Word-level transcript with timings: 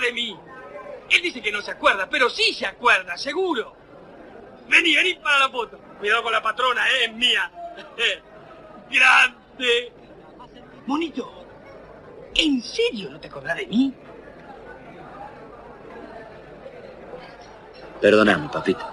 de 0.00 0.12
mí. 0.12 0.36
Él 1.10 1.22
dice 1.22 1.42
que 1.42 1.52
no 1.52 1.60
se 1.60 1.72
acuerda, 1.72 2.08
pero 2.08 2.30
sí 2.30 2.52
se 2.54 2.66
acuerda, 2.66 3.16
seguro. 3.16 3.74
Vení, 4.68 4.94
vení 4.94 5.14
para 5.14 5.40
la 5.40 5.48
foto. 5.48 5.78
Cuidado 5.98 6.22
con 6.22 6.32
la 6.32 6.42
patrona, 6.42 6.88
¿eh? 6.88 7.04
es 7.06 7.12
mía. 7.14 7.50
Grande. 8.90 9.92
Monito, 10.86 11.30
¿en 12.34 12.62
serio 12.62 13.10
no 13.10 13.20
te 13.20 13.28
acordás 13.28 13.56
de 13.56 13.66
mí? 13.66 13.94
Perdóname, 18.00 18.48
papito. 18.48 18.86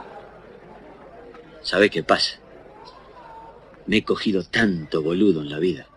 ¿Sabe 1.62 1.90
qué 1.90 2.04
pasa? 2.04 2.40
Me 3.86 3.98
he 3.98 4.04
cogido 4.04 4.44
tanto 4.44 5.02
boludo 5.02 5.42
en 5.42 5.50
la 5.50 5.60
vida. 5.60 5.88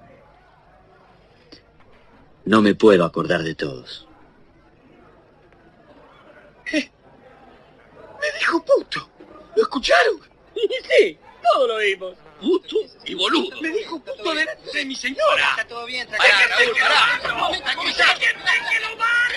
No 2.44 2.62
me 2.62 2.74
puedo 2.74 3.04
acordar 3.04 3.42
de 3.42 3.54
todos. 3.54 4.06
¿Qué? 6.64 6.90
Me 8.50 8.56
dijo 8.56 8.64
puto. 8.64 9.10
¿Lo 9.54 9.62
escucharon? 9.62 10.20
Sí, 10.98 11.18
todos 11.40 11.68
lo 11.68 11.78
vimos. 11.78 12.16
Puto 12.40 12.76
y 13.04 13.14
boludo. 13.14 13.60
Me 13.60 13.68
dijo 13.68 14.00
puto 14.00 14.34
delante 14.34 14.70
de 14.76 14.84
mi 14.84 14.96
señora. 14.96 15.50
Está 15.50 15.68
todo 15.68 15.86
bien, 15.86 16.08
tranquilo. 16.08 16.36
que 18.18 18.26
déjenlo 18.26 18.96
más. 18.96 19.32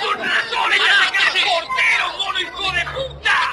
Con 0.00 0.18
razón, 0.18 0.72
ella 0.72 0.94
se 1.02 1.32
cree 1.32 1.44
portero, 1.44 2.18
mono 2.18 2.40
hijo 2.40 2.72
de 2.72 2.84
puta. 2.84 3.52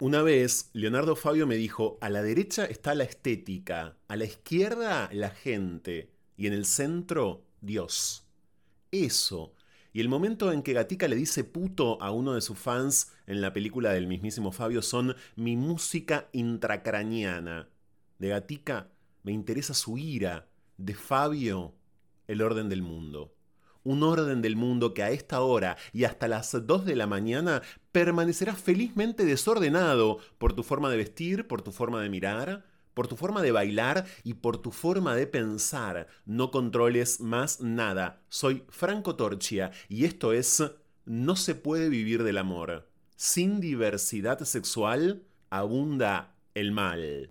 Una 0.00 0.22
vez, 0.22 0.70
Leonardo 0.72 1.16
Fabio 1.16 1.46
me 1.48 1.56
dijo, 1.56 1.98
a 2.00 2.10
la 2.10 2.22
derecha 2.22 2.64
está 2.64 2.94
la 2.94 3.04
estética, 3.04 3.96
a 4.06 4.16
la 4.16 4.24
izquierda 4.24 5.08
la 5.12 5.30
gente 5.30 6.10
y 6.36 6.46
en 6.46 6.52
el 6.52 6.64
centro 6.64 7.42
Dios. 7.60 8.24
Eso. 8.92 9.52
Y 9.94 10.00
el 10.00 10.08
momento 10.08 10.50
en 10.50 10.64
que 10.64 10.72
Gatica 10.72 11.06
le 11.06 11.14
dice 11.14 11.44
puto 11.44 12.02
a 12.02 12.10
uno 12.10 12.34
de 12.34 12.40
sus 12.40 12.58
fans 12.58 13.12
en 13.28 13.40
la 13.40 13.52
película 13.52 13.92
del 13.92 14.08
mismísimo 14.08 14.50
Fabio 14.50 14.82
son 14.82 15.14
mi 15.36 15.56
música 15.56 16.28
intracraniana. 16.32 17.68
De 18.18 18.30
Gatica 18.30 18.88
me 19.22 19.30
interesa 19.30 19.72
su 19.72 19.96
ira, 19.96 20.48
de 20.78 20.94
Fabio 20.94 21.76
el 22.26 22.42
orden 22.42 22.68
del 22.68 22.82
mundo. 22.82 23.36
Un 23.84 24.02
orden 24.02 24.42
del 24.42 24.56
mundo 24.56 24.94
que 24.94 25.04
a 25.04 25.12
esta 25.12 25.42
hora 25.42 25.76
y 25.92 26.02
hasta 26.02 26.26
las 26.26 26.66
2 26.66 26.84
de 26.84 26.96
la 26.96 27.06
mañana 27.06 27.62
permanecerá 27.92 28.56
felizmente 28.56 29.24
desordenado 29.24 30.18
por 30.38 30.54
tu 30.54 30.64
forma 30.64 30.90
de 30.90 30.96
vestir, 30.96 31.46
por 31.46 31.62
tu 31.62 31.70
forma 31.70 32.02
de 32.02 32.08
mirar, 32.08 32.64
por 32.94 33.08
tu 33.08 33.16
forma 33.16 33.42
de 33.42 33.52
bailar 33.52 34.06
y 34.22 34.34
por 34.34 34.58
tu 34.58 34.70
forma 34.70 35.14
de 35.14 35.26
pensar. 35.26 36.06
No 36.24 36.50
controles 36.50 37.20
más 37.20 37.60
nada. 37.60 38.22
Soy 38.28 38.64
Franco 38.70 39.16
Torchia 39.16 39.72
y 39.88 40.04
esto 40.04 40.32
es 40.32 40.62
No 41.04 41.36
se 41.36 41.54
puede 41.54 41.88
vivir 41.88 42.22
del 42.22 42.38
amor. 42.38 42.88
Sin 43.16 43.60
diversidad 43.60 44.40
sexual 44.40 45.22
abunda 45.50 46.34
el 46.54 46.72
mal. 46.72 47.28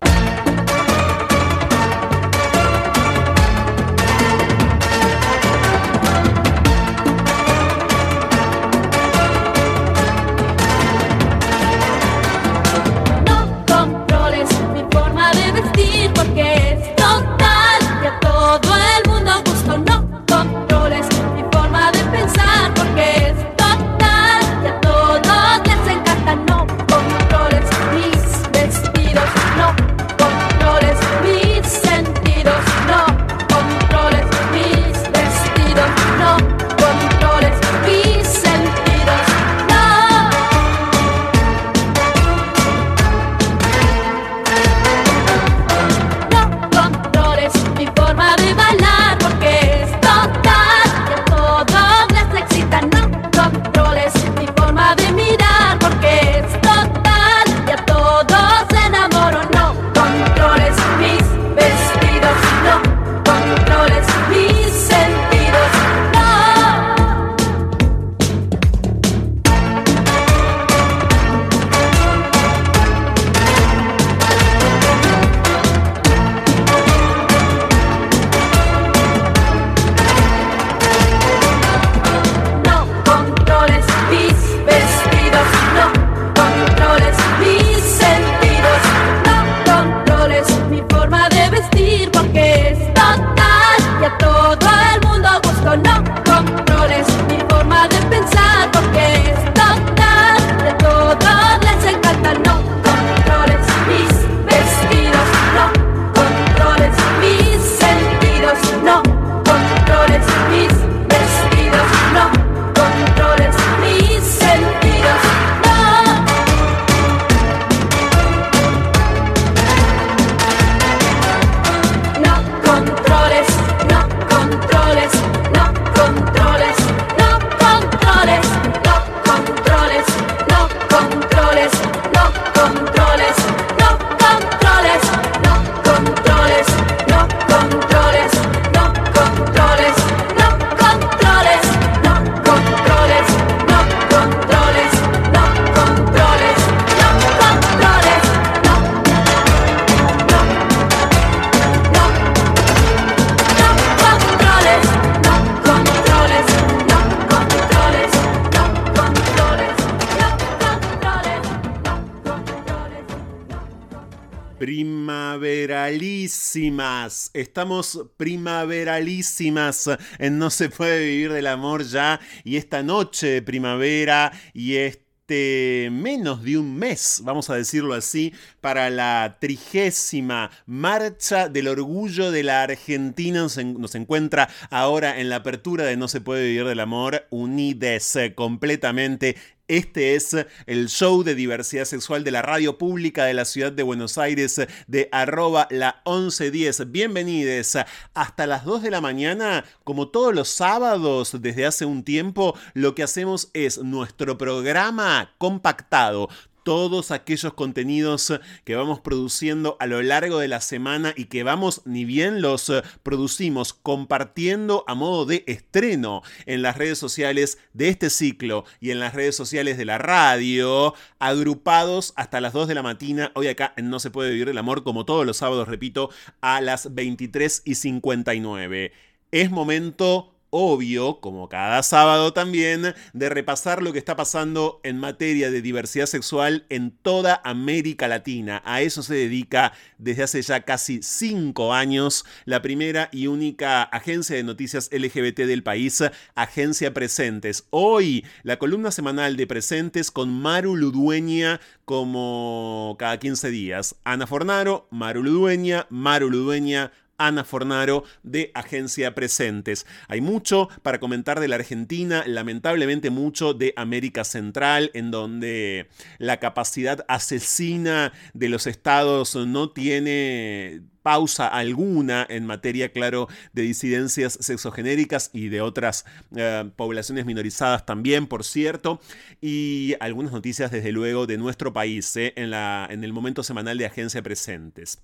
Estamos 167.34 168.00
primaveralísimas 168.16 169.90
en 170.20 170.38
No 170.38 170.50
se 170.50 170.68
puede 170.68 171.04
vivir 171.04 171.32
del 171.32 171.48
amor 171.48 171.82
ya. 171.84 172.20
Y 172.44 172.56
esta 172.58 172.84
noche 172.84 173.26
de 173.26 173.42
primavera 173.42 174.30
y 174.52 174.76
este 174.76 175.88
menos 175.90 176.44
de 176.44 176.58
un 176.58 176.76
mes, 176.76 177.22
vamos 177.24 177.50
a 177.50 177.56
decirlo 177.56 177.94
así, 177.94 178.32
para 178.60 178.88
la 178.88 179.38
trigésima 179.40 180.50
marcha 180.66 181.48
del 181.48 181.66
orgullo 181.66 182.30
de 182.30 182.44
la 182.44 182.62
Argentina 182.62 183.40
nos, 183.40 183.58
en- 183.58 183.84
encuentra 183.94 184.48
ahora 184.70 185.18
en 185.18 185.28
la 185.28 185.36
apertura 185.36 185.84
de 185.86 185.96
No 185.96 186.06
se 186.06 186.20
puede 186.20 186.44
vivir 186.46 186.66
del 186.66 186.78
amor, 186.78 187.26
unides 187.30 188.16
completamente 188.36 189.34
Este 189.66 190.14
es 190.14 190.36
el 190.66 190.90
show 190.90 191.22
de 191.22 191.34
diversidad 191.34 191.86
sexual 191.86 192.22
de 192.22 192.30
la 192.30 192.42
radio 192.42 192.76
pública 192.76 193.24
de 193.24 193.32
la 193.32 193.46
ciudad 193.46 193.72
de 193.72 193.82
Buenos 193.82 194.18
Aires 194.18 194.60
de 194.88 195.08
arroba 195.10 195.68
la 195.70 196.02
1110. 196.04 196.92
Bienvenidos 196.92 197.78
hasta 198.12 198.46
las 198.46 198.66
2 198.66 198.82
de 198.82 198.90
la 198.90 199.00
mañana. 199.00 199.64
Como 199.82 200.08
todos 200.08 200.34
los 200.34 200.50
sábados 200.50 201.40
desde 201.40 201.64
hace 201.64 201.86
un 201.86 202.04
tiempo, 202.04 202.54
lo 202.74 202.94
que 202.94 203.04
hacemos 203.04 203.48
es 203.54 203.78
nuestro 203.78 204.36
programa 204.36 205.32
compactado 205.38 206.28
todos 206.64 207.10
aquellos 207.10 207.54
contenidos 207.54 208.32
que 208.64 208.74
vamos 208.74 209.00
produciendo 209.00 209.76
a 209.78 209.86
lo 209.86 210.02
largo 210.02 210.38
de 210.38 210.48
la 210.48 210.60
semana 210.60 211.14
y 211.16 211.26
que 211.26 211.44
vamos, 211.44 211.82
ni 211.84 212.04
bien 212.04 212.42
los 212.42 212.70
eh, 212.70 212.82
producimos, 213.02 213.74
compartiendo 213.74 214.84
a 214.88 214.94
modo 214.94 215.26
de 215.26 215.44
estreno 215.46 216.22
en 216.46 216.62
las 216.62 216.76
redes 216.76 216.98
sociales 216.98 217.58
de 217.74 217.90
este 217.90 218.10
ciclo 218.10 218.64
y 218.80 218.90
en 218.90 218.98
las 218.98 219.14
redes 219.14 219.36
sociales 219.36 219.76
de 219.76 219.84
la 219.84 219.98
radio, 219.98 220.94
agrupados 221.18 222.12
hasta 222.16 222.40
las 222.40 222.52
2 222.52 222.66
de 222.68 222.74
la 222.74 222.82
mañana, 222.82 223.32
hoy 223.34 223.48
acá 223.48 223.74
No 223.76 224.00
se 224.00 224.10
puede 224.10 224.30
vivir 224.30 224.48
el 224.48 224.58
amor, 224.58 224.84
como 224.84 225.04
todos 225.04 225.26
los 225.26 225.36
sábados, 225.36 225.68
repito, 225.68 226.10
a 226.40 226.60
las 226.60 226.94
23 226.94 227.62
y 227.64 227.74
59. 227.74 228.92
Es 229.30 229.50
momento 229.50 230.33
obvio, 230.56 231.18
como 231.20 231.48
cada 231.48 231.82
sábado 231.82 232.32
también, 232.32 232.94
de 233.12 233.28
repasar 233.28 233.82
lo 233.82 233.92
que 233.92 233.98
está 233.98 234.14
pasando 234.14 234.80
en 234.84 234.98
materia 234.98 235.50
de 235.50 235.60
diversidad 235.60 236.06
sexual 236.06 236.64
en 236.68 236.92
toda 236.92 237.40
América 237.42 238.06
Latina. 238.06 238.62
A 238.64 238.80
eso 238.80 239.02
se 239.02 239.14
dedica 239.14 239.72
desde 239.98 240.22
hace 240.22 240.42
ya 240.42 240.60
casi 240.60 241.02
cinco 241.02 241.74
años 241.74 242.24
la 242.44 242.62
primera 242.62 243.08
y 243.10 243.26
única 243.26 243.82
agencia 243.82 244.36
de 244.36 244.44
noticias 244.44 244.90
LGBT 244.92 245.40
del 245.40 245.64
país, 245.64 246.04
Agencia 246.36 246.94
Presentes. 246.94 247.66
Hoy, 247.70 248.24
la 248.44 248.56
columna 248.56 248.92
semanal 248.92 249.36
de 249.36 249.48
Presentes 249.48 250.12
con 250.12 250.32
Maru 250.32 250.76
Ludueña 250.76 251.60
como 251.84 252.94
cada 252.96 253.18
15 253.18 253.50
días. 253.50 253.96
Ana 254.04 254.28
Fornaro, 254.28 254.86
Maru 254.92 255.24
Ludueña, 255.24 255.88
Maru 255.90 256.30
Ludueña, 256.30 256.92
Ana 257.18 257.44
Fornaro 257.44 258.04
de 258.22 258.50
Agencia 258.54 259.14
Presentes. 259.14 259.86
Hay 260.08 260.20
mucho 260.20 260.68
para 260.82 261.00
comentar 261.00 261.40
de 261.40 261.48
la 261.48 261.56
Argentina, 261.56 262.24
lamentablemente 262.26 263.10
mucho 263.10 263.54
de 263.54 263.72
América 263.76 264.24
Central, 264.24 264.90
en 264.94 265.10
donde 265.10 265.88
la 266.18 266.38
capacidad 266.38 267.04
asesina 267.08 268.12
de 268.32 268.48
los 268.48 268.66
estados 268.66 269.34
no 269.36 269.70
tiene 269.70 270.82
pausa 271.04 271.46
alguna 271.46 272.26
en 272.30 272.46
materia, 272.46 272.90
claro, 272.90 273.28
de 273.52 273.62
disidencias 273.62 274.38
sexogenéricas 274.40 275.28
y 275.34 275.48
de 275.50 275.60
otras 275.60 276.06
eh, 276.34 276.70
poblaciones 276.76 277.26
minorizadas 277.26 277.84
también, 277.84 278.26
por 278.26 278.42
cierto, 278.42 279.00
y 279.42 279.96
algunas 280.00 280.32
noticias, 280.32 280.70
desde 280.70 280.92
luego, 280.92 281.26
de 281.26 281.36
nuestro 281.36 281.74
país 281.74 282.16
eh, 282.16 282.32
en, 282.36 283.04
el 283.04 283.12
momento 283.12 283.42
semanal 283.42 283.76
de 283.76 283.84
Agencia 283.84 284.22
Presentes. 284.22 284.98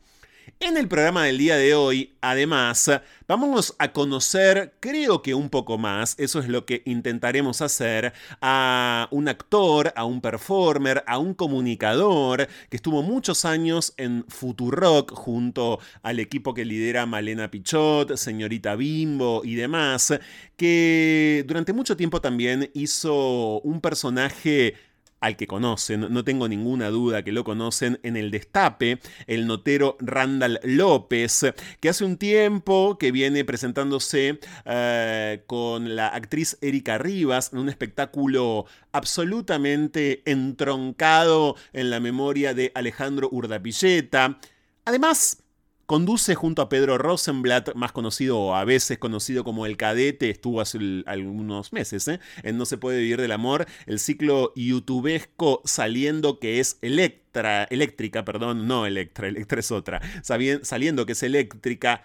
En 0.59 0.77
el 0.77 0.89
programa 0.89 1.25
del 1.25 1.39
día 1.39 1.57
de 1.57 1.75
hoy, 1.75 2.15
además, 2.21 2.91
vamos 3.29 3.75
a 3.79 3.93
conocer, 3.93 4.75
creo 4.81 5.23
que 5.23 5.35
un 5.35 5.49
poco 5.49 5.79
más, 5.79 6.15
eso 6.19 6.41
es 6.41 6.49
lo 6.49 6.67
que 6.67 6.83
intentaremos 6.87 7.63
hacer, 7.63 8.13
a 8.41 9.09
un 9.11 9.29
actor, 9.29 9.93
a 9.97 10.05
un 10.05 10.21
performer, 10.21 11.05
a 11.07 11.19
un 11.19 11.35
comunicador 11.35 12.49
que 12.69 12.77
estuvo 12.77 13.03
muchos 13.03 13.45
años 13.45 13.95
en 13.97 14.25
Futurock 14.29 15.13
junto 15.13 15.79
al 16.03 16.19
equipo 16.19 16.53
que 16.53 16.65
lidera 16.65 17.07
Malena 17.07 17.51
Pichot, 17.51 18.17
señorita 18.17 18.77
Bimbo 18.77 19.43
y 19.45 19.55
demás, 19.55 20.13
que 20.57 21.45
durante 21.47 21.73
mucho 21.73 21.97
tiempo 21.97 22.21
también 22.21 22.71
hizo 22.75 23.61
un 23.61 23.81
personaje 23.81 24.75
al 25.21 25.37
que 25.37 25.47
conocen, 25.47 26.07
no 26.11 26.25
tengo 26.25 26.49
ninguna 26.49 26.89
duda 26.89 27.23
que 27.23 27.33
lo 27.33 27.45
conocen, 27.45 28.01
en 28.03 28.17
el 28.17 28.31
destape, 28.31 28.99
el 29.27 29.47
notero 29.47 29.97
Randall 30.01 30.61
López, 30.65 31.47
que 31.79 31.89
hace 31.89 32.05
un 32.05 32.17
tiempo 32.17 32.97
que 32.99 33.13
viene 33.13 33.45
presentándose 33.45 34.41
eh, 34.65 35.43
con 35.47 35.95
la 35.95 36.09
actriz 36.09 36.59
Erika 36.61 36.99
Rivas 36.99 37.53
en 37.53 37.59
un 37.59 37.69
espectáculo 37.69 38.67
absolutamente 38.93 40.23
entroncado 40.25 41.57
en 41.73 41.91
la 41.91 42.01
memoria 42.01 42.55
de 42.55 42.73
Alejandro 42.75 43.29
Urdapilleta. 43.31 44.39
Además, 44.85 45.43
Conduce 45.91 46.37
junto 46.37 46.63
a 46.63 46.69
Pedro 46.69 46.99
Rosenblatt, 46.99 47.75
más 47.75 47.91
conocido 47.91 48.39
o 48.39 48.55
a 48.55 48.65
veces 48.65 48.99
conocido 48.99 49.43
como 49.43 49.67
El 49.67 49.77
Cadete, 49.77 50.31
estuvo 50.31 50.61
hace 50.61 50.79
algunos 51.05 51.73
meses 51.73 52.07
¿eh? 52.07 52.21
en 52.45 52.59
No 52.59 52.65
se 52.65 52.79
puede 52.79 53.01
vivir 53.01 53.21
del 53.21 53.33
amor, 53.33 53.67
el 53.87 53.99
ciclo 53.99 54.53
youtubesco 54.55 55.63
saliendo 55.65 56.39
que 56.39 56.61
es 56.61 56.79
Electra, 56.81 57.65
eléctrica, 57.65 58.25
perdón, 58.25 58.69
no 58.69 58.87
Electra, 58.87 59.27
Electra 59.27 59.59
es 59.59 59.73
otra, 59.73 60.01
saliendo 60.23 61.07
que 61.07 61.13
es 61.13 61.25
eléctrica. 61.25 62.05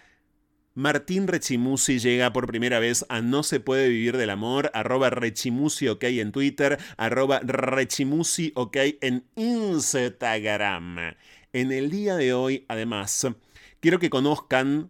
Martín 0.73 1.27
Rechimusi 1.27 1.99
llega 1.99 2.33
por 2.33 2.47
primera 2.47 2.79
vez 2.79 3.05
a 3.09 3.21
No 3.21 3.43
se 3.43 3.59
puede 3.59 3.87
vivir 3.89 4.17
del 4.17 4.31
amor, 4.31 4.71
arroba 4.73 5.11
Rechimusi 5.11 5.89
ok 5.89 6.05
en 6.05 6.31
Twitter, 6.31 6.79
arroba 6.97 7.39
Rechimusi 7.39 8.51
ok 8.55 8.77
en 9.01 9.25
Instagram. 9.35 11.13
En 11.53 11.71
el 11.71 11.91
día 11.91 12.15
de 12.15 12.33
hoy, 12.33 12.65
además, 12.67 13.27
Quiero 13.85 13.99
que 13.99 14.09
conozcan 14.09 14.89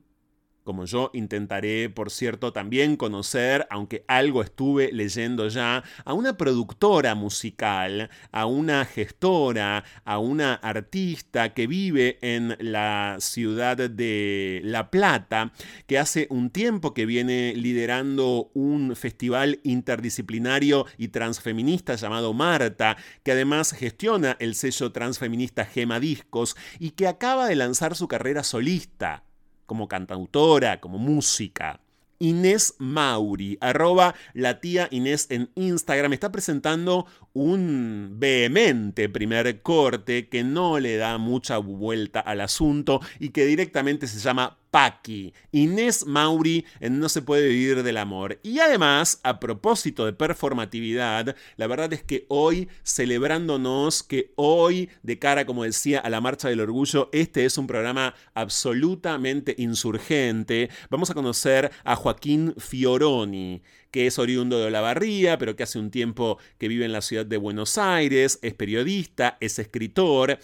como 0.65 0.85
yo 0.85 1.11
intentaré, 1.13 1.89
por 1.89 2.09
cierto, 2.09 2.51
también 2.51 2.97
conocer, 2.97 3.67
aunque 3.69 4.03
algo 4.07 4.41
estuve 4.41 4.91
leyendo 4.91 5.47
ya, 5.47 5.83
a 6.03 6.13
una 6.13 6.37
productora 6.37 7.13
musical, 7.15 8.09
a 8.31 8.47
una 8.47 8.83
gestora, 8.83 9.85
a 10.03 10.17
una 10.17 10.55
artista 10.55 11.53
que 11.53 11.67
vive 11.67 12.17
en 12.21 12.57
la 12.59 13.17
ciudad 13.19 13.77
de 13.77 14.59
La 14.63 14.89
Plata, 14.89 15.53
que 15.85 15.99
hace 15.99 16.25
un 16.31 16.49
tiempo 16.49 16.95
que 16.95 17.05
viene 17.05 17.53
liderando 17.55 18.49
un 18.55 18.95
festival 18.95 19.59
interdisciplinario 19.63 20.87
y 20.97 21.09
transfeminista 21.09 21.95
llamado 21.95 22.33
Marta, 22.33 22.97
que 23.23 23.33
además 23.33 23.71
gestiona 23.71 24.35
el 24.39 24.55
sello 24.55 24.91
transfeminista 24.91 25.65
Gema 25.65 25.99
Discos 25.99 26.57
y 26.79 26.91
que 26.91 27.07
acaba 27.07 27.47
de 27.47 27.55
lanzar 27.55 27.95
su 27.95 28.07
carrera 28.07 28.43
solista 28.43 29.25
como 29.65 29.87
cantautora, 29.87 30.79
como 30.79 30.97
música. 30.97 31.79
Inés 32.19 32.75
Mauri, 32.77 33.57
arroba 33.59 34.15
la 34.33 34.61
tía 34.61 34.87
Inés 34.91 35.27
en 35.29 35.49
Instagram, 35.55 36.13
está 36.13 36.31
presentando 36.31 37.05
un 37.33 38.15
vehemente 38.17 39.09
primer 39.09 39.61
corte 39.61 40.29
que 40.29 40.43
no 40.43 40.79
le 40.79 40.95
da 40.97 41.17
mucha 41.17 41.57
vuelta 41.57 42.21
al 42.21 42.41
asunto 42.41 43.01
y 43.19 43.29
que 43.29 43.45
directamente 43.45 44.07
se 44.07 44.19
llama 44.19 44.57
Paqui, 44.75 45.33
Inés 45.53 46.05
Mauri 46.05 46.65
en 46.81 46.99
No 46.99 47.07
se 47.07 47.21
puede 47.21 47.47
vivir 47.47 47.81
del 47.81 47.95
amor. 47.95 48.41
Y 48.43 48.59
además, 48.59 49.21
a 49.23 49.39
propósito 49.39 50.05
de 50.05 50.11
performatividad, 50.11 51.33
la 51.55 51.67
verdad 51.67 51.93
es 51.93 52.03
que 52.03 52.25
hoy, 52.27 52.67
celebrándonos 52.83 54.03
que 54.03 54.33
hoy, 54.35 54.89
de 55.01 55.17
cara, 55.17 55.45
como 55.45 55.63
decía, 55.63 55.99
a 55.99 56.09
la 56.09 56.19
Marcha 56.19 56.49
del 56.49 56.59
Orgullo, 56.59 57.09
este 57.13 57.45
es 57.45 57.57
un 57.57 57.67
programa 57.67 58.15
absolutamente 58.33 59.55
insurgente, 59.57 60.69
vamos 60.89 61.09
a 61.09 61.13
conocer 61.13 61.71
a 61.85 61.95
Joaquín 61.95 62.53
Fioroni 62.57 63.61
que 63.91 64.07
es 64.07 64.19
oriundo 64.19 64.59
de 64.59 64.65
Olavarría, 64.65 65.37
pero 65.37 65.55
que 65.55 65.63
hace 65.63 65.79
un 65.79 65.89
tiempo 65.89 66.37
que 66.57 66.67
vive 66.67 66.83
en 66.83 66.91
la 66.91 66.99
ciudad 66.99 67.25
de 67.25 67.37
Buenos 67.37 67.77
Aires, 67.77 68.39
es 68.41 68.53
periodista, 68.53 69.37
es 69.39 69.57
escritor. 69.57 70.37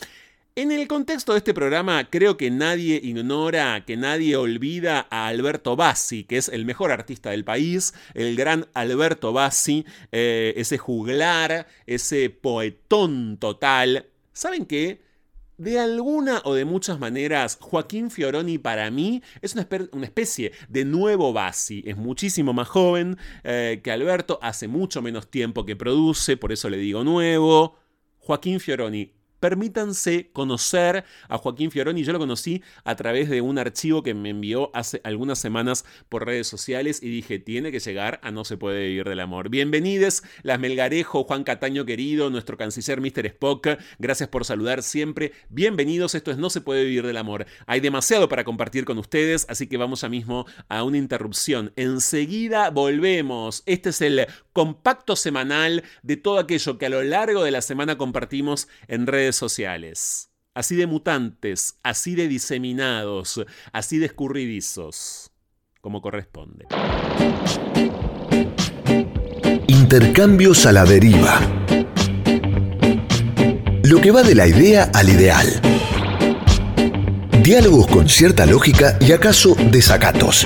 En 0.61 0.71
el 0.71 0.87
contexto 0.87 1.31
de 1.31 1.39
este 1.39 1.55
programa, 1.55 2.07
creo 2.11 2.37
que 2.37 2.51
nadie 2.51 3.01
ignora, 3.03 3.83
que 3.83 3.97
nadie 3.97 4.35
olvida 4.35 5.07
a 5.09 5.25
Alberto 5.25 5.75
Bassi, 5.75 6.23
que 6.23 6.37
es 6.37 6.49
el 6.49 6.65
mejor 6.65 6.91
artista 6.91 7.31
del 7.31 7.43
país, 7.43 7.95
el 8.13 8.35
gran 8.35 8.67
Alberto 8.75 9.33
Bassi, 9.33 9.87
eh, 10.11 10.53
ese 10.57 10.77
juglar, 10.77 11.65
ese 11.87 12.29
poetón 12.29 13.37
total. 13.39 14.05
¿Saben 14.33 14.67
qué? 14.67 15.01
De 15.57 15.79
alguna 15.79 16.43
o 16.45 16.53
de 16.53 16.65
muchas 16.65 16.99
maneras, 16.99 17.57
Joaquín 17.59 18.11
Fioroni 18.11 18.59
para 18.59 18.91
mí 18.91 19.23
es 19.41 19.55
una, 19.55 19.67
especie 20.03 20.51
de 20.69 20.85
nuevo 20.85 21.33
Bassi. 21.33 21.81
Es 21.87 21.97
muchísimo 21.97 22.53
más 22.53 22.67
joven 22.67 23.17
eh, 23.43 23.81
que 23.83 23.91
Alberto, 23.91 24.37
hace 24.43 24.67
mucho 24.67 25.01
menos 25.01 25.27
tiempo 25.27 25.65
que 25.65 25.75
produce, 25.75 26.37
por 26.37 26.51
eso 26.51 26.69
le 26.69 26.77
digo 26.77 27.03
nuevo. 27.03 27.79
Joaquín 28.19 28.59
Fioroni, 28.59 29.20
permítanse 29.41 30.29
conocer 30.31 31.03
a 31.27 31.37
Joaquín 31.37 31.71
Fioroni. 31.71 32.03
Yo 32.03 32.13
lo 32.13 32.19
conocí 32.19 32.63
a 32.85 32.95
través 32.95 33.29
de 33.29 33.41
un 33.41 33.57
archivo 33.57 34.03
que 34.03 34.13
me 34.13 34.29
envió 34.29 34.69
hace 34.73 35.01
algunas 35.03 35.39
semanas 35.39 35.83
por 36.07 36.25
redes 36.25 36.47
sociales 36.47 37.01
y 37.03 37.09
dije, 37.09 37.39
tiene 37.39 37.71
que 37.71 37.79
llegar 37.79 38.21
a 38.23 38.31
No 38.31 38.45
se 38.45 38.55
puede 38.55 38.87
vivir 38.87 39.09
del 39.09 39.19
amor. 39.19 39.49
Bienvenidos, 39.49 40.23
las 40.43 40.59
Melgarejo, 40.59 41.23
Juan 41.23 41.43
Cataño 41.43 41.85
querido, 41.85 42.29
nuestro 42.29 42.55
canciller 42.55 43.01
Mr. 43.01 43.25
Spock. 43.25 43.67
Gracias 43.97 44.29
por 44.29 44.45
saludar 44.45 44.83
siempre. 44.83 45.33
Bienvenidos, 45.49 46.13
esto 46.13 46.29
es 46.31 46.37
No 46.37 46.51
se 46.51 46.61
puede 46.61 46.83
vivir 46.83 47.05
del 47.05 47.17
amor. 47.17 47.47
Hay 47.65 47.79
demasiado 47.79 48.29
para 48.29 48.43
compartir 48.43 48.85
con 48.85 48.99
ustedes, 48.99 49.47
así 49.49 49.65
que 49.65 49.77
vamos 49.77 50.01
ya 50.01 50.09
mismo 50.09 50.45
a 50.69 50.83
una 50.83 50.97
interrupción. 50.97 51.73
Enseguida 51.75 52.69
volvemos. 52.69 53.63
Este 53.65 53.89
es 53.89 54.01
el 54.01 54.27
compacto 54.53 55.15
semanal 55.15 55.83
de 56.03 56.17
todo 56.17 56.39
aquello 56.39 56.77
que 56.77 56.85
a 56.85 56.89
lo 56.89 57.03
largo 57.03 57.43
de 57.43 57.51
la 57.51 57.61
semana 57.61 57.97
compartimos 57.97 58.67
en 58.87 59.07
redes 59.07 59.35
sociales. 59.35 60.29
Así 60.53 60.75
de 60.75 60.85
mutantes, 60.85 61.75
así 61.81 62.15
de 62.15 62.27
diseminados, 62.27 63.41
así 63.71 63.99
de 63.99 64.07
escurridizos, 64.07 65.31
como 65.79 66.01
corresponde. 66.01 66.67
Intercambios 69.67 70.65
a 70.65 70.73
la 70.73 70.83
deriva. 70.83 71.39
Lo 73.83 74.01
que 74.01 74.11
va 74.11 74.23
de 74.23 74.35
la 74.35 74.47
idea 74.47 74.91
al 74.93 75.09
ideal. 75.09 75.47
Diálogos 77.43 77.87
con 77.87 78.07
cierta 78.07 78.45
lógica 78.45 78.97
y 78.99 79.13
acaso 79.13 79.55
desacatos. 79.71 80.45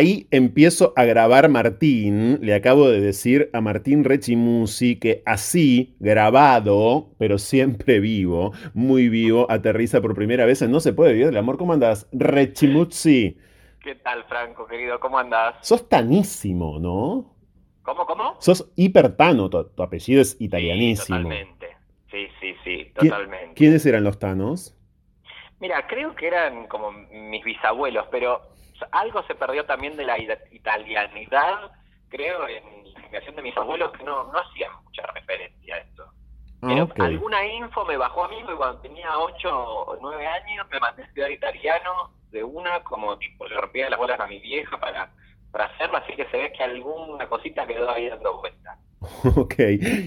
Ahí 0.00 0.26
empiezo 0.30 0.94
a 0.96 1.04
grabar 1.04 1.50
Martín. 1.50 2.38
Le 2.40 2.54
acabo 2.54 2.88
de 2.88 3.02
decir 3.02 3.50
a 3.52 3.60
Martín 3.60 4.02
Rechimusi 4.02 4.98
que 4.98 5.22
así, 5.26 5.94
grabado, 6.00 7.10
pero 7.18 7.36
siempre 7.36 8.00
vivo, 8.00 8.54
muy 8.72 9.10
vivo, 9.10 9.46
aterriza 9.50 10.00
por 10.00 10.14
primera 10.14 10.46
vez 10.46 10.62
en 10.62 10.70
No 10.70 10.80
se 10.80 10.94
puede 10.94 11.12
vivir 11.12 11.26
del 11.26 11.36
amor. 11.36 11.58
¿Cómo 11.58 11.74
andás? 11.74 12.08
Rechimuzzi. 12.12 13.36
¿Qué 13.84 13.94
tal, 13.96 14.24
Franco, 14.24 14.66
querido? 14.66 14.98
¿Cómo 15.00 15.18
andás? 15.18 15.56
Sos 15.60 15.86
tanísimo, 15.86 16.78
¿no? 16.80 17.36
¿Cómo, 17.82 18.06
cómo? 18.06 18.36
Sos 18.38 18.72
hipertano, 18.76 19.50
tu, 19.50 19.64
tu 19.64 19.82
apellido 19.82 20.22
es 20.22 20.34
italianísimo. 20.40 21.18
Sí, 21.18 21.24
totalmente. 21.24 21.66
Sí, 22.10 22.26
sí, 22.40 22.54
sí, 22.64 22.92
totalmente. 22.94 23.52
¿Quiénes 23.54 23.84
eran 23.84 24.04
los 24.04 24.18
tanos? 24.18 24.74
Mira, 25.60 25.86
creo 25.86 26.14
que 26.14 26.26
eran 26.26 26.68
como 26.68 26.90
mis 26.90 27.44
bisabuelos, 27.44 28.06
pero 28.10 28.49
algo 28.92 29.22
se 29.24 29.34
perdió 29.34 29.64
también 29.66 29.96
de 29.96 30.04
la 30.04 30.18
italianidad, 30.18 31.70
creo, 32.08 32.48
en 32.48 32.92
la 32.92 33.00
generación 33.00 33.36
de 33.36 33.42
mis 33.42 33.56
abuelos 33.56 33.92
que 33.92 34.04
no, 34.04 34.24
no 34.32 34.38
hacían 34.38 34.70
mucha 34.84 35.02
referencia 35.06 35.74
a 35.74 35.78
esto. 35.78 36.04
Pero 36.60 36.88
alguna 36.98 37.46
info 37.46 37.84
me 37.86 37.96
bajó 37.96 38.24
a 38.24 38.28
mí 38.28 38.36
cuando 38.56 38.80
tenía 38.80 39.18
8 39.18 39.48
o 39.50 39.98
9 40.00 40.26
años 40.26 40.66
me 40.70 40.78
mandé 40.78 41.02
a 41.02 41.06
estudiar 41.06 41.30
italiano 41.30 42.12
de 42.30 42.44
una, 42.44 42.82
como 42.84 43.16
tipo, 43.18 43.48
le 43.48 43.58
rompía 43.58 43.88
las 43.88 43.98
bolas 43.98 44.20
a 44.20 44.26
mi 44.26 44.38
vieja 44.40 44.78
para, 44.78 45.10
para 45.50 45.64
hacerlo, 45.64 45.96
así 45.96 46.14
que 46.14 46.26
se 46.26 46.36
ve 46.36 46.52
que 46.52 46.62
alguna 46.62 47.26
cosita 47.28 47.66
quedó 47.66 47.90
ahí 47.90 48.08
dando 48.08 48.38
vuelta. 48.38 48.78
Ok. 49.36 49.54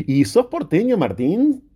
¿Y 0.08 0.24
sos 0.26 0.46
porteño, 0.46 0.98
Martín? 0.98 1.68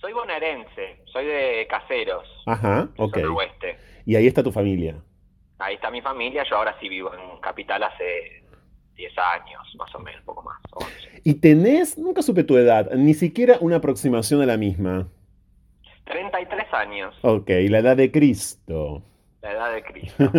Soy 0.00 0.12
bonaerense, 0.12 1.02
soy 1.06 1.26
de 1.26 1.66
Caseros, 1.68 2.26
Ajá, 2.46 2.88
ok. 2.96 3.14
zona 3.16 3.32
oeste. 3.34 3.78
Y 4.06 4.16
ahí 4.16 4.26
está 4.26 4.42
tu 4.42 4.52
familia. 4.52 5.02
Ahí 5.58 5.74
está 5.74 5.90
mi 5.90 6.00
familia, 6.00 6.44
yo 6.48 6.56
ahora 6.56 6.76
sí 6.80 6.88
vivo 6.88 7.10
en 7.14 7.40
Capital 7.40 7.82
hace 7.82 8.44
10 8.96 9.12
años, 9.18 9.60
más 9.78 9.92
o 9.94 9.98
menos, 9.98 10.20
un 10.20 10.26
poco 10.26 10.42
más, 10.42 10.56
11. 10.72 10.92
¿Y 11.24 11.34
tenés, 11.34 11.98
nunca 11.98 12.22
supe 12.22 12.44
tu 12.44 12.56
edad, 12.56 12.90
ni 12.92 13.14
siquiera 13.14 13.56
una 13.60 13.76
aproximación 13.76 14.40
a 14.42 14.46
la 14.46 14.56
misma? 14.56 15.08
33 16.04 16.72
años, 16.72 17.14
Ok, 17.22 17.50
la 17.68 17.78
edad 17.80 17.96
de 17.96 18.10
Cristo. 18.10 19.02
la 19.42 19.52
edad 19.52 19.74
de 19.74 19.82
Cristo. 19.82 20.32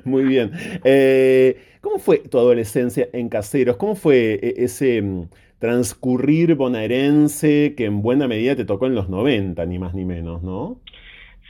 Muy 0.04 0.24
bien. 0.24 0.52
Eh, 0.84 1.60
¿cómo 1.80 1.98
fue 1.98 2.18
tu 2.18 2.38
adolescencia 2.38 3.08
en 3.12 3.28
Caseros? 3.28 3.76
¿Cómo 3.76 3.94
fue 3.94 4.34
e- 4.42 4.54
ese 4.64 5.02
mm, 5.02 5.28
transcurrir 5.58 6.54
bonaerense 6.54 7.74
que 7.76 7.84
en 7.84 8.00
buena 8.02 8.26
medida 8.26 8.56
te 8.56 8.64
tocó 8.64 8.86
en 8.86 8.94
los 8.94 9.08
90, 9.10 9.64
ni 9.66 9.78
más 9.78 9.92
ni 9.94 10.04
menos, 10.04 10.42
¿no? 10.42 10.80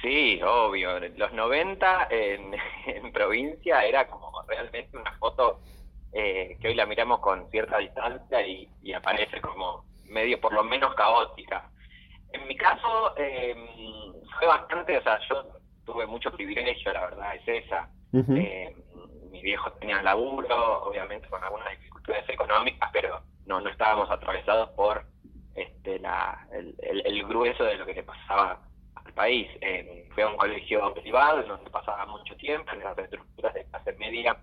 Sí, 0.06 0.40
obvio. 0.40 1.00
Los 1.16 1.32
90 1.32 2.06
en, 2.10 2.54
en 2.86 3.10
provincia 3.10 3.84
era 3.84 4.06
como 4.06 4.30
realmente 4.46 4.96
una 4.96 5.10
foto 5.18 5.58
eh, 6.12 6.56
que 6.60 6.68
hoy 6.68 6.74
la 6.74 6.86
miramos 6.86 7.18
con 7.18 7.50
cierta 7.50 7.78
distancia 7.78 8.46
y, 8.46 8.68
y 8.82 8.92
aparece 8.92 9.40
como 9.40 9.84
medio 10.04 10.40
por 10.40 10.52
lo 10.52 10.62
menos 10.62 10.94
caótica. 10.94 11.68
En 12.32 12.46
mi 12.46 12.56
caso 12.56 13.14
eh, 13.16 13.56
fue 14.38 14.46
bastante, 14.46 14.96
o 14.96 15.02
sea, 15.02 15.18
yo 15.28 15.44
tuve 15.84 16.06
mucho 16.06 16.30
privilegio, 16.30 16.92
la 16.92 17.00
verdad 17.06 17.34
es 17.34 17.64
esa. 17.64 17.88
Ujú. 18.12 18.36
Eh, 18.36 18.76
mis 19.32 19.42
viejos 19.42 19.76
tenían 19.80 20.04
laburo, 20.04 20.84
obviamente 20.84 21.28
con 21.28 21.42
algunas 21.42 21.68
dificultades 21.72 22.28
económicas, 22.28 22.90
pero 22.92 23.22
no, 23.46 23.60
no 23.60 23.68
estábamos 23.70 24.08
atravesados 24.08 24.70
por 24.70 25.04
este, 25.56 25.98
la, 25.98 26.46
el, 26.52 26.76
el- 26.78 27.02
el 27.06 27.24
grueso 27.26 27.64
de 27.64 27.74
lo 27.76 27.84
que 27.86 27.94
le 27.94 28.02
pasaba 28.04 28.60
país. 29.16 29.48
Eh, 29.60 30.06
fui 30.14 30.22
a 30.22 30.28
un 30.28 30.36
colegio 30.36 30.94
privado 30.94 31.40
en 31.40 31.48
donde 31.48 31.70
pasaba 31.70 32.06
mucho 32.06 32.36
tiempo, 32.36 32.70
en 32.72 32.84
las 32.84 32.96
estructuras 32.96 33.54
de 33.54 33.64
clase 33.64 33.92
media, 33.94 34.36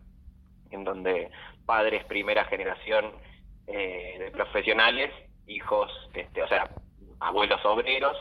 en 0.71 0.83
donde 0.83 1.29
padres 1.65 2.03
primera 2.05 2.43
generación 2.45 3.13
eh, 3.67 4.17
de 4.19 4.31
profesionales, 4.31 5.11
hijos, 5.47 5.89
este, 6.13 6.43
o 6.43 6.47
sea, 6.47 6.69
abuelos 7.21 7.63
obreros, 7.63 8.17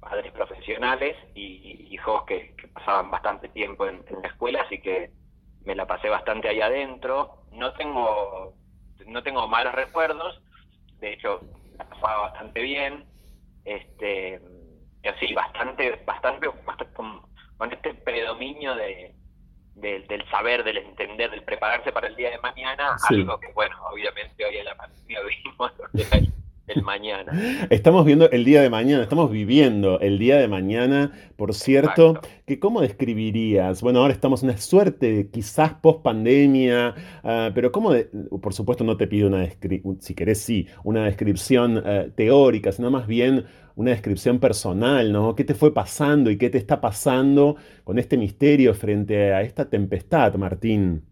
padres 0.00 0.30
profesionales 0.32 1.16
y 1.34 1.88
hijos 1.90 2.24
que, 2.26 2.54
pasaban 2.74 3.10
bastante 3.10 3.48
tiempo 3.48 3.86
en, 3.86 4.04
en 4.08 4.20
la 4.20 4.28
escuela, 4.28 4.60
así 4.60 4.82
que 4.82 5.10
me 5.64 5.74
la 5.74 5.86
pasé 5.86 6.10
bastante 6.10 6.48
ahí 6.48 6.60
adentro. 6.60 7.42
No 7.52 7.72
tengo, 7.72 8.54
no 9.06 9.22
tengo 9.22 9.48
malos 9.48 9.74
recuerdos, 9.74 10.42
de 11.00 11.14
hecho 11.14 11.40
la 11.78 11.88
pasaba 11.88 12.22
bastante 12.28 12.60
bien. 12.60 13.04
Este, 13.64 14.40
pero 15.06 15.18
sí, 15.20 15.32
bastante, 15.34 16.02
bastante, 16.04 16.48
bastante 16.66 16.92
con, 16.94 17.20
con 17.56 17.72
este 17.72 17.94
predominio 17.94 18.74
de, 18.74 19.14
del- 19.76 20.06
del 20.08 20.28
saber, 20.30 20.64
del 20.64 20.78
entender, 20.78 21.30
del 21.30 21.42
prepararse 21.44 21.92
para 21.92 22.08
el 22.08 22.16
día 22.16 22.30
de 22.30 22.38
mañana, 22.38 22.96
Sí. 23.08 23.14
algo 23.14 23.38
que, 23.38 23.52
bueno, 23.54 23.76
obviamente 23.92 24.44
hoy 24.44 24.56
en 24.56 24.64
la 24.64 24.74
pandemia 24.76 25.18
vimos 25.44 25.72
el 26.66 26.82
mañana. 26.82 27.30
Estamos 27.70 28.04
viendo 28.04 28.28
el 28.32 28.44
día 28.44 28.60
de 28.60 28.68
mañana, 28.68 29.04
estamos 29.04 29.30
viviendo 29.30 30.00
el 30.00 30.18
día 30.18 30.38
de 30.38 30.48
mañana, 30.48 31.12
por 31.36 31.54
cierto, 31.54 32.08
Exacto. 32.16 32.28
que 32.44 32.58
¿cómo 32.58 32.80
describirías? 32.80 33.80
Bueno, 33.82 34.00
ahora 34.00 34.12
estamos 34.12 34.42
en 34.42 34.48
una 34.48 34.58
suerte, 34.58 35.12
de 35.12 35.30
quizás 35.30 35.74
post 35.74 36.02
pandemia, 36.02 36.94
pero 37.54 37.70
¿cómo, 37.70 37.92
de- 37.92 38.08
por 38.42 38.52
supuesto 38.52 38.82
no 38.82 38.96
te 38.96 39.06
pido 39.06 39.28
una 39.28 39.38
descripción, 39.42 40.00
si 40.00 40.16
querés 40.16 40.40
sí, 40.42 40.66
una 40.82 41.04
descripción 41.04 41.80
eh, 41.86 42.10
teórica, 42.16 42.72
sino 42.72 42.90
más 42.90 43.06
bien 43.06 43.46
una 43.76 43.90
descripción 43.90 44.40
personal, 44.40 45.12
¿no? 45.12 45.34
¿Qué 45.34 45.44
te 45.44 45.54
fue 45.54 45.72
pasando 45.72 46.30
y 46.30 46.38
qué 46.38 46.48
te 46.50 46.58
está 46.58 46.80
pasando 46.80 47.56
con 47.84 47.98
este 47.98 48.16
misterio 48.16 48.74
frente 48.74 49.34
a 49.34 49.42
esta 49.42 49.68
tempestad, 49.68 50.34
Martín? 50.34 51.04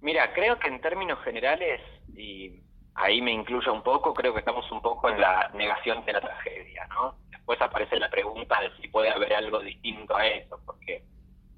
Mira, 0.00 0.32
creo 0.32 0.58
que 0.58 0.68
en 0.68 0.80
términos 0.80 1.18
generales, 1.22 1.80
y 2.16 2.60
ahí 2.94 3.20
me 3.20 3.32
incluyo 3.32 3.72
un 3.74 3.82
poco, 3.82 4.14
creo 4.14 4.32
que 4.32 4.38
estamos 4.38 4.70
un 4.72 4.80
poco 4.80 5.10
en 5.10 5.20
la 5.20 5.50
negación 5.54 6.02
de 6.06 6.14
la 6.14 6.20
tragedia, 6.22 6.86
¿no? 6.88 7.16
Después 7.30 7.60
aparece 7.60 7.98
la 7.98 8.08
pregunta 8.08 8.58
de 8.60 8.70
si 8.80 8.88
puede 8.88 9.10
haber 9.10 9.34
algo 9.34 9.60
distinto 9.60 10.16
a 10.16 10.26
eso, 10.26 10.58
porque, 10.64 11.04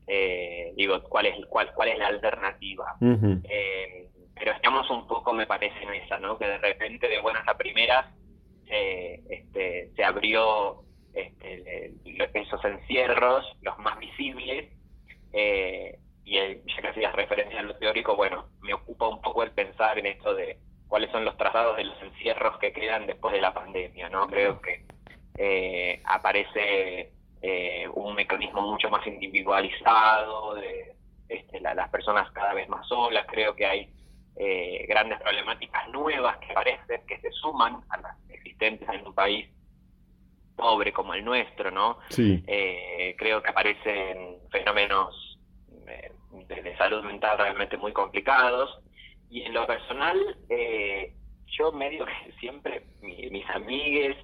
eh, 0.08 0.72
digo, 0.76 1.00
¿cuál 1.04 1.26
es, 1.26 1.46
cuál, 1.46 1.72
cuál 1.74 1.90
es 1.90 1.98
la 1.98 2.08
alternativa? 2.08 2.96
Eh, 3.00 4.08
pero 4.34 4.52
estamos 4.52 4.90
un 4.90 5.06
poco, 5.06 5.32
me 5.32 5.46
parece, 5.46 5.80
en 5.80 5.94
esa, 5.94 6.18
¿no? 6.18 6.36
Que 6.38 6.46
de 6.46 6.58
repente, 6.58 7.08
de 7.08 7.20
buenas 7.20 7.46
a 7.46 7.56
primeras, 7.56 8.06
eh, 8.70 9.22
este, 9.30 9.92
se 9.96 10.04
abrió 10.04 10.82
este, 11.14 11.92
esos 12.34 12.64
encierros, 12.64 13.44
los 13.62 13.78
más 13.78 13.98
visibles, 13.98 14.72
eh, 15.32 15.98
y 16.24 16.36
el- 16.38 16.62
ya 16.64 16.82
que 16.82 16.88
hacías 16.88 17.14
referencia 17.14 17.60
a 17.60 17.62
lo 17.62 17.76
teórico, 17.76 18.16
bueno, 18.16 18.46
me 18.60 18.74
ocupa 18.74 19.08
un 19.08 19.20
poco 19.20 19.42
el 19.42 19.52
pensar 19.52 19.98
en 19.98 20.06
esto 20.06 20.34
de 20.34 20.58
cuáles 20.86 21.10
son 21.10 21.24
los 21.24 21.36
trazados 21.36 21.76
de 21.76 21.84
los 21.84 22.00
encierros 22.02 22.58
que 22.58 22.72
quedan 22.72 23.06
después 23.06 23.32
de 23.34 23.40
la 23.40 23.54
pandemia, 23.54 24.08
¿no? 24.10 24.26
Creo 24.26 24.60
que 24.60 24.84
eh, 25.36 26.02
aparece 26.04 27.12
eh, 27.40 27.88
un 27.94 28.14
mecanismo 28.14 28.62
mucho 28.62 28.90
más 28.90 29.06
individualizado 29.06 30.54
de 30.56 30.96
este, 31.28 31.60
la- 31.60 31.74
las 31.74 31.88
personas 31.90 32.30
cada 32.32 32.54
vez 32.54 32.68
más 32.68 32.86
solas, 32.88 33.26
creo 33.28 33.54
que 33.54 33.66
hay 33.66 33.92
eh, 34.38 34.86
grandes 34.88 35.20
problemáticas 35.20 35.88
nuevas 35.88 36.36
que 36.38 36.52
aparecen, 36.52 37.00
que 37.06 37.18
se 37.20 37.30
suman 37.32 37.80
a 37.90 37.96
las 37.98 38.30
existentes 38.30 38.88
en 38.88 39.06
un 39.06 39.14
país 39.14 39.48
pobre 40.56 40.92
como 40.92 41.14
el 41.14 41.24
nuestro, 41.24 41.70
¿no? 41.70 41.98
Sí. 42.08 42.42
Eh, 42.46 43.14
creo 43.18 43.42
que 43.42 43.50
aparecen 43.50 44.38
fenómenos 44.50 45.38
eh, 45.86 46.12
de, 46.48 46.62
de 46.62 46.76
salud 46.76 47.04
mental 47.04 47.38
realmente 47.38 47.76
muy 47.76 47.92
complicados 47.92 48.80
y 49.30 49.42
en 49.42 49.52
lo 49.52 49.66
personal, 49.66 50.18
eh, 50.48 51.12
yo 51.46 51.72
medio 51.72 52.06
que 52.06 52.32
siempre, 52.40 52.84
mis 53.02 53.48
amigues 53.50 54.16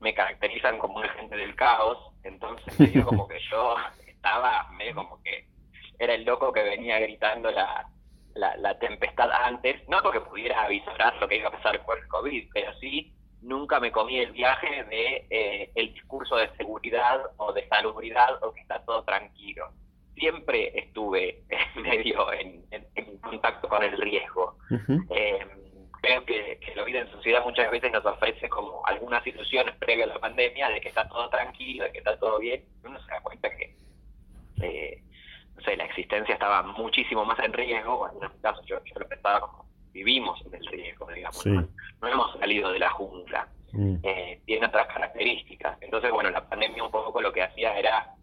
me 0.00 0.14
caracterizan 0.14 0.78
como 0.78 0.96
un 0.96 1.04
agente 1.04 1.36
del 1.36 1.54
caos, 1.54 1.98
entonces 2.24 2.78
medio 2.78 3.04
como 3.04 3.28
que 3.28 3.38
yo 3.50 3.76
estaba 4.06 4.68
medio 4.72 4.94
como 4.94 5.22
que 5.22 5.46
era 5.98 6.14
el 6.14 6.24
loco 6.24 6.52
que 6.52 6.62
venía 6.62 6.98
gritando 6.98 7.50
la, 7.50 7.86
la, 8.34 8.78
tempestad 8.78 9.30
antes, 9.30 9.86
no 9.88 10.02
porque 10.02 10.20
pudiera 10.20 10.62
avisar 10.62 11.16
lo 11.20 11.28
que 11.28 11.36
iba 11.36 11.48
a 11.48 11.52
pasar 11.52 11.82
con 11.84 11.98
el 11.98 12.06
COVID, 12.08 12.48
pero 12.52 12.72
sí 12.80 13.12
nunca 13.42 13.80
me 13.80 13.90
comí 13.90 14.18
el 14.18 14.32
viaje 14.32 14.84
de 14.84 15.26
eh, 15.30 15.70
el 15.74 15.94
discurso 15.94 16.36
de 16.36 16.50
seguridad 16.56 17.20
o 17.38 17.52
de 17.52 17.66
salubridad 17.68 18.42
o 18.42 18.52
que 18.52 18.60
está 18.60 18.84
todo 18.84 19.02
tranquilo. 19.04 19.70
Siempre 20.14 20.78
estuve 20.78 21.42
medio 21.76 22.32
en, 22.32 22.60
contacto 23.20 23.68
con 23.68 23.82
el 23.82 23.96
riesgo. 23.96 24.56
Eh, 25.10 25.46
creo 26.00 26.24
que, 26.24 26.58
la 26.74 26.84
vida 26.84 27.00
en 27.00 27.10
sociedad 27.10 27.44
muchas 27.44 27.70
veces 27.70 27.92
nos 27.92 28.04
ofrece 28.04 28.48
como 28.48 28.84
algunas 28.86 29.22
situaciones 29.24 29.74
previas 29.76 30.10
a 30.10 30.14
la 30.14 30.20
pandemia 30.20 30.68
de 30.68 30.80
que 30.80 30.88
está 30.88 31.08
todo 31.08 31.28
tranquilo, 31.28 31.84
de 31.84 31.92
que 31.92 31.98
está 31.98 32.18
todo 32.18 32.38
bien. 32.38 32.64
Uno 32.84 33.00
se 33.02 33.10
da 33.10 33.20
cuenta 33.20 33.50
que 33.50 33.76
eh, 34.62 35.02
la 35.66 35.84
existencia 35.84 36.34
estaba 36.34 36.62
muchísimo 36.62 37.24
más 37.24 37.38
en 37.40 37.52
riesgo. 37.52 38.08
En 38.16 38.24
este 38.24 38.40
caso, 38.40 38.62
yo, 38.66 38.78
yo 38.84 39.00
lo 39.00 39.08
pensaba 39.08 39.40
como 39.40 39.66
vivimos 39.92 40.40
en 40.46 40.54
el 40.54 40.66
riesgo, 40.66 41.08
digamos. 41.12 41.44
¿no? 41.46 41.68
hemos 42.02 42.38
salido 42.38 42.72
de 42.72 42.78
la 42.78 42.90
jungla. 42.90 43.48
Mm. 43.72 43.96
Eh, 44.02 44.40
tiene 44.46 44.66
otras 44.66 44.88
características. 44.88 45.78
Entonces, 45.80 46.10
bueno, 46.10 46.30
la 46.30 46.48
pandemia 46.48 46.82
un 46.82 46.90
poco 46.90 47.20
lo 47.20 47.32
que 47.32 47.42
hacía 47.42 47.78
era, 47.78 48.14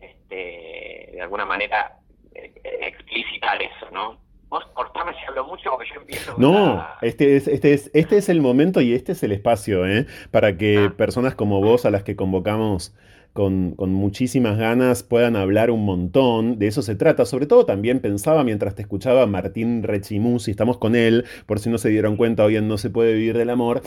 este, 0.00 1.10
de 1.14 1.20
alguna 1.20 1.44
manera, 1.44 1.98
eh, 2.34 2.52
explicitar 2.80 3.60
eso, 3.60 3.90
¿no? 3.92 4.22
Vos 4.48 4.64
cortame 4.72 5.12
si 5.14 5.24
hablo 5.26 5.46
mucho 5.46 5.70
porque 5.70 5.88
yo 5.92 6.00
empiezo. 6.00 6.34
No, 6.38 6.86
este, 7.02 7.36
es, 7.36 7.48
este, 7.48 7.72
es, 7.72 7.90
este 7.92 8.18
es 8.18 8.28
el 8.28 8.40
momento 8.40 8.80
y 8.80 8.92
este 8.92 9.12
es 9.12 9.22
el 9.24 9.32
espacio, 9.32 9.84
¿eh? 9.86 10.06
Para 10.30 10.56
que 10.56 10.90
ah. 10.90 10.94
personas 10.96 11.34
como 11.34 11.60
vos, 11.60 11.86
a 11.86 11.90
las 11.90 12.04
que 12.04 12.14
convocamos 12.14 12.94
con, 13.34 13.74
muchísimas 13.76 14.56
ganas 14.56 15.02
puedan 15.02 15.34
hablar 15.34 15.72
un 15.72 15.84
montón. 15.84 16.58
De 16.58 16.68
eso 16.68 16.82
se 16.82 16.94
trata. 16.94 17.26
Sobre 17.26 17.46
todo 17.46 17.66
también 17.66 17.98
pensaba 17.98 18.44
mientras 18.44 18.76
te 18.76 18.82
escuchaba 18.82 19.26
Martín 19.26 19.82
Rechimus, 19.82 20.46
y 20.46 20.52
estamos 20.52 20.78
con 20.78 20.94
él, 20.94 21.24
por 21.44 21.58
si 21.58 21.68
no 21.68 21.76
se 21.76 21.88
dieron 21.88 22.16
cuenta, 22.16 22.44
hoy 22.44 22.56
en 22.56 22.68
No 22.68 22.78
se 22.78 22.90
puede 22.90 23.12
vivir 23.12 23.36
del 23.36 23.50
amor. 23.50 23.82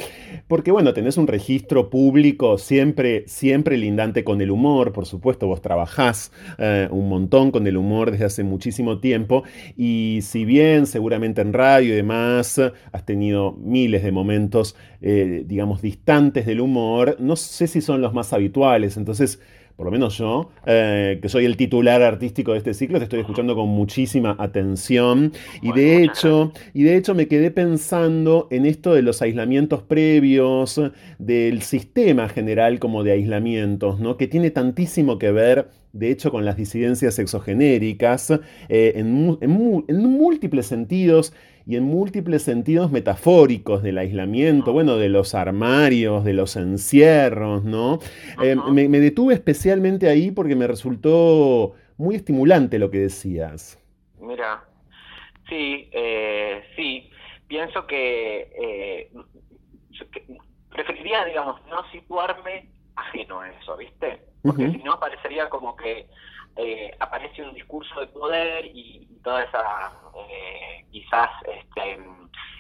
Porque 0.50 0.72
bueno, 0.72 0.94
tenés 0.94 1.18
un 1.18 1.27
registro 1.27 1.89
público 1.89 2.58
siempre, 2.58 3.24
siempre 3.27 3.77
lindante 3.77 4.25
con 4.25 4.42
el 4.42 4.51
humor. 4.51 4.92
Por 4.92 5.06
supuesto, 5.06 5.48
vos 5.48 5.62
trabajás 5.62 6.34
eh, 6.58 6.89
un 6.92 7.08
montón 7.08 7.51
con 7.51 7.66
el 7.68 7.77
humor 7.77 8.12
desde 8.12 8.25
hace 8.25 8.44
muchísimo 8.44 9.00
tiempo. 9.00 9.44
Y 9.77 10.20
si 10.24 10.44
bien 10.44 10.86
seguramente 10.88 11.39
en 11.39 11.54
radio 11.54 11.94
y 11.94 11.96
demás 11.96 12.60
has 12.92 13.06
tenido 13.06 13.54
miles 13.54 14.04
de 14.04 14.12
momentos, 14.12 14.75
eh, 15.00 15.44
digamos, 15.46 15.82
distantes 15.82 16.46
del 16.46 16.60
humor, 16.60 17.16
no 17.20 17.38
sé 17.38 17.68
si 17.68 17.80
son 17.80 18.01
los 18.01 18.13
más 18.13 18.34
habituales. 18.34 18.98
Entonces, 18.98 19.37
por 19.78 19.86
lo 19.86 19.92
menos 19.92 20.18
yo, 20.18 20.50
eh, 20.66 21.20
que 21.22 21.30
soy 21.30 21.46
el 21.46 21.56
titular 21.56 22.02
artístico 22.02 22.54
de 22.54 22.58
este 22.58 22.74
ciclo, 22.74 22.98
te 22.98 23.04
estoy 23.04 23.20
escuchando 23.20 23.56
con 23.56 23.70
muchísima 23.70 24.36
atención. 24.40 25.32
Y 25.62 25.72
de 25.72 26.04
hecho, 26.04 26.52
y 26.74 26.82
de 26.82 26.98
hecho 26.98 27.14
me 27.14 27.28
quedé 27.28 27.52
pensando 27.52 28.48
en 28.50 28.66
esto 28.66 28.96
de 28.96 29.04
los 29.04 29.22
aislamientos 29.22 29.84
previos, 29.84 30.82
del 31.20 31.62
sistema 31.62 32.28
general 32.28 32.80
como 32.80 33.04
de 33.04 33.12
aislamientos, 33.12 34.00
¿no? 34.00 34.18
Que 34.18 34.28
tiene 34.28 34.50
tantísimo 34.50 35.20
que 35.20 35.32
ver 35.32 35.70
de 35.94 36.12
hecho 36.12 36.32
con 36.32 36.46
las 36.46 36.58
disidencias 36.58 37.20
exogenéricas, 37.20 38.32
eh, 38.70 38.94
en, 38.96 39.38
en, 39.41 39.98
múltiples 39.98 40.67
sentidos 40.67 41.34
y 41.65 41.75
en 41.75 41.84
múltiples 41.84 42.44
sentidos 42.44 42.91
metafóricos 42.91 43.84
del 43.84 43.98
aislamiento, 43.98 44.74
bueno, 44.74 44.98
de 44.98 45.10
los 45.10 45.36
armarios, 45.36 46.24
de 46.24 46.34
los 46.34 46.56
encierros, 46.56 47.63
¿no? 47.63 48.00
Eh, 48.41 48.56
me, 48.72 49.00
detuve 49.00 49.34
especialmente 49.34 50.08
ahí 50.08 50.32
porque 50.32 50.56
me 50.56 50.67
resultó 50.67 51.74
muy 51.98 52.15
estimulante 52.15 52.79
lo 52.79 52.89
que 52.89 53.00
decías. 53.00 53.84
Mira, 54.22 54.63
sí, 55.50 55.89
eh, 55.91 56.63
sí, 56.75 57.10
pienso 57.48 57.86
que, 57.86 59.10
preferiría, 60.69 61.26
digamos, 61.26 61.60
no 61.69 61.89
situarme 61.91 62.69
ajeno 62.95 63.41
a 63.41 63.50
eso, 63.50 63.76
¿viste? 63.78 64.21
Porque 64.43 64.71
si 64.71 64.78
no, 64.78 65.00
parecería 65.00 65.50
como 65.50 65.76
que 65.76 66.08
eh, 66.56 66.91
aparece 67.00 67.43
un 67.43 67.54
discurso 67.54 68.00
de 68.00 68.08
poder 68.08 68.65
y, 68.65 69.08
toda 69.23 69.43
esa, 69.43 69.91
eh, 70.30 70.86
quizás, 70.91 71.30
este, 71.45 72.00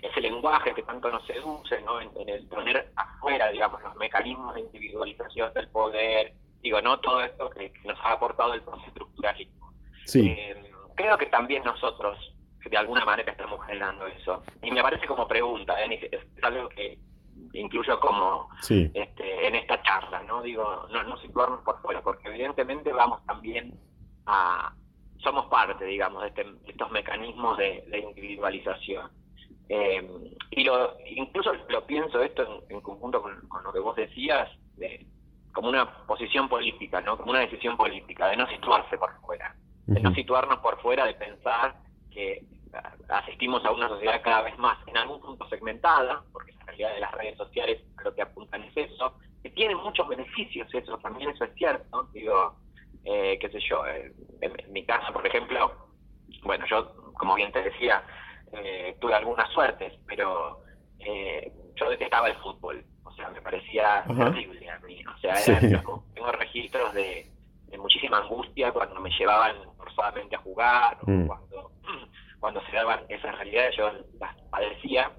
ese 0.01 0.21
lenguaje 0.21 0.73
que 0.73 0.83
tanto 0.83 1.09
nos 1.09 1.25
seduce, 1.25 1.81
¿no? 1.81 2.01
En, 2.01 2.29
el 2.29 2.45
poner 2.47 2.91
afuera, 2.95 3.49
digamos, 3.49 3.81
los 3.81 3.95
mecanismos 3.95 4.53
de 4.53 4.61
individualización 4.61 5.53
del 5.53 5.69
poder, 5.69 6.33
digo, 6.61 6.81
¿no? 6.81 6.99
Todo 6.99 7.21
esto 7.21 7.49
que, 7.49 7.71
nos 7.85 7.97
ha 8.01 8.13
aportado 8.13 8.53
el 8.53 8.61
postestructuralismo. 8.61 9.73
Sí. 10.05 10.27
Eh, 10.29 10.71
creo 10.95 11.17
que 11.17 11.27
también 11.27 11.63
nosotros, 11.63 12.17
de 12.63 12.77
alguna 12.77 13.05
manera, 13.05 13.31
estamos 13.31 13.65
generando 13.65 14.05
eso. 14.07 14.43
Y 14.61 14.71
me 14.71 14.81
parece 14.81 15.07
como 15.07 15.27
pregunta, 15.27 15.81
¿eh? 15.83 16.09
es 16.11 16.43
algo 16.43 16.69
que 16.69 16.99
incluyo 17.53 17.99
como 17.99 18.49
este, 18.69 19.47
en 19.47 19.55
esta 19.55 19.81
charla, 19.81 20.23
¿no? 20.23 20.41
Digo, 20.41 20.87
no, 20.91 21.03
no 21.03 21.17
situarnos 21.17 21.61
por 21.61 21.81
fuera, 21.81 22.01
porque 22.01 22.27
evidentemente 22.27 22.91
vamos 22.91 23.25
también 23.25 23.79
a, 24.25 24.73
somos 25.19 25.45
parte, 25.47 25.85
digamos, 25.85 26.21
de, 26.21 26.27
este, 26.29 26.45
estos 26.67 26.91
mecanismos 26.91 27.57
de, 27.57 27.83
individualización. 28.09 29.09
Eh, 29.69 30.33
y 30.51 30.63
lo, 30.63 30.95
incluso 31.05 31.51
lo 31.69 31.85
pienso 31.85 32.21
esto 32.21 32.63
en, 32.69 32.81
conjunto 32.81 33.21
con, 33.21 33.63
lo 33.63 33.73
que 33.73 33.79
vos 33.79 33.95
decías, 33.95 34.49
de, 34.75 35.05
como 35.53 35.69
una 35.69 36.05
posición 36.05 36.47
política, 36.47 37.01
¿no? 37.01 37.17
Como 37.17 37.31
una 37.31 37.41
decisión 37.41 37.75
política, 37.75 38.27
de 38.27 38.37
no 38.37 38.47
situarse 38.47 38.97
por 38.97 39.19
fuera, 39.21 39.55
de 39.87 39.99
no 39.99 40.13
situarnos 40.13 40.59
por 40.59 40.79
fuera, 40.81 41.05
de 41.05 41.15
pensar 41.15 41.75
que 42.11 42.43
asistimos 43.09 43.63
a 43.65 43.71
una 43.71 43.87
sociedad 43.87 44.21
cada 44.21 44.43
vez 44.43 44.57
más 44.57 44.77
en 44.87 44.97
algún 44.97 45.21
punto 45.21 45.47
segmentada, 45.49 46.23
porque 46.31 46.53
la 46.53 46.65
realidad 46.65 46.93
de 46.93 46.99
las 46.99 47.11
redes 47.13 47.37
sociales 47.37 47.81
lo 48.03 48.13
que 48.13 48.21
apuntan 48.21 48.63
es 48.63 48.77
eso, 48.77 49.13
que 49.43 49.49
tiene 49.51 49.75
muchos 49.75 50.07
beneficios 50.07 50.67
eso, 50.73 50.97
también 50.99 51.29
eso 51.29 51.43
es 51.43 51.53
cierto, 51.55 52.09
digo, 52.13 52.55
eh, 53.03 53.37
qué 53.39 53.49
sé 53.49 53.59
yo, 53.59 53.83
en, 53.85 54.13
mi 54.71 54.83
caso, 54.85 55.13
por 55.13 55.25
ejemplo, 55.25 55.71
bueno, 56.43 56.65
yo, 56.67 57.13
como 57.13 57.35
bien 57.35 57.51
te 57.51 57.61
decía, 57.61 58.03
eh, 58.53 58.97
tuve 58.99 59.13
algunas 59.13 59.49
suertes, 59.51 59.93
pero 60.05 60.61
eh, 60.99 61.51
yo 61.75 61.89
detestaba 61.89 62.27
el 62.27 62.35
fútbol, 62.37 62.83
o 63.03 63.11
sea, 63.11 63.29
me 63.29 63.41
parecía 63.41 64.03
terrible 64.05 64.69
a 64.69 64.79
mí, 64.79 65.03
o 65.05 65.17
sea, 65.19 65.35
tengo 66.13 66.31
registros 66.31 66.93
de, 66.93 67.31
muchísima 67.77 68.17
angustia 68.17 68.71
cuando 68.71 68.99
me 68.99 69.09
llevaban 69.11 69.55
forzadamente 69.77 70.35
a 70.35 70.39
jugar, 70.39 70.97
o 71.01 71.11
mm. 71.11 71.27
cuando 71.27 71.71
cuando 72.39 72.61
se 72.65 72.75
daban 72.75 73.01
esas 73.09 73.35
realidades 73.35 73.75
yo 73.77 73.91
las 74.19 74.35
padecía. 74.49 75.11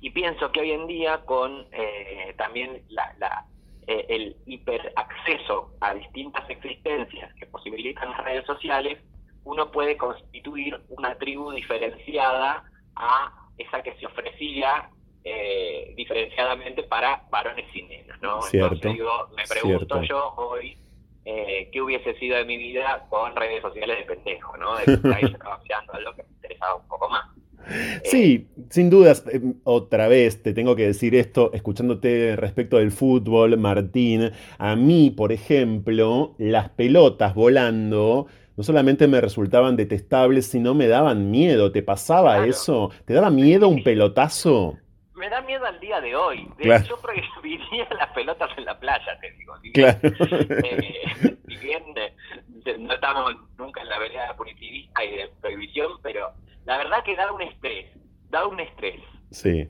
Y 0.00 0.10
pienso 0.10 0.50
que 0.50 0.60
hoy 0.60 0.72
en 0.72 0.86
día 0.86 1.24
con 1.24 1.66
eh, 1.72 2.34
también 2.38 2.82
la, 2.88 3.46
eh, 3.86 4.06
el 4.08 4.36
hiperacceso 4.46 5.74
a 5.80 5.94
distintas 5.94 6.48
existencias 6.48 7.34
que 7.34 7.46
posibilitan 7.46 8.10
las 8.10 8.24
redes 8.24 8.46
sociales, 8.46 8.98
uno 9.44 9.70
puede 9.70 9.96
constituir 9.96 10.80
una 10.88 11.16
tribu 11.16 11.50
diferenciada 11.50 12.64
a 12.96 13.32
esa 13.58 13.82
que 13.82 13.94
se 13.96 14.06
ofrecía 14.06 14.90
eh, 15.22 15.92
diferenciadamente 15.96 16.82
para 16.84 17.24
varones 17.30 17.66
y 17.74 17.82
nenas, 17.82 18.20
¿no? 18.22 18.40
Entonces 18.50 18.92
digo, 18.92 19.28
me 19.36 19.44
pregunto 19.44 20.02
yo 20.02 20.34
hoy 20.36 20.78
eh, 21.24 21.68
qué 21.72 21.82
hubiese 21.82 22.14
sido 22.14 22.36
de 22.36 22.44
mi 22.44 22.56
vida 22.56 23.06
con 23.08 23.34
redes 23.36 23.62
sociales 23.62 23.98
de 23.98 24.14
pendejo, 24.14 24.56
¿no? 24.56 24.76
De 24.78 24.84
que 24.84 25.14
ahí 25.14 25.24
estaba 25.24 25.58
mirando 25.62 25.92
algo 25.92 26.14
que 26.14 26.22
me 26.22 26.28
interesaba 26.30 26.76
un 26.76 26.88
poco 26.88 27.08
más. 27.08 27.24
Sí, 28.04 28.48
sin 28.70 28.90
dudas. 28.90 29.24
Eh, 29.32 29.40
otra 29.64 30.08
vez 30.08 30.42
te 30.42 30.52
tengo 30.52 30.74
que 30.74 30.86
decir 30.86 31.14
esto, 31.14 31.52
escuchándote 31.52 32.34
respecto 32.36 32.78
del 32.78 32.90
fútbol, 32.90 33.56
Martín. 33.58 34.32
A 34.58 34.76
mí, 34.76 35.10
por 35.10 35.30
ejemplo, 35.30 36.34
las 36.38 36.70
pelotas 36.70 37.34
volando 37.34 38.26
no 38.56 38.64
solamente 38.64 39.08
me 39.08 39.20
resultaban 39.20 39.76
detestables, 39.76 40.46
sino 40.46 40.74
me 40.74 40.86
daban 40.86 41.30
miedo. 41.30 41.72
¿Te 41.72 41.82
pasaba 41.82 42.46
eso? 42.46 42.90
¿Te 43.04 43.14
daba 43.14 43.30
miedo 43.30 43.68
un 43.68 43.82
pelotazo? 43.82 44.76
Me 45.20 45.28
da 45.28 45.42
miedo 45.42 45.64
al 45.66 45.78
día 45.78 46.00
de 46.00 46.16
hoy. 46.16 46.48
De 46.58 46.64
yo 46.88 46.96
prohibiría 47.02 47.86
las 47.96 48.08
pelotas 48.08 48.50
en 48.56 48.64
la 48.64 48.80
playa, 48.80 49.18
te 49.20 49.30
digo. 49.32 49.54
claro. 49.74 49.98
Eh, 50.02 51.36
si 51.46 51.56
bien 51.58 51.82
eh, 51.96 52.76
no 52.78 52.94
estamos 52.94 53.34
nunca 53.58 53.82
en 53.82 53.88
la 53.88 53.98
vereda 53.98 54.34
punitivista 54.36 55.04
y 55.04 55.16
de 55.16 55.30
prohibición, 55.40 55.92
pero 56.02 56.32
la 56.64 56.78
verdad 56.78 57.04
que 57.04 57.14
da 57.14 57.30
un 57.30 57.42
estrés, 57.42 57.86
da 58.30 58.46
un 58.46 58.58
estrés. 58.58 59.00
Sí. 59.30 59.68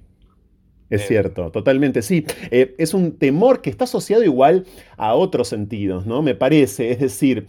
Es 0.88 1.02
eh, 1.02 1.06
cierto, 1.06 1.52
totalmente, 1.52 2.02
sí. 2.02 2.26
es 2.50 2.94
un 2.94 3.16
temor 3.16 3.62
que 3.62 3.70
está 3.70 3.84
asociado 3.84 4.24
igual 4.24 4.66
a 4.96 5.14
otros 5.14 5.46
sentidos, 5.46 6.04
¿no? 6.04 6.20
Me 6.20 6.34
parece, 6.34 6.90
es 6.90 6.98
decir, 6.98 7.46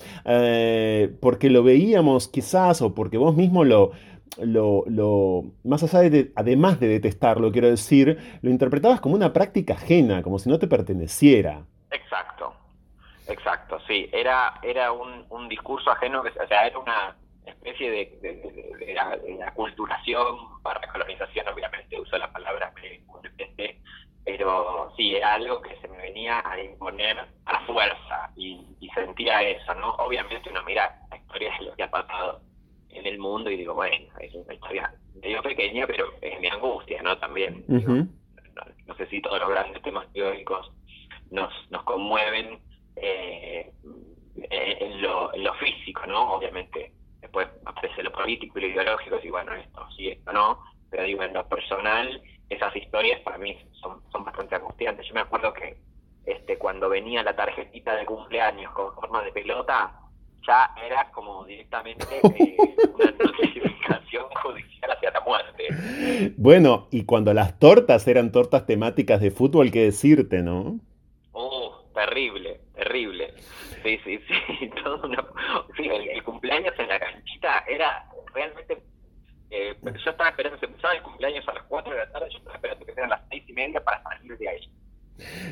porque 1.20 1.50
lo 1.50 1.64
veíamos 1.64 2.28
quizás 2.28 2.84
o 2.84 2.94
porque 2.94 3.18
vos 3.18 3.36
mismo 3.36 3.64
lo, 3.64 3.94
lo, 4.38 4.84
lo, 4.88 5.44
más 5.64 5.84
allá 5.84 6.10
de, 6.10 6.32
además 6.36 6.80
de 6.80 6.88
detestarlo, 6.88 7.52
quiero 7.52 7.70
decir, 7.70 8.18
lo 8.42 8.50
interpretabas 8.50 9.02
como 9.02 9.16
una 9.16 9.34
práctica 9.34 9.74
ajena, 9.74 10.24
como 10.24 10.40
si 10.40 10.50
no 10.50 10.60
te 10.60 10.68
perteneciera. 10.68 11.66
Exacto, 11.92 12.54
exacto, 13.28 13.80
sí, 13.88 14.10
era, 14.12 14.60
era 14.64 14.92
un, 14.92 15.26
un 15.30 15.50
discurso 15.50 15.92
ajeno, 15.92 16.22
o 16.22 16.48
sea, 16.48 16.68
era 16.68 16.80
una 16.80 17.16
especie 17.46 17.90
de, 17.90 18.20
de, 18.22 18.86
de, 18.86 18.94
la, 18.94 19.48
aculturación 19.48 20.62
para 20.62 20.80
la 20.80 20.92
colonización, 20.92 21.48
obviamente 21.48 22.00
uso 22.00 22.18
la 22.18 22.32
palabra 22.32 22.72
pero 24.24 24.94
sí, 24.96 25.16
era 25.16 25.34
algo 25.34 25.62
que 25.62 25.76
se 25.78 25.88
me 25.88 25.98
venía 25.98 26.42
a 26.46 26.62
imponer 26.62 27.18
a 27.46 27.66
fuerza 27.66 28.32
y, 28.36 28.66
y 28.80 28.90
sentía 28.90 29.42
eso, 29.42 29.74
¿no? 29.76 29.94
Obviamente 29.96 30.50
uno 30.50 30.62
mira 30.64 31.00
la 31.10 31.18
historia 31.18 31.52
de 31.58 31.66
lo 31.66 31.76
que 31.76 31.84
ha 31.84 31.90
pasado 31.90 32.42
en 32.94 33.06
el 33.06 33.20
mundo 33.20 33.50
y 33.50 33.58
digo, 33.58 33.74
bueno, 33.74 34.08
es 34.20 34.34
una 34.34 34.54
historia 34.54 34.94
medio 35.22 35.42
pequeña, 35.42 35.88
pero 35.88 36.14
es 36.22 36.40
mi 36.40 36.48
angustia, 36.48 37.02
¿no? 37.02 37.18
También. 37.18 37.64
no, 37.68 38.96
sé 38.96 39.08
si 39.08 39.22
todos 39.22 39.40
los 39.40 39.50
grandes 39.50 39.82
temas 39.82 40.12
teóricos 40.14 40.72
nos, 41.30 41.54
nos 41.72 41.84
conmueven 41.84 42.60
eh, 42.96 43.72
en, 44.50 45.02
lo, 45.02 45.34
en 45.34 45.44
lo 45.44 45.54
físico, 45.56 46.06
¿no? 46.08 46.34
Obviamente 46.34 46.92
después 47.22 47.48
aparece 47.66 48.04
lo 48.04 48.12
político 48.12 48.60
y 48.60 48.62
lo 48.64 48.68
ideológico, 48.68 49.20
y 49.24 49.30
bueno, 49.30 49.54
esto 49.54 49.88
sí, 49.96 50.10
esto 50.10 50.34
no, 50.34 50.60
pero 50.90 51.04
digo, 51.04 51.24
en 51.24 51.34
lo 51.34 51.48
personal, 51.48 52.22
esas 52.50 52.76
historias 52.76 53.22
para 53.22 53.38
mí 53.38 53.58
son, 53.80 54.02
son 54.12 54.26
bastante 54.26 54.56
angustiantes. 54.56 55.08
Yo 55.08 55.14
me 55.14 55.22
acuerdo 55.22 55.54
que 55.54 55.78
este 56.26 56.58
cuando 56.58 56.90
venía 56.90 57.24
la 57.24 57.36
tarjetita 57.36 57.96
de 57.96 58.06
cumpleaños 58.06 58.72
con 58.74 58.94
forma 58.94 59.24
de 59.24 59.32
pelota, 59.32 60.01
ya 60.48 60.72
era 60.86 61.10
como 61.12 61.46
directamente 61.46 62.06
eh, 62.24 62.58
una 62.94 63.12
notificación 63.12 64.26
judicial 64.44 64.92
hacia 64.92 65.12
la 65.12 65.22
muerte. 65.22 66.34
Bueno, 66.38 66.88
y 66.92 67.06
cuando 67.06 67.34
las 67.34 67.60
tortas 67.60 68.08
eran 68.08 68.32
tortas 68.32 68.66
temáticas 68.66 69.22
de 69.22 69.32
fútbol, 69.32 69.72
¿qué 69.72 69.84
decirte, 69.84 70.42
no? 70.42 70.80
Oh, 71.32 71.86
terrible, 71.94 72.62
terrible. 72.76 73.34
Sí, 73.84 74.00
sí, 74.04 74.20
sí. 74.28 74.70
Todo 74.84 75.08
una... 75.08 75.26
sí 75.78 75.88
el, 75.88 76.24
cumpleaños 76.24 76.74
en 76.78 76.88
la 76.88 77.00
canchita 77.00 77.64
era 77.68 78.06
realmente... 78.34 78.82
Eh, 79.54 79.76
yo 79.84 80.12
estaba 80.12 80.30
esperando, 80.30 80.58
se 80.60 80.66
empezaba 80.66 80.94
el 80.94 81.02
cumpleaños 81.02 81.46
a 81.50 81.54
las 81.54 81.64
4 81.64 81.92
de 81.92 81.98
la 81.98 82.12
tarde, 82.12 82.30
yo 82.32 82.38
estaba 82.38 82.56
esperando 82.56 82.86
que 82.86 82.94
sean 82.94 83.10
las 83.10 83.22
6 83.30 83.44
y 83.48 83.54
media 83.54 83.84
para 83.84 84.02
salir 84.04 84.38
de 84.38 84.48
ahí. 84.48 84.72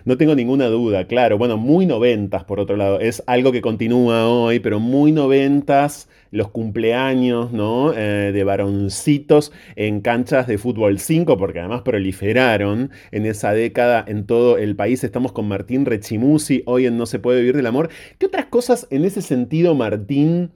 No 0.09 0.17
tengo 0.17 0.33
ninguna 0.33 0.65
duda, 0.69 1.05
claro. 1.05 1.37
Bueno, 1.37 1.55
muy 1.57 1.85
noventas, 1.85 2.43
por 2.43 2.59
otro 2.59 2.75
lado. 2.75 2.99
Es 2.99 3.21
algo 3.27 3.51
que 3.51 3.61
continúa 3.61 4.27
hoy, 4.27 4.59
pero 4.59 4.79
muy 4.79 5.11
noventas 5.11 6.09
los 6.31 6.49
cumpleaños, 6.49 7.51
¿no? 7.51 7.93
Eh, 7.93 8.31
de 8.33 8.43
varoncitos 8.43 9.51
en 9.75 10.01
canchas 10.01 10.47
de 10.47 10.57
fútbol 10.57 10.97
5, 10.97 11.37
porque 11.37 11.59
además 11.59 11.83
proliferaron 11.83 12.89
en 13.11 13.27
esa 13.27 13.53
década 13.53 14.03
en 14.07 14.25
todo 14.25 14.57
el 14.57 14.75
país. 14.75 15.03
Estamos 15.03 15.31
con 15.31 15.47
Martín 15.47 15.85
Rechimusi, 15.85 16.63
hoy 16.65 16.87
en 16.87 16.97
No 16.97 17.05
se 17.05 17.19
puede 17.19 17.41
vivir 17.41 17.55
del 17.55 17.67
amor. 17.67 17.91
¿Qué 18.17 18.25
otras 18.25 18.47
cosas 18.47 18.87
en 18.89 19.05
ese 19.05 19.21
sentido, 19.21 19.75
Martín, 19.75 20.49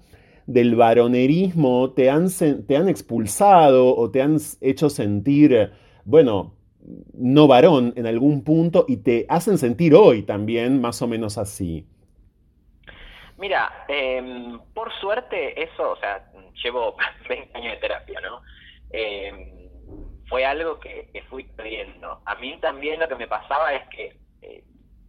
del 0.48 0.74
varonerismo 0.74 1.92
te 1.92 2.10
han, 2.10 2.30
te 2.66 2.76
han 2.76 2.90
expulsado 2.90 3.96
o 3.96 4.10
te 4.10 4.24
han 4.24 4.40
hecho 4.62 4.90
sentir, 4.90 5.70
bueno, 6.06 6.56
no 7.14 7.48
varón 7.48 7.94
en 7.96 8.08
algún 8.08 8.44
punto 8.44 8.86
y 8.88 8.98
te 8.98 9.26
hacen 9.30 9.58
sentir 9.58 9.96
hoy 9.96 10.24
también 10.24 10.82
más 10.82 11.02
o 11.02 11.08
menos 11.08 11.38
así? 11.38 11.86
Mira, 13.38 13.86
eh, 13.88 14.58
por 14.74 14.92
suerte 15.00 15.62
eso, 15.62 15.92
o 15.92 15.96
sea, 15.98 16.32
llevo 16.64 16.96
20 17.30 17.58
años 17.58 17.74
de 17.74 17.80
terapia, 17.80 18.22
¿no? 18.22 18.42
Eh, 18.92 19.70
fue 20.28 20.46
algo 20.46 20.80
que, 20.80 21.10
fui 21.30 21.44
perdiendo. 21.44 22.22
A 22.26 22.36
mí 22.36 22.58
también 22.62 23.00
lo 23.00 23.08
que 23.08 23.16
me 23.16 23.28
pasaba 23.28 23.74
es 23.74 23.88
que 23.90 24.18
eh, 24.42 24.64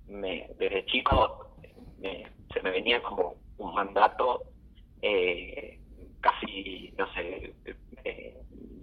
me, 0.09 0.49
desde 0.59 0.85
chico 0.87 1.57
se 2.53 2.63
me 2.63 2.71
venía 2.71 3.03
como 3.03 3.37
un 3.57 3.75
mandato 3.75 4.43
eh, 5.01 5.79
casi, 6.21 6.93
no 6.99 7.13
sé, 7.15 7.55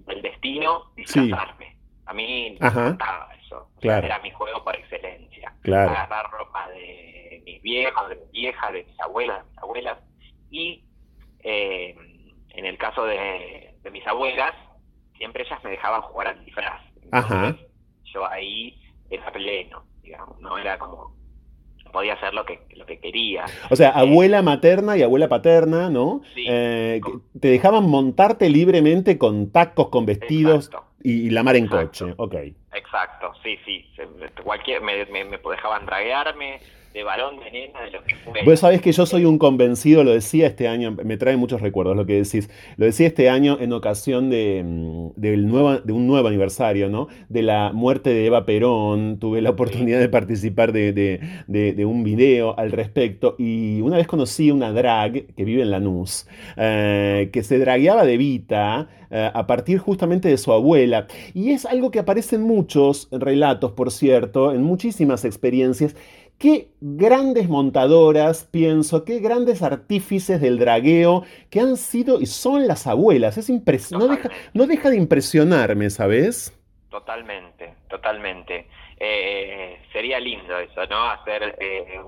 del 0.08 0.22
destino 0.22 0.92
disfrazarme. 0.96 1.78
A 2.06 2.14
mí 2.14 2.58
me 2.60 2.68
encantaba 2.68 3.30
eso. 3.44 3.70
Era 3.82 4.20
mi 4.20 4.32
juego 4.32 4.64
por 4.64 4.76
excelencia. 4.76 5.54
Agarrar 5.64 6.30
ropa 6.32 6.70
de 6.70 7.42
mis 7.46 7.62
viejos, 7.62 8.10
de 8.10 8.16
mis 8.16 8.32
viejas, 8.32 8.74
de 8.74 8.84
mis 8.84 9.00
abuelas, 9.00 9.44
de 9.44 9.50
mis 9.50 9.58
abuelas. 9.60 9.98
Y 10.50 10.84
eh, 11.44 11.96
en 12.50 12.66
el 12.66 12.78
caso 12.78 13.06
de, 13.06 13.76
mis 13.92 14.06
abuelas, 14.08 14.54
siempre 15.18 15.44
ellas 15.44 15.64
me 15.64 15.72
dejaban 15.72 16.02
jugar 16.02 16.28
al 16.28 16.46
disfraz. 16.46 16.82
yo 18.06 18.26
ahí 18.26 18.82
era 19.10 19.32
pleno, 19.32 19.86
digamos, 20.02 20.40
no 20.40 20.58
era 20.58 20.78
como 20.78 21.16
podía 21.92 22.14
hacer 22.14 22.34
lo 22.34 22.46
que, 22.46 22.60
lo 22.76 22.86
que 22.86 23.00
quería. 23.00 23.46
O 23.70 23.76
sea, 23.76 23.90
abuela 23.90 24.42
materna 24.42 24.98
y 24.98 25.04
abuela 25.04 25.30
paterna, 25.30 25.90
¿no? 25.90 26.22
Eh, 26.36 27.02
te 27.40 27.48
dejaban 27.50 27.90
montarte 27.90 28.50
libremente 28.50 29.18
con 29.18 29.52
tacos, 29.52 29.90
con 29.90 30.06
vestidos 30.06 30.72
y, 31.04 31.30
la 31.30 31.44
mar 31.44 31.56
en 31.56 31.68
coche, 31.68 32.14
ok. 32.18 32.36
Exacto, 32.74 33.34
sí, 33.44 33.58
sí. 33.66 33.86
Cualquier, 34.44 34.82
me, 34.82 35.06
me, 35.06 35.26
me 35.26 35.38
dejaban 35.38 35.86
draguearme, 35.86 36.60
de 36.94 37.04
balón, 37.04 37.40
de 37.40 37.52
nena, 37.52 37.82
de 37.82 37.92
lo 37.92 38.04
que 38.04 38.16
fue. 38.16 38.44
Vos 38.44 38.60
sabés 38.60 38.82
que 38.82 38.92
yo 38.92 39.06
soy 39.06 39.26
un 39.26 39.38
convencido, 39.38 40.04
lo 40.04 40.12
decía 40.12 40.48
este 40.48 40.68
año, 40.68 40.96
me 41.04 41.18
trae 41.18 41.38
muchos 41.38 41.62
recuerdos 41.62 41.96
lo 41.96 42.06
que 42.06 42.22
decís, 42.22 42.50
lo 42.78 42.86
decía 42.86 43.08
este 43.08 43.30
año 43.30 43.58
en 43.60 43.72
ocasión 43.74 44.30
de, 44.30 44.64
mm, 44.66 45.10
del 45.16 45.48
nuevo, 45.48 45.78
de 45.78 45.94
un 45.94 46.08
nuevo 46.08 46.28
aniversario, 46.28 46.90
¿no? 46.90 47.08
De 47.30 47.42
la 47.42 47.72
muerte 47.74 48.10
de 48.10 48.26
Eva 48.26 48.46
Perón, 48.46 49.20
tuve 49.20 49.42
la 49.42 49.52
oportunidad 49.52 50.00
de 50.00 50.10
participar 50.10 50.72
de, 50.74 50.92
de, 50.94 51.86
un 51.86 52.04
video 52.04 52.58
al 52.60 52.72
respecto 52.72 53.36
y 53.40 53.82
una 53.82 53.98
vez 53.98 54.08
conocí 54.08 54.52
una 54.52 54.72
drag 54.72 55.34
que 55.36 55.44
vive 55.44 55.64
en 55.64 55.72
Lanús, 55.72 56.28
eh, 56.58 57.30
que 57.34 57.44
se 57.44 57.58
dragueaba 57.58 58.06
de 58.06 58.18
Vita, 58.18 58.90
eh, 59.14 59.30
a 59.34 59.46
partir 59.46 59.78
justamente 59.78 60.30
de 60.30 60.38
su 60.38 60.54
abuela. 60.54 61.06
Y 61.34 61.52
es 61.52 61.66
algo 61.66 61.92
que 61.92 62.00
aparece 62.00 62.38
en 62.38 62.44
muchos 62.44 63.10
relatos, 63.12 63.74
por 63.74 63.92
cierto, 63.92 64.54
en 64.54 64.64
muchísimas 64.64 65.26
experiencias, 65.26 65.98
Qué 66.42 66.70
grandes 66.82 67.48
montadoras, 67.50 68.50
pienso, 68.52 69.06
qué 69.06 69.20
grandes 69.20 69.62
artífices 69.62 70.42
del 70.42 70.58
dragueo 70.58 71.24
que 71.52 71.60
han 71.60 71.78
sido 71.78 72.20
y 72.20 72.26
son 72.26 72.66
las 72.66 72.88
abuelas. 72.88 73.38
Es 73.38 73.48
no, 73.92 74.08
deja, 74.08 74.28
no 74.56 74.66
deja 74.66 74.90
de 74.90 74.98
impresionarme, 74.98 75.92
¿sabes? 75.92 76.60
Totalmente, 76.90 77.76
totalmente. 77.88 78.68
Eh, 78.98 79.84
sería 79.94 80.20
lindo 80.20 80.58
eso, 80.58 80.84
¿no? 80.88 81.12
Hacer 81.12 81.58
eh, 81.60 82.02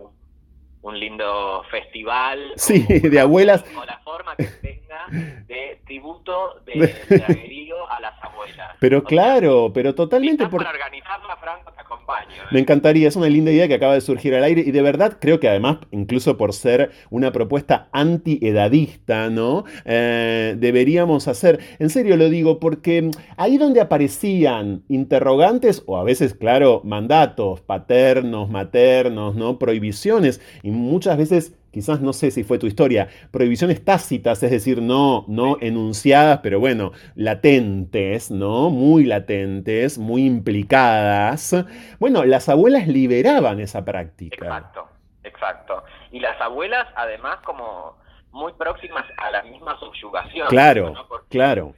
un 0.82 1.00
lindo 1.00 1.64
festival. 1.70 2.54
Sí, 2.56 2.88
de 2.88 3.20
abuelas. 3.20 3.64
O 3.78 3.86
la 3.86 4.00
forma 4.00 4.36
que 4.36 4.46
tenga 4.46 5.06
de 5.46 5.80
tributo 5.86 6.60
de, 6.66 6.74
de 7.10 7.74
a 7.88 8.00
las 8.00 8.24
abuelas. 8.24 8.78
Pero 8.80 9.04
claro, 9.04 9.72
pero 9.72 9.94
totalmente. 9.94 10.48
por... 10.48 10.64
para 10.64 10.72
organizarla, 10.72 11.38
Franco, 11.38 11.72
¿eh? 12.10 12.44
Me 12.52 12.60
encantaría, 12.60 13.08
es 13.08 13.16
una 13.16 13.30
linda 13.30 13.52
idea 13.52 13.68
que 13.68 13.76
acaba 13.76 13.94
de 13.94 14.02
surgir 14.02 14.36
al 14.36 14.44
aire 14.44 14.64
y 14.66 14.72
de 14.72 14.82
verdad 14.82 15.18
creo 15.20 15.40
que 15.40 15.50
además, 15.50 15.78
incluso 15.92 16.38
por 16.38 16.54
ser 16.54 16.92
una 17.10 17.32
propuesta 17.32 17.88
anti-edadista, 17.92 19.30
¿no? 19.30 19.64
Eh, 19.86 20.56
deberíamos 20.58 21.28
hacer, 21.28 21.60
en 21.80 21.90
serio 21.90 22.18
lo 22.18 22.30
digo, 22.30 22.60
porque 22.60 23.12
ahí 23.38 23.58
donde 23.58 23.82
aparecían 23.82 24.84
interrogantes 24.90 25.84
o 25.86 25.98
a 25.98 26.04
veces, 26.04 26.34
claro, 26.34 26.82
mandatos 26.84 27.62
paternos, 27.62 28.50
maternos, 28.50 29.36
¿no? 29.36 29.58
Prohibiciones 29.60 30.42
muchas 30.74 31.18
veces, 31.18 31.54
quizás 31.74 32.00
no 32.02 32.14
sé 32.14 32.30
si 32.30 32.44
fue 32.44 32.60
tu 32.60 32.68
historia, 32.68 33.10
prohibiciones 33.32 33.84
tácitas, 33.84 34.42
es 34.44 34.52
decir, 34.52 34.82
no, 34.82 35.26
no 35.28 35.58
enunciadas, 35.60 36.40
pero 36.44 36.60
bueno, 36.60 36.92
latentes, 37.16 38.30
¿no? 38.30 38.70
Muy 38.70 39.06
latentes, 39.06 39.98
muy 39.98 40.26
implicadas. 40.26 41.66
Bueno, 42.00 42.24
las 42.26 42.48
abuelas 42.48 42.88
liberaban 42.88 43.60
esa 43.60 43.84
práctica. 43.84 44.46
Exacto, 44.46 44.88
exacto. 45.24 45.84
Y 46.12 46.20
las 46.20 46.40
abuelas, 46.40 46.88
además, 46.96 47.40
como 47.44 47.98
muy 48.32 48.54
próximas 48.54 49.06
a 49.18 49.32
la 49.32 49.42
misma 49.42 49.78
subyugación. 49.80 50.48
Claro, 50.50 50.94
claro. 51.30 51.74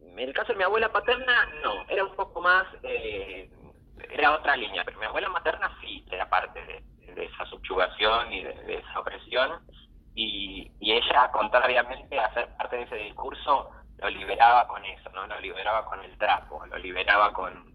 En 0.00 0.20
el 0.20 0.32
caso 0.32 0.52
de 0.52 0.58
mi 0.58 0.64
abuela 0.64 0.92
paterna, 0.92 1.48
no, 1.64 1.84
era 1.88 2.04
un 2.04 2.14
poco 2.14 2.40
más, 2.40 2.66
eh, 2.84 3.50
era 4.12 4.32
otra 4.32 4.56
línea, 4.56 4.84
pero 4.84 5.00
mi 5.00 5.06
abuela 5.06 5.28
materna 5.28 5.76
sí 5.80 6.04
era 6.08 6.28
parte 6.28 6.64
de, 6.64 6.84
de 7.14 7.24
esa 7.26 7.44
subyugación 7.46 8.32
y 8.32 8.42
de, 8.42 8.74
esa 8.74 9.00
opresión, 9.00 9.50
y, 10.14 10.70
ella, 10.80 11.30
contrariamente 11.32 12.18
a 12.18 12.32
ser 12.34 12.48
parte 12.56 12.76
de 12.76 12.82
ese 12.82 12.96
discurso, 12.96 13.70
lo 13.98 14.10
liberaba 14.10 14.66
con 14.68 14.84
eso, 14.84 15.10
¿no? 15.10 15.26
Lo 15.26 15.40
liberaba 15.40 15.84
con 15.86 16.02
el 16.04 16.16
trapo, 16.18 16.64
lo 16.66 16.78
liberaba 16.78 17.32
con, 17.32 17.74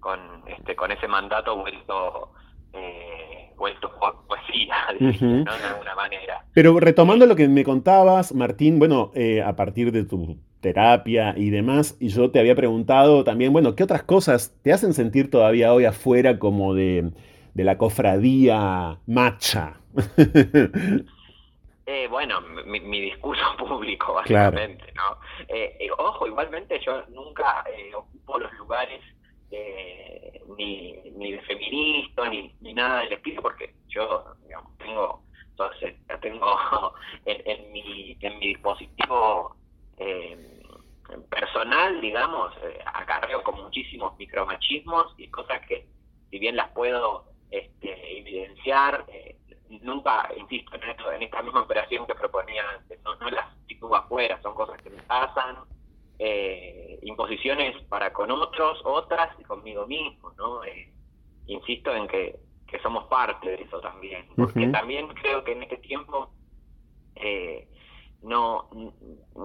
con, 0.00 0.42
este, 0.46 0.76
con 0.76 0.90
ese 0.90 1.08
mandato 1.08 1.56
vuelto 1.56 2.32
eh, 2.72 3.50
vuelto 3.56 3.90
poesía, 4.26 4.74
de 5.00 5.66
alguna 5.66 5.94
manera. 5.94 6.44
Pero 6.52 6.78
retomando 6.78 7.26
lo 7.26 7.36
que 7.36 7.48
me 7.48 7.64
contabas, 7.64 8.34
Martín, 8.34 8.78
bueno, 8.78 9.10
eh, 9.14 9.42
a 9.42 9.56
partir 9.56 9.92
de 9.92 10.04
tu 10.04 10.38
terapia 10.60 11.34
y 11.36 11.50
demás, 11.50 11.96
y 12.00 12.08
yo 12.08 12.30
te 12.30 12.40
había 12.40 12.54
preguntado 12.54 13.24
también, 13.24 13.52
bueno, 13.52 13.74
¿qué 13.74 13.84
otras 13.84 14.02
cosas 14.02 14.54
te 14.62 14.72
hacen 14.72 14.92
sentir 14.92 15.30
todavía 15.30 15.72
hoy 15.72 15.84
afuera 15.84 16.38
como 16.38 16.74
de, 16.74 17.10
la 17.64 17.78
cofradía 17.78 18.98
macha? 19.06 19.80
Eh, 21.90 22.06
bueno, 22.06 22.42
mi, 22.66 23.00
discurso 23.00 23.42
público, 23.58 24.12
básicamente, 24.12 24.92
¿no? 24.92 25.18
Eh, 25.48 25.88
ojo, 25.96 26.26
igualmente 26.26 26.78
yo 26.84 27.02
nunca 27.06 27.64
ocupo 27.96 28.40
los 28.40 28.52
lugares 28.58 29.00
ni, 30.58 30.92
ni 31.16 31.32
de 31.32 31.40
feminista, 31.40 32.28
ni, 32.28 32.54
ni 32.60 32.74
nada 32.74 33.00
del 33.04 33.14
estilo, 33.14 33.40
porque 33.40 33.74
yo 33.88 34.22
digamos, 34.44 34.76
tengo, 34.76 35.22
entonces, 35.48 35.94
tengo 36.20 36.92
en, 37.24 37.42
en, 37.46 37.72
mi, 37.72 38.18
en 38.20 38.38
mi 38.38 38.48
dispositivo 38.48 39.56
eh, 39.96 41.22
personal, 41.30 42.00
digamos, 42.00 42.52
eh, 42.62 42.78
acarreo 42.84 43.42
con 43.42 43.62
muchísimos 43.62 44.16
micromachismos 44.18 45.14
y 45.16 45.28
cosas 45.28 45.60
que, 45.66 45.86
si 46.30 46.38
bien 46.38 46.56
las 46.56 46.70
puedo 46.70 47.24
este, 47.50 48.18
evidenciar, 48.18 49.04
eh, 49.08 49.36
nunca, 49.82 50.28
insisto, 50.36 50.74
en, 50.76 50.90
esto, 50.90 51.12
en 51.12 51.22
esta 51.22 51.42
misma 51.42 51.62
operación 51.62 52.06
que 52.06 52.14
proponía 52.14 52.64
no, 53.04 53.14
no 53.16 53.30
las 53.30 53.46
sitúo 53.66 53.94
afuera, 53.94 54.40
son 54.42 54.54
cosas 54.54 54.80
que 54.82 54.90
me 54.90 55.02
pasan, 55.02 55.56
eh, 56.18 56.98
imposiciones 57.02 57.80
para 57.84 58.12
con 58.12 58.30
otros, 58.30 58.80
otras 58.84 59.30
y 59.38 59.44
conmigo 59.44 59.86
mismo, 59.86 60.32
¿no? 60.36 60.64
Eh, 60.64 60.92
insisto 61.46 61.94
en 61.94 62.08
que, 62.08 62.38
que, 62.66 62.80
somos 62.80 63.04
parte 63.04 63.48
de 63.48 63.62
eso 63.62 63.80
también, 63.80 64.26
porque 64.36 64.66
también 64.68 65.08
creo 65.08 65.44
que 65.44 65.52
en 65.52 65.62
este 65.62 65.78
tiempo 65.78 66.30
eh, 67.14 67.68
no 68.22 68.68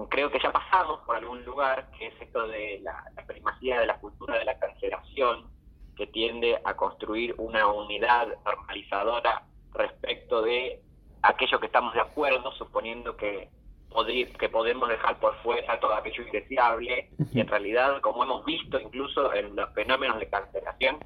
creo 0.10 0.32
que 0.32 0.40
ya 0.40 0.52
pasamos 0.52 1.02
por 1.06 1.16
algún 1.16 1.46
lugar 1.46 1.92
que 1.92 2.08
es 2.08 2.22
esto 2.22 2.48
de 2.48 2.80
la, 2.82 3.04
la 3.16 3.26
primacía 3.26 3.80
de 3.80 3.86
la 3.86 4.00
cultura 4.00 4.38
de 4.40 4.46
la 4.46 4.58
cancelación 4.58 5.53
que 5.96 6.08
tiende 6.08 6.60
a 6.64 6.76
construir 6.76 7.36
una 7.38 7.68
unidad 7.68 8.28
normalizadora 8.46 9.44
respecto 9.74 10.42
de 10.42 10.82
aquello 11.22 11.60
que 11.60 11.68
estamos 11.68 11.94
de 11.94 12.02
acuerdo, 12.02 12.52
suponiendo 12.54 13.16
que 13.16 13.50
que 14.40 14.50
podemos 14.50 14.90
dejar 14.90 15.20
por 15.20 15.36
fuera 15.44 15.80
todo 15.80 15.94
aquello 15.94 16.24
indeseable 16.24 17.10
y 17.32 17.40
en 17.40 17.48
realidad, 17.48 18.02
como 18.02 18.24
hemos 18.24 18.44
visto 18.44 18.80
incluso 18.80 19.32
en 19.34 19.56
los 19.56 19.72
fenómenos 19.74 20.20
de 20.20 20.30
cancelación, 20.30 20.98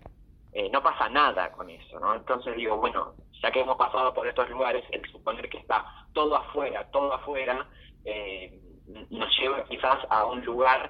eh, 0.54 0.70
no 0.72 0.82
pasa 0.82 1.10
nada 1.10 1.52
con 1.52 1.70
eso, 1.70 2.00
¿no? 2.00 2.16
Entonces 2.16 2.56
digo, 2.56 2.78
bueno, 2.78 3.14
ya 3.42 3.52
que 3.52 3.60
hemos 3.60 3.78
pasado 3.78 4.14
por 4.14 4.26
estos 4.26 4.50
lugares, 4.50 4.84
el 4.92 5.06
suponer 5.12 5.50
que 5.50 5.58
está 5.58 5.86
todo 6.14 6.36
afuera, 6.36 6.90
todo 6.92 7.14
afuera, 7.14 7.68
eh, 8.06 8.58
nos 9.10 9.38
lleva 9.38 9.66
quizás 9.66 10.00
a 10.10 10.26
un 10.26 10.44
lugar 10.46 10.90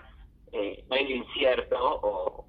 eh, 0.52 0.86
medio 0.90 1.16
incierto 1.16 1.78
o, 1.80 2.46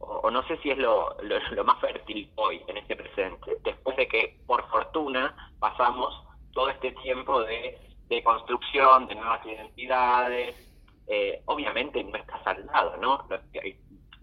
o, 0.00 0.30
no 0.30 0.42
sé 0.48 0.56
si 0.58 0.70
es 0.70 0.78
lo, 0.78 1.16
lo 1.52 1.64
más 1.64 1.80
fértil 1.80 2.30
hoy, 2.36 2.62
en 2.66 2.76
este 2.76 2.96
presente, 2.96 3.56
después 3.62 3.96
de 3.96 4.08
que, 4.08 4.40
por 4.46 4.68
fortuna, 4.68 5.34
pasamos 5.58 6.24
todo 6.52 6.68
este 6.68 6.92
tiempo 6.92 7.42
de 7.42 7.78
de 8.10 8.22
construcción 8.24 9.06
de 9.06 9.14
nuevas 9.14 9.46
identidades, 9.46 10.54
eh, 11.06 11.40
obviamente 11.46 12.02
no 12.02 12.16
está 12.16 12.42
saldado, 12.42 12.96
¿no? 12.96 13.24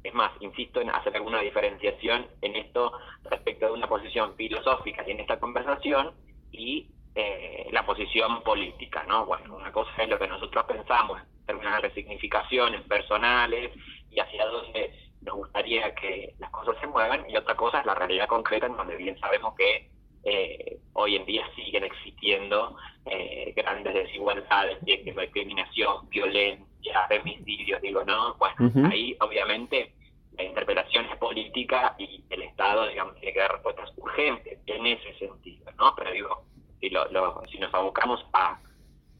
Es 0.03 0.13
más, 0.13 0.31
insisto 0.41 0.81
en 0.81 0.89
hacer 0.89 1.15
alguna 1.15 1.39
diferenciación 1.39 2.27
en 2.41 2.55
esto 2.57 2.91
respecto 3.23 3.65
de 3.65 3.71
una 3.71 3.87
posición 3.87 4.35
filosófica 4.35 5.03
y 5.07 5.11
en 5.11 5.21
esta 5.21 5.39
conversación 5.39 6.11
y 6.51 6.89
eh, 7.15 7.69
la 7.71 7.85
posición 7.85 8.41
política, 8.43 9.03
¿no? 9.07 9.25
Bueno, 9.25 9.55
una 9.55 9.71
cosa 9.71 9.89
es 10.03 10.09
lo 10.09 10.19
que 10.19 10.27
nosotros 10.27 10.65
pensamos 10.65 11.19
en 11.21 11.45
términos 11.45 11.73
de 11.75 11.87
resignificaciones 11.87 12.81
personales 12.81 13.71
y 14.11 14.19
hacia 14.19 14.45
dónde 14.47 14.93
nos 15.27 15.35
gustaría 15.35 15.93
que 15.93 16.33
las 16.39 16.49
cosas 16.49 16.75
se 16.79 16.87
muevan 16.87 17.29
y 17.29 17.35
otra 17.35 17.55
cosa 17.55 17.81
es 17.81 17.85
la 17.85 17.93
realidad 17.93 18.27
concreta 18.27 18.65
en 18.65 18.77
donde 18.77 18.95
bien 18.95 19.19
sabemos 19.19 19.53
que 19.55 19.89
eh, 20.23 20.79
hoy 20.93 21.15
en 21.15 21.25
día 21.25 21.43
siguen 21.55 21.83
existiendo 21.83 22.75
eh, 23.05 23.53
grandes 23.55 23.93
desigualdades, 23.93 24.83
discriminación, 24.83 26.09
violencia, 26.09 27.07
femicidios, 27.07 27.81
digo, 27.81 28.03
¿no? 28.03 28.35
Bueno, 28.35 28.89
ahí 28.89 29.15
obviamente 29.19 29.93
la 30.37 30.43
interpelación 30.43 31.05
es 31.05 31.17
política 31.17 31.95
y 31.97 32.23
el 32.29 32.43
Estado, 32.43 32.87
digamos, 32.87 33.15
tiene 33.15 33.33
que 33.33 33.39
dar 33.39 33.51
respuestas 33.51 33.91
urgentes 33.97 34.59
en 34.65 34.87
ese 34.87 35.13
sentido, 35.17 35.71
¿no? 35.77 35.93
Pero 35.95 36.11
digo, 36.11 36.45
si, 36.79 36.89
lo, 36.89 37.43
si 37.51 37.57
nos 37.59 37.73
abocamos 37.73 38.25
a, 38.33 38.59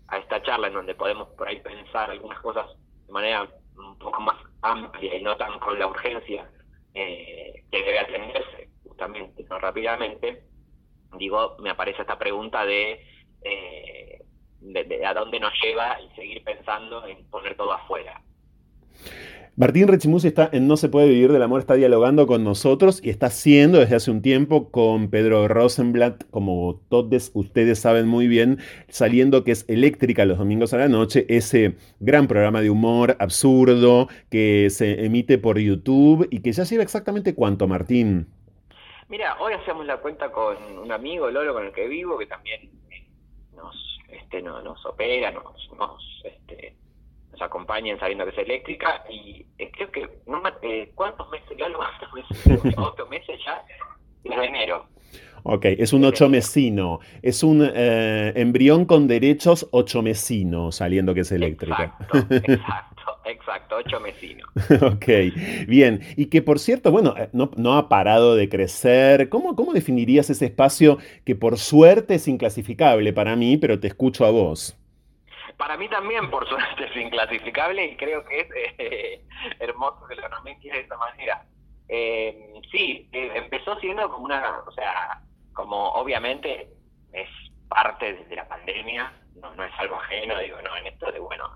a 0.07 0.17
esta 0.17 0.41
charla 0.43 0.67
en 0.67 0.73
donde 0.73 0.95
podemos 0.95 1.27
por 1.29 1.47
ahí 1.47 1.59
pensar 1.59 2.11
algunas 2.11 2.39
cosas 2.39 2.65
de 3.05 3.11
manera 3.11 3.47
un 3.77 3.97
poco 3.97 4.21
más 4.21 4.37
amplia 4.61 5.15
y 5.15 5.21
no 5.21 5.35
tan 5.37 5.59
con 5.59 5.77
la 5.77 5.87
urgencia 5.87 6.49
eh, 6.93 7.63
que 7.71 7.83
debe 7.83 7.99
atenderse 7.99 8.69
justamente, 8.83 9.45
no 9.49 9.59
rápidamente, 9.59 10.43
digo, 11.17 11.55
me 11.59 11.69
aparece 11.69 12.01
esta 12.01 12.17
pregunta 12.17 12.65
de, 12.65 13.05
eh, 13.43 14.21
de, 14.59 15.05
a 15.05 15.13
dónde 15.13 15.39
nos 15.39 15.53
lleva 15.61 15.99
y 16.01 16.09
seguir 16.15 16.43
pensando 16.43 17.05
en 17.05 17.29
poner 17.29 17.55
todo 17.55 17.73
afuera. 17.73 18.21
Martín 19.59 19.87
Rechimusi 19.87 20.27
está 20.27 20.51
en 20.53 20.67
No 20.67 20.77
se 20.77 20.87
puede 20.87 21.09
vivir 21.09 21.31
del 21.31 21.41
amor, 21.41 21.59
está 21.59 21.73
dialogando 21.73 22.27
con 22.27 22.43
nosotros 22.43 23.03
y 23.03 23.09
está 23.09 23.25
haciendo 23.25 23.79
desde 23.79 23.95
hace 23.95 24.11
un 24.11 24.21
tiempo 24.21 24.69
con 24.69 25.09
Pedro 25.09 25.47
Rosenblatt, 25.47 26.25
como 26.29 26.79
todos 26.89 27.31
ustedes 27.33 27.79
saben 27.79 28.07
muy 28.07 28.27
bien, 28.27 28.59
saliendo 28.87 29.43
que 29.43 29.53
es 29.53 29.67
Eléctrica 29.67 30.25
los 30.25 30.37
domingos 30.37 30.75
a 30.75 30.77
la 30.77 30.87
noche, 30.87 31.25
ese 31.27 31.75
gran 31.99 32.27
programa 32.27 32.61
de 32.61 32.69
humor 32.69 33.17
absurdo 33.19 34.09
que 34.29 34.69
se 34.69 35.03
emite 35.03 35.39
por 35.39 35.57
YouTube 35.57 36.27
y 36.29 36.43
que 36.43 36.51
ya 36.51 36.63
lleva 36.63 36.83
exactamente 36.83 37.33
cuánto, 37.33 37.67
Martín. 37.67 38.27
Mira, 39.09 39.37
hoy 39.39 39.53
hacemos 39.53 39.87
la 39.87 39.97
cuenta 39.97 40.31
con 40.31 40.55
un 40.77 40.91
amigo, 40.91 41.31
Lolo, 41.31 41.55
con 41.55 41.65
el 41.65 41.71
que 41.71 41.87
vivo, 41.87 42.15
que 42.19 42.27
también 42.27 42.69
eh, 42.91 43.07
nos 43.55 43.75
este 44.07 44.39
no, 44.39 44.61
nos 44.61 44.85
opera, 44.85 45.31
nos 45.31 45.71
nos, 45.75 46.21
este, 46.25 46.75
sabiendo 47.99 48.25
que 48.25 48.31
es 48.31 48.37
eléctrica 48.37 49.03
y 49.09 49.46
eh, 49.59 49.71
creo 49.71 49.91
que, 49.91 50.09
no, 50.25 50.41
eh, 50.61 50.91
¿cuántos 50.95 51.29
meses, 51.29 51.57
Lolo? 51.57 51.79
¿Ocho 52.77 53.07
meses 53.07 53.39
ya? 53.45 53.63
Desde 54.23 54.45
enero. 54.45 54.87
Ok, 55.43 55.65
es 55.65 55.93
un 55.93 56.03
ocho 56.03 56.27
mesino, 56.27 56.99
es 57.21 57.41
un 57.41 57.61
embrión 57.63 58.85
con 58.85 59.07
derechos 59.07 59.67
ocho 59.71 60.01
mesino, 60.01 60.73
saliendo 60.73 61.13
que 61.13 61.21
es 61.21 61.31
eléctrica. 61.31 61.95
Exacto, 62.01 62.35
exacto. 62.35 62.97
Exacto, 63.27 63.75
ocho 63.75 63.99
mesinos. 63.99 64.47
ok, 64.81 65.67
bien. 65.67 66.01
Y 66.15 66.27
que 66.27 66.41
por 66.41 66.59
cierto, 66.59 66.91
bueno, 66.91 67.13
eh, 67.17 67.29
no, 67.33 67.77
ha 67.77 67.89
parado 67.89 68.35
de 68.35 68.47
crecer. 68.47 69.29
¿Cómo, 69.29 69.55
¿Cómo 69.55 69.73
definirías 69.73 70.29
ese 70.29 70.45
espacio 70.45 70.97
que 71.25 71.35
por 71.35 71.57
suerte 71.57 72.15
es 72.15 72.27
inclasificable 72.27 73.13
para 73.13 73.35
mí, 73.35 73.57
pero 73.57 73.79
te 73.79 73.87
escucho 73.87 74.25
a 74.25 74.31
vos? 74.31 74.77
Para 75.57 75.77
mí 75.77 75.89
también, 75.89 76.29
por 76.29 76.47
suerte, 76.47 76.85
es 76.85 76.95
inclasificable 76.95 77.85
y 77.85 77.97
creo 77.97 78.23
que 78.25 78.41
es 78.41 78.47
eh, 78.77 79.21
hermoso 79.59 80.05
que 80.07 80.15
lo 80.15 80.29
nombres 80.29 80.61
de 80.61 80.79
esa 80.79 80.97
manera. 80.97 81.43
Eh, 81.89 82.53
sí, 82.71 83.09
empezó 83.11 83.79
siendo 83.79 84.09
como 84.11 84.25
una, 84.25 84.59
o 84.59 84.71
sea, 84.71 85.21
como 85.53 85.89
obviamente 85.93 86.69
es 87.13 87.29
parte 87.69 88.13
de 88.13 88.35
la 88.35 88.47
pandemia, 88.47 89.13
no, 89.41 89.55
no 89.55 89.63
es 89.63 89.73
algo 89.77 89.95
ajeno, 89.95 90.37
digo, 90.39 90.61
no, 90.61 90.75
en 90.77 90.87
esto 90.87 91.11
de, 91.11 91.19
bueno, 91.19 91.49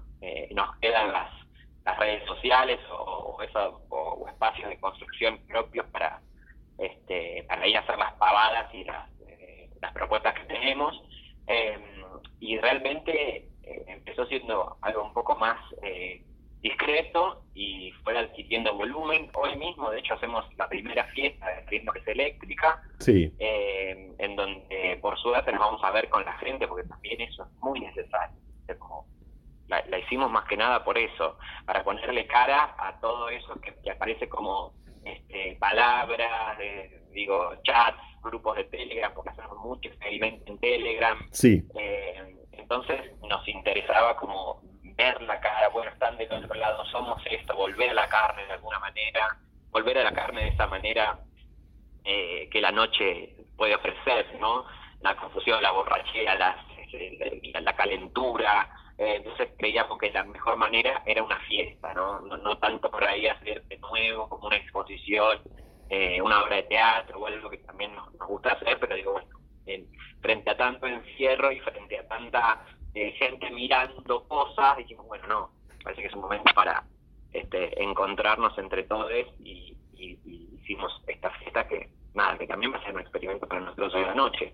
nos 0.52 0.76
quedan 0.78 1.12
las 1.12 1.42
las 1.86 1.98
redes 1.98 2.24
sociales 2.26 2.80
o, 2.92 3.38
o, 3.90 4.28
espacios 4.28 4.70
de 4.70 4.80
construcción 4.80 5.40
propios 5.48 5.86
para 5.88 6.22
este, 6.78 7.44
para 7.48 7.68
ir 7.68 7.78
a 7.78 7.82
hacer 7.82 7.98
las 7.98 8.14
pavadas 8.14 8.74
y 8.74 8.84
las, 8.84 9.10
eh, 9.28 9.70
las 9.82 9.94
propuestas 9.94 10.34
que 10.34 10.46
tenemos. 10.46 11.00
Em, 11.48 11.82
y 12.40 12.58
realmente 12.58 13.48
eh, 13.72 13.86
empezó 13.88 14.26
siendo 14.26 14.78
algo 14.82 15.04
un 15.04 15.14
poco 15.14 15.36
más 15.36 15.58
eh, 15.82 16.24
discreto 16.62 17.44
y 17.54 17.92
fue 18.04 18.18
adquiriendo 18.18 18.74
volumen. 18.76 19.30
Hoy 19.34 19.56
mismo, 19.56 19.90
de 19.90 20.00
hecho, 20.00 20.14
hacemos 20.14 20.46
la 20.58 20.68
primera 20.68 21.06
fiesta 21.06 21.48
de 21.48 21.62
ritmo 21.68 21.92
que 21.92 22.00
es 22.00 22.08
eléctrica, 22.08 22.82
sí. 23.00 23.34
Em, 23.40 24.14
en 24.20 24.36
donde 24.36 25.00
por 25.02 25.18
suerte 25.18 25.52
nos 25.52 25.62
vamos 25.62 25.84
a 25.84 25.92
ver 25.92 26.10
con 26.10 26.24
la 26.24 26.34
gente, 26.34 26.68
porque 26.68 26.88
también 26.88 27.22
eso 27.22 27.44
es 27.44 27.52
muy 27.62 27.80
necesario. 27.80 28.38
Como 28.80 29.06
la, 29.68 29.84
hicimos 30.00 30.32
más 30.32 30.48
que 30.48 30.56
nada 30.56 30.84
por 30.84 30.98
eso, 30.98 31.38
para 31.66 31.84
ponerle 31.84 32.26
cara 32.26 32.76
a 32.78 33.00
todo 33.02 33.30
eso 33.30 33.60
que, 33.60 33.92
aparece 33.92 34.30
como 34.30 34.74
este, 35.04 35.58
palabras, 35.60 36.58
digo, 37.12 37.54
chats, 37.64 38.02
grupos 38.22 38.58
de 38.58 38.64
Telegram, 38.66 39.12
porque 39.14 39.32
hacemos 39.32 39.58
mucho 39.58 39.90
experimento 39.90 40.52
en 40.52 40.58
Telegram. 40.60 41.18
Sí. 41.32 41.64
Eh, 41.78 42.36
entonces 42.62 43.20
nos 43.22 43.48
interesaba 43.48 44.16
como 44.18 44.62
ver 44.96 45.22
la 45.24 45.40
cara, 45.40 45.70
bueno, 45.70 45.92
están 45.92 46.18
del 46.18 46.32
otro 46.32 46.54
lado, 46.54 46.86
somos 46.86 47.22
esto, 47.26 47.56
volver 47.56 47.92
a 47.92 47.94
la 47.94 48.08
carne 48.08 48.46
de 48.46 48.54
alguna 48.54 48.80
manera, 48.80 49.38
volver 49.70 49.98
a 49.98 50.04
la 50.04 50.12
carne 50.12 50.44
de 50.44 50.50
esa 50.50 50.68
manera 50.68 51.20
eh, 52.04 52.50
que 52.52 52.62
la 52.62 52.72
noche 52.72 53.36
puede 53.58 53.76
ofrecer, 53.76 54.26
¿no? 54.40 54.66
La 55.02 55.16
confusión, 55.16 55.62
la 55.62 55.72
borrachera, 55.72 56.36
la, 56.36 56.56
la 57.62 57.76
calentura. 57.76 58.70
Eh, 58.98 59.16
entonces 59.18 59.50
creíamos 59.58 59.98
que 59.98 60.12
la 60.12 60.24
mejor 60.24 60.58
manera 60.58 61.02
era 61.06 61.24
una 61.24 61.40
fiesta, 61.42 61.94
¿no? 61.94 62.22
No, 62.22 62.58
tanto 62.58 62.90
por 62.92 63.04
ahí 63.04 63.28
hacer 63.28 63.64
de 63.64 63.78
nuevo 63.78 64.30
como 64.30 64.48
una 64.48 64.58
exposición, 64.58 65.42
eh, 65.90 66.22
una 66.22 66.44
obra 66.44 66.58
de 66.58 66.64
teatro 66.64 67.20
o 67.20 67.28
algo 67.28 67.50
que 67.50 67.58
también 67.60 67.96
nos, 67.96 68.12
gusta 68.28 68.54
hacer, 68.54 68.80
pero 68.80 68.96
digo, 68.96 69.14
bueno, 69.14 69.30
frente 70.22 70.50
a 70.50 70.58
tanto 70.58 70.88
encierro 70.88 71.52
y 71.52 71.60
frente 71.60 72.00
a 72.00 72.08
tanta 72.08 72.66
gente 72.94 73.50
mirando 73.52 74.26
cosas, 74.28 74.78
dijimos, 74.78 75.08
bueno, 75.08 75.28
no, 75.28 75.52
parece 75.84 76.02
que 76.02 76.08
es 76.08 76.14
un 76.14 76.22
momento 76.22 76.52
para 76.54 76.84
este, 77.34 77.82
encontrarnos 77.82 78.58
entre 78.58 78.84
todos 78.84 79.12
y, 79.40 79.78
hicimos 80.64 80.92
esta 81.08 81.30
fiesta 81.32 81.68
que 81.68 81.90
nada, 82.16 82.38
que 82.38 82.48
también 82.48 82.74
va 82.74 82.78
a 82.78 82.84
ser 82.84 82.94
un 82.94 83.02
experimento 83.02 83.48
para 83.48 83.62
nosotros 83.62 83.94
hoy 83.94 84.02
en 84.02 84.08
la 84.08 84.16
noche. 84.16 84.54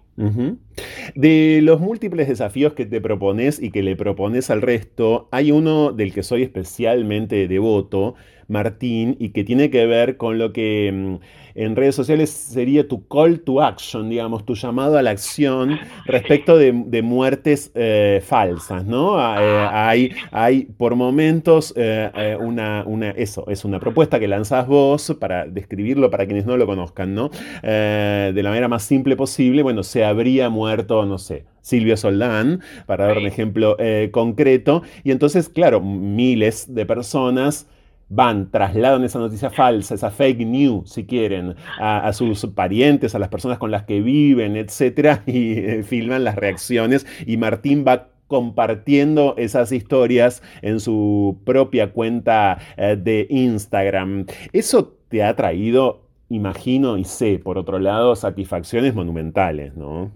De 1.16 1.60
los 1.64 1.80
múltiples 1.80 2.28
desafíos 2.28 2.74
que 2.74 2.86
te 2.86 3.02
propones 3.02 3.62
y 3.62 3.72
que 3.72 3.82
le 3.82 3.96
propones 3.96 4.50
al 4.50 4.62
resto, 4.62 5.30
hay 5.32 5.52
uno 5.52 5.92
del 5.92 6.14
que 6.14 6.24
soy 6.24 6.44
especialmente 6.44 7.48
devoto, 7.48 8.16
Martín, 8.48 9.16
y 9.20 9.30
que 9.30 9.44
tiene 9.44 9.70
que 9.70 9.86
ver 9.86 10.18
con 10.18 10.38
lo 10.38 10.54
que 10.54 10.92
mm, 10.94 11.16
en 11.58 11.76
redes 11.76 11.96
sociales 11.96 12.30
sería 12.30 12.88
tu 12.88 13.08
call 13.08 13.40
to 13.40 13.64
action, 13.64 14.10
digamos, 14.10 14.46
tu 14.46 14.54
llamado 14.54 14.96
a 14.96 15.02
la 15.02 15.10
acción 15.10 15.80
respecto 16.06 16.56
de, 16.56 17.02
muertes 17.02 17.72
eh, 17.74 18.22
falsas, 18.24 18.86
¿no? 18.86 19.18
Eh, 19.20 19.68
hay, 19.72 20.12
hay 20.32 20.66
por 20.78 20.96
momentos 20.96 21.74
eh, 21.76 22.38
una, 22.40 22.84
una, 22.86 23.10
eso, 23.10 23.46
es 23.50 23.66
una 23.66 23.80
propuesta 23.80 24.20
que 24.20 24.28
lanzás 24.28 24.68
vos 24.68 25.16
para 25.20 25.48
describirlo 25.48 26.12
para 26.12 26.28
quienes 26.28 26.46
no 26.46 26.58
lo 26.58 26.68
conozcan, 26.68 27.16
¿no? 27.16 27.32
de 27.64 28.42
la 28.44 28.50
manera 28.50 28.68
más 28.68 28.84
simple 28.84 29.16
posible, 29.16 29.64
bueno, 29.64 29.82
se 29.82 30.06
habría 30.06 30.50
muerto, 30.50 31.06
no 31.06 31.18
sé, 31.18 31.46
Silvio 31.62 31.98
Soldán, 31.98 32.62
para 32.86 33.08
dar 33.08 33.18
un 33.18 33.26
ejemplo 33.26 33.78
concreto, 34.12 34.84
y 35.04 35.12
entonces, 35.12 35.50
claro, 35.50 35.82
miles 35.82 36.74
de 36.74 36.86
personas 36.86 37.68
van, 38.10 38.52
trasladan 38.52 39.04
esa 39.04 39.20
noticia 39.20 39.50
falsa, 39.50 39.96
esa 39.96 40.12
fake 40.12 40.46
news, 40.46 40.92
si 40.92 41.06
quieren, 41.06 41.56
a, 41.80 42.12
sus 42.14 42.46
parientes, 42.48 43.16
a 43.16 43.20
las 43.20 43.30
personas 43.30 43.58
con 43.58 43.72
las 43.72 43.84
que 43.84 44.02
viven, 44.02 44.56
etcétera, 44.56 45.24
y 45.28 45.60
eh, 45.60 45.84
filman 45.84 46.24
las 46.24 46.36
reacciones. 46.36 47.06
Y 47.26 47.38
Martín 47.38 47.84
va 47.88 48.10
compartiendo 48.28 49.36
esas 49.38 49.72
historias 49.72 50.44
en 50.62 50.80
su 50.80 51.42
propia 51.46 51.92
cuenta 51.92 52.60
eh, 52.76 52.98
de 52.98 53.28
Instagram. 53.30 54.26
Eso 54.54 54.98
te 55.10 55.24
ha 55.24 55.36
traído, 55.36 56.08
imagino 56.30 56.98
y 56.98 57.06
sé, 57.06 57.40
por 57.40 57.58
otro 57.58 57.80
lado, 57.80 58.16
satisfacciones 58.16 58.94
monumentales, 58.94 59.76
¿no? 59.76 60.12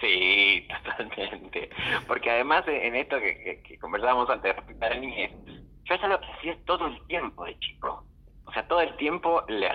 Sí, 0.00 0.66
totalmente. 0.84 1.70
Porque 2.06 2.30
además 2.30 2.64
en 2.68 2.94
esto 2.94 3.16
que, 3.18 3.62
que, 3.66 3.78
conversábamos 3.78 4.28
antes, 4.28 4.54
yo 5.84 5.94
ya 5.94 6.08
lo 6.08 6.20
que 6.20 6.26
hacía 6.32 6.56
todo 6.64 6.86
el 6.86 7.06
tiempo 7.06 7.44
de 7.44 7.58
chico. 7.58 8.04
O 8.46 8.52
sea, 8.52 8.66
todo 8.68 8.80
el 8.82 8.94
tiempo 8.96 9.42
le, 9.48 9.68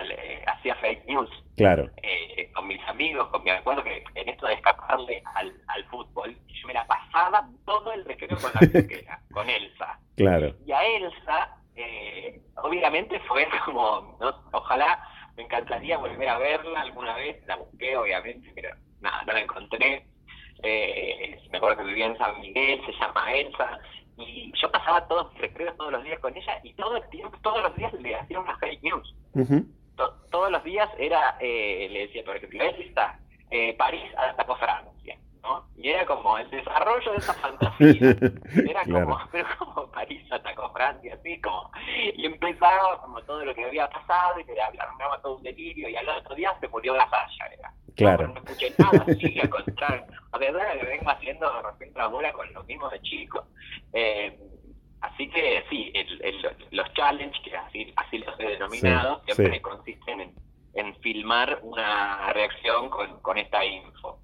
hacía 0.46 0.74
fake 0.76 1.06
news. 1.06 1.28
Claro. 1.56 1.90
Eh, 2.02 2.50
con 2.54 2.66
mis 2.68 2.80
amigos, 2.88 3.28
con 3.28 3.42
mi 3.42 3.50
acuerdo 3.50 3.82
que 3.82 4.02
en 4.14 4.28
esto 4.28 4.46
de 4.46 4.54
escaparle 4.54 5.22
al, 5.34 5.52
al 5.66 5.84
fútbol, 5.86 6.36
yo 6.48 6.66
me 6.66 6.74
la 6.74 6.86
pasaba 6.86 7.48
todo 7.66 7.92
el 7.92 8.04
recreo 8.04 8.38
con 8.38 8.50
la 8.54 8.60
pequeña, 8.72 9.20
con 9.32 9.48
Elsa. 9.50 9.98
Claro. 10.16 10.54
Y 10.66 10.72
a 10.72 10.84
Elsa, 10.84 11.56
eh, 11.74 12.40
obviamente 12.56 13.18
fue 13.20 13.46
como, 13.64 14.16
¿no? 14.20 14.34
ojalá 14.52 15.02
me 15.36 15.44
encantaría 15.44 15.98
volver 15.98 16.28
a 16.28 16.38
verla 16.38 16.82
alguna 16.82 17.14
vez, 17.16 17.44
la 17.46 17.56
busqué 17.56 17.96
obviamente, 17.96 18.50
pero 18.54 18.74
nada, 19.00 19.22
no 19.24 19.32
la 19.32 19.40
encontré. 19.40 20.04
Eh, 20.62 21.40
me 21.50 21.58
acuerdo 21.58 21.78
que 21.78 21.84
vivía 21.84 22.06
en 22.06 22.18
San 22.18 22.40
Miguel, 22.40 22.84
se 22.84 22.92
llama 22.92 23.32
Elsa, 23.32 23.78
y 24.20 24.52
yo 24.60 24.70
pasaba 24.70 25.06
todos 25.06 25.32
mis 25.32 25.40
recreos 25.42 25.76
todos 25.76 25.92
los 25.92 26.04
días 26.04 26.18
con 26.20 26.36
ella 26.36 26.60
y 26.62 26.72
todo 26.74 26.96
el 26.96 27.08
tiempo, 27.10 27.36
todos 27.42 27.62
los 27.62 27.76
días 27.76 27.92
le 27.94 28.14
hacía 28.14 28.40
una 28.40 28.56
fake 28.58 28.82
news. 28.82 29.14
todos 30.30 30.50
los 30.50 30.64
días 30.64 30.88
era, 30.98 31.36
eh, 31.40 31.88
le 31.90 32.00
decía, 32.06 32.24
por 32.24 32.36
ejemplo, 32.36 32.62
está, 32.64 33.18
eh, 33.50 33.74
París 33.76 34.02
atacó 34.16 34.56
Francia, 34.56 35.18
¿no? 35.42 35.66
Y 35.76 35.88
era 35.88 36.06
como 36.06 36.38
el 36.38 36.48
desarrollo 36.50 37.12
de 37.12 37.18
esa 37.18 37.34
fantasía. 37.34 38.16
Era 38.70 38.84
como, 38.84 39.18
pero 39.32 39.48
como 39.58 39.90
París 39.90 40.22
atacó 40.30 40.70
Francia, 40.72 41.14
así 41.18 41.40
como, 41.40 41.70
y 42.14 42.26
empezaba 42.26 43.00
como 43.00 43.20
todo 43.22 43.44
lo 43.44 43.54
que 43.54 43.64
había 43.64 43.88
pasado 43.88 44.38
y 44.38 44.44
se 44.44 44.60
armaba 44.60 45.20
todo 45.22 45.36
un 45.36 45.42
delirio 45.42 45.88
y 45.88 45.96
al 45.96 46.08
otro 46.08 46.34
día 46.34 46.54
se 46.60 46.68
murió 46.68 46.94
la 46.94 47.08
Sasha, 47.08 47.46
era. 47.46 47.72
Claro. 48.00 48.28
No, 48.28 48.34
escuché 48.34 48.74
nada, 48.78 49.04
sí, 49.20 49.40
al 49.40 49.50
contrario. 49.50 50.06
A 50.32 50.38
verdad 50.38 50.78
que 50.78 50.86
vengo 50.86 51.10
haciendo 51.10 51.62
respecto 51.62 52.00
a 52.00 52.06
bola 52.06 52.32
con 52.32 52.52
los 52.52 52.66
mismos 52.66 52.90
de 52.92 53.02
chicos. 53.02 53.44
Eh, 53.92 54.38
así 55.02 55.28
que 55.28 55.64
sí, 55.68 55.92
los 56.70 56.92
challenges, 56.94 57.40
que 57.44 57.56
así, 57.56 57.92
así 57.96 58.18
los 58.18 58.38
he 58.40 58.48
denominado, 58.48 59.22
siempre 59.24 59.60
consisten 59.60 60.20
en, 60.20 60.34
en, 60.74 60.96
filmar 61.00 61.58
una 61.62 62.32
reacción 62.32 62.88
con, 62.88 63.20
con 63.20 63.36
esta 63.36 63.64
info. 63.64 64.18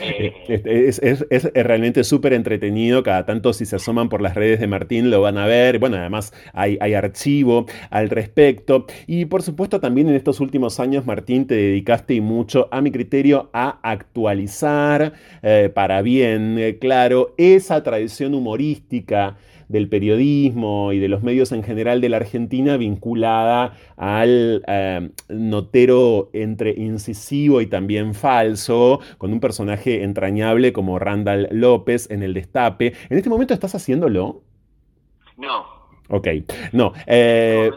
Eh, 0.00 0.32
es, 1.02 1.26
es, 1.30 1.52
realmente 1.54 2.04
súper 2.04 2.32
entretenido, 2.32 3.02
cada 3.02 3.26
tanto 3.26 3.52
si 3.52 3.66
se 3.66 3.76
asoman 3.76 4.08
por 4.08 4.20
las 4.20 4.34
redes 4.34 4.60
de 4.60 4.66
Martín 4.66 5.10
lo 5.10 5.20
van 5.20 5.38
a 5.38 5.46
ver, 5.46 5.78
bueno, 5.78 5.96
además 5.96 6.32
hay, 6.52 6.78
hay, 6.80 6.94
archivo 6.94 7.66
al 7.90 8.10
respecto. 8.10 8.86
Y 9.06 9.26
por 9.26 9.42
supuesto 9.42 9.80
también 9.80 10.08
en 10.08 10.14
estos 10.14 10.40
últimos 10.40 10.80
años 10.80 11.06
Martín 11.06 11.46
te 11.46 11.54
dedicaste 11.54 12.14
y 12.14 12.20
mucho 12.20 12.68
a 12.70 12.80
mi 12.80 12.90
criterio 12.90 13.50
a 13.52 13.78
actualizar 13.82 15.12
eh, 15.42 15.70
para 15.74 16.02
bien, 16.02 16.58
eh, 16.58 16.78
claro, 16.78 17.34
esa 17.36 17.82
tradición 17.82 18.34
humorística 18.34 19.36
del 19.68 19.88
periodismo 19.88 20.92
y 20.92 20.98
de 20.98 21.08
los 21.08 21.22
medios 21.22 21.52
en 21.52 21.62
general 21.62 22.00
de 22.00 22.08
la 22.08 22.18
Argentina 22.18 22.76
vinculada 22.76 23.74
al 23.96 24.62
eh, 24.66 25.10
notero 25.28 26.30
entre 26.32 26.70
incisivo 26.72 27.60
y 27.60 27.66
también 27.66 28.14
falso, 28.14 29.00
con 29.18 29.32
un 29.32 29.40
personaje 29.40 30.02
entrañable 30.02 30.72
como 30.72 30.98
Randall 30.98 31.48
López 31.50 32.10
en 32.10 32.22
el 32.22 32.34
Destape. 32.34 32.94
¿En 33.08 33.18
este 33.18 33.30
momento 33.30 33.54
estás 33.54 33.74
haciéndolo? 33.74 34.42
No, 35.36 35.76
Ok, 36.08 36.28
no. 36.72 36.92
Eh, 37.06 37.70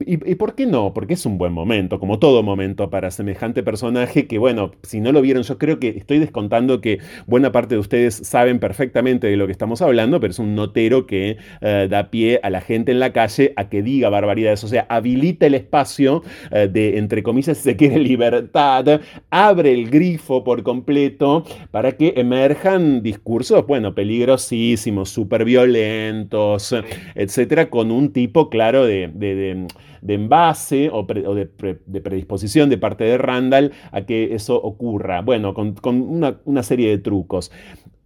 ¿y, 0.00 0.34
por 0.34 0.54
qué 0.54 0.66
no? 0.66 0.92
Porque 0.92 1.14
es 1.14 1.24
un 1.24 1.38
buen 1.38 1.52
momento, 1.52 1.98
como 1.98 2.18
todo 2.18 2.42
momento 2.42 2.90
para 2.90 3.10
semejante 3.10 3.62
personaje 3.62 4.26
que, 4.26 4.38
bueno, 4.38 4.72
si 4.82 5.00
no 5.00 5.12
lo 5.12 5.22
vieron, 5.22 5.42
yo 5.42 5.58
creo 5.58 5.78
que 5.78 5.88
estoy 5.88 6.18
descontando 6.18 6.80
que 6.80 6.98
buena 7.26 7.52
parte 7.52 7.74
de 7.74 7.80
ustedes 7.80 8.14
saben 8.14 8.58
perfectamente 8.58 9.26
de 9.26 9.36
lo 9.36 9.46
que 9.46 9.52
estamos 9.52 9.80
hablando, 9.80 10.20
pero 10.20 10.30
es 10.30 10.38
un 10.38 10.54
notero 10.54 11.06
que 11.06 11.38
eh, 11.60 11.88
da 11.90 12.10
pie 12.10 12.40
a 12.42 12.50
la 12.50 12.60
gente 12.60 12.92
en 12.92 13.00
la 13.00 13.12
calle 13.12 13.52
a 13.56 13.68
que 13.68 13.82
diga 13.82 14.10
barbaridades, 14.10 14.62
o 14.64 14.68
sea, 14.68 14.86
habilita 14.88 15.46
el 15.46 15.54
espacio 15.54 16.22
eh, 16.50 16.68
de, 16.70 16.98
entre 16.98 17.22
comillas, 17.22 17.56
si 17.56 17.64
se 17.64 17.76
quiere, 17.76 17.98
libertad, 17.98 19.00
abre 19.30 19.72
el 19.72 19.90
grifo 19.90 20.44
por 20.44 20.62
completo 20.62 21.44
para 21.70 21.92
que 21.92 22.14
emerjan 22.16 23.02
discursos, 23.02 23.66
bueno, 23.66 23.94
peligrosísimos, 23.94 25.08
súper 25.08 25.44
violentos, 25.44 26.74
etcétera 27.14 27.70
con 27.70 27.90
un 27.90 28.12
tipo 28.12 28.50
claro 28.50 28.84
de, 28.84 29.66
envase 30.06 30.90
o, 30.92 31.04
de, 31.04 31.46
predisposición 31.46 32.70
de 32.70 32.78
parte 32.78 33.04
de 33.04 33.18
Randall 33.18 33.72
a 33.92 34.02
que 34.02 34.34
eso 34.34 34.56
ocurra. 34.56 35.22
Bueno, 35.22 35.54
con, 35.54 35.76
una, 35.84 36.62
serie 36.62 36.90
de 36.90 36.98
trucos. 36.98 37.52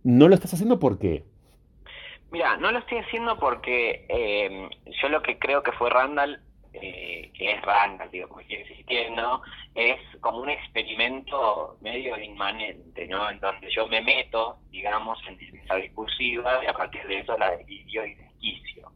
¿No 0.04 0.28
lo 0.28 0.34
estás 0.34 0.54
haciendo 0.54 0.78
por 0.78 0.98
qué? 0.98 1.24
Mira, 2.30 2.56
no 2.56 2.72
lo 2.72 2.78
estoy 2.78 2.98
haciendo 2.98 3.38
porque 3.38 4.06
eh, 4.08 4.68
yo 5.00 5.08
lo 5.08 5.22
que 5.22 5.38
creo 5.38 5.62
que 5.62 5.72
fue 5.72 5.90
Randall, 5.90 6.40
eh, 6.72 7.30
que 7.34 7.52
es 7.52 7.62
Randall, 7.62 8.10
digo, 8.10 8.28
como 8.28 8.40
sigue 8.42 8.62
existiendo, 8.62 9.42
es 9.74 9.98
como 10.20 10.38
un 10.38 10.50
experimento 10.50 11.76
medio 11.80 12.18
inmanente, 12.18 13.06
¿no? 13.06 13.30
En 13.30 13.38
donde 13.40 13.70
yo 13.70 13.86
me 13.86 14.00
meto, 14.00 14.56
digamos, 14.70 15.18
en 15.28 15.38
esa 15.58 15.76
discursiva 15.76 16.62
y 16.64 16.66
a 16.66 16.72
partir 16.72 17.06
de 17.06 17.20
eso 17.20 17.36
la 17.36 17.56
divido 17.56 18.06
y 18.06 18.14
desquicio. 18.14 18.90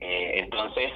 Eh, 0.00 0.40
entonces, 0.40 0.90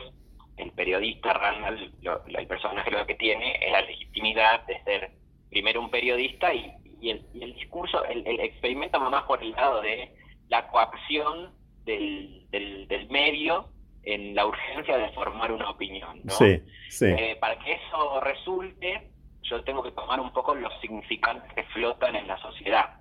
el 0.58 0.72
periodista 0.72 1.32
Randall, 1.32 1.92
el 2.26 2.46
personaje 2.46 2.90
lo 2.90 3.06
que 3.06 3.14
tiene 3.14 3.58
es 3.60 3.72
la 3.72 3.82
legitimidad 3.82 4.66
de 4.66 4.82
ser 4.84 5.10
primero 5.50 5.80
un 5.80 5.90
periodista 5.90 6.52
y, 6.52 6.74
el, 7.02 7.54
discurso, 7.54 8.04
el, 8.06 8.26
el, 8.26 8.40
experimento 8.40 8.98
más 8.98 9.22
por 9.22 9.40
el 9.42 9.52
lado 9.52 9.80
de 9.82 10.12
la 10.48 10.66
coacción 10.68 11.52
del, 11.84 12.46
del, 12.50 13.08
medio 13.08 13.68
en 14.02 14.34
la 14.34 14.46
urgencia 14.46 14.98
de 14.98 15.08
formar 15.10 15.52
una 15.52 15.70
opinión. 15.70 16.20
¿no? 16.24 16.32
Sí, 16.32 16.60
sí. 16.88 17.06
Eh, 17.06 17.36
para 17.40 17.56
que 17.60 17.72
eso 17.72 18.20
resulte, 18.20 19.10
yo 19.42 19.62
tengo 19.62 19.82
que 19.82 19.92
tomar 19.92 20.18
un 20.18 20.32
poco 20.32 20.54
los 20.54 20.72
significantes 20.80 21.52
que 21.54 21.62
flotan 21.64 22.16
en 22.16 22.26
la 22.26 22.38
sociedad. 22.38 22.94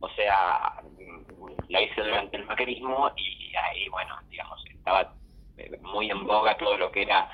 O 0.00 0.08
sea, 0.10 0.82
la 1.68 1.80
hice 1.80 2.02
durante 2.02 2.36
el 2.36 2.44
macrismo 2.44 3.10
y 3.16 3.54
ahí, 3.54 3.88
bueno, 3.88 4.16
digamos, 4.28 4.64
estaba 4.68 5.14
muy 5.82 6.10
en 6.10 6.26
boga 6.26 6.56
todo 6.56 6.76
lo 6.76 6.90
que 6.90 7.02
era 7.02 7.30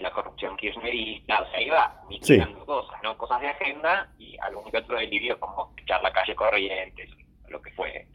la 0.00 0.10
corrupción 0.10 0.56
kirchnerista, 0.56 1.42
o 1.42 1.50
sea, 1.50 1.60
iba 1.60 2.02
mitigando 2.08 2.66
cosas, 2.66 3.02
¿no? 3.02 3.16
Cosas 3.16 3.40
de 3.40 3.48
agenda 3.48 4.12
y 4.18 4.36
algún 4.38 4.70
que 4.70 4.78
otro 4.78 4.98
delirio 4.98 5.38
como 5.38 5.72
echar 5.76 6.02
la 6.02 6.12
calle 6.12 6.34
Corrientes, 6.34 7.10
lo 7.48 7.62
que 7.62 7.70
fue. 7.72 8.06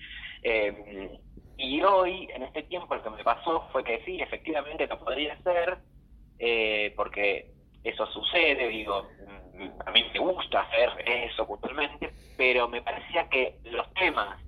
y 1.58 1.82
hoy, 1.82 2.30
en 2.34 2.44
este 2.44 2.64
tiempo, 2.64 2.94
lo 2.96 3.04
que 3.04 3.10
me 3.10 3.24
pasó 3.24 3.68
fue 3.72 3.84
que 3.84 4.04
sí, 4.06 4.22
efectivamente 4.22 4.86
lo 4.88 5.00
podría 5.00 5.34
hacer, 5.34 5.78
porque 6.96 7.52
eso 7.84 8.06
sucede, 8.08 8.68
digo, 8.68 9.08
a 9.86 9.92
mí 9.92 10.06
me 10.14 10.20
gusta 10.20 10.62
hacer 10.62 10.90
eso 11.08 11.48
puntualmente, 11.48 12.12
pero 12.36 12.68
me 12.68 12.82
parecía 12.82 13.28
que 13.30 13.56
los 13.64 13.92
temas 13.94 14.40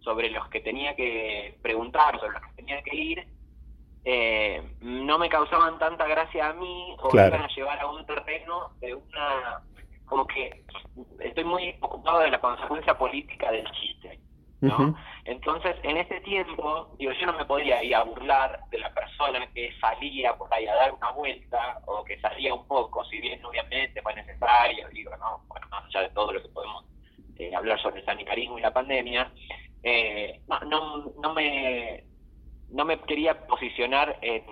sobre 0.00 0.30
los 0.30 0.48
que 0.48 0.60
tenía 0.60 0.96
que 0.96 1.58
preguntar, 1.62 2.18
sobre 2.18 2.32
los 2.32 2.42
que 2.42 2.54
tenía 2.56 2.82
que 2.82 2.96
ir, 2.96 3.26
eh, 4.08 4.62
no 4.82 5.18
me 5.18 5.28
causaban 5.28 5.80
tanta 5.80 6.06
gracia 6.06 6.50
a 6.50 6.52
mí 6.52 6.96
o 7.00 7.12
me 7.12 7.26
iban 7.26 7.42
a 7.42 7.48
llevar 7.48 7.80
a 7.80 7.90
un 7.90 8.06
terreno 8.06 8.70
de 8.78 8.94
una... 8.94 9.62
como 10.04 10.24
que 10.28 10.62
estoy 11.18 11.42
muy 11.42 11.74
ocupado 11.80 12.20
de 12.20 12.30
la 12.30 12.40
consecuencia 12.40 12.96
política 12.96 13.50
del 13.50 13.68
chiste. 13.72 14.20
¿no? 14.60 14.96
Entonces, 15.24 15.74
en 15.82 15.96
ese 15.96 16.20
tiempo, 16.20 16.94
digo, 16.98 17.10
yo 17.12 17.26
no 17.26 17.32
me 17.32 17.44
podía 17.46 17.82
ir 17.82 17.96
a 17.96 18.04
burlar 18.04 18.60
de 18.70 18.78
la 18.78 18.94
persona 18.94 19.44
que 19.52 19.72
salía 19.80 20.36
por 20.36 20.54
ahí 20.54 20.68
a 20.68 20.74
dar 20.76 20.92
una 20.92 21.10
vuelta 21.10 21.80
o 21.86 22.04
que 22.04 22.20
salía 22.20 22.54
un 22.54 22.66
poco, 22.68 23.04
si 23.06 23.20
bien 23.20 23.44
obviamente 23.44 24.00
fue 24.02 24.14
necesario, 24.14 24.88
digo, 24.90 25.16
no, 25.16 25.42
bueno, 25.48 25.66
más 25.68 25.84
allá 25.84 26.02
de 26.02 26.10
todo 26.10 26.32
lo 26.32 26.40
que 26.40 26.48
podemos 26.50 26.84
eh, 27.38 27.52
hablar 27.56 27.82
sobre 27.82 27.98
el 27.98 28.06
sanitarismo 28.06 28.56
y 28.56 28.62
la 28.62 28.72
pandemia, 28.72 29.32
eh, 29.82 30.40
no, 30.46 30.60
no, 30.60 31.12
no, 31.20 31.34
me, 31.34 32.04
no 32.70 32.84
me 32.84 32.98
quería 33.00 33.46
posicionar 33.46 34.18
en 34.22 34.42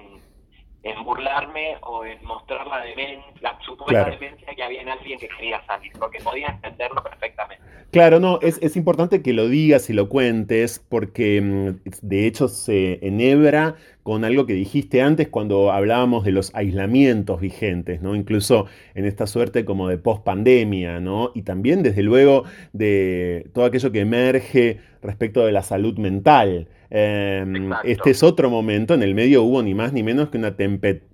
en 0.85 1.03
burlarme 1.03 1.77
o 1.81 2.05
en 2.05 2.23
mostrar 2.25 2.67
la 2.67 2.83
demencia, 2.83 3.25
la 3.41 3.59
supuesta 3.65 4.05
demencia 4.05 4.55
que 4.55 4.63
había 4.63 4.83
en 4.83 4.91
alguien 4.91 5.19
que 5.19 5.29
quería 5.29 5.65
salir, 5.67 5.91
porque 5.99 6.19
podía 6.21 6.49
entenderlo 6.49 7.03
perfectamente. 7.03 7.65
Claro, 7.91 8.21
no, 8.21 8.39
es, 8.43 8.59
es 8.61 8.77
importante 8.77 9.23
que 9.23 9.33
lo 9.33 9.49
digas 9.49 9.89
y 9.89 9.95
lo 9.95 10.11
cuentes, 10.11 10.85
porque 10.87 11.41
mm, 11.41 11.89
de 12.03 12.27
hecho 12.27 12.49
se 12.49 12.99
enhebra 13.07 13.77
con 14.03 14.25
algo 14.25 14.45
que 14.45 14.53
dijiste 14.53 15.01
antes 15.01 15.29
cuando 15.29 15.73
hablábamos 15.73 16.25
de 16.25 16.33
los 16.33 16.55
aislamientos 16.55 17.41
vigentes, 17.41 18.03
¿no? 18.03 18.15
Incluso 18.15 18.67
en 18.95 19.07
esta 19.07 19.27
suerte 19.27 19.65
como 19.65 19.89
de 19.89 19.97
post-pandemia, 19.97 21.01
¿no? 21.01 21.31
Y 21.35 21.43
también, 21.43 21.83
desde 21.83 22.03
luego, 22.03 22.45
de 22.75 23.49
todo 23.55 23.65
aquello 23.65 23.91
que 23.91 24.01
emerge 24.01 24.81
respecto 25.01 25.47
de 25.47 25.53
la 25.53 25.63
salud 25.63 25.97
mental. 25.97 26.69
Em, 26.91 27.71
este 27.85 28.11
es 28.11 28.23
otro 28.23 28.51
momento, 28.51 28.95
en 28.95 29.03
el 29.03 29.15
medio 29.15 29.43
hubo 29.43 29.63
ni 29.63 29.75
más 29.75 29.93
ni 29.93 30.03
menos 30.03 30.29
que 30.29 30.39
una, 30.39 30.55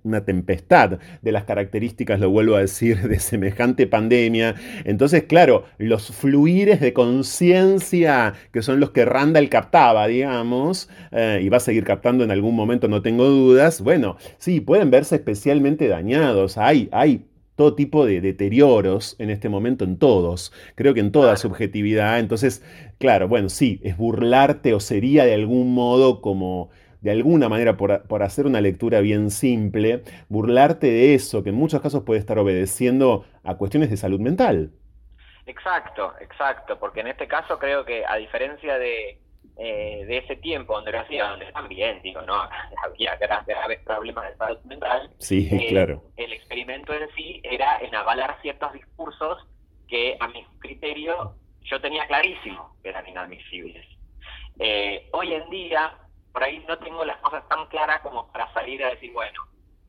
una 0.03 0.25
tempestad 0.25 0.99
de 1.21 1.31
las 1.31 1.45
características, 1.45 2.19
lo 2.19 2.29
vuelvo 2.29 2.55
a 2.55 2.59
decir, 2.59 2.97
de 3.09 3.19
semejante 3.19 3.87
pandemia. 3.87 4.55
Entonces, 4.85 5.23
claro, 5.23 5.65
los 5.77 6.11
fluires 6.11 6.79
de 6.79 6.93
conciencia, 6.93 8.33
que 8.51 8.61
son 8.61 8.79
los 8.79 8.91
que 8.91 9.05
Randall 9.05 9.49
captaba, 9.49 10.07
digamos, 10.07 10.89
eh, 11.11 11.39
y 11.41 11.49
va 11.49 11.57
a 11.57 11.61
seguir 11.61 11.83
captando 11.83 12.23
en 12.23 12.31
algún 12.31 12.55
momento, 12.55 12.87
no 12.87 13.01
tengo 13.01 13.25
dudas, 13.25 13.81
bueno, 13.81 14.17
sí, 14.37 14.59
pueden 14.61 14.91
verse 14.91 15.15
especialmente 15.15 15.87
dañados. 15.87 16.57
Hay, 16.57 16.89
hay 16.91 17.21
todo 17.55 17.75
tipo 17.75 18.05
de 18.05 18.21
deterioros 18.21 19.15
en 19.19 19.29
este 19.29 19.49
momento 19.49 19.85
en 19.85 19.97
todos, 19.97 20.53
creo 20.75 20.93
que 20.93 20.99
en 20.99 21.11
toda 21.11 21.35
subjetividad. 21.37 22.19
Entonces, 22.19 22.63
claro, 22.99 23.27
bueno, 23.27 23.49
sí, 23.49 23.79
es 23.83 23.97
burlarte 23.97 24.73
o 24.73 24.79
sería 24.79 25.25
de 25.25 25.33
algún 25.33 25.73
modo 25.73 26.21
como 26.21 26.69
de 27.01 27.11
alguna 27.11 27.49
manera, 27.49 27.77
por, 27.77 28.03
por, 28.03 28.21
hacer 28.21 28.45
una 28.45 28.61
lectura 28.61 28.99
bien 28.99 29.31
simple, 29.31 30.03
burlarte 30.29 30.87
de 30.87 31.15
eso, 31.15 31.43
que 31.43 31.49
en 31.49 31.55
muchos 31.55 31.81
casos 31.81 32.03
puede 32.03 32.19
estar 32.19 32.37
obedeciendo 32.37 33.25
a 33.43 33.57
cuestiones 33.57 33.89
de 33.89 33.97
salud 33.97 34.19
mental. 34.19 34.71
Exacto, 35.47 36.13
exacto, 36.21 36.79
porque 36.79 36.99
en 36.99 37.07
este 37.07 37.27
caso 37.27 37.57
creo 37.57 37.83
que 37.85 38.05
a 38.05 38.17
diferencia 38.17 38.77
de, 38.77 39.19
eh, 39.63 40.05
de 40.07 40.17
ese 40.17 40.37
tiempo 40.37 40.73
donde 40.73 40.91
lo 40.91 41.01
hacía, 41.01 41.29
donde 41.29 41.51
también, 41.51 42.01
digo, 42.01 42.19
no, 42.23 42.49
había 42.83 43.15
graves 43.15 43.79
problemas 43.85 44.31
de 44.31 44.35
salud 44.35 44.59
mental. 44.63 45.11
Sí, 45.19 45.47
eh, 45.51 45.67
claro. 45.69 46.01
El 46.17 46.33
experimento 46.33 46.91
en 46.95 47.07
sí 47.15 47.41
era 47.43 47.77
en 47.79 47.93
avalar 47.93 48.41
ciertos 48.41 48.73
discursos 48.73 49.45
que 49.87 50.17
a 50.19 50.27
mi 50.29 50.43
criterio 50.57 51.35
yo 51.61 51.79
tenía 51.79 52.07
clarísimo 52.07 52.75
que 52.81 52.89
eran 52.89 53.07
inadmisibles. 53.07 53.85
Eh, 54.57 55.07
hoy 55.11 55.35
en 55.35 55.47
día, 55.51 55.95
por 56.33 56.43
ahí 56.43 56.65
no 56.67 56.79
tengo 56.79 57.05
las 57.05 57.17
cosas 57.17 57.47
tan 57.47 57.67
claras 57.67 58.01
como 58.01 58.31
para 58.31 58.51
salir 58.53 58.83
a 58.83 58.89
decir, 58.89 59.13
bueno, 59.13 59.43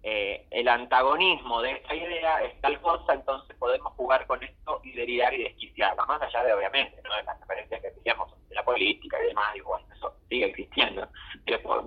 eh, 0.05 0.46
el 0.50 0.66
antagonismo 0.66 1.62
de 1.62 1.72
esta 1.72 1.94
idea 1.94 2.42
es 2.42 2.61
tal 2.61 2.80
cosa, 2.80 3.14
entonces 3.14 3.57
podemos 3.57 3.92
jugar 3.92 4.26
con 4.26 4.42
esto 4.42 4.80
y 4.82 4.92
derivar 4.92 5.32
y 5.32 5.44
desquiciarla, 5.44 6.05
más 6.07 6.20
allá 6.20 6.42
de 6.42 6.55
obviamente, 6.55 7.00
¿no? 7.05 7.14
de 7.14 7.22
las 7.22 7.38
referencias 7.40 7.80
que 7.80 7.90
teníamos 7.92 8.32
de 8.48 8.55
la 8.57 8.64
política 8.64 9.16
y 9.22 9.28
demás, 9.28 9.55
y 9.55 9.61
bueno, 9.61 9.86
eso 9.94 10.12
sigue 10.28 10.46
existiendo. 10.46 11.07
Pero 11.44 11.82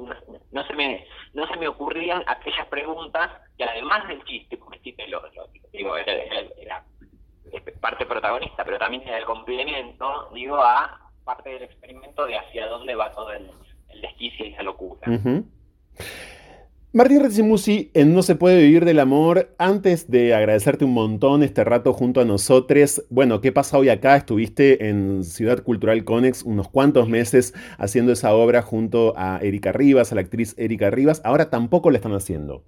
no, 0.51 0.63
se 0.65 0.73
me 0.73 1.05
no 1.33 1.45
se 1.47 1.57
me 1.57 1.67
ocurrían 1.67 2.23
aquellas 2.27 2.65
preguntas 2.67 3.31
que 3.57 3.65
además 3.65 4.07
del 4.07 4.23
chiste, 4.23 4.55
porque 4.55 4.77
el 4.77 4.83
chiste 4.83 5.07
lo, 5.09 5.21
digo, 5.73 5.97
era, 5.97 6.85
parte 7.81 8.05
protagonista, 8.05 8.63
pero 8.63 8.79
también 8.79 9.03
era 9.05 9.17
el 9.17 9.25
complemento, 9.25 10.29
digo, 10.33 10.55
a 10.55 11.01
parte 11.25 11.49
del 11.49 11.63
experimento 11.63 12.25
de 12.25 12.37
hacia 12.37 12.67
dónde 12.67 12.95
va 12.95 13.11
todo 13.11 13.33
el, 13.33 13.51
desquicio 14.01 14.45
y 14.45 14.51
la 14.51 14.63
locura. 14.63 15.01
Martín 16.95 17.21
Rezzimusi, 17.21 17.91
en 17.93 18.15
No 18.15 18.21
se 18.21 18.37
puede 18.37 18.61
vivir 18.61 18.85
del 18.85 19.01
amor, 19.01 19.49
antes 19.57 20.09
de 20.09 20.33
agradecerte 20.33 20.85
un 20.85 20.93
montón 20.93 21.43
este 21.43 21.65
rato 21.65 21.91
junto 21.91 22.21
a 22.21 22.23
nosotros, 22.23 23.03
bueno, 23.09 23.41
¿qué 23.41 23.51
pasa 23.51 23.77
hoy 23.77 23.89
acá? 23.89 24.15
Estuviste 24.15 24.87
en 24.87 25.25
Ciudad 25.25 25.61
Cultural 25.61 26.05
Conex 26.05 26.43
unos 26.43 26.69
cuantos 26.69 27.09
meses 27.09 27.53
haciendo 27.77 28.13
esa 28.13 28.33
obra 28.33 28.61
junto 28.61 29.13
a 29.17 29.39
Erika 29.41 29.73
Rivas, 29.73 30.13
a 30.13 30.15
la 30.15 30.21
actriz 30.21 30.57
Erika 30.57 30.89
Rivas, 30.89 31.21
ahora 31.25 31.49
tampoco 31.49 31.91
la 31.91 31.97
están 31.97 32.13
haciendo. 32.13 32.63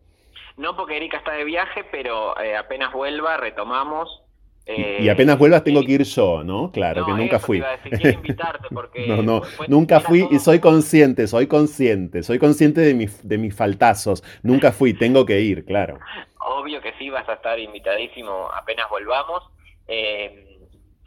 No, 0.57 0.75
porque 0.75 0.97
Erika 0.97 1.19
está 1.19 1.31
de 1.31 1.45
viaje, 1.45 1.85
pero 1.89 2.37
eh, 2.41 2.57
apenas 2.57 2.91
vuelva, 2.91 3.37
retomamos 3.37 4.26
y 4.67 5.09
apenas 5.09 5.37
vuelvas 5.37 5.63
tengo 5.63 5.81
que 5.83 5.93
ir 5.93 6.03
yo, 6.03 6.43
¿no? 6.43 6.71
Claro, 6.71 7.05
que 7.05 7.13
nunca 7.13 7.39
fui. 7.39 7.61
no, 9.07 9.21
no, 9.21 9.41
nunca 9.67 10.01
fui 10.01 10.27
y 10.29 10.39
soy 10.39 10.59
consciente, 10.59 11.27
soy 11.27 11.47
consciente, 11.47 12.23
soy 12.23 12.37
consciente 12.37 12.81
de, 12.81 12.93
mis, 12.93 13.27
de 13.27 13.37
mis 13.37 13.55
faltazos. 13.55 14.23
Nunca 14.43 14.71
fui, 14.71 14.93
tengo 14.93 15.25
que 15.25 15.39
ir, 15.39 15.65
claro. 15.65 15.99
Obvio 16.39 16.81
que 16.81 16.93
sí, 16.99 17.09
vas 17.09 17.27
a 17.29 17.33
estar 17.33 17.57
invitadísimo 17.59 18.49
apenas 18.53 18.89
volvamos. 18.89 19.43
Eh, 19.87 20.59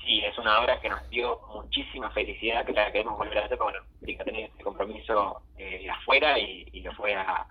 sí, 0.07 0.21
es 0.25 0.39
una 0.39 0.61
obra 0.61 0.81
que 0.81 0.89
nos 0.89 1.09
dio 1.11 1.41
muchísima 1.55 2.11
felicidad, 2.11 2.65
que 2.65 2.73
la 2.73 2.91
queremos 2.91 3.19
volver 3.19 3.39
a 3.39 3.45
hacer, 3.45 3.59
porque 3.59 3.79
bueno, 4.01 4.25
tenía 4.25 4.47
este 4.47 4.65
compromiso 4.65 5.43
eh, 5.59 5.87
afuera 5.91 6.39
y, 6.39 6.67
y, 6.73 6.81
lo 6.81 6.93
fue 6.93 7.15
a, 7.15 7.47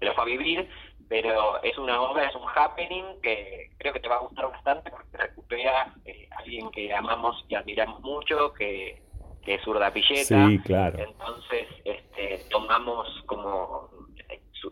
lo 0.00 0.14
fue 0.14 0.22
a 0.22 0.26
vivir 0.26 0.68
pero 1.08 1.62
es 1.62 1.76
una 1.78 2.00
obra, 2.00 2.26
es 2.26 2.34
un 2.34 2.46
happening 2.54 3.20
que 3.22 3.70
creo 3.78 3.92
que 3.92 4.00
te 4.00 4.08
va 4.08 4.16
a 4.16 4.20
gustar 4.20 4.50
bastante 4.50 4.90
porque 4.90 5.16
recupera 5.16 5.94
eh, 6.04 6.28
a 6.30 6.38
alguien 6.38 6.70
que 6.70 6.92
amamos 6.92 7.44
y 7.48 7.54
admiramos 7.54 8.00
mucho, 8.00 8.52
que, 8.54 9.02
que 9.42 9.54
es 9.54 9.66
Urda 9.66 9.90
Pilleta. 9.92 10.48
Sí, 10.48 10.58
claro. 10.60 10.98
Entonces, 10.98 11.68
este, 11.84 12.44
tomamos 12.50 13.08
como 13.26 13.90
eh, 14.28 14.40
su, 14.52 14.70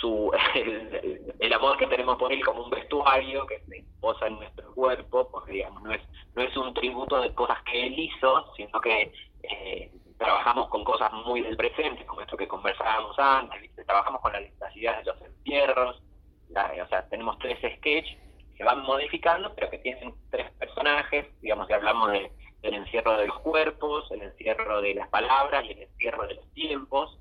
su, 0.00 0.32
el, 1.38 1.52
amor 1.52 1.76
que 1.76 1.86
tenemos 1.86 2.16
por 2.16 2.32
él 2.32 2.44
como 2.44 2.64
un 2.64 2.70
vestuario 2.70 3.46
que 3.46 3.60
se 3.60 3.84
posa 4.00 4.26
en 4.26 4.36
nuestro 4.36 4.72
cuerpo, 4.74 5.28
porque 5.30 5.52
digamos, 5.52 5.82
no 5.82 5.92
es, 5.92 6.02
no 6.34 6.42
es 6.42 6.56
un 6.56 6.74
tributo 6.74 7.20
de 7.20 7.32
cosas 7.34 7.62
que 7.62 7.86
él 7.86 7.98
hizo, 7.98 8.52
sino 8.56 8.80
que 8.80 9.12
eh, 9.42 9.90
trabajamos 10.18 10.68
con 10.68 10.84
cosas 10.84 11.12
muy 11.26 11.42
del 11.42 11.56
presente, 11.56 12.04
como 12.06 12.20
esto 12.20 12.36
que 12.36 12.48
conversábamos 12.48 13.18
antes, 13.18 13.70
trabajamos 13.84 14.20
con 14.20 14.32
las, 14.32 14.76
ideas 14.76 14.98
de 14.98 15.04
los 15.04 15.20
entierros, 15.22 16.02
o 16.50 16.88
sea, 16.88 17.08
tenemos 17.08 17.38
tres 17.38 17.58
sketches 17.58 18.18
que 18.56 18.64
van 18.64 18.82
modificando, 18.82 19.54
pero 19.54 19.70
que 19.70 19.78
tienen 19.78 20.14
tres 20.30 20.50
personajes, 20.52 21.26
digamos 21.40 21.66
que 21.66 21.74
hablamos 21.74 22.12
de, 22.12 22.30
del 22.62 22.74
encierro 22.74 23.16
de 23.16 23.26
los 23.26 23.38
cuerpos, 23.40 24.10
el 24.12 24.22
encierro 24.22 24.80
de 24.82 24.94
las 24.94 25.08
palabras 25.08 25.64
y 25.64 25.72
el 25.72 25.82
encierro 25.82 26.26
de 26.26 26.34
los 26.34 26.52
tiempos, 26.52 27.16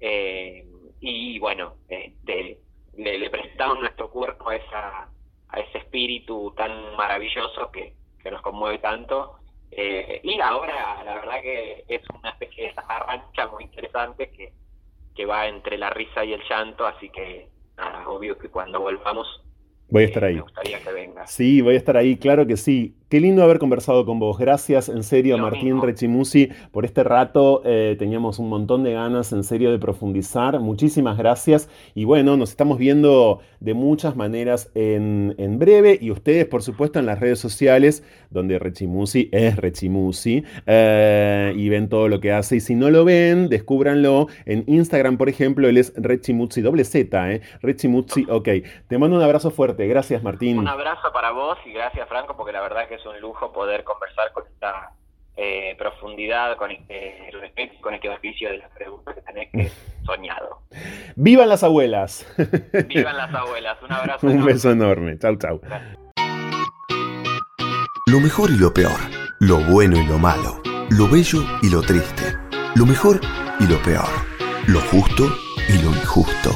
eh, 0.00 0.66
y 1.00 1.38
bueno, 1.38 1.74
este, 1.88 2.58
le, 2.96 3.18
le, 3.18 3.30
prestamos 3.30 3.80
nuestro 3.80 4.10
cuerpo 4.10 4.50
a, 4.50 4.56
esa, 4.56 5.08
a 5.48 5.60
ese 5.60 5.78
espíritu 5.78 6.52
tan 6.56 6.94
maravilloso 6.96 7.70
que, 7.70 7.94
que 8.22 8.30
nos 8.30 8.42
conmueve 8.42 8.78
tanto, 8.78 9.38
eh, 9.70 10.20
y 10.22 10.40
ahora, 10.40 11.02
la 11.04 11.14
verdad 11.16 11.42
que 11.42 11.84
es 11.88 12.02
una 12.10 12.30
especie 12.30 12.68
de 12.68 12.74
zafarrancha 12.74 13.48
muy 13.48 13.64
interesante 13.64 14.30
que, 14.30 14.52
que 15.16 15.26
va 15.26 15.46
entre 15.46 15.78
la 15.78 15.90
risa 15.90 16.24
y 16.24 16.34
el 16.34 16.42
llanto, 16.48 16.86
así 16.86 17.08
que 17.08 17.48
nada, 17.76 18.08
obvio 18.08 18.38
que 18.38 18.48
cuando 18.48 18.80
volvamos 18.80 19.42
Voy 19.88 20.02
a 20.02 20.06
estar 20.06 20.24
eh, 20.24 20.26
ahí. 20.28 20.34
Me 20.34 20.40
gustaría 20.40 20.80
que 20.80 20.92
venga. 20.92 21.26
Sí, 21.26 21.60
voy 21.60 21.74
a 21.74 21.78
estar 21.78 21.96
ahí, 21.96 22.16
claro 22.16 22.46
que 22.46 22.56
sí. 22.56 22.96
Qué 23.08 23.20
lindo 23.20 23.44
haber 23.44 23.60
conversado 23.60 24.04
con 24.04 24.18
vos. 24.18 24.36
Gracias, 24.36 24.88
en 24.88 25.04
serio, 25.04 25.36
Lo 25.36 25.44
Martín 25.44 25.64
mismo. 25.66 25.84
Rechimusi, 25.84 26.48
por 26.72 26.84
este 26.84 27.04
rato. 27.04 27.62
Eh, 27.64 27.94
teníamos 28.00 28.40
un 28.40 28.48
montón 28.48 28.82
de 28.82 28.94
ganas, 28.94 29.32
en 29.32 29.44
serio, 29.44 29.70
de 29.70 29.78
profundizar. 29.78 30.58
Muchísimas 30.58 31.16
gracias. 31.16 31.68
Y 31.94 32.04
bueno, 32.04 32.36
nos 32.36 32.50
estamos 32.50 32.78
viendo 32.78 33.38
de 33.60 33.74
muchas 33.74 34.16
maneras 34.16 34.72
en, 34.74 35.36
en 35.38 35.60
breve. 35.60 35.96
Y 36.00 36.10
ustedes, 36.10 36.46
por 36.46 36.64
supuesto, 36.64 36.98
en 36.98 37.06
las 37.06 37.20
redes 37.20 37.38
sociales, 37.38 38.02
donde 38.30 38.58
Rechimusi 38.58 39.28
es 39.30 39.54
Rechimusi. 39.54 40.42
eh, 40.66 41.52
y 41.56 41.68
ven 41.68 41.88
todo 41.88 42.08
lo 42.08 42.18
que 42.18 42.32
hace. 42.32 42.56
Y 42.56 42.60
si 42.60 42.74
no 42.74 42.90
lo 42.90 43.04
ven, 43.04 43.48
descúbranlo. 43.48 44.26
En 44.46 44.64
Instagram, 44.66 45.16
por 45.16 45.28
ejemplo, 45.28 45.68
él 45.68 45.76
es 45.78 45.92
Rechimusi, 45.96 46.60
doble 46.60 46.82
Z, 46.82 47.32
¿eh? 47.32 47.40
Rechimusi, 47.62 48.26
ok. 48.28 48.48
Te 48.88 48.98
mando 48.98 49.16
un 49.16 49.22
abrazo 49.22 49.52
fuerte. 49.52 49.86
Gracias, 49.86 50.24
Martín. 50.24 50.58
Un 50.58 50.66
abrazo 50.66 51.12
para 51.12 51.30
vos 51.30 51.56
y 51.64 51.72
gracias 51.72 52.08
Franco 52.08 52.36
porque 52.36 52.52
la 52.52 52.62
verdad 52.62 52.88
que 52.88 52.95
es 52.96 53.06
un 53.06 53.20
lujo 53.20 53.52
poder 53.52 53.84
conversar 53.84 54.32
con 54.32 54.44
esta 54.46 54.92
eh, 55.36 55.74
profundidad, 55.78 56.56
con 56.56 56.70
este 56.70 57.30
respeto 57.32 57.74
y 57.74 57.80
con 57.80 57.94
este 57.94 58.08
oficio 58.08 58.50
de 58.50 58.58
las 58.58 58.70
preguntas 58.70 59.14
que 59.14 59.20
tenés 59.22 59.50
que 59.52 59.70
soñado. 60.06 60.62
¡Vivan 61.14 61.48
las 61.48 61.62
abuelas! 61.62 62.26
Vivan 62.88 63.16
las 63.16 63.34
abuelas, 63.34 63.78
un 63.82 63.92
abrazo. 63.92 64.26
un 64.26 64.32
enorme. 64.32 64.52
beso 64.52 64.70
enorme. 64.70 65.18
Chau, 65.18 65.36
chau. 65.36 65.60
Lo 68.08 68.20
mejor 68.20 68.50
y 68.50 68.56
lo 68.58 68.72
peor, 68.72 68.98
lo 69.40 69.58
bueno 69.58 69.96
y 69.98 70.06
lo 70.06 70.18
malo, 70.18 70.60
lo 70.90 71.08
bello 71.08 71.40
y 71.62 71.70
lo 71.70 71.82
triste, 71.82 72.34
lo 72.76 72.86
mejor 72.86 73.20
y 73.60 73.66
lo 73.66 73.82
peor, 73.82 74.08
lo 74.68 74.80
justo 74.80 75.24
y 75.68 75.82
lo 75.82 75.90
injusto. 75.90 76.50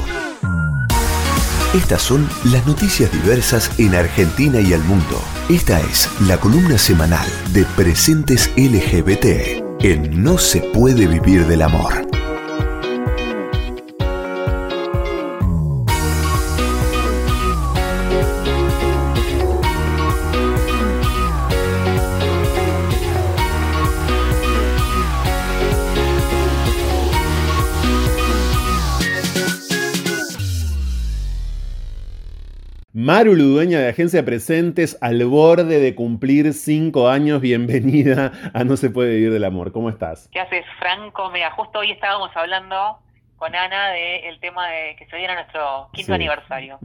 Estas 1.73 2.01
son 2.01 2.27
las 2.51 2.67
noticias 2.67 3.09
diversas 3.13 3.71
en 3.79 3.95
Argentina 3.95 4.59
y 4.59 4.73
el 4.73 4.81
mundo. 4.81 5.21
Esta 5.47 5.79
es 5.79 6.09
la 6.27 6.37
columna 6.37 6.77
semanal 6.77 7.25
de 7.53 7.63
Presentes 7.77 8.51
LGBT 8.57 9.63
en 9.79 10.21
No 10.21 10.37
se 10.37 10.59
puede 10.59 11.07
vivir 11.07 11.47
del 11.47 11.61
amor. 11.61 12.05
Maru 32.93 33.35
Ludueña 33.35 33.79
de 33.79 33.87
Agencia 33.87 34.25
Presentes, 34.25 34.97
al 34.99 35.23
borde 35.23 35.79
de 35.79 35.95
cumplir 35.95 36.51
cinco 36.51 37.07
años. 37.07 37.39
Bienvenida 37.39 38.33
a 38.53 38.65
No 38.65 38.75
se 38.75 38.89
puede 38.89 39.15
vivir 39.15 39.31
del 39.31 39.45
amor. 39.45 39.71
¿Cómo 39.71 39.89
estás? 39.89 40.27
¿Qué 40.29 40.41
haces, 40.41 40.65
Franco? 40.77 41.31
Mira, 41.31 41.51
justo 41.51 41.79
hoy 41.79 41.91
estábamos 41.91 42.31
hablando 42.35 42.99
con 43.41 43.55
Ana 43.55 43.87
del 43.89 44.39
tema 44.39 44.67
de 44.67 44.95
que 44.97 45.07
se 45.07 45.17
viene 45.17 45.33
nuestro 45.33 45.89
quinto 45.93 46.11
Sí. 46.11 46.13
aniversario. 46.13 46.77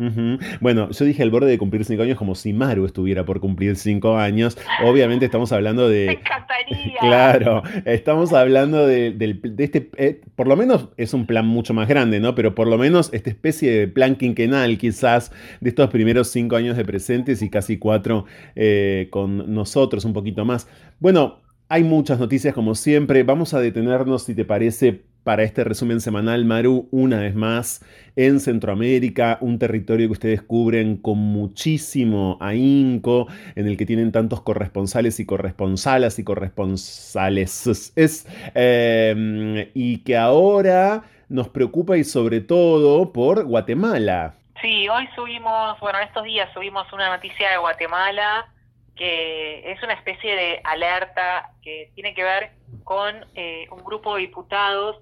Bueno, 0.60 0.88
yo 0.90 1.04
dije 1.04 1.22
al 1.22 1.30
borde 1.30 1.50
de 1.50 1.58
cumplir 1.58 1.84
cinco 1.84 2.02
años 2.02 2.16
como 2.16 2.34
si 2.34 2.54
Maru 2.54 2.86
estuviera 2.86 3.26
por 3.26 3.40
cumplir 3.40 3.76
cinco 3.76 4.16
años. 4.16 4.56
Obviamente 4.82 5.26
estamos 5.26 5.52
hablando 5.52 5.82
¡Me 5.88 5.92
de... 5.94 6.12
encantaría! 6.12 6.98
Claro, 6.98 7.62
estamos 7.84 8.32
hablando 8.32 8.86
de, 8.86 9.12
de 9.12 9.64
este, 9.64 9.90
eh, 9.98 10.22
por 10.34 10.48
lo 10.48 10.56
menos 10.56 10.88
es 10.96 11.12
un 11.12 11.26
plan 11.26 11.46
mucho 11.46 11.74
más 11.74 11.88
grande, 11.88 12.20
¿no? 12.20 12.34
Pero 12.34 12.54
por 12.54 12.68
lo 12.68 12.78
menos 12.78 13.12
esta 13.12 13.28
especie 13.28 13.70
de 13.70 13.88
plan 13.88 14.16
quinquenal 14.16 14.78
quizás 14.78 15.32
de 15.60 15.68
estos 15.68 15.90
primeros 15.90 16.28
cinco 16.28 16.56
años 16.56 16.78
de 16.78 16.86
presentes 16.86 17.42
y 17.42 17.50
casi 17.50 17.78
cuatro 17.78 18.24
eh, 18.54 19.08
con 19.10 19.52
nosotros, 19.52 20.06
un 20.06 20.14
poquito 20.14 20.46
más. 20.46 20.70
Bueno, 21.00 21.42
hay 21.68 21.84
muchas 21.84 22.18
noticias 22.18 22.54
como 22.54 22.74
siempre. 22.74 23.24
Vamos 23.24 23.52
a 23.52 23.60
detenernos, 23.60 24.24
si 24.24 24.34
te 24.34 24.46
parece, 24.46 25.02
para 25.26 25.42
este 25.42 25.64
resumen 25.64 26.00
semanal, 26.00 26.44
Maru, 26.44 26.88
una 26.92 27.18
vez 27.18 27.34
más, 27.34 27.84
en 28.14 28.38
Centroamérica, 28.38 29.38
un 29.40 29.58
territorio 29.58 30.06
que 30.06 30.12
ustedes 30.12 30.40
cubren 30.40 30.98
con 30.98 31.18
muchísimo 31.18 32.38
ahínco, 32.40 33.26
en 33.56 33.66
el 33.66 33.76
que 33.76 33.86
tienen 33.86 34.12
tantos 34.12 34.42
corresponsales 34.42 35.18
y 35.18 35.26
corresponsalas 35.26 36.20
y 36.20 36.24
corresponsales. 36.24 37.66
Es, 37.96 38.28
eh, 38.54 39.72
y 39.74 40.04
que 40.04 40.16
ahora 40.16 41.02
nos 41.28 41.48
preocupa 41.48 41.96
y 41.96 42.04
sobre 42.04 42.40
todo 42.40 43.12
por 43.12 43.46
Guatemala. 43.46 44.36
Sí, 44.62 44.88
hoy 44.88 45.08
subimos, 45.16 45.80
bueno, 45.80 45.98
en 45.98 46.06
estos 46.06 46.22
días 46.22 46.48
subimos 46.54 46.92
una 46.92 47.08
noticia 47.08 47.50
de 47.50 47.56
Guatemala 47.56 48.46
que 48.94 49.72
es 49.72 49.82
una 49.82 49.92
especie 49.92 50.34
de 50.34 50.60
alerta 50.64 51.50
que 51.62 51.90
tiene 51.94 52.14
que 52.14 52.22
ver 52.22 52.52
con 52.84 53.14
eh, 53.34 53.66
un 53.70 53.84
grupo 53.84 54.14
de 54.14 54.22
diputados 54.22 54.96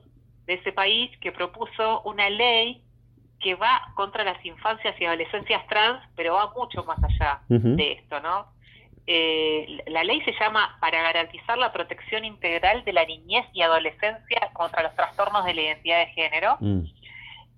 de 0.47 0.55
ese 0.55 0.73
país 0.73 1.11
que 1.19 1.33
propuso 1.33 2.03
una 2.03 2.29
ley 2.31 2.83
que 3.41 3.55
va 3.55 3.93
contra 3.95 4.25
las 4.25 4.45
infancias 4.45 4.99
y 5.01 5.05
adolescencias 5.05 5.67
trans, 5.67 6.03
pero 6.17 6.35
va 6.35 6.53
mucho 6.57 6.83
más 6.85 6.99
allá 7.03 7.41
de 7.49 7.93
esto, 7.93 8.21
¿no? 8.21 8.47
Eh, 9.07 9.83
la 9.89 10.03
ley 10.03 10.23
se 10.23 10.33
llama 10.33 10.79
para 10.81 11.03
garantizar 11.03 11.59
la 11.59 11.73
protección 11.73 12.25
integral 12.25 12.85
de 12.85 12.93
la 12.95 13.05
niñez 13.05 13.45
y 13.53 13.61
adolescencia 13.61 14.51
contra 14.55 14.83
los 14.83 14.95
trastornos 14.95 15.45
de 15.45 15.53
la 15.53 15.61
identidad 15.61 15.99
de 15.99 16.07
género 16.07 16.57
Mm, 16.61 16.85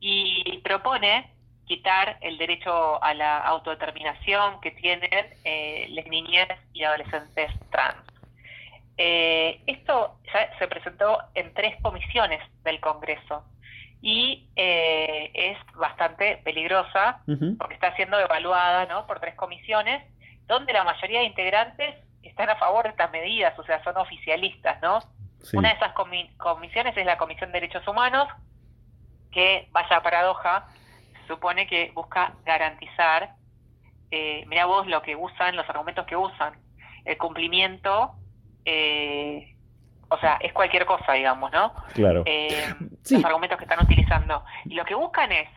y 0.00 0.58
propone 0.64 1.30
quitar 1.66 2.18
el 2.20 2.38
derecho 2.38 3.02
a 3.02 3.14
la 3.14 3.38
autodeterminación 3.38 4.60
que 4.60 4.72
tienen 4.72 5.26
eh, 5.44 5.86
las 5.90 6.06
niñez 6.06 6.48
y 6.72 6.82
adolescentes 6.82 7.52
trans. 7.70 7.96
Eh, 8.98 9.60
esto 9.66 10.18
ya 10.32 10.56
se 10.58 10.68
presentó 10.68 11.18
en 11.34 11.52
tres 11.54 11.76
comisiones 11.82 12.40
del 12.64 12.80
Congreso 12.80 13.44
y 14.00 14.48
eh, 14.56 15.30
es 15.34 15.58
bastante 15.74 16.38
peligrosa 16.38 17.20
porque 17.58 17.74
está 17.74 17.94
siendo 17.96 18.18
evaluada 18.18 18.86
¿no? 18.86 19.06
por 19.06 19.20
tres 19.20 19.34
comisiones, 19.34 20.02
donde 20.46 20.72
la 20.72 20.84
mayoría 20.84 21.20
de 21.20 21.26
integrantes 21.26 21.94
están 22.22 22.48
a 22.50 22.56
favor 22.56 22.84
de 22.84 22.90
estas 22.90 23.10
medidas, 23.10 23.58
o 23.58 23.64
sea, 23.64 23.82
son 23.84 23.96
oficialistas, 23.98 24.80
¿no? 24.82 25.00
Sí. 25.42 25.56
Una 25.56 25.68
de 25.70 25.74
esas 25.76 25.94
comi- 25.94 26.34
comisiones 26.38 26.96
es 26.96 27.06
la 27.06 27.18
Comisión 27.18 27.50
de 27.52 27.60
Derechos 27.60 27.86
Humanos, 27.86 28.28
que, 29.30 29.68
vaya 29.72 30.02
paradoja, 30.02 30.66
se 31.20 31.26
supone 31.28 31.66
que 31.66 31.90
busca 31.94 32.32
garantizar, 32.44 33.34
eh, 34.10 34.44
mira 34.46 34.66
vos 34.66 34.86
lo 34.86 35.02
que 35.02 35.14
usan, 35.16 35.54
los 35.56 35.68
argumentos 35.68 36.06
que 36.06 36.16
usan, 36.16 36.54
el 37.04 37.16
cumplimiento, 37.18 38.14
eh, 38.66 39.54
o 40.08 40.18
sea, 40.18 40.36
es 40.40 40.52
cualquier 40.52 40.84
cosa, 40.86 41.12
digamos, 41.14 41.50
¿no? 41.52 41.72
Claro. 41.94 42.22
eh, 42.26 42.66
Sí. 43.02 43.14
los 43.16 43.24
argumentos 43.24 43.56
que 43.58 43.64
están 43.64 43.82
utilizando. 43.82 44.44
Y 44.66 44.74
lo 44.74 44.84
que 44.84 44.94
buscan 44.94 45.32
es 45.32 45.48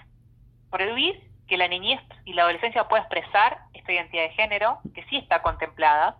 prohibir 0.71 1.19
que 1.47 1.57
la 1.57 1.67
niñez 1.67 1.99
y 2.25 2.33
la 2.33 2.43
adolescencia 2.43 2.87
pueda 2.87 3.01
expresar 3.03 3.57
esta 3.73 3.91
identidad 3.91 4.23
de 4.23 4.29
género, 4.31 4.79
que 4.93 5.03
sí 5.05 5.17
está 5.17 5.41
contemplada, 5.41 6.17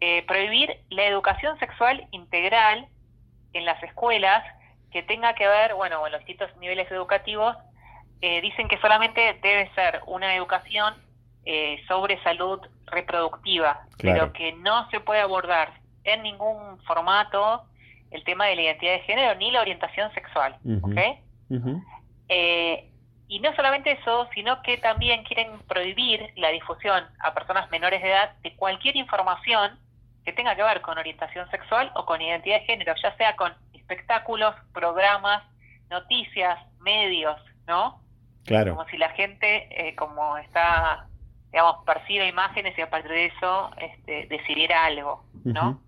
eh, 0.00 0.22
prohibir 0.26 0.76
la 0.90 1.04
educación 1.04 1.58
sexual 1.58 2.06
integral 2.12 2.86
en 3.54 3.64
las 3.64 3.82
escuelas 3.82 4.44
que 4.92 5.02
tenga 5.02 5.34
que 5.34 5.46
ver, 5.48 5.74
bueno, 5.74 6.04
en 6.06 6.12
los 6.12 6.20
distintos 6.20 6.54
niveles 6.58 6.90
educativos, 6.90 7.56
eh, 8.20 8.40
dicen 8.42 8.68
que 8.68 8.78
solamente 8.80 9.38
debe 9.42 9.70
ser 9.74 10.00
una 10.06 10.34
educación 10.34 10.94
eh, 11.46 11.82
sobre 11.88 12.22
salud 12.22 12.60
reproductiva, 12.86 13.82
Claro. 13.96 14.20
pero 14.20 14.32
que 14.34 14.52
no 14.52 14.88
se 14.90 15.00
puede 15.00 15.20
abordar 15.20 15.72
en 16.04 16.22
ningún 16.22 16.78
formato 16.84 17.64
el 18.10 18.24
tema 18.24 18.46
de 18.46 18.56
la 18.56 18.62
identidad 18.62 18.92
de 18.92 19.00
género 19.00 19.34
ni 19.36 19.50
la 19.50 19.60
orientación 19.60 20.12
sexual. 20.14 20.56
Ujú. 20.64 21.82
Eh, 22.28 22.90
y 23.28 23.38
no 23.38 23.54
solamente 23.54 23.92
eso, 23.92 24.28
sino 24.34 24.60
que 24.62 24.76
también 24.78 25.22
quieren 25.24 25.58
prohibir 25.68 26.32
la 26.36 26.48
difusión 26.48 27.04
a 27.20 27.32
personas 27.32 27.70
menores 27.70 28.02
de 28.02 28.08
edad 28.08 28.32
de 28.42 28.56
cualquier 28.56 28.96
información 28.96 29.78
que 30.24 30.32
tenga 30.32 30.56
que 30.56 30.62
ver 30.62 30.80
con 30.80 30.98
orientación 30.98 31.48
sexual 31.50 31.92
o 31.94 32.04
con 32.04 32.20
identidad 32.20 32.58
de 32.58 32.66
género, 32.66 32.94
ya 33.00 33.16
sea 33.16 33.36
con 33.36 33.52
espectáculos, 33.72 34.54
programas, 34.72 35.44
noticias, 35.90 36.58
medios, 36.80 37.36
¿no? 37.66 38.00
Claro. 38.44 38.74
Como 38.74 38.88
si 38.88 38.96
la 38.96 39.10
gente, 39.10 39.68
eh, 39.70 39.94
como 39.94 40.36
está, 40.38 41.06
digamos, 41.52 41.84
percibe 41.84 42.26
imágenes 42.26 42.76
y 42.76 42.80
a 42.80 42.90
partir 42.90 43.10
de 43.10 43.26
eso 43.26 43.70
este, 43.78 44.26
decidiera 44.26 44.86
algo, 44.86 45.24
¿no? 45.44 45.80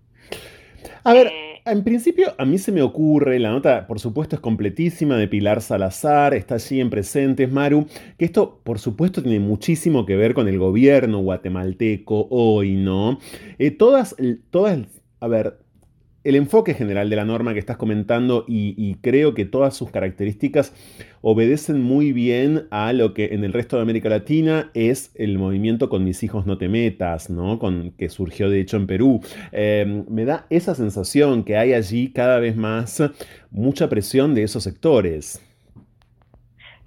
A 1.03 1.13
ver, 1.13 1.27
Eh, 1.27 1.61
en 1.65 1.83
principio 1.83 2.33
a 2.37 2.45
mí 2.45 2.57
se 2.57 2.71
me 2.73 2.81
ocurre, 2.81 3.39
la 3.39 3.49
nota 3.51 3.87
por 3.87 3.99
supuesto 3.99 4.35
es 4.35 4.41
completísima 4.41 5.17
de 5.17 5.27
Pilar 5.29 5.61
Salazar, 5.61 6.33
está 6.33 6.55
allí 6.55 6.81
en 6.81 6.89
Presentes, 6.89 7.49
Maru, 7.51 7.87
que 8.17 8.25
esto 8.25 8.59
por 8.63 8.79
supuesto 8.79 9.21
tiene 9.23 9.39
muchísimo 9.39 10.05
que 10.05 10.15
ver 10.17 10.33
con 10.33 10.47
el 10.49 10.59
gobierno 10.59 11.19
guatemalteco 11.19 12.27
hoy, 12.29 12.75
¿no? 12.75 13.17
Eh, 13.59 13.71
todas, 13.71 14.15
todas, 14.49 14.79
a 15.21 15.27
ver, 15.27 15.57
el 16.23 16.35
enfoque 16.35 16.73
general 16.73 17.09
de 17.09 17.15
la 17.15 17.25
norma 17.25 17.53
que 17.53 17.59
estás 17.59 17.77
comentando 17.77 18.45
y, 18.47 18.95
creo 19.01 19.33
que 19.33 19.45
todas 19.45 19.75
sus 19.75 19.91
características 19.91 20.73
obedecen 21.21 21.81
muy 21.81 22.13
bien 22.13 22.67
a 22.71 22.93
lo 22.93 23.13
que 23.13 23.33
en 23.33 23.43
el 23.43 23.53
resto 23.53 23.75
de 23.75 23.81
América 23.81 24.09
Latina 24.09 24.71
es 24.73 25.11
el 25.15 25.37
movimiento 25.37 25.89
con 25.89 26.03
mis 26.03 26.23
hijos 26.23 26.45
no 26.45 26.57
te 26.57 26.69
metas, 26.69 27.29
¿no? 27.29 27.59
Con, 27.59 27.91
que 27.97 28.09
surgió 28.09 28.49
de 28.49 28.61
hecho 28.61 28.77
en 28.77 28.87
Perú. 28.87 29.21
Em, 29.51 30.05
me 30.09 30.25
da 30.25 30.45
esa 30.49 30.75
sensación 30.75 31.43
que 31.43 31.57
hay 31.57 31.73
allí 31.73 32.11
cada 32.13 32.39
vez 32.39 32.55
más 32.55 33.01
mucha 33.51 33.89
presión 33.89 34.33
de 34.33 34.43
esos 34.43 34.63
sectores. 34.63 35.41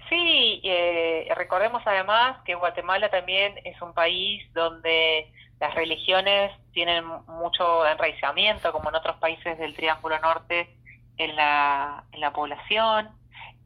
Sí, 0.08 0.60
eh, 0.62 1.28
recordemos 1.36 1.82
además 1.84 2.38
que 2.44 2.54
Guatemala 2.54 3.10
también 3.10 3.54
es 3.64 3.80
un 3.82 3.92
país 3.92 4.42
donde 4.54 5.26
las 5.60 5.74
religiones 5.74 6.52
tienen 6.72 7.04
mucho 7.26 7.86
enraizamiento, 7.86 8.72
como 8.72 8.90
en 8.90 8.96
otros 8.96 9.16
países 9.16 9.58
del 9.58 9.74
Triángulo 9.74 10.18
Norte, 10.18 10.68
en 11.16 11.34
la, 11.34 12.04
en 12.12 12.20
la 12.20 12.32
población, 12.32 13.08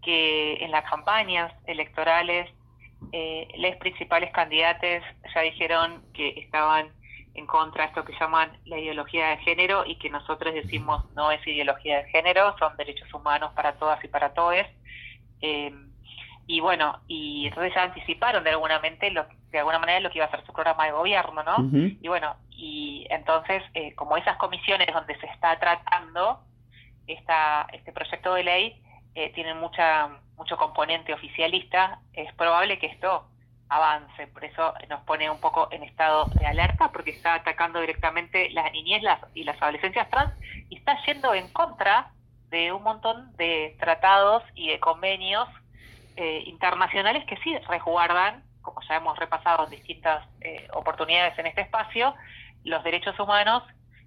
que 0.03 0.65
en 0.65 0.71
las 0.71 0.89
campañas 0.89 1.53
electorales 1.67 2.49
eh, 3.13 3.49
los 3.57 3.77
principales 3.77 4.31
candidatos 4.33 5.03
ya 5.35 5.41
dijeron 5.41 6.03
que 6.13 6.29
estaban 6.41 6.91
en 7.35 7.47
contra 7.47 7.85
de 7.85 7.89
esto 7.89 8.05
que 8.05 8.13
llaman 8.19 8.53
la 8.65 8.79
ideología 8.79 9.29
de 9.31 9.37
género 9.39 9.85
y 9.87 9.97
que 9.97 10.11
nosotros 10.11 10.53
decimos 10.55 11.05
no 11.15 11.31
es 11.31 11.45
ideología 11.47 12.03
de 12.03 12.11
género, 12.11 12.57
son 12.59 12.77
derechos 12.77 13.13
humanos 13.15 13.53
para 13.55 13.75
todas 13.75 14.03
y 14.05 14.09
para 14.09 14.35
todos. 14.35 14.67
Eh, 15.41 15.73
y 16.47 16.61
bueno, 16.61 17.01
y 17.07 17.47
entonces 17.47 17.73
ya 17.75 17.85
anticiparon 17.85 18.43
de 18.45 18.51
alguna, 18.51 18.81
mente 18.81 19.11
lo, 19.11 19.27
de 19.51 19.59
alguna 19.59 19.79
manera 19.79 20.01
lo 20.01 20.11
que 20.11 20.19
iba 20.19 20.27
a 20.27 20.31
ser 20.31 20.45
su 20.47 20.53
programa 20.53 20.87
de 20.87 20.93
gobierno, 20.93 21.43
¿no? 21.43 21.57
Y 22.01 22.09
bueno, 22.09 22.37
y 22.51 23.07
entonces, 23.11 23.63
eh, 23.75 23.95
como 23.95 24.17
esas 24.17 24.37
comisiones 24.37 24.93
donde 24.93 25.19
se 25.19 25.27
está 25.27 25.59
tratando 25.59 26.41
esta, 27.07 27.67
este 27.73 27.93
proyecto 27.93 28.35
de 28.35 28.45
ley 28.45 28.83
eh, 29.15 29.33
tienen 29.35 29.59
mucha, 29.59 30.09
mucho 30.37 30.57
componente 30.57 31.13
oficialista, 31.13 32.01
es 32.13 32.33
probable 32.35 32.79
que 32.79 32.87
esto 32.87 33.27
avance, 33.69 34.27
por 34.29 34.45
eso 34.45 34.75
nos 34.89 35.01
pone 35.03 35.31
un 35.31 35.41
poco 35.41 35.69
en 35.71 35.85
estado 35.85 36.27
de 36.35 36.47
alerta, 36.47 36.91
porque 36.93 37.11
está 37.11 37.35
atacando 37.35 37.81
directamente 37.81 38.51
las 38.51 38.71
niñez 38.73 39.03
y 39.35 39.45
las 39.45 39.61
adolescencias 39.63 40.11
trans 40.11 40.33
y 40.69 40.77
está 40.77 40.97
yendo 41.07 41.35
en 41.35 41.49
contra 41.53 42.11
de 42.51 42.73
un 42.73 42.83
montón 42.83 43.35
de 43.37 43.77
tratados 43.79 44.43
y 44.55 44.69
de 44.69 44.81
convenios 44.81 45.49
eh, 46.17 46.43
internacionales 46.47 47.25
que 47.27 47.37
sí 47.39 47.57
resguardan, 47.69 48.43
como 48.63 48.81
ya 48.89 48.97
hemos 48.97 49.19
repasado 49.19 49.65
en 49.65 49.71
distintas 49.71 50.27
eh, 50.41 50.69
oportunidades 50.73 51.39
en 51.39 51.47
este 51.47 51.63
espacio, 51.63 52.15
los 52.65 52.83
derechos 52.85 53.19
humanos 53.19 53.63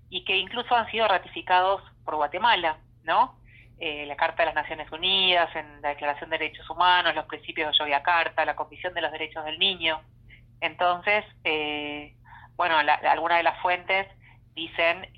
y 0.09 0.23
que 0.25 0.37
incluso 0.37 0.75
han 0.75 0.89
sido 0.91 1.07
ratificados 1.07 1.81
por 2.05 2.15
Guatemala, 2.15 2.77
¿no? 3.03 3.35
Eh, 3.79 4.05
la 4.05 4.15
Carta 4.15 4.43
de 4.43 4.47
las 4.47 4.55
Naciones 4.55 4.91
Unidas, 4.91 5.53
en 5.55 5.81
la 5.81 5.89
Declaración 5.89 6.29
de 6.29 6.37
Derechos 6.37 6.69
Humanos, 6.69 7.15
los 7.15 7.25
principios 7.25 7.71
de 7.71 7.77
Yogyakarta, 7.77 8.45
la 8.45 8.55
Comisión 8.55 8.93
de 8.93 9.01
los 9.01 9.11
Derechos 9.11 9.43
del 9.45 9.57
Niño. 9.59 10.01
Entonces, 10.61 11.25
bueno, 12.55 12.77
algunas 12.77 13.39
de 13.39 13.43
las 13.43 13.59
fuentes 13.61 14.07
dicen 14.53 15.09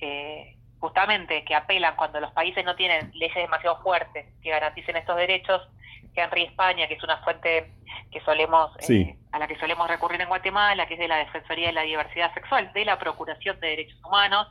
justamente 0.80 1.44
que 1.46 1.56
apelan 1.56 1.96
cuando 1.96 2.20
los 2.20 2.32
países 2.32 2.64
no 2.64 2.76
tienen 2.76 3.12
leyes 3.16 3.36
demasiado 3.36 3.82
fuertes 3.82 4.26
que 4.42 4.50
garanticen 4.50 4.96
estos 4.98 5.18
derechos, 5.18 5.68
Henry 6.16 6.44
España, 6.44 6.88
que 6.88 6.94
es 6.94 7.04
una 7.04 7.18
fuente 7.24 7.72
que 8.12 8.22
solemos 8.22 8.72
eh, 8.88 9.18
a 9.36 9.40
la 9.40 9.48
que 9.48 9.60
solemos 9.60 9.90
recurrir 9.90 10.22
en 10.22 10.30
Guatemala, 10.30 10.88
que 10.88 10.94
es 10.94 11.00
de 11.00 11.10
la 11.10 11.18
Defensoría 11.18 11.68
de 11.68 11.74
la 11.74 11.82
Diversidad 11.82 12.34
Sexual, 12.34 12.72
de 12.72 12.86
la 12.86 12.98
Procuración 12.98 13.60
de 13.60 13.68
Derechos 13.68 14.02
Humanos, 14.02 14.48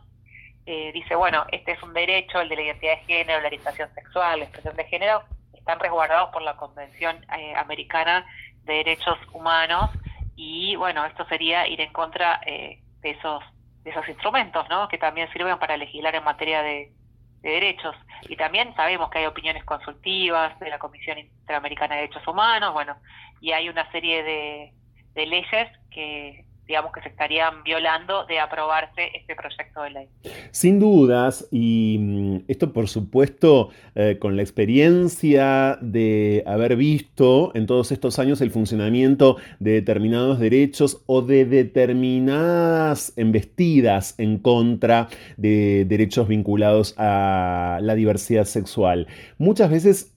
eh, 0.67 0.93
dice, 0.93 1.15
bueno, 1.15 1.47
este 1.53 1.73
es 1.73 1.83
un 1.83 1.95
derecho, 1.95 2.39
el 2.39 2.51
de 2.51 2.57
la 2.57 2.63
identidad 2.63 2.97
de 2.99 3.05
género, 3.07 3.41
la 3.41 3.47
orientación 3.47 3.89
sexual, 3.95 4.41
la 4.41 4.45
expresión 4.45 4.77
de 4.77 4.85
género, 4.85 5.23
están 5.55 5.81
resguardados 5.81 6.29
por 6.35 6.43
la 6.43 6.57
Convención 6.57 7.17
eh, 7.35 7.55
Americana 7.57 8.27
de 8.65 8.75
Derechos 8.75 9.17
Humanos 9.33 9.91
y 10.37 10.77
bueno, 10.77 11.07
esto 11.07 11.25
sería 11.29 11.67
ir 11.67 11.81
en 11.81 11.91
contra 11.91 12.41
de 12.45 12.79
esos 13.03 13.43
de 13.85 13.91
esos 13.91 14.07
instrumentos, 14.07 14.69
¿no? 14.69 14.89
Que 14.89 14.99
también 14.99 15.33
sirven 15.33 15.59
para 15.59 15.79
legislar 15.79 16.15
en 16.15 16.25
materia 16.25 16.63
de, 16.63 16.93
de 17.45 17.51
derechos. 17.51 17.95
Y 18.29 18.37
también 18.37 18.75
sabemos 18.75 19.11
que 19.11 19.19
hay 19.19 19.27
opiniones 19.27 19.63
consultivas 19.65 20.59
de 20.59 20.71
la 20.71 20.79
Comisión 20.79 21.19
Interamericana 21.19 21.95
de 21.95 22.03
Derechos 22.03 22.27
Humanos, 22.27 22.73
bueno, 22.73 22.97
y 23.41 23.53
hay 23.53 23.69
una 23.69 23.89
serie 23.93 24.23
de, 24.23 24.73
de 25.15 25.27
leyes 25.27 25.71
que 25.91 26.45
digamos 26.67 26.93
que 26.93 27.03
se 27.03 27.09
estarían 27.09 27.63
violando 27.63 28.25
de 28.27 28.39
aprobarse 28.39 29.11
este 29.15 29.35
proyecto 29.35 29.83
de 29.83 29.91
ley. 29.91 30.09
Sin 30.51 30.81
dudas, 30.81 31.47
y 31.51 31.99
mm, 32.01 32.37
esto 32.49 32.73
por 32.73 32.89
supuesto 32.89 33.71
eh, 33.95 34.19
con 34.19 34.37
la 34.37 34.43
experiencia 34.43 35.79
de 35.81 36.43
haber 36.47 36.77
visto 36.77 37.53
en 37.55 37.67
todos 37.67 37.93
estos 37.93 38.19
años 38.19 38.41
el 38.41 38.51
funcionamiento 38.51 39.37
de 39.59 39.73
determinados 39.73 40.39
derechos 40.39 41.03
o 41.07 41.23
de 41.23 41.45
determinadas 41.45 43.13
embestidas 43.17 44.15
en 44.19 44.39
contra 44.39 45.09
de 45.37 45.85
derechos 45.87 46.29
vinculados 46.29 46.95
a 46.97 47.79
la 47.83 47.95
diversidad 47.95 48.45
sexual. 48.45 49.07
Muchas 49.39 49.71
veces 49.71 50.14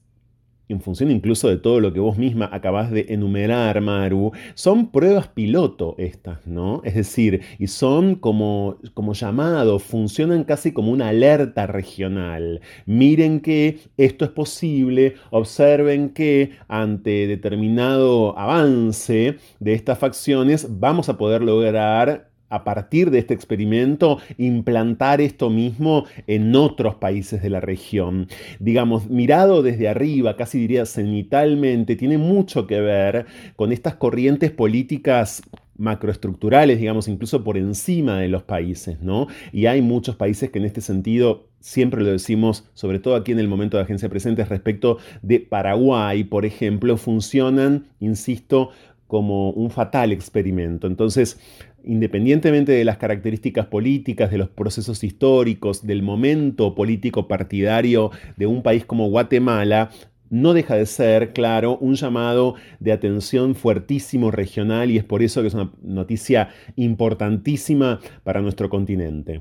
en 0.68 0.80
función 0.80 1.10
incluso 1.10 1.48
de 1.48 1.56
todo 1.56 1.80
lo 1.80 1.92
que 1.92 2.00
vos 2.00 2.18
misma 2.18 2.48
acabás 2.52 2.90
de 2.90 3.06
enumerar, 3.08 3.80
Maru, 3.80 4.32
son 4.54 4.90
pruebas 4.90 5.28
piloto 5.28 5.94
estas, 5.98 6.46
¿no? 6.46 6.82
Es 6.84 6.94
decir, 6.94 7.42
y 7.58 7.68
son 7.68 8.16
como, 8.16 8.78
como 8.94 9.14
llamado, 9.14 9.78
funcionan 9.78 10.44
casi 10.44 10.72
como 10.72 10.92
una 10.92 11.08
alerta 11.08 11.66
regional. 11.66 12.60
Miren 12.86 13.40
que 13.40 13.78
esto 13.96 14.24
es 14.24 14.30
posible, 14.30 15.14
observen 15.30 16.10
que 16.10 16.50
ante 16.68 17.26
determinado 17.26 18.38
avance 18.38 19.36
de 19.60 19.72
estas 19.72 19.98
facciones 19.98 20.66
vamos 20.78 21.08
a 21.08 21.16
poder 21.16 21.42
lograr 21.42 22.27
a 22.50 22.64
partir 22.64 23.10
de 23.10 23.18
este 23.18 23.34
experimento, 23.34 24.18
implantar 24.36 25.20
esto 25.20 25.50
mismo 25.50 26.04
en 26.26 26.54
otros 26.56 26.94
países 26.96 27.42
de 27.42 27.50
la 27.50 27.60
región. 27.60 28.28
Digamos, 28.58 29.08
mirado 29.08 29.62
desde 29.62 29.88
arriba, 29.88 30.36
casi 30.36 30.58
diría 30.58 30.86
cenitalmente, 30.86 31.96
tiene 31.96 32.18
mucho 32.18 32.66
que 32.66 32.80
ver 32.80 33.26
con 33.56 33.72
estas 33.72 33.94
corrientes 33.94 34.50
políticas 34.50 35.42
macroestructurales, 35.78 36.78
digamos, 36.78 37.08
incluso 37.08 37.44
por 37.44 37.56
encima 37.56 38.18
de 38.18 38.28
los 38.28 38.42
países, 38.42 39.00
¿no? 39.00 39.28
Y 39.52 39.66
hay 39.66 39.80
muchos 39.80 40.16
países 40.16 40.50
que 40.50 40.58
en 40.58 40.64
este 40.64 40.80
sentido, 40.80 41.46
siempre 41.60 42.02
lo 42.02 42.10
decimos, 42.10 42.68
sobre 42.74 42.98
todo 42.98 43.14
aquí 43.14 43.32
en 43.32 43.38
el 43.38 43.48
momento 43.48 43.76
de 43.76 43.84
agencia 43.84 44.08
presente, 44.08 44.44
respecto 44.44 44.98
de 45.22 45.38
Paraguay, 45.38 46.24
por 46.24 46.44
ejemplo, 46.44 46.96
funcionan, 46.96 47.86
insisto, 48.00 48.70
como 49.06 49.50
un 49.50 49.70
fatal 49.70 50.12
experimento. 50.12 50.86
Entonces, 50.86 51.40
independientemente 51.84 52.72
de 52.72 52.84
las 52.84 52.98
características 52.98 53.66
políticas, 53.66 54.30
de 54.30 54.38
los 54.38 54.48
procesos 54.48 55.02
históricos, 55.04 55.86
del 55.86 56.02
momento 56.02 56.74
político 56.74 57.28
partidario 57.28 58.10
de 58.36 58.46
un 58.46 58.62
país 58.62 58.84
como 58.84 59.08
Guatemala, 59.08 59.90
no 60.30 60.52
deja 60.52 60.74
de 60.74 60.86
ser, 60.86 61.32
claro, 61.32 61.78
un 61.78 61.94
llamado 61.94 62.54
de 62.80 62.92
atención 62.92 63.54
fuertísimo 63.54 64.30
regional 64.30 64.90
y 64.90 64.98
es 64.98 65.04
por 65.04 65.22
eso 65.22 65.40
que 65.40 65.48
es 65.48 65.54
una 65.54 65.70
noticia 65.80 66.50
importantísima 66.76 68.00
para 68.24 68.40
nuestro 68.40 68.68
continente. 68.68 69.40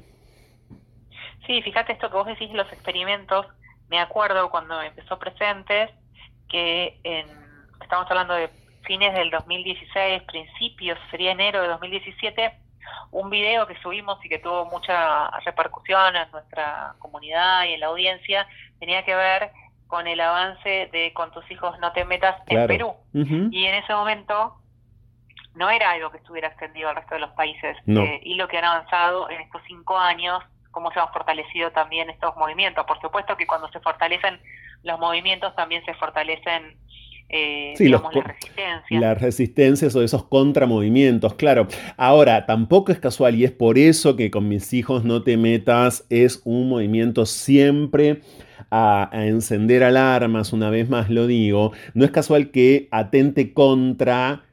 Sí, 1.46 1.62
fíjate 1.62 1.94
esto 1.94 2.10
que 2.10 2.16
vos 2.16 2.28
decís 2.28 2.52
los 2.54 2.72
experimentos, 2.72 3.46
me 3.90 4.00
acuerdo 4.00 4.50
cuando 4.50 4.82
empezó 4.82 5.18
Presentes, 5.18 5.90
que 6.50 7.00
estamos 7.82 8.10
hablando 8.10 8.34
de 8.34 8.50
fines 8.88 9.14
del 9.14 9.30
2016, 9.30 10.24
principios, 10.24 10.98
sería 11.12 11.32
enero 11.32 11.62
de 11.62 11.68
2017, 11.68 12.54
un 13.12 13.30
video 13.30 13.68
que 13.68 13.78
subimos 13.82 14.24
y 14.24 14.30
que 14.30 14.40
tuvo 14.40 14.66
mucha 14.66 15.30
repercusión 15.42 16.16
en 16.16 16.32
nuestra 16.32 16.96
comunidad 17.00 17.66
y 17.66 17.74
en 17.74 17.82
la 17.82 17.88
audiencia, 17.88 18.48
tenía 18.80 19.04
que 19.04 19.14
ver 19.14 19.52
con 19.88 20.08
el 20.08 20.20
avance 20.20 20.90
de 20.92 21.14
Con 21.14 21.32
tus 21.32 21.50
hijos 21.52 21.78
no 21.80 21.92
te 21.94 22.04
metas 22.06 22.42
en 22.48 22.68
Perú. 22.68 22.94
Y 23.14 23.66
en 23.66 23.76
ese 23.76 23.94
momento 23.94 24.56
no 25.56 25.70
era 25.70 25.92
algo 25.92 26.12
que 26.12 26.18
estuviera 26.18 26.50
extendido 26.50 26.90
al 26.90 26.96
resto 26.96 27.16
de 27.16 27.22
los 27.22 27.32
países. 27.32 27.78
Eh, 27.88 28.20
y 28.24 28.36
lo 28.36 28.48
que 28.48 28.58
han 28.58 28.66
avanzado 28.66 29.30
en 29.30 29.42
estos 29.42 29.62
cinco 29.68 29.98
años, 29.98 30.44
cómo 30.72 30.92
se 30.92 31.00
han 31.00 31.12
fortalecido 31.12 31.72
también 31.72 32.10
estos 32.10 32.36
movimientos. 32.36 32.86
Por 32.86 33.00
supuesto 33.02 33.36
que 33.38 33.48
cuando 33.48 33.70
se 33.70 33.80
fortalecen 33.80 34.40
los 34.84 35.00
movimientos 35.00 35.56
también 35.56 35.84
se 35.86 35.94
fortalecen 35.96 36.78
eh, 37.30 37.74
sí, 37.78 37.90
las 37.90 38.02
resistencias. 38.14 39.02
Las 39.02 39.22
resistencias 39.22 39.96
o 39.96 40.02
esos 40.02 40.26
contramovimientos, 40.26 41.34
claro. 41.34 41.68
Ahora, 41.98 42.46
tampoco 42.46 42.92
es 42.92 43.00
casual 43.00 43.36
y 43.36 43.44
es 43.44 43.52
por 43.52 43.78
eso 43.78 44.16
que 44.16 44.32
con 44.32 44.48
mis 44.48 44.74
hijos 44.74 45.04
no 45.04 45.24
te 45.24 45.36
metas 45.36 46.06
es 46.10 46.42
un 46.46 46.70
movimiento 46.70 47.26
siempre 47.26 48.22
a, 48.72 49.10
encender 49.12 49.84
alarmas, 49.84 50.54
una 50.54 50.70
vez 50.70 50.90
más 50.90 51.10
lo 51.10 51.28
digo. 51.28 51.74
No 51.94 52.06
es 52.06 52.12
casual 52.12 52.52
que 52.52 52.88
atente 52.92 53.54
contra 53.54 54.44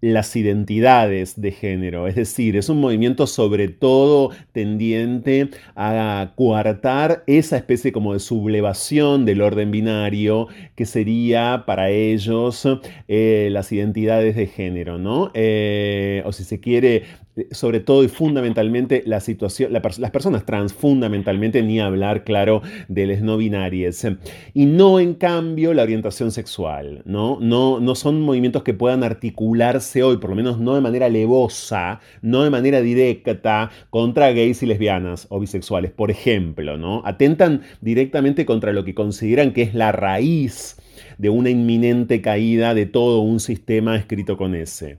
las 0.00 0.34
identidades 0.36 1.40
de 1.40 1.52
género, 1.52 2.06
es 2.06 2.14
decir, 2.14 2.56
es 2.56 2.68
un 2.68 2.80
movimiento 2.80 3.26
sobre 3.26 3.68
todo 3.68 4.30
tendiente 4.52 5.50
a 5.76 6.32
coartar 6.36 7.22
esa 7.26 7.56
especie 7.56 7.92
como 7.92 8.14
de 8.14 8.20
sublevación 8.20 9.24
del 9.24 9.42
orden 9.42 9.70
binario 9.70 10.48
que 10.74 10.86
sería 10.86 11.64
para 11.66 11.90
ellos 11.90 12.66
eh, 13.08 13.48
las 13.50 13.72
identidades 13.72 14.36
de 14.36 14.46
género, 14.46 14.98
¿no? 14.98 15.30
Eh, 15.34 16.22
o 16.24 16.32
si 16.32 16.44
se 16.44 16.60
quiere, 16.60 17.04
sobre 17.50 17.80
todo 17.80 18.04
y 18.04 18.08
fundamentalmente 18.08 19.02
la 19.06 19.20
situación, 19.20 19.72
las 19.72 20.10
personas 20.10 20.44
trans, 20.44 20.72
fundamentalmente, 20.72 21.62
ni 21.62 21.80
hablar, 21.80 22.24
claro, 22.24 22.62
de 22.88 23.06
las 23.06 23.22
no 23.22 23.36
binarias. 23.36 24.06
Y 24.54 24.66
no, 24.66 25.00
en 25.00 25.14
cambio, 25.14 25.74
la 25.74 25.82
orientación 25.82 26.30
sexual, 26.32 27.02
¿no? 27.04 27.38
No, 27.40 27.80
no 27.80 27.94
son 27.94 28.20
movimientos 28.20 28.62
que 28.62 28.74
puedan 28.74 29.02
articularse 29.02 30.02
hoy, 30.02 30.18
por 30.18 30.30
lo 30.30 30.36
menos 30.36 30.58
no 30.58 30.74
de 30.74 30.80
manera 30.80 31.08
levosa, 31.08 32.00
no 32.22 32.44
de 32.44 32.50
manera 32.50 32.80
directa, 32.80 33.70
contra 33.90 34.32
gays 34.32 34.62
y 34.62 34.66
lesbianas 34.66 35.26
o 35.30 35.40
bisexuales, 35.40 35.90
por 35.90 36.10
ejemplo, 36.10 36.76
¿no? 36.76 37.02
Atentan 37.04 37.62
directamente 37.80 38.46
contra 38.46 38.72
lo 38.72 38.84
que 38.84 38.94
consideran 38.94 39.52
que 39.52 39.62
es 39.62 39.74
la 39.74 39.92
raíz 39.92 40.76
de 41.18 41.30
una 41.30 41.50
inminente 41.50 42.20
caída 42.20 42.74
de 42.74 42.86
todo 42.86 43.20
un 43.20 43.40
sistema 43.40 43.96
escrito 43.96 44.36
con 44.36 44.54
S. 44.54 44.98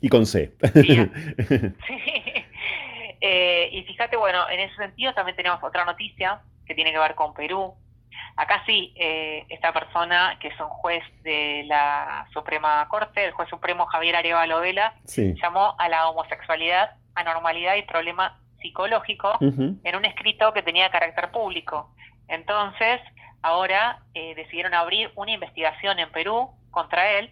Y 0.00 0.08
con 0.08 0.26
C. 0.26 0.52
Eh, 3.18 3.70
y 3.72 3.82
fíjate, 3.84 4.16
bueno, 4.16 4.48
en 4.50 4.60
ese 4.60 4.76
sentido 4.76 5.12
también 5.14 5.36
tenemos 5.36 5.60
otra 5.64 5.86
noticia 5.86 6.42
que 6.66 6.74
tiene 6.74 6.92
que 6.92 6.98
ver 6.98 7.14
con 7.14 7.32
Perú. 7.32 7.74
Acá 8.36 8.62
sí, 8.66 8.92
eh, 8.94 9.46
esta 9.48 9.72
persona, 9.72 10.38
que 10.38 10.48
es 10.48 10.60
un 10.60 10.68
juez 10.68 11.02
de 11.22 11.64
la 11.66 12.28
Suprema 12.32 12.86
Corte, 12.88 13.24
el 13.24 13.32
juez 13.32 13.48
supremo 13.48 13.86
Javier 13.86 14.16
Arevalo 14.16 14.60
Vela, 14.60 14.94
llamó 15.42 15.74
a 15.78 15.88
la 15.88 16.08
homosexualidad 16.10 16.90
anormalidad 17.16 17.76
y 17.76 17.82
problema 17.82 18.38
psicológico 18.60 19.38
en 19.40 19.96
un 19.96 20.04
escrito 20.04 20.52
que 20.52 20.62
tenía 20.62 20.90
carácter 20.90 21.30
público. 21.30 21.90
Entonces, 22.28 23.00
ahora 23.42 24.00
eh, 24.14 24.34
decidieron 24.34 24.74
abrir 24.74 25.10
una 25.14 25.32
investigación 25.32 25.98
en 25.98 26.10
Perú 26.10 26.50
contra 26.70 27.10
él 27.18 27.30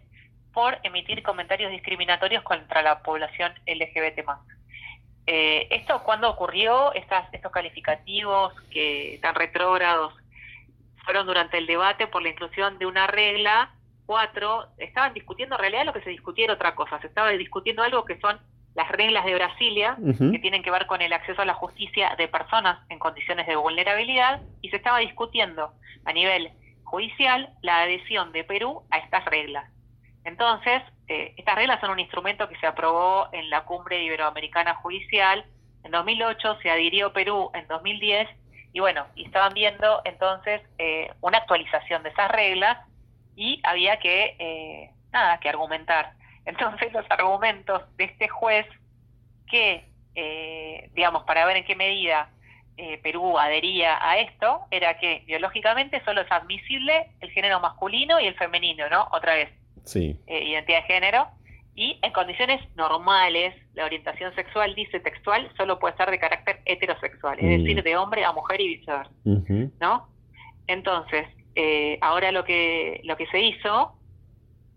por 0.54 0.78
emitir 0.84 1.22
comentarios 1.22 1.70
discriminatorios 1.70 2.42
contra 2.42 2.80
la 2.80 3.02
población 3.02 3.52
LGBT+. 3.66 4.24
Eh, 5.26 5.66
¿Esto 5.70 6.02
cuándo 6.04 6.30
ocurrió? 6.30 6.92
Estas, 6.94 7.32
estos 7.32 7.50
calificativos 7.50 8.54
que 8.70 9.18
tan 9.20 9.34
retrógrados 9.34 10.14
fueron 11.04 11.26
durante 11.26 11.58
el 11.58 11.66
debate 11.66 12.06
por 12.06 12.22
la 12.22 12.28
inclusión 12.28 12.78
de 12.78 12.86
una 12.86 13.06
regla. 13.06 13.70
Cuatro, 14.06 14.68
estaban 14.78 15.14
discutiendo 15.14 15.56
en 15.56 15.60
realidad 15.60 15.86
lo 15.86 15.92
que 15.92 16.02
se 16.02 16.10
discutía 16.10 16.44
era 16.44 16.54
otra 16.54 16.74
cosa. 16.74 17.00
Se 17.00 17.08
estaba 17.08 17.30
discutiendo 17.30 17.82
algo 17.82 18.04
que 18.04 18.20
son 18.20 18.38
las 18.74 18.88
reglas 18.90 19.24
de 19.24 19.34
Brasilia, 19.34 19.96
que 19.96 20.38
tienen 20.40 20.62
que 20.62 20.70
ver 20.70 20.86
con 20.86 21.00
el 21.00 21.12
acceso 21.12 21.40
a 21.40 21.44
la 21.44 21.54
justicia 21.54 22.14
de 22.18 22.26
personas 22.26 22.78
en 22.88 22.98
condiciones 22.98 23.46
de 23.46 23.54
vulnerabilidad, 23.56 24.42
y 24.62 24.68
se 24.70 24.76
estaba 24.76 24.98
discutiendo 24.98 25.72
a 26.04 26.12
nivel 26.12 26.50
judicial 26.82 27.50
la 27.62 27.82
adhesión 27.82 28.32
de 28.32 28.44
Perú 28.44 28.82
a 28.90 28.98
estas 28.98 29.24
reglas. 29.26 29.70
Entonces, 30.24 30.82
eh, 31.06 31.34
estas 31.36 31.54
reglas 31.54 31.80
son 31.80 31.90
un 31.90 32.00
instrumento 32.00 32.48
que 32.48 32.56
se 32.56 32.66
aprobó 32.66 33.28
en 33.32 33.50
la 33.50 33.64
Cumbre 33.64 34.02
Iberoamericana 34.02 34.74
Judicial 34.76 35.44
en 35.84 35.90
2008, 35.90 36.58
se 36.62 36.70
adhirió 36.70 37.12
Perú 37.12 37.50
en 37.52 37.68
2010 37.68 38.28
y 38.72 38.80
bueno, 38.80 39.06
y 39.14 39.26
estaban 39.26 39.52
viendo 39.52 40.00
entonces 40.04 40.62
eh, 40.78 41.12
una 41.20 41.38
actualización 41.38 42.02
de 42.02 42.08
esas 42.08 42.30
reglas 42.30 42.78
y 43.36 43.60
había 43.64 43.98
que, 43.98 44.34
eh, 44.38 44.90
nada, 45.12 45.38
que 45.40 45.50
argumentar. 45.50 46.12
Entonces 46.46 46.92
los 46.92 47.04
argumentos 47.10 47.82
de 47.96 48.04
este 48.04 48.28
juez 48.28 48.66
que, 49.46 49.84
digamos, 50.94 51.24
para 51.24 51.44
ver 51.46 51.58
en 51.58 51.64
qué 51.64 51.76
medida 51.76 52.28
Perú 53.02 53.38
adhería 53.38 53.98
a 54.00 54.18
esto, 54.18 54.62
era 54.70 54.98
que 54.98 55.22
biológicamente 55.26 56.02
solo 56.04 56.22
es 56.22 56.32
admisible 56.32 57.10
el 57.20 57.30
género 57.30 57.60
masculino 57.60 58.18
y 58.18 58.26
el 58.26 58.34
femenino, 58.34 58.88
¿no? 58.88 59.08
Otra 59.12 59.34
vez, 59.34 59.50
sí. 59.84 60.16
Eh, 60.26 60.44
identidad 60.44 60.82
de 60.82 60.86
género, 60.86 61.28
y 61.76 61.98
en 62.02 62.12
condiciones 62.12 62.60
normales, 62.76 63.54
la 63.74 63.84
orientación 63.84 64.32
sexual, 64.34 64.74
dice 64.74 65.00
textual, 65.00 65.50
solo 65.56 65.78
puede 65.80 65.96
ser 65.96 66.10
de 66.10 66.20
carácter 66.20 66.60
heterosexual, 66.66 67.38
es 67.40 67.62
decir, 67.62 67.80
mm. 67.80 67.82
de 67.84 67.96
hombre 67.96 68.24
a 68.24 68.32
mujer 68.32 68.60
y 68.60 68.76
viceversa, 68.76 69.10
¿no? 69.80 70.08
Entonces, 70.68 71.26
eh, 71.56 71.98
ahora 72.00 72.30
lo 72.30 72.44
que, 72.44 73.00
lo 73.04 73.16
que 73.16 73.26
se 73.26 73.40
hizo 73.40 73.92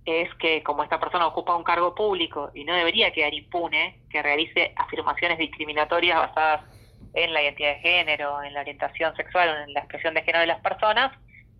es 0.05 0.33
que 0.35 0.63
como 0.63 0.83
esta 0.83 0.99
persona 0.99 1.27
ocupa 1.27 1.55
un 1.55 1.63
cargo 1.63 1.93
público 1.93 2.49
y 2.55 2.63
no 2.63 2.73
debería 2.73 3.11
quedar 3.11 3.33
impune, 3.33 3.99
que 4.09 4.23
realice 4.23 4.73
afirmaciones 4.75 5.37
discriminatorias 5.37 6.17
basadas 6.17 6.61
en 7.13 7.33
la 7.33 7.43
identidad 7.43 7.75
de 7.75 7.79
género, 7.79 8.41
en 8.41 8.53
la 8.53 8.61
orientación 8.61 9.15
sexual 9.15 9.49
o 9.49 9.63
en 9.63 9.73
la 9.73 9.81
expresión 9.81 10.13
de 10.13 10.21
género 10.21 10.41
de 10.41 10.47
las 10.47 10.61
personas, 10.61 11.11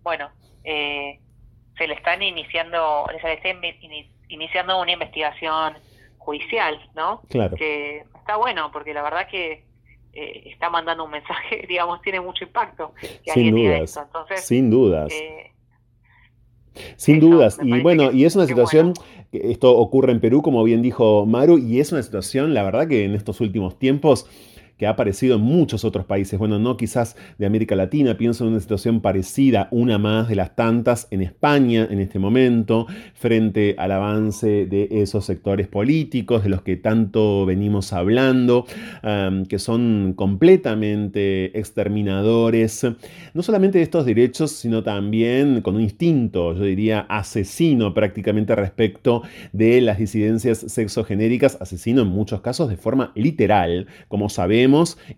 bueno, 0.02 0.30
eh, 0.64 1.20
se 1.78 1.86
le 1.86 1.94
están 1.94 2.22
iniciando, 2.22 3.06
se 3.20 3.26
le 3.26 3.34
está 3.34 3.48
iniciando 4.28 4.80
una 4.80 4.92
investigación 4.92 5.74
judicial, 6.18 6.78
¿no? 6.94 7.22
Claro. 7.28 7.56
Que 7.56 8.04
está 8.16 8.36
bueno, 8.36 8.70
porque 8.72 8.92
la 8.92 9.02
verdad 9.02 9.28
que 9.30 9.64
eh, 10.12 10.42
está 10.46 10.68
mandando 10.68 11.04
un 11.04 11.10
mensaje, 11.10 11.64
digamos, 11.68 12.02
tiene 12.02 12.20
mucho 12.20 12.44
impacto. 12.44 12.92
Sin 13.32 13.54
dudas. 13.54 13.98
sin 14.36 14.70
dudas. 14.70 15.12
Eh, 15.12 15.52
sin 16.96 17.20
dudas. 17.20 17.58
Y 17.62 17.80
bueno, 17.80 18.10
y 18.12 18.24
es 18.24 18.36
una 18.36 18.46
situación, 18.46 18.94
esto 19.32 19.76
ocurre 19.76 20.12
en 20.12 20.20
Perú, 20.20 20.42
como 20.42 20.62
bien 20.64 20.82
dijo 20.82 21.26
Maru, 21.26 21.58
y 21.58 21.80
es 21.80 21.92
una 21.92 22.02
situación, 22.02 22.54
la 22.54 22.62
verdad 22.62 22.88
que 22.88 23.04
en 23.04 23.14
estos 23.14 23.40
últimos 23.40 23.78
tiempos 23.78 24.28
que 24.78 24.86
ha 24.86 24.90
aparecido 24.90 25.36
en 25.36 25.42
muchos 25.42 25.84
otros 25.84 26.06
países, 26.06 26.38
bueno, 26.38 26.58
no 26.58 26.76
quizás 26.76 27.16
de 27.36 27.46
América 27.46 27.76
Latina, 27.76 28.16
pienso 28.16 28.44
en 28.44 28.52
una 28.52 28.60
situación 28.60 29.00
parecida, 29.00 29.68
una 29.70 29.98
más 29.98 30.28
de 30.28 30.36
las 30.36 30.54
tantas 30.54 31.08
en 31.10 31.20
España 31.22 31.86
en 31.90 31.98
este 31.98 32.18
momento, 32.18 32.86
frente 33.14 33.74
al 33.76 33.92
avance 33.92 34.66
de 34.66 34.88
esos 34.90 35.24
sectores 35.24 35.66
políticos 35.66 36.44
de 36.44 36.48
los 36.48 36.62
que 36.62 36.76
tanto 36.76 37.44
venimos 37.44 37.92
hablando, 37.92 38.66
que 39.48 39.58
son 39.58 40.14
completamente 40.14 41.58
exterminadores, 41.58 42.86
no 43.34 43.42
solamente 43.42 43.78
de 43.78 43.84
estos 43.84 44.06
derechos, 44.06 44.52
sino 44.52 44.82
también 44.82 45.60
con 45.62 45.74
un 45.74 45.82
instinto, 45.82 46.54
yo 46.54 46.62
diría, 46.62 47.00
asesino 47.08 47.94
prácticamente 47.94 48.54
respecto 48.54 49.22
de 49.52 49.80
las 49.80 49.98
disidencias 49.98 50.58
sexogenéricas, 50.58 51.58
asesino 51.60 52.02
en 52.02 52.08
muchos 52.08 52.40
casos 52.40 52.68
de 52.68 52.76
forma 52.76 53.10
literal, 53.16 53.86
como 54.06 54.28
sabemos, 54.28 54.67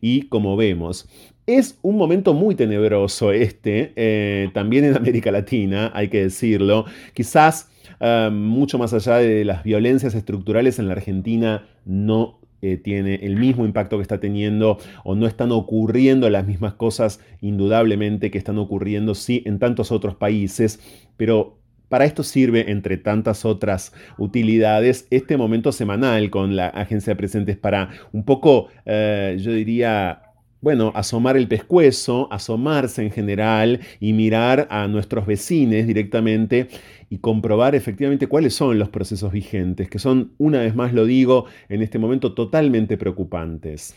y 0.00 0.22
como 0.22 0.56
vemos. 0.56 1.08
Es 1.46 1.78
un 1.82 1.96
momento 1.96 2.32
muy 2.34 2.54
tenebroso 2.54 3.32
este, 3.32 3.92
eh, 3.96 4.50
también 4.54 4.84
en 4.84 4.96
América 4.96 5.32
Latina, 5.32 5.90
hay 5.94 6.08
que 6.08 6.22
decirlo. 6.22 6.84
Quizás 7.14 7.70
eh, 8.00 8.30
mucho 8.32 8.78
más 8.78 8.92
allá 8.94 9.16
de 9.16 9.44
las 9.44 9.64
violencias 9.64 10.14
estructurales 10.14 10.78
en 10.78 10.86
la 10.86 10.92
Argentina 10.92 11.66
no 11.84 12.40
eh, 12.62 12.76
tiene 12.76 13.14
el 13.22 13.36
mismo 13.36 13.64
impacto 13.64 13.96
que 13.96 14.02
está 14.02 14.20
teniendo 14.20 14.78
o 15.02 15.14
no 15.14 15.26
están 15.26 15.50
ocurriendo 15.50 16.28
las 16.28 16.46
mismas 16.46 16.74
cosas 16.74 17.20
indudablemente 17.40 18.30
que 18.30 18.36
están 18.36 18.58
ocurriendo 18.58 19.14
sí 19.14 19.42
en 19.46 19.58
tantos 19.58 19.90
otros 19.90 20.14
países, 20.14 20.78
pero 21.16 21.59
para 21.90 22.04
esto 22.04 22.22
sirve, 22.22 22.70
entre 22.70 22.96
tantas 22.96 23.44
otras 23.44 23.92
utilidades, 24.16 25.08
este 25.10 25.36
momento 25.36 25.72
semanal 25.72 26.30
con 26.30 26.54
la 26.54 26.68
agencia 26.68 27.12
de 27.12 27.16
presentes 27.16 27.56
para 27.58 27.90
un 28.12 28.24
poco, 28.24 28.68
eh, 28.86 29.36
yo 29.40 29.50
diría, 29.52 30.22
bueno, 30.60 30.92
asomar 30.94 31.36
el 31.36 31.48
pescuezo, 31.48 32.28
asomarse 32.30 33.02
en 33.02 33.10
general 33.10 33.80
y 33.98 34.12
mirar 34.12 34.68
a 34.70 34.86
nuestros 34.86 35.26
vecinos 35.26 35.84
directamente 35.84 36.68
y 37.08 37.18
comprobar 37.18 37.74
efectivamente 37.74 38.28
cuáles 38.28 38.54
son 38.54 38.78
los 38.78 38.88
procesos 38.88 39.32
vigentes, 39.32 39.90
que 39.90 39.98
son, 39.98 40.32
una 40.38 40.60
vez 40.60 40.76
más 40.76 40.92
lo 40.92 41.04
digo, 41.06 41.46
en 41.68 41.82
este 41.82 41.98
momento 41.98 42.34
totalmente 42.34 42.96
preocupantes. 42.98 43.96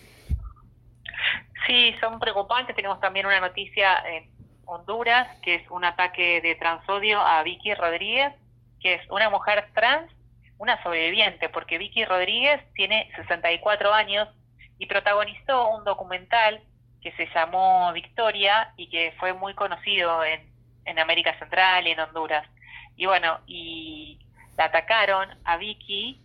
Sí, 1.67 1.93
son 2.01 2.19
preocupantes. 2.19 2.75
Tenemos 2.75 2.99
también 2.99 3.27
una 3.27 3.39
noticia 3.39 3.97
eh, 4.09 4.27
Honduras, 4.65 5.27
que 5.41 5.55
es 5.55 5.69
un 5.69 5.85
ataque 5.85 6.41
de 6.41 6.55
transodio 6.55 7.19
a 7.19 7.43
Vicky 7.43 7.73
Rodríguez, 7.73 8.33
que 8.81 8.95
es 8.95 9.09
una 9.09 9.29
mujer 9.29 9.69
trans, 9.73 10.11
una 10.57 10.81
sobreviviente, 10.83 11.49
porque 11.49 11.77
Vicky 11.77 12.05
Rodríguez 12.05 12.61
tiene 12.73 13.11
64 13.15 13.93
años 13.93 14.29
y 14.77 14.85
protagonizó 14.85 15.69
un 15.69 15.83
documental 15.83 16.61
que 17.01 17.11
se 17.13 17.27
llamó 17.33 17.91
Victoria 17.93 18.73
y 18.77 18.89
que 18.89 19.13
fue 19.19 19.33
muy 19.33 19.53
conocido 19.53 20.23
en, 20.23 20.41
en 20.85 20.99
América 20.99 21.37
Central 21.37 21.87
y 21.87 21.91
en 21.91 21.99
Honduras. 21.99 22.47
Y 22.95 23.05
bueno, 23.05 23.39
y 23.45 24.19
la 24.57 24.65
atacaron 24.65 25.29
a 25.43 25.57
Vicky, 25.57 26.21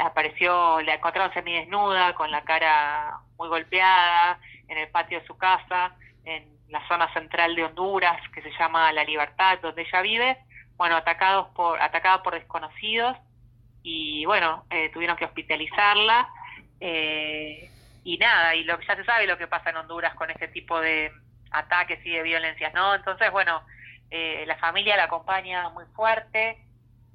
apareció, 0.00 0.80
la 0.82 0.94
encontraron 0.94 1.32
desnuda 1.44 2.14
con 2.14 2.30
la 2.30 2.42
cara 2.42 3.18
muy 3.38 3.48
golpeada, 3.48 4.38
en 4.68 4.78
el 4.78 4.88
patio 4.88 5.20
de 5.20 5.26
su 5.26 5.36
casa, 5.38 5.94
en 6.24 6.57
la 6.68 6.86
zona 6.88 7.12
central 7.12 7.54
de 7.54 7.64
Honduras, 7.64 8.20
que 8.30 8.42
se 8.42 8.50
llama 8.58 8.92
La 8.92 9.04
Libertad, 9.04 9.58
donde 9.60 9.82
ella 9.82 10.02
vive, 10.02 10.38
bueno, 10.76 10.96
atacados 10.96 11.48
por, 11.54 11.80
atacada 11.80 12.22
por 12.22 12.34
desconocidos, 12.34 13.16
y 13.82 14.24
bueno, 14.26 14.64
eh, 14.70 14.90
tuvieron 14.92 15.16
que 15.16 15.24
hospitalizarla. 15.24 16.28
Eh, 16.80 17.70
y 18.04 18.18
nada, 18.18 18.54
y 18.54 18.64
lo 18.64 18.78
ya 18.80 18.96
se 18.96 19.04
sabe 19.04 19.26
lo 19.26 19.38
que 19.38 19.46
pasa 19.46 19.70
en 19.70 19.76
Honduras 19.76 20.14
con 20.14 20.30
este 20.30 20.48
tipo 20.48 20.80
de 20.80 21.10
ataques 21.50 22.04
y 22.04 22.10
de 22.10 22.22
violencias, 22.22 22.72
¿no? 22.74 22.94
Entonces, 22.94 23.30
bueno, 23.30 23.62
eh, 24.10 24.44
la 24.46 24.56
familia 24.56 24.96
la 24.96 25.04
acompaña 25.04 25.68
muy 25.70 25.84
fuerte 25.94 26.58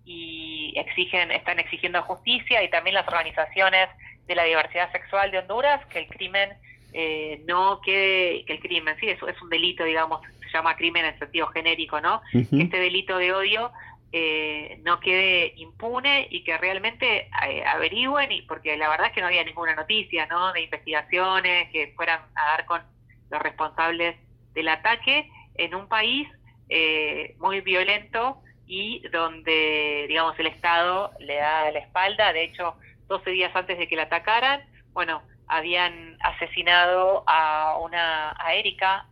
y 0.06 0.74
exigen, 0.76 1.32
están 1.32 1.60
exigiendo 1.60 2.02
justicia 2.04 2.62
y 2.62 2.70
también 2.70 2.96
las 2.96 3.08
organizaciones 3.08 3.90
de 4.28 4.36
la 4.36 4.44
diversidad 4.44 4.92
sexual 4.92 5.32
de 5.32 5.40
Honduras 5.40 5.86
que 5.88 6.00
el 6.00 6.08
crimen 6.08 6.50
eh, 6.94 7.42
no 7.48 7.82
quede, 7.82 8.46
que 8.46 8.54
el 8.54 8.60
crimen, 8.60 8.96
sí, 9.00 9.10
es, 9.10 9.22
es 9.22 9.42
un 9.42 9.50
delito, 9.50 9.84
digamos, 9.84 10.22
se 10.40 10.58
llama 10.58 10.76
crimen 10.76 11.06
en 11.06 11.18
sentido 11.18 11.48
genérico, 11.48 12.00
¿no? 12.00 12.22
Que 12.32 12.48
este 12.52 12.78
delito 12.78 13.18
de 13.18 13.34
odio 13.34 13.72
eh, 14.16 14.80
no 14.84 15.00
quede 15.00 15.54
impune 15.58 16.28
y 16.30 16.44
que 16.44 16.56
realmente 16.60 17.30
eh, 17.48 17.64
averigüen, 17.66 18.32
y, 18.32 18.44
porque 18.44 18.78
la 18.78 18.88
verdad 18.88 19.08
es 19.08 19.14
que 19.14 19.22
no 19.22 19.28
había 19.28 19.44
ninguna 19.44 19.74
noticia, 19.74 20.28
¿no? 20.28 20.54
De 20.54 20.62
investigaciones 20.62 21.72
que 21.72 21.94
fueran 21.96 22.22
a 22.36 22.52
dar 22.52 22.66
con 22.68 22.84
los 23.32 23.42
responsables 23.42 24.16
del 24.54 24.68
ataque 24.68 25.32
en 25.56 25.74
un 25.74 25.88
país 25.88 26.28
eh, 26.70 27.36
muy 27.40 27.62
violento 27.62 28.38
y 28.68 29.00
donde, 29.10 30.06
digamos, 30.08 30.38
el 30.38 30.46
Estado 30.46 31.12
le 31.20 31.38
da 31.38 31.72
la 31.72 31.80
espalda. 31.80 32.32
De 32.34 32.44
hecho, 32.44 32.76
12 33.08 33.32
días 33.32 33.56
antes 33.56 33.80
de 33.80 33.88
que 33.88 33.96
la 33.96 34.04
atacaran, 34.04 34.62
bueno, 34.94 35.24
habían 35.48 36.18
asesinado 36.22 37.24
a 37.28 37.78
una 37.80 38.36
a 38.40 38.54
Erika 38.54 39.06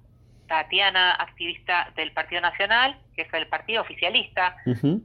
Tatiana, 0.47 1.13
activista 1.13 1.91
del 1.95 2.11
Partido 2.11 2.41
Nacional, 2.41 2.99
que 3.15 3.21
es 3.21 3.33
el 3.33 3.47
partido 3.47 3.81
oficialista, 3.81 4.57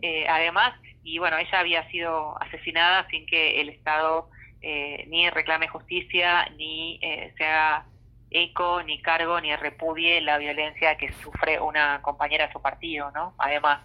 eh, 0.02 0.26
además, 0.28 0.74
y 1.04 1.18
bueno, 1.18 1.38
ella 1.38 1.60
había 1.60 1.88
sido 1.88 2.36
asesinada 2.42 3.06
sin 3.10 3.26
que 3.26 3.60
el 3.60 3.68
Estado 3.68 4.28
eh, 4.60 5.04
ni 5.06 5.30
reclame 5.30 5.68
justicia, 5.68 6.48
ni 6.56 6.98
eh, 7.00 7.32
se 7.38 7.44
haga 7.44 7.86
eco, 8.30 8.82
ni 8.82 9.00
cargo, 9.00 9.40
ni 9.40 9.54
repudie 9.54 10.20
la 10.20 10.38
violencia 10.38 10.96
que 10.96 11.12
sufre 11.12 11.60
una 11.60 12.02
compañera 12.02 12.48
de 12.48 12.52
su 12.52 12.60
partido, 12.60 13.12
¿no? 13.12 13.34
Además. 13.38 13.80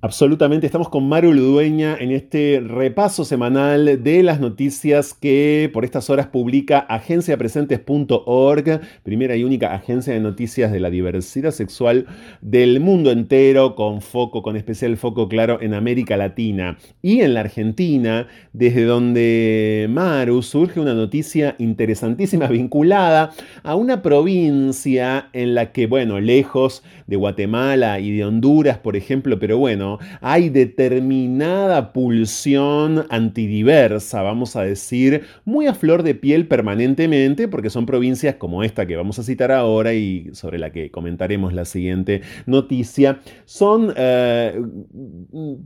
Absolutamente, 0.00 0.64
estamos 0.64 0.90
con 0.90 1.08
Maru 1.08 1.32
Ludueña 1.32 1.96
en 1.98 2.12
este 2.12 2.62
repaso 2.64 3.24
semanal 3.24 4.04
de 4.04 4.22
las 4.22 4.38
noticias 4.38 5.12
que 5.12 5.68
por 5.74 5.84
estas 5.84 6.08
horas 6.08 6.28
publica 6.28 6.78
agenciapresentes.org, 6.78 8.80
primera 9.02 9.34
y 9.34 9.42
única 9.42 9.74
agencia 9.74 10.14
de 10.14 10.20
noticias 10.20 10.70
de 10.70 10.78
la 10.78 10.90
diversidad 10.90 11.50
sexual 11.50 12.06
del 12.40 12.78
mundo 12.78 13.10
entero, 13.10 13.74
con 13.74 14.00
foco, 14.00 14.44
con 14.44 14.56
especial 14.56 14.96
foco 14.98 15.28
claro 15.28 15.60
en 15.60 15.74
América 15.74 16.16
Latina. 16.16 16.78
Y 17.02 17.22
en 17.22 17.34
la 17.34 17.40
Argentina, 17.40 18.28
desde 18.52 18.84
donde 18.84 19.88
Maru 19.90 20.42
surge 20.42 20.78
una 20.78 20.94
noticia 20.94 21.56
interesantísima 21.58 22.46
vinculada 22.50 23.32
a 23.64 23.74
una 23.74 24.00
provincia 24.00 25.28
en 25.32 25.56
la 25.56 25.72
que, 25.72 25.88
bueno, 25.88 26.20
lejos 26.20 26.84
de 27.08 27.16
Guatemala 27.16 27.98
y 27.98 28.16
de 28.16 28.24
Honduras, 28.24 28.78
por 28.78 28.94
ejemplo, 28.94 29.40
pero 29.40 29.58
bueno, 29.58 29.87
hay 30.20 30.48
determinada 30.48 31.92
pulsión 31.92 33.06
antidiversa, 33.10 34.22
vamos 34.22 34.56
a 34.56 34.62
decir, 34.62 35.24
muy 35.44 35.66
a 35.66 35.74
flor 35.74 36.02
de 36.02 36.14
piel 36.14 36.46
permanentemente, 36.46 37.48
porque 37.48 37.70
son 37.70 37.86
provincias 37.86 38.36
como 38.36 38.62
esta 38.62 38.86
que 38.86 38.96
vamos 38.96 39.18
a 39.18 39.22
citar 39.22 39.52
ahora 39.52 39.94
y 39.94 40.30
sobre 40.32 40.58
la 40.58 40.70
que 40.70 40.90
comentaremos 40.90 41.52
la 41.52 41.64
siguiente 41.64 42.22
noticia, 42.46 43.20
son 43.44 43.92
eh, 43.96 44.60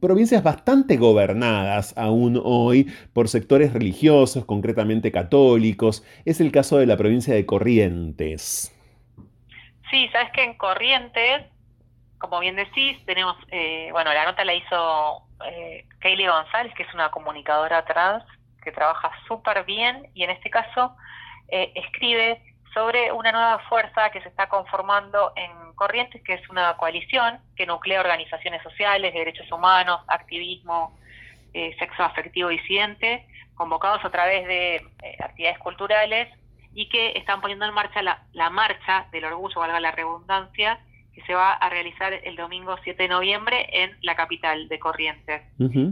provincias 0.01 0.43
bastante 0.43 0.97
gobernadas 0.97 1.95
aún 1.97 2.41
hoy 2.43 2.89
por 3.13 3.29
sectores 3.29 3.73
religiosos, 3.73 4.45
concretamente 4.45 5.13
católicos. 5.13 6.05
Es 6.25 6.41
el 6.41 6.53
caso 6.53 6.79
de 6.79 6.87
la 6.87 6.97
provincia 6.97 7.35
de 7.35 7.47
Corrientes. 7.47 8.73
Sí, 9.91 10.09
sabes 10.13 10.33
que 10.33 10.43
en 10.43 10.55
Corrientes 10.55 11.52
como 12.23 12.39
bien 12.39 12.55
decís, 12.55 13.05
tenemos, 13.05 13.37
eh, 13.51 13.89
bueno, 13.91 14.15
la 14.15 14.25
nota 14.25 14.45
la 14.45 14.55
hizo 14.55 15.23
eh, 15.45 15.85
Kaylee 15.99 16.29
González, 16.29 16.73
que 16.77 16.85
es 16.85 16.95
una 16.95 17.11
comunicadora 17.11 17.85
trans 17.85 18.23
que 18.63 18.71
trabaja 18.71 19.11
súper 19.27 19.65
bien 19.65 20.09
y 20.15 20.23
en 20.23 20.31
este 20.31 20.49
caso 20.49 20.95
eh, 21.49 21.73
escribe 21.75 22.41
sobre 22.73 23.11
una 23.11 23.33
nueva 23.33 23.59
fuerza 23.69 24.11
que 24.11 24.23
se 24.23 24.29
está 24.29 24.49
conformando 24.49 25.33
en 25.35 25.75
Corrientes, 25.75 26.23
que 26.23 26.35
es 26.35 26.49
una 26.49 26.77
coalición 26.77 27.41
que 27.57 27.67
nuclea 27.67 28.01
organizaciones 28.01 28.63
sociales, 28.63 29.13
de 29.13 29.19
derechos 29.19 29.51
humanos, 29.51 30.01
activismo, 30.07 30.97
eh, 31.55 31.75
sexo 31.81 32.05
afectivo 32.05 32.51
disidente, 32.51 33.27
convocados 33.57 34.05
a 34.05 34.11
través 34.11 34.47
de 34.47 34.87
actividades 35.19 35.59
culturales 35.59 36.29
y 36.73 36.89
que 36.89 37.19
están 37.19 37.41
poniendo 37.41 37.67
en 37.67 37.75
marcha 37.75 38.01
la, 38.01 38.23
la 38.33 38.49
marcha 38.49 39.07
del 39.11 39.25
orgullo, 39.25 39.59
valga 39.59 39.81
la 39.81 39.91
redundancia, 39.91 40.79
que 41.15 41.23
se 41.23 41.35
va 41.35 41.53
a 41.53 41.69
realizar 41.69 42.13
el 42.13 42.37
domingo 42.37 42.77
7 42.83 43.03
de 43.03 43.09
noviembre 43.09 43.69
en 43.73 43.97
la 44.03 44.17
capital 44.17 44.69
de 44.69 44.79
Corrientes. 44.79 45.43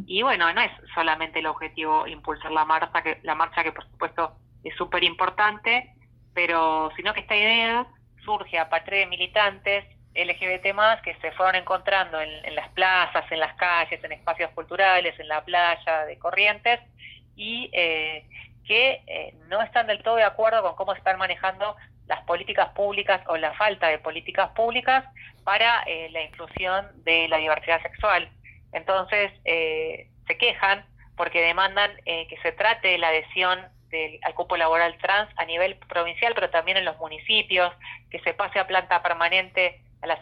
Y 0.06 0.22
bueno, 0.22 0.52
no 0.52 0.60
es 0.60 0.70
solamente 0.94 1.40
el 1.40 1.46
objetivo 1.46 2.06
impulsar 2.06 2.52
la 2.52 2.64
marcha, 2.64 3.02
que, 3.02 3.18
la 3.22 3.34
marcha 3.34 3.62
que 3.62 3.72
por 3.72 3.84
supuesto 3.84 4.32
es 4.64 4.74
súper 4.76 5.04
importante, 5.04 5.94
pero 6.34 6.90
sino 6.96 7.12
que 7.12 7.20
esta 7.20 7.36
idea 7.36 7.86
surge 8.24 8.58
a 8.58 8.68
partir 8.68 8.94
de 8.94 9.06
militantes 9.06 9.84
LGBT 10.14 10.74
más 10.74 11.00
que 11.02 11.14
se 11.16 11.30
fueron 11.32 11.54
encontrando 11.54 12.20
en, 12.20 12.54
las 12.54 12.68
plazas, 12.70 13.30
en 13.30 13.40
las 13.40 13.54
calles, 13.54 14.02
en 14.02 14.12
espacios 14.12 14.50
culturales, 14.52 15.18
en 15.20 15.28
la 15.28 15.44
playa 15.44 16.04
de 16.06 16.18
Corrientes 16.18 16.80
y 17.36 17.70
eh, 17.72 18.26
que 18.66 19.02
eh, 19.06 19.34
no 19.48 19.62
están 19.62 19.86
del 19.86 20.02
todo 20.02 20.16
de 20.16 20.24
acuerdo 20.24 20.62
con 20.62 20.74
cómo 20.74 20.92
se 20.92 20.98
están 20.98 21.18
manejando 21.18 21.76
las 22.10 22.24
políticas 22.24 22.70
públicas 22.70 23.22
o 23.28 23.36
la 23.36 23.54
falta 23.54 23.86
de 23.86 24.00
políticas 24.00 24.50
públicas 24.50 25.04
para 25.44 25.84
eh, 25.86 26.08
la 26.10 26.22
inclusión 26.22 26.84
de 27.04 27.28
la 27.28 27.36
diversidad 27.36 27.80
sexual. 27.82 28.28
Entonces, 28.72 29.30
eh, 29.44 30.08
se 30.26 30.36
quejan 30.36 30.84
porque 31.16 31.40
demandan 31.40 31.92
eh, 32.06 32.26
que 32.26 32.36
se 32.38 32.50
trate 32.50 32.98
la 32.98 33.08
adhesión 33.08 33.60
del, 33.90 34.18
al 34.22 34.34
cupo 34.34 34.56
laboral 34.56 34.98
trans 34.98 35.30
a 35.36 35.44
nivel 35.44 35.76
provincial, 35.76 36.32
pero 36.34 36.50
también 36.50 36.78
en 36.78 36.84
los 36.84 36.98
municipios, 36.98 37.72
que 38.10 38.18
se 38.20 38.34
pase 38.34 38.58
a 38.58 38.66
planta 38.66 39.00
permanente 39.02 39.80
a 40.02 40.08
las, 40.08 40.18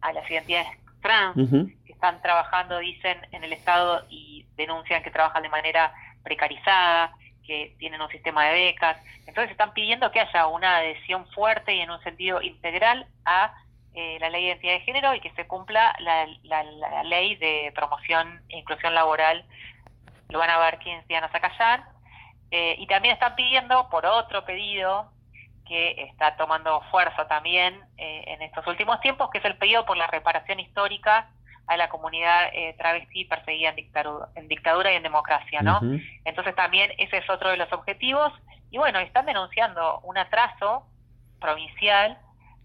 a 0.00 0.12
las 0.14 0.30
identidades 0.30 0.68
trans 1.02 1.36
que 1.84 1.92
están 1.92 2.22
trabajando, 2.22 2.78
dicen, 2.78 3.18
en 3.32 3.44
el 3.44 3.52
Estado 3.52 4.06
y 4.08 4.46
denuncian 4.56 5.02
que 5.02 5.10
trabajan 5.10 5.42
de 5.42 5.50
manera 5.50 5.92
precarizada, 6.22 7.12
que 7.48 7.74
tienen 7.78 8.02
un 8.02 8.10
sistema 8.10 8.44
de 8.44 8.52
becas. 8.52 8.98
Entonces 9.26 9.50
están 9.50 9.72
pidiendo 9.72 10.12
que 10.12 10.20
haya 10.20 10.46
una 10.46 10.76
adhesión 10.76 11.26
fuerte 11.28 11.74
y 11.74 11.80
en 11.80 11.90
un 11.90 12.00
sentido 12.02 12.42
integral 12.42 13.06
a 13.24 13.54
eh, 13.94 14.18
la 14.20 14.28
ley 14.28 14.42
de 14.42 14.48
identidad 14.48 14.72
de 14.74 14.80
género 14.80 15.14
y 15.14 15.20
que 15.20 15.30
se 15.30 15.46
cumpla 15.46 15.96
la, 15.98 17.02
ley 17.04 17.36
de 17.36 17.72
promoción 17.74 18.42
e 18.50 18.58
inclusión 18.58 18.94
laboral. 18.94 19.46
Lo 20.28 20.38
van 20.38 20.50
a 20.50 20.58
ver 20.58 20.78
quién 20.78 21.02
se 21.06 21.14
van 21.14 21.24
a. 21.24 21.88
Eh, 22.50 22.76
y 22.78 22.86
también 22.86 23.14
están 23.14 23.34
pidiendo, 23.34 23.88
por 23.88 24.04
otro 24.04 24.44
pedido, 24.44 25.10
que 25.66 26.02
está 26.02 26.36
tomando 26.36 26.82
fuerza 26.90 27.28
también 27.28 27.80
eh, 27.96 28.24
en 28.26 28.42
estos 28.42 28.66
últimos 28.66 29.00
tiempos, 29.00 29.30
que 29.30 29.38
es 29.38 29.44
el 29.46 29.56
pedido 29.56 29.86
por 29.86 29.96
la 29.96 30.06
reparación 30.06 30.60
histórica 30.60 31.30
a 31.68 31.76
la 31.76 31.88
comunidad 31.88 32.48
eh, 32.52 32.74
travesti 32.78 33.26
perseguida 33.26 33.70
en 33.70 33.76
dictadura, 33.76 34.28
en 34.34 34.48
dictadura 34.48 34.92
y 34.92 34.96
en 34.96 35.02
democracia, 35.02 35.60
¿no? 35.60 35.80
Entonces 36.24 36.54
también 36.54 36.90
ese 36.98 37.18
es 37.18 37.30
otro 37.30 37.50
de 37.50 37.58
los 37.58 37.72
objetivos. 37.72 38.32
Y 38.70 38.78
bueno, 38.78 38.98
están 38.98 39.26
denunciando 39.26 40.00
un 40.00 40.16
atraso 40.18 40.86
provincial 41.40 42.18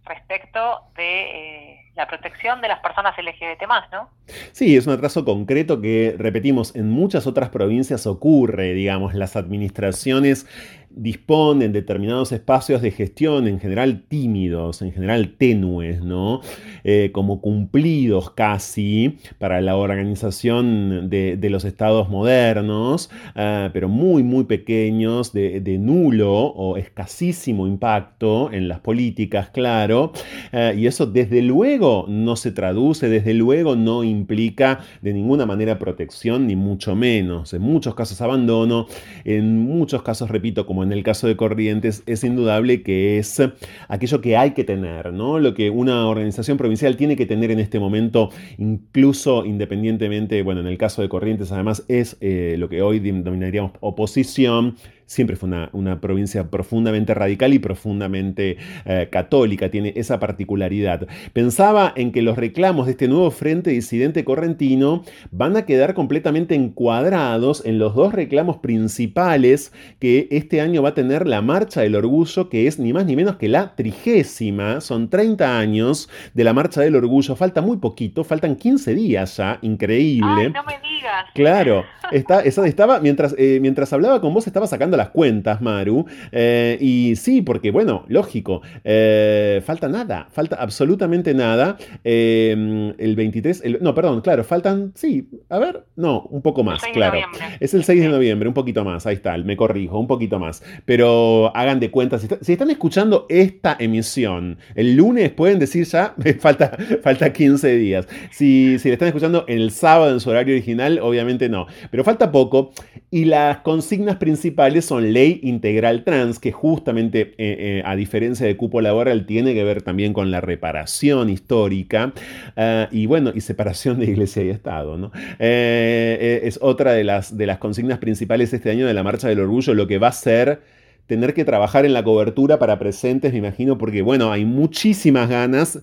respecto 0.06 0.82
de 0.96 1.72
eh, 1.74 1.80
la 1.96 2.08
protección 2.08 2.62
de 2.62 2.68
las 2.68 2.80
personas 2.80 3.16
LGBT 3.18 3.68
más, 3.68 3.90
¿no? 3.92 4.10
Sí, 4.52 4.76
es 4.76 4.88
un 4.88 4.94
atraso 4.94 5.24
concreto 5.24 5.82
que, 5.82 6.16
repetimos, 6.18 6.76
en 6.76 6.90
muchas 6.90 7.28
otras 7.28 7.50
provincias 7.50 8.08
ocurre, 8.08 8.74
digamos, 8.74 9.14
las 9.14 9.36
administraciones 9.36 10.48
disponen 10.96 11.72
determinados 11.74 12.32
espacios 12.32 12.82
de 12.82 12.92
gestión, 12.92 13.48
en 13.48 13.60
general 13.60 14.04
tímidos, 14.08 14.82
en 14.82 14.92
general 14.92 15.36
tenues, 15.38 16.02
¿no? 16.02 16.42
Eh, 16.84 17.10
como 17.14 17.42
cumplidos 17.42 18.32
casi 18.32 19.18
para 19.40 19.62
la 19.62 19.76
organización 19.76 21.10
de, 21.10 21.50
los 21.50 21.66
estados 21.66 22.10
modernos, 22.10 23.10
ah, 23.36 23.70
pero 23.74 23.90
muy, 23.90 24.24
muy 24.24 24.46
pequeños, 24.46 25.34
de, 25.34 25.62
nulo 25.80 26.32
o 26.34 26.78
escasísimo 26.78 27.68
impacto 27.68 28.52
en 28.52 28.68
las 28.68 28.80
políticas, 28.80 29.50
claro, 29.50 30.12
ah, 30.52 30.74
y 30.74 30.88
eso 30.88 31.06
desde 31.06 31.42
luego 31.42 32.06
no 32.08 32.36
se 32.36 32.52
traduce, 32.52 33.10
desde 33.10 33.34
luego 33.34 33.76
no 33.76 34.04
implica 34.04 34.80
de 35.02 35.14
ninguna 35.14 35.46
manera 35.46 35.80
protección, 35.80 36.48
ni 36.48 36.56
mucho 36.56 36.96
menos, 36.96 37.54
en 37.54 37.62
muchos 37.62 37.96
casos 37.96 38.22
abandono, 38.22 38.88
en 39.26 39.58
muchos 39.60 40.04
casos, 40.04 40.30
repito, 40.30 40.66
como 40.66 40.83
en 40.84 40.92
el 40.92 41.04
caso 41.04 41.28
de 41.28 41.36
Corrientes, 41.36 42.04
es 42.06 42.24
indudable 42.24 42.84
que 42.84 43.18
es 43.18 43.42
aquello 43.88 44.22
que 44.22 44.38
hay 44.38 44.52
que 44.52 44.64
tener, 44.64 45.14
¿no? 45.14 45.40
Lo 45.40 45.54
que 45.54 45.70
una 45.70 46.08
organización 46.08 46.58
provincial 46.58 46.98
tiene 46.98 47.16
que 47.16 47.26
tener 47.26 47.52
en 47.52 47.60
este 47.60 47.80
momento, 47.80 48.30
incluso 48.58 49.46
independientemente, 49.46 50.42
bueno, 50.44 50.62
en 50.62 50.68
el 50.68 50.78
caso 50.78 51.02
de 51.02 51.10
Corrientes 51.10 51.52
además 51.52 51.84
es 51.88 52.18
eh, 52.22 52.56
lo 52.58 52.70
que 52.70 52.82
hoy 52.82 53.00
denominaríamos 53.00 53.72
oposición, 53.80 54.76
siempre 55.06 55.36
fue 55.36 55.50
una, 55.74 56.02
provincia 56.02 56.50
profundamente 56.50 57.14
radical 57.14 57.54
y 57.54 57.60
profundamente 57.60 58.58
eh, 58.86 59.08
católica, 59.12 59.70
tiene 59.70 59.94
esa 59.96 60.20
particularidad. 60.20 61.08
Pensaba 61.34 61.94
en 61.96 62.12
que 62.12 62.22
los 62.22 62.38
reclamos 62.38 62.86
de 62.86 62.94
este 62.94 63.08
nuevo 63.08 63.30
frente 63.32 63.72
disidente 63.72 64.24
correntino 64.24 65.04
van 65.32 65.56
a 65.56 65.66
quedar 65.66 65.94
completamente 65.94 66.56
encuadrados 66.56 67.64
en 67.66 67.80
los 67.80 67.96
dos 67.96 68.14
reclamos 68.14 68.58
principales 68.58 69.72
que 70.00 70.28
este 70.32 70.62
año 70.62 70.82
va 70.82 70.90
a 70.90 70.94
tener 70.94 71.28
la 71.28 71.42
Marcha 71.42 71.82
del 71.82 71.96
Orgullo, 71.96 72.50
que 72.50 72.68
es 72.68 72.80
ni 72.80 72.94
más 72.94 73.06
ni 73.06 73.16
menos 73.16 73.36
que 73.36 73.50
la 73.50 73.76
trigésima, 73.76 74.82
son 74.82 75.10
30 75.10 75.58
años 75.58 76.10
de 76.34 76.44
la 76.44 76.54
Marcha 76.54 76.82
del 76.82 76.96
Orgullo, 76.96 77.36
falta 77.36 77.62
muy 77.62 77.78
poquito, 77.78 78.24
faltan 78.24 78.56
15 78.56 78.96
días 78.96 79.38
ya, 79.38 79.60
increíble. 79.62 80.50
no 80.50 80.64
me 80.64 80.80
digas. 80.80 81.26
Claro, 81.34 81.84
está, 82.12 82.42
estaba, 82.42 83.00
mientras, 83.00 83.36
eh, 83.38 83.60
mientras 83.62 83.92
hablaba 83.94 84.22
con 84.22 84.34
vos, 84.34 84.48
estaba 84.48 84.68
sacando 84.68 84.93
las 84.98 85.10
cuentas, 85.10 85.62
Maru. 85.62 86.06
Eh, 86.32 86.78
y 86.80 87.16
sí, 87.16 87.42
porque 87.42 87.72
bueno, 87.72 88.06
lógico, 88.08 88.62
eh, 88.84 89.62
falta 89.66 89.88
nada, 89.88 90.28
falta 90.32 90.58
absolutamente 90.58 91.34
nada. 91.34 91.78
Eh, 92.04 92.94
el 92.98 93.16
23, 93.16 93.64
no, 93.82 93.94
perdón, 93.94 94.22
claro, 94.22 94.44
faltan, 94.44 94.92
sí, 94.96 95.30
a 95.50 95.60
ver, 95.60 95.86
no, 95.96 96.22
un 96.30 96.42
poco 96.42 96.64
más, 96.64 96.82
claro. 96.94 97.20
Es 97.60 97.74
el 97.74 97.84
6 97.84 98.02
de 98.02 98.10
noviembre, 98.10 98.48
un 98.48 98.54
poquito 98.54 98.84
más, 98.84 99.06
ahí 99.06 99.16
está, 99.16 99.38
me 99.38 99.58
corrijo, 99.58 100.00
un 100.00 100.08
poquito 100.08 100.40
más. 100.40 100.64
Pero 100.86 101.56
hagan 101.56 101.80
de 101.80 101.92
cuenta, 101.92 102.20
si, 102.20 102.28
están 102.52 102.70
escuchando 102.70 103.26
esta 103.30 103.76
emisión 103.80 104.58
el 104.76 104.96
lunes, 104.96 105.32
pueden 105.32 105.60
decir 105.60 105.86
ya, 105.86 106.16
falta, 106.40 106.78
falta 107.02 107.32
15 107.32 107.76
días. 107.76 108.08
Si, 108.32 108.80
si 108.80 108.90
le 108.90 108.94
están 108.94 109.08
escuchando 109.08 109.46
el 109.48 109.72
sábado 109.72 110.14
en 110.14 110.20
su 110.20 110.30
horario 110.30 110.54
original, 110.56 111.00
obviamente 111.02 111.50
no. 111.50 111.68
Pero 111.92 112.04
falta 112.04 112.32
poco 112.32 112.72
y 113.10 113.26
las 113.26 113.60
consignas 113.60 114.18
principales 114.18 114.83
son 114.86 115.14
ley 115.14 115.40
integral 115.44 116.04
trans, 116.04 116.40
que 116.40 116.52
justamente, 116.52 117.22
eh, 117.22 117.36
eh, 117.38 117.84
a 117.86 117.96
diferencia 117.96 118.46
de 118.46 118.56
cupo 118.56 118.82
laboral, 118.82 119.26
tiene 119.26 119.54
que 119.54 119.64
ver 119.64 119.82
también 119.82 120.14
con 120.14 120.32
la 120.32 120.42
reparación 120.42 121.30
histórica 121.30 122.14
ah, 122.56 122.88
y 122.92 123.06
bueno, 123.06 123.32
y 123.34 123.42
separación 123.42 124.00
de 124.00 124.06
iglesia 124.06 124.44
y 124.44 124.50
Estado. 124.50 124.98
¿no? 124.98 125.12
Eh, 125.40 126.42
es 126.44 126.60
otra 126.62 126.94
de 126.94 127.04
las, 127.04 127.38
de 127.38 127.46
las 127.46 127.58
consignas 127.58 128.00
principales 128.00 128.54
este 128.54 128.70
año 128.70 128.86
de 128.88 128.94
la 128.94 129.04
Marcha 129.04 129.28
del 129.28 129.40
Orgullo, 129.40 129.74
lo 129.74 129.88
que 129.88 129.98
va 129.98 130.10
a 130.10 130.14
ser 130.14 130.62
tener 131.08 131.34
que 131.34 131.46
trabajar 131.46 131.86
en 131.86 131.94
la 131.94 132.04
cobertura 132.04 132.60
para 132.60 132.80
presentes, 132.80 133.34
me 133.34 133.40
imagino, 133.40 133.78
porque 133.78 134.02
bueno, 134.02 134.32
hay 134.32 134.46
muchísimas 134.46 135.30
ganas 135.30 135.80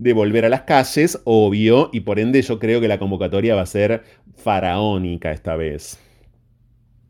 de 0.00 0.12
volver 0.14 0.46
a 0.46 0.48
las 0.48 0.62
calles, 0.62 1.20
obvio, 1.24 1.90
y 1.92 2.00
por 2.00 2.18
ende 2.18 2.40
yo 2.40 2.58
creo 2.58 2.80
que 2.80 2.88
la 2.88 2.98
convocatoria 2.98 3.54
va 3.54 3.62
a 3.62 3.66
ser 3.66 4.02
faraónica 4.34 5.30
esta 5.30 5.56
vez. 5.56 5.98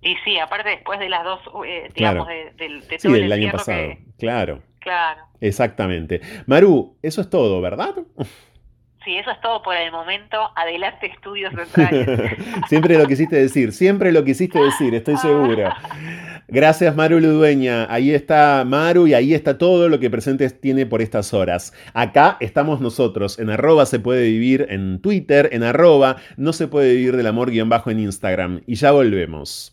Y 0.03 0.17
sí, 0.25 0.39
aparte 0.39 0.71
después 0.71 0.99
de 0.99 1.09
las 1.09 1.25
dos, 1.25 1.41
eh, 1.67 1.89
digamos, 1.95 2.27
de, 2.27 2.53
de, 2.57 2.99
todo 2.99 3.15
el 3.15 3.33
año 3.33 3.53
pasado. 3.53 3.89
Claro. 4.19 4.63
Claro. 4.81 5.23
Exactamente. 5.41 6.21
Maru, 6.47 6.97
eso 7.03 7.21
es 7.21 7.29
todo, 7.29 7.61
¿verdad? 7.61 7.95
Sí, 9.05 9.17
eso 9.17 9.31
es 9.31 9.41
todo 9.41 9.63
por 9.63 9.77
el 9.77 9.93
momento. 9.93 10.51
Adelante, 10.57 11.07
estudios 11.07 11.53
centrales. 11.75 12.37
siempre 12.69 12.99
lo 12.99 13.07
quisiste 13.07 13.37
decir, 13.37 13.73
siempre 13.73 14.13
lo 14.13 14.25
quisiste 14.25 14.59
decir, 14.59 14.95
estoy 14.95 15.17
segura. 15.19 15.77
Gracias, 16.53 16.97
Maru 16.97 17.21
Ludueña. 17.21 17.87
Ahí 17.93 18.11
está 18.11 18.65
Maru 18.67 19.07
y 19.07 19.15
ahí 19.15 19.35
está 19.35 19.57
todo 19.57 19.89
lo 19.89 20.01
que 20.01 20.11
Presentes 20.11 20.61
tiene 20.61 20.85
por 20.85 21.01
estas 21.01 21.33
horas. 21.33 21.73
Acá 21.95 22.37
estamos 22.41 22.81
nosotros, 22.81 23.39
en 23.39 23.51
arroba 23.51 23.87
se 23.87 24.01
puede 24.01 24.25
vivir 24.25 24.67
en 24.69 25.01
Twitter, 25.01 25.51
en 25.53 25.63
arroba 25.63 26.17
no 26.37 26.53
se 26.53 26.67
puede 26.67 26.95
vivir 26.95 27.17
del 27.17 27.29
amor 27.29 27.53
guion 27.53 27.69
bajo 27.69 27.91
en 27.91 28.01
Instagram. 28.01 28.63
Y 28.67 28.75
ya 28.75 28.91
volvemos. 28.91 29.73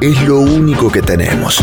Es 0.00 0.22
lo 0.22 0.38
único 0.38 0.92
que 0.92 1.02
tenemos. 1.02 1.58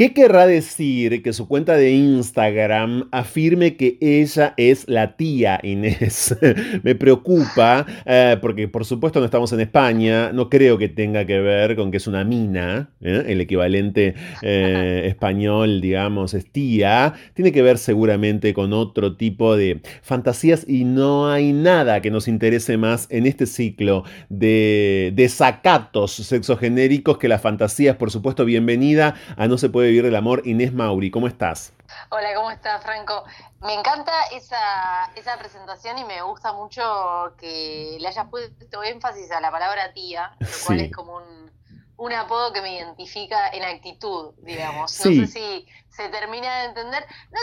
¿Qué 0.00 0.14
querrá 0.14 0.46
decir 0.46 1.22
que 1.22 1.34
su 1.34 1.46
cuenta 1.46 1.76
de 1.76 1.92
Instagram 1.92 3.10
afirme 3.12 3.76
que 3.76 3.98
ella 4.00 4.54
es 4.56 4.88
la 4.88 5.14
tía 5.14 5.60
Inés? 5.62 6.34
Me 6.82 6.94
preocupa 6.94 7.84
eh, 8.06 8.38
porque 8.40 8.66
por 8.66 8.86
supuesto 8.86 9.18
no 9.18 9.26
estamos 9.26 9.52
en 9.52 9.60
España, 9.60 10.32
no 10.32 10.48
creo 10.48 10.78
que 10.78 10.88
tenga 10.88 11.26
que 11.26 11.38
ver 11.40 11.76
con 11.76 11.90
que 11.90 11.98
es 11.98 12.06
una 12.06 12.24
mina, 12.24 12.88
¿eh? 13.02 13.24
el 13.26 13.42
equivalente 13.42 14.14
eh, 14.40 15.02
español 15.06 15.82
digamos 15.82 16.32
es 16.32 16.50
tía, 16.50 17.12
tiene 17.34 17.52
que 17.52 17.60
ver 17.60 17.76
seguramente 17.76 18.54
con 18.54 18.72
otro 18.72 19.16
tipo 19.16 19.54
de 19.54 19.82
fantasías 20.00 20.64
y 20.66 20.84
no 20.84 21.30
hay 21.30 21.52
nada 21.52 22.00
que 22.00 22.10
nos 22.10 22.26
interese 22.26 22.78
más 22.78 23.06
en 23.10 23.26
este 23.26 23.44
ciclo 23.44 24.04
de 24.30 25.12
desacatos 25.14 26.12
sexogenéricos 26.12 27.18
que 27.18 27.28
las 27.28 27.42
fantasías, 27.42 27.96
por 27.96 28.10
supuesto, 28.10 28.46
bienvenida 28.46 29.14
a 29.36 29.46
No 29.46 29.58
se 29.58 29.68
puede 29.68 29.89
vivir 29.90 30.04
del 30.04 30.16
amor. 30.16 30.42
Inés 30.46 30.72
Mauri, 30.72 31.10
¿cómo 31.10 31.26
estás? 31.28 31.72
Hola, 32.10 32.34
¿cómo 32.34 32.50
estás, 32.50 32.82
Franco? 32.82 33.24
Me 33.60 33.74
encanta 33.74 34.12
esa, 34.32 35.10
esa 35.16 35.36
presentación 35.38 35.98
y 35.98 36.04
me 36.04 36.22
gusta 36.22 36.52
mucho 36.52 37.34
que 37.38 37.96
le 38.00 38.08
hayas 38.08 38.26
puesto 38.28 38.82
énfasis 38.82 39.30
a 39.32 39.40
la 39.40 39.50
palabra 39.50 39.92
tía, 39.92 40.32
lo 40.38 40.46
cual 40.66 40.78
Sí. 40.78 40.84
es 40.86 40.92
como 40.92 41.16
un, 41.16 41.50
un 41.96 42.12
apodo 42.12 42.52
que 42.52 42.62
me 42.62 42.74
identifica 42.76 43.48
en 43.48 43.64
actitud, 43.64 44.32
digamos. 44.38 44.90
Sí. 44.92 45.18
No 45.20 45.26
sé 45.26 45.32
si 45.32 45.66
se 45.90 46.08
termina 46.08 46.60
de 46.60 46.64
entender. 46.68 47.04
No, 47.32 47.38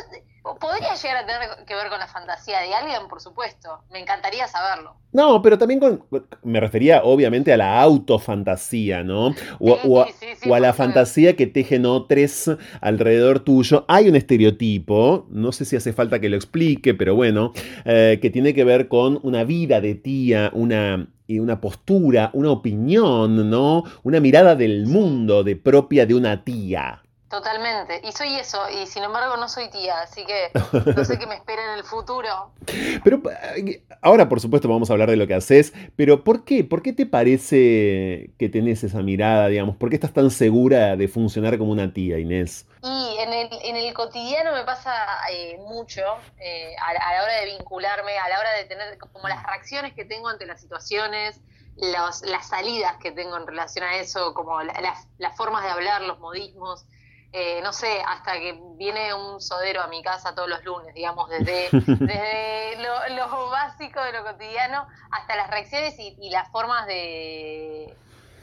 podría 0.56 0.96
llegar 0.96 1.18
a 1.18 1.26
tener 1.26 1.66
que 1.66 1.76
ver 1.76 1.90
con 1.90 2.00
la 2.00 2.08
fantasía 2.08 2.62
de 2.62 2.74
alguien, 2.74 3.08
por 3.08 3.22
supuesto. 3.22 3.84
Me 3.92 4.00
encantaría 4.00 4.48
saberlo. 4.48 4.96
No, 5.12 5.42
pero 5.42 5.58
también 5.58 5.80
con, 5.80 6.04
me 6.44 6.60
refería 6.60 7.02
obviamente 7.04 7.52
a 7.52 7.58
la 7.58 7.82
autofantasía, 7.82 9.04
¿no? 9.04 9.28
O, 9.60 9.76
Sí, 9.78 9.90
o 9.90 10.06
sí, 10.06 10.28
sí, 10.36 10.50
o 10.50 10.56
a 10.56 10.60
la 10.60 10.74
fantasía 10.74 11.36
que 11.36 11.48
tejen 11.48 11.86
otros 11.86 12.52
alrededor 12.82 13.40
tuyo. 13.40 13.86
Hay 13.88 14.10
un 14.10 14.16
estereotipo, 14.16 15.26
no 15.30 15.52
sé 15.52 15.66
si 15.66 15.76
hace 15.76 15.94
falta 15.94 16.20
que 16.20 16.30
lo 16.30 16.36
explique, 16.36 16.94
pero 16.94 17.16
bueno, 17.16 17.54
eh, 17.86 18.20
que 18.22 18.30
tiene 18.30 18.54
que 18.54 18.64
ver 18.64 18.88
con 18.88 19.20
una 19.24 19.44
vida 19.44 19.82
de 19.82 19.96
tía, 19.96 20.52
una, 20.54 21.08
y 21.28 21.40
una 21.40 21.60
postura, 21.60 22.30
una 22.34 22.52
opinión, 22.52 23.50
¿no? 23.50 23.84
Una 24.04 24.20
mirada 24.20 24.56
del 24.56 24.88
mundo 24.88 25.44
de 25.44 25.56
propia 25.56 26.06
de 26.06 26.16
una 26.16 26.44
tía. 26.44 27.02
Totalmente. 27.30 28.00
Y 28.08 28.12
soy 28.14 28.36
eso, 28.36 28.58
y 28.70 28.88
sin 28.88 29.04
embargo 29.04 29.36
no 29.36 29.50
soy 29.50 29.70
tía, 29.70 30.00
así 30.02 30.26
que 30.26 30.50
no 30.96 31.04
sé 31.04 31.20
qué 31.20 31.28
me 31.28 31.36
espera 31.36 31.74
en 31.74 31.78
el 31.80 31.84
futuro. 31.84 32.52
Pero 33.04 33.22
eh, 33.58 33.84
ahora, 34.02 34.30
por 34.30 34.40
supuesto, 34.40 34.70
vamos 34.70 34.90
a 34.90 34.94
hablar 34.94 35.10
de 35.10 35.18
lo 35.18 35.28
que 35.28 35.34
haces, 35.34 35.74
pero 35.98 36.24
¿por 36.24 36.46
qué? 36.46 36.64
¿Por 36.64 36.82
qué 36.82 36.94
te 36.94 37.06
parece 37.06 38.32
que 38.40 38.50
tenés 38.50 38.84
esa 38.84 39.02
mirada, 39.02 39.48
digamos? 39.48 39.76
¿Por 39.76 39.90
qué 39.90 39.96
estás 39.96 40.14
tan 40.14 40.32
segura 40.32 40.96
de 40.96 41.08
funcionar 41.08 41.58
como 41.58 41.72
una 41.72 41.92
tía, 41.94 42.18
Inés? 42.18 42.66
Y 42.84 43.18
en 43.20 43.34
el, 43.34 43.50
en 43.64 43.76
el 43.76 43.94
cotidiano 43.94 44.54
me 44.54 44.64
pasa 44.64 44.94
eh, 45.32 45.58
mucho 45.68 46.02
eh, 46.40 46.76
a, 46.82 46.94
la- 46.94 47.00
a 47.00 47.14
la 47.16 47.24
hora 47.24 47.34
de 47.42 47.46
vincularme, 47.58 48.18
a 48.18 48.30
la 48.30 48.40
hora 48.40 48.52
de 48.54 48.66
tener 48.66 48.98
como 48.98 49.28
las 49.28 49.44
reacciones 49.44 49.94
que 49.94 50.06
tengo 50.06 50.30
ante 50.30 50.46
las 50.46 50.62
situaciones, 50.62 51.42
los- 51.76 52.22
las 52.22 52.48
salidas 52.48 52.96
que 53.02 53.12
tengo 53.12 53.36
en 53.38 53.48
relación 53.48 53.84
a 53.86 53.98
eso, 53.98 54.34
como 54.34 54.62
la- 54.62 54.80
las, 54.82 55.08
las 55.18 55.36
formas 55.36 55.64
de 55.64 55.70
hablar, 55.72 56.02
los 56.04 56.20
modismos. 56.20 56.86
Eh, 57.34 57.60
no 57.62 57.74
sé, 57.74 58.02
hasta 58.08 58.34
que 58.40 58.60
viene 58.78 59.14
un 59.14 59.42
sodero 59.42 59.82
a 59.82 59.88
mi 59.88 60.02
casa 60.02 60.34
todos 60.34 60.50
los 60.50 60.64
lunes, 60.64 60.94
digamos, 60.94 61.30
desde, 61.30 61.70
desde 61.72 62.78
lo, 62.82 63.16
lo 63.16 63.50
básico 63.50 64.02
de 64.02 64.14
lo 64.14 64.24
cotidiano 64.24 64.88
hasta 65.12 65.36
las 65.36 65.50
reacciones 65.50 65.98
y, 66.00 66.18
y 66.22 66.30
las 66.30 66.50
formas 66.52 66.88
de, 66.88 67.94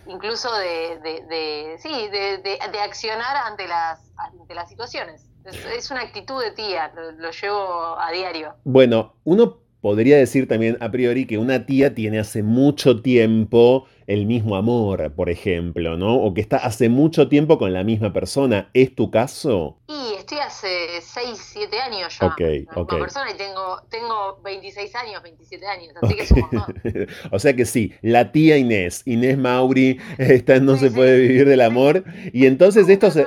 incluso 0.07 0.53
de, 0.57 0.99
de, 1.01 1.22
de- 1.26 1.78
sí, 1.78 2.09
de, 2.09 2.59
accionar 2.82 3.37
ante 3.37 3.66
las, 3.66 4.12
ante 4.16 4.55
las 4.55 4.68
situaciones. 4.68 5.26
Es, 5.45 5.57
es 5.64 5.91
una 5.91 6.03
actitud 6.03 6.43
de 6.43 6.53
tía, 6.53 6.91
lo, 6.95 7.12
lo 7.12 7.30
llevo 7.30 7.99
a 7.99 8.11
diario. 8.12 8.55
Bueno, 8.64 9.16
uno 9.24 9.59
podría 9.85 10.16
decir 10.16 10.49
también 10.49 10.78
a 10.80 10.91
priori 10.91 11.26
que 11.26 11.37
una 11.37 11.66
tía 11.66 11.95
tiene 11.95 12.18
hace 12.18 12.43
mucho 12.43 13.03
tiempo 13.03 13.87
el 14.07 14.24
mismo 14.24 14.57
amor, 14.57 15.13
por 15.14 15.29
ejemplo, 15.29 15.99
¿no? 15.99 16.17
O 16.17 16.33
que 16.33 16.41
está 16.41 16.57
hace 16.57 16.88
mucho 16.88 17.29
tiempo 17.29 17.58
con 17.58 17.75
la 17.75 17.84
misma 17.84 18.11
persona. 18.11 18.71
¿Es 18.72 18.95
tu 18.95 19.11
caso? 19.11 19.76
Y 19.87 20.14
estoy 20.14 20.38
hace 20.38 20.68
6, 21.03 21.38
7 21.38 21.79
años 21.80 22.18
ya 22.18 22.26
Ok, 22.29 22.41
con 22.72 22.87
persona 22.87 23.30
y 23.30 23.37
tengo, 23.37 23.83
tengo 23.91 24.41
26 24.42 24.95
años, 24.96 25.22
27 25.22 25.67
años, 25.67 25.92
así 26.00 26.14
que 26.14 26.33
un 26.33 26.41
montón. 26.41 27.07
o 27.30 27.38
sea 27.38 27.54
que 27.54 27.67
sí, 27.67 27.92
la 28.00 28.33
tía 28.33 28.57
Inés, 28.57 29.03
Inés 29.04 29.37
Mauri, 29.37 29.99
está 30.18 30.57
en 30.57 30.64
No 30.64 30.76
Sí, 30.76 30.80
se 30.80 30.88
sí. 30.88 30.95
puede 30.95 31.21
vivir 31.21 31.46
del 31.46 31.61
amor. 31.61 32.04
Y 32.33 32.46
entonces 32.46 32.88
esto 32.88 33.11
se... 33.11 33.26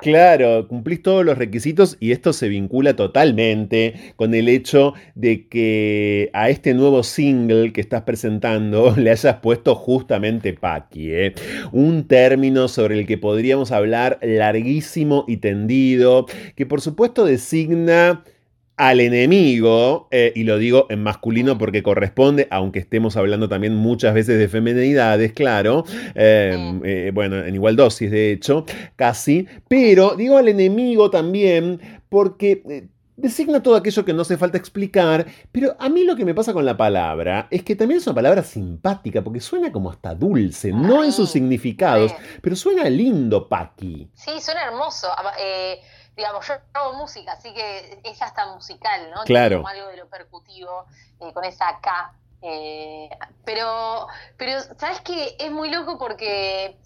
Claro, 0.00 0.66
cumplís 0.66 1.02
todos 1.02 1.24
los 1.24 1.36
requisitos 1.36 1.98
y 2.00 2.12
esto 2.12 2.32
se 2.32 2.48
vincula 2.48 2.96
totalmente 2.96 3.94
con 4.16 4.34
el 4.34 4.48
hecho 4.48 4.94
de 5.14 5.46
que 5.46 6.30
a 6.32 6.48
este 6.48 6.72
nuevo 6.72 7.02
single 7.02 7.72
que 7.72 7.82
estás 7.82 8.02
presentando 8.02 8.94
le 8.96 9.10
hayas 9.10 9.36
puesto 9.36 9.74
justamente 9.74 10.54
Paqui, 10.54 11.10
¿eh? 11.12 11.34
un 11.72 12.08
término 12.08 12.68
sobre 12.68 12.98
el 12.98 13.06
que 13.06 13.18
podríamos 13.18 13.72
hablar 13.72 14.18
larguísimo 14.22 15.24
y 15.28 15.36
tendido, 15.36 16.26
que 16.56 16.64
por 16.64 16.80
supuesto 16.80 17.26
designa 17.26 18.24
al 18.88 18.98
enemigo, 19.00 20.08
eh, 20.10 20.32
y 20.34 20.44
lo 20.44 20.56
digo 20.56 20.86
en 20.88 21.02
masculino 21.02 21.58
porque 21.58 21.82
corresponde, 21.82 22.48
aunque 22.50 22.78
estemos 22.78 23.14
hablando 23.16 23.46
también 23.46 23.74
muchas 23.74 24.14
veces 24.14 24.38
de 24.38 24.48
femenidades, 24.48 25.32
claro, 25.34 25.84
eh, 26.14 26.56
Mm. 26.58 26.82
eh, 26.84 27.10
bueno, 27.12 27.44
en 27.44 27.54
igual 27.54 27.76
dosis 27.76 28.10
de 28.10 28.32
hecho, 28.32 28.64
casi, 28.96 29.46
pero 29.68 30.14
digo 30.16 30.38
al 30.38 30.48
enemigo 30.48 31.10
también 31.10 31.78
porque... 32.08 32.62
eh, 32.68 32.86
Designa 33.16 33.62
todo 33.62 33.76
aquello 33.76 34.02
que 34.02 34.14
no 34.14 34.22
hace 34.22 34.38
falta 34.38 34.56
explicar, 34.56 35.26
pero 35.52 35.76
a 35.78 35.90
mí 35.90 36.04
lo 36.04 36.16
que 36.16 36.24
me 36.24 36.34
pasa 36.34 36.54
con 36.54 36.64
la 36.64 36.78
palabra 36.78 37.48
es 37.50 37.62
que 37.62 37.76
también 37.76 37.98
es 37.98 38.06
una 38.06 38.14
palabra 38.14 38.42
simpática, 38.42 39.22
porque 39.22 39.40
suena 39.40 39.70
como 39.70 39.90
hasta 39.90 40.14
dulce, 40.14 40.72
no 40.72 41.04
en 41.04 41.12
sus 41.12 41.28
Ay, 41.28 41.32
significados, 41.34 42.14
pero 42.40 42.56
suena 42.56 42.88
lindo, 42.88 43.46
Paqui. 43.46 44.08
Sí, 44.14 44.30
suena 44.40 44.64
hermoso. 44.64 45.08
Eh, 45.38 45.76
digamos, 46.20 46.46
yo 46.46 46.54
hago 46.74 46.92
música, 46.94 47.32
así 47.32 47.52
que 47.54 48.00
es 48.04 48.20
hasta 48.20 48.44
musical, 48.46 49.10
¿no? 49.10 49.24
Claro. 49.24 49.56
Como 49.56 49.68
algo 49.68 49.88
de 49.88 49.96
lo 49.96 50.08
percutivo, 50.08 50.84
eh, 51.18 51.32
con 51.32 51.44
esa 51.44 51.80
K. 51.80 52.12
eh, 52.42 53.08
pero, 53.44 54.06
pero, 54.36 54.60
¿sabes 54.78 55.00
qué? 55.00 55.36
Es 55.38 55.50
muy 55.50 55.70
loco 55.70 55.98
porque 55.98 56.76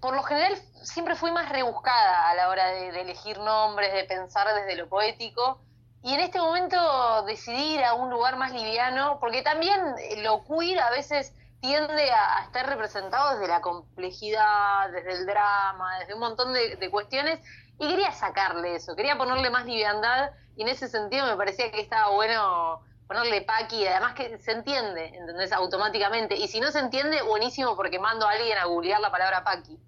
por 0.00 0.14
lo 0.14 0.22
general 0.22 0.56
siempre 0.82 1.14
fui 1.14 1.30
más 1.30 1.48
rebuscada 1.50 2.30
a 2.30 2.34
la 2.34 2.48
hora 2.48 2.68
de, 2.68 2.92
de 2.92 3.00
elegir 3.02 3.38
nombres, 3.38 3.92
de 3.92 4.04
pensar 4.04 4.46
desde 4.54 4.76
lo 4.76 4.88
poético. 4.88 5.60
Y 6.02 6.14
en 6.14 6.20
este 6.20 6.38
momento 6.38 7.22
decidí 7.24 7.74
ir 7.74 7.84
a 7.84 7.94
un 7.94 8.08
lugar 8.08 8.36
más 8.36 8.52
liviano, 8.52 9.18
porque 9.20 9.42
también 9.42 9.78
lo 10.22 10.42
queer 10.44 10.78
a 10.80 10.90
veces 10.90 11.34
tiende 11.60 12.10
a, 12.12 12.38
a 12.38 12.44
estar 12.44 12.66
representado 12.66 13.32
desde 13.32 13.48
la 13.48 13.60
complejidad, 13.60 14.90
desde 14.92 15.12
el 15.12 15.26
drama, 15.26 15.98
desde 15.98 16.14
un 16.14 16.20
montón 16.20 16.52
de, 16.52 16.76
de 16.76 16.90
cuestiones, 16.90 17.40
y 17.78 17.88
quería 17.88 18.12
sacarle 18.12 18.76
eso, 18.76 18.96
quería 18.96 19.16
ponerle 19.16 19.50
más 19.50 19.66
liviandad, 19.66 20.30
y 20.56 20.62
en 20.62 20.68
ese 20.68 20.88
sentido 20.88 21.26
me 21.26 21.36
parecía 21.36 21.70
que 21.70 21.80
estaba 21.80 22.10
bueno 22.14 22.80
ponerle 23.08 23.40
paqui, 23.40 23.86
además 23.86 24.12
que 24.14 24.38
se 24.38 24.52
entiende, 24.52 25.06
¿entendés? 25.14 25.50
Automáticamente, 25.52 26.36
y 26.36 26.46
si 26.46 26.60
no 26.60 26.70
se 26.70 26.78
entiende, 26.78 27.16
buenísimo 27.26 27.74
porque 27.74 27.98
mando 27.98 28.28
a 28.28 28.32
alguien 28.32 28.58
a 28.58 28.66
googlear 28.66 29.00
la 29.00 29.10
palabra 29.10 29.42
paqui. 29.42 29.78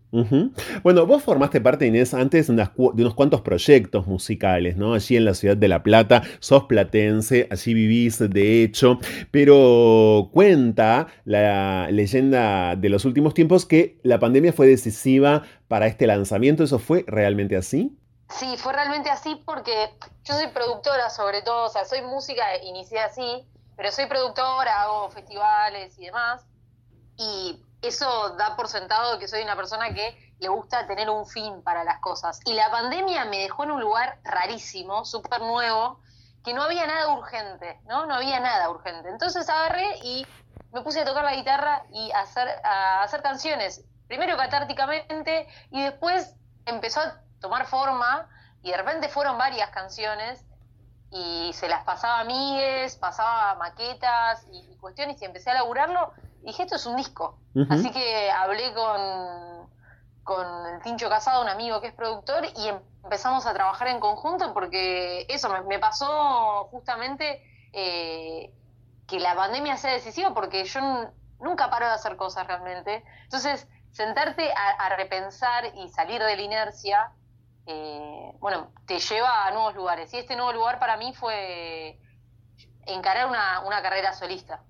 Bueno, 0.82 1.06
vos 1.06 1.22
formaste 1.22 1.60
parte, 1.60 1.86
Inés, 1.86 2.14
antes 2.14 2.48
de, 2.48 2.54
de 2.54 3.02
unos 3.02 3.14
cuantos 3.14 3.42
proyectos 3.42 4.08
musicales, 4.08 4.76
¿no? 4.76 4.94
Allí 4.94 5.16
en 5.16 5.24
la 5.24 5.34
ciudad 5.34 5.56
de 5.56 5.68
La 5.68 5.84
Plata, 5.84 6.22
sos 6.40 6.64
platense, 6.64 7.46
allí 7.50 7.74
vivís, 7.74 8.18
de 8.18 8.64
hecho, 8.64 8.98
pero 9.30 10.30
cuenta 10.32 11.06
la 11.24 11.88
leyenda 11.92 12.74
de 12.74 12.88
los 12.88 13.04
últimos 13.04 13.34
tiempos 13.34 13.66
que 13.66 13.98
la 14.02 14.18
pandemia 14.18 14.52
fue 14.52 14.66
decisiva 14.66 15.42
para 15.68 15.86
este 15.86 16.08
lanzamiento. 16.08 16.64
¿Eso 16.64 16.80
fue 16.80 17.04
realmente 17.06 17.56
así? 17.56 17.96
Sí, 18.30 18.56
fue 18.56 18.72
realmente 18.72 19.10
así 19.10 19.34
porque 19.34 19.94
yo 20.24 20.34
soy 20.34 20.46
productora 20.48 21.10
sobre 21.10 21.42
todo, 21.42 21.66
o 21.66 21.68
sea, 21.68 21.84
soy 21.84 22.02
música, 22.02 22.56
inicié 22.62 23.00
así, 23.00 23.46
pero 23.76 23.90
soy 23.90 24.06
productora, 24.06 24.82
hago 24.82 25.10
festivales 25.10 25.98
y 25.98 26.06
demás, 26.06 26.46
y 27.16 27.62
eso 27.82 28.30
da 28.36 28.56
por 28.56 28.68
sentado 28.68 29.18
que 29.18 29.26
soy 29.26 29.42
una 29.42 29.56
persona 29.56 29.92
que 29.92 30.32
le 30.38 30.48
gusta 30.48 30.86
tener 30.86 31.10
un 31.10 31.26
fin 31.26 31.62
para 31.62 31.84
las 31.84 32.00
cosas. 32.00 32.40
Y 32.44 32.54
la 32.54 32.70
pandemia 32.70 33.24
me 33.26 33.38
dejó 33.38 33.64
en 33.64 33.72
un 33.72 33.80
lugar 33.80 34.18
rarísimo, 34.22 35.04
súper 35.04 35.40
nuevo, 35.40 36.00
que 36.44 36.54
no 36.54 36.62
había 36.62 36.86
nada 36.86 37.12
urgente, 37.12 37.80
¿no? 37.84 38.06
No 38.06 38.14
había 38.14 38.40
nada 38.40 38.70
urgente. 38.70 39.10
Entonces 39.10 39.48
agarré 39.48 39.98
y 40.02 40.26
me 40.72 40.82
puse 40.82 41.00
a 41.00 41.04
tocar 41.04 41.24
la 41.24 41.34
guitarra 41.34 41.84
y 41.92 42.10
a 42.12 42.20
hacer, 42.20 42.48
a 42.64 43.02
hacer 43.02 43.22
canciones, 43.22 43.84
primero 44.06 44.36
catárticamente 44.36 45.48
y 45.70 45.82
después 45.82 46.34
empezó 46.64 47.00
a 47.00 47.20
tomar 47.40 47.66
forma 47.66 48.28
y 48.62 48.70
de 48.70 48.76
repente 48.76 49.08
fueron 49.08 49.38
varias 49.38 49.70
canciones 49.70 50.44
y 51.10 51.50
se 51.54 51.68
las 51.68 51.82
pasaba 51.84 52.18
a 52.18 52.20
amigues, 52.20 52.96
pasaba 52.96 53.54
maquetas 53.56 54.46
y, 54.52 54.76
cuestiones 54.76 55.20
y 55.20 55.26
empecé 55.26 55.50
a 55.50 55.54
laburarlo 55.54 56.12
y 56.42 56.46
dije, 56.46 56.62
esto 56.62 56.76
es 56.76 56.86
un 56.86 56.96
disco. 56.96 57.38
Así 57.68 57.90
que 57.90 58.30
hablé 58.30 58.72
con, 58.72 59.68
con 60.24 60.66
el 60.68 60.80
Tincho 60.82 61.10
Casado, 61.10 61.42
un 61.42 61.48
amigo 61.48 61.82
que 61.82 61.88
es 61.88 61.92
productor, 61.92 62.46
y 62.46 62.68
empezamos 63.04 63.44
a 63.44 63.52
trabajar 63.52 63.88
en 63.88 64.00
conjunto 64.00 64.54
porque 64.54 65.26
eso 65.28 65.50
me, 65.64 65.78
pasó 65.78 66.68
justamente 66.70 67.42
eh, 67.74 68.54
que 69.06 69.20
la 69.20 69.34
pandemia 69.34 69.76
sea 69.76 69.92
decisiva 69.92 70.32
porque 70.32 70.64
yo 70.64 70.80
nunca 71.40 71.68
paro 71.68 71.86
de 71.86 71.92
hacer 71.92 72.16
cosas 72.16 72.46
realmente. 72.46 73.04
Entonces, 73.24 73.68
sentarte 73.90 74.50
a 74.54 74.88
repensar 74.96 75.66
y 75.74 75.90
salir 75.90 76.22
de 76.22 76.36
la 76.36 76.42
inercia 76.42 77.12
eh, 77.70 78.32
bueno, 78.40 78.72
te 78.86 78.98
lleva 78.98 79.46
a 79.46 79.52
nuevos 79.52 79.74
lugares. 79.74 80.12
Y 80.12 80.16
este 80.16 80.36
nuevo 80.36 80.52
lugar 80.52 80.78
para 80.78 80.96
mí 80.96 81.12
fue 81.14 81.98
encarar 82.86 83.28
una, 83.28 83.82
carrera 83.82 84.12
solista. 84.12 84.62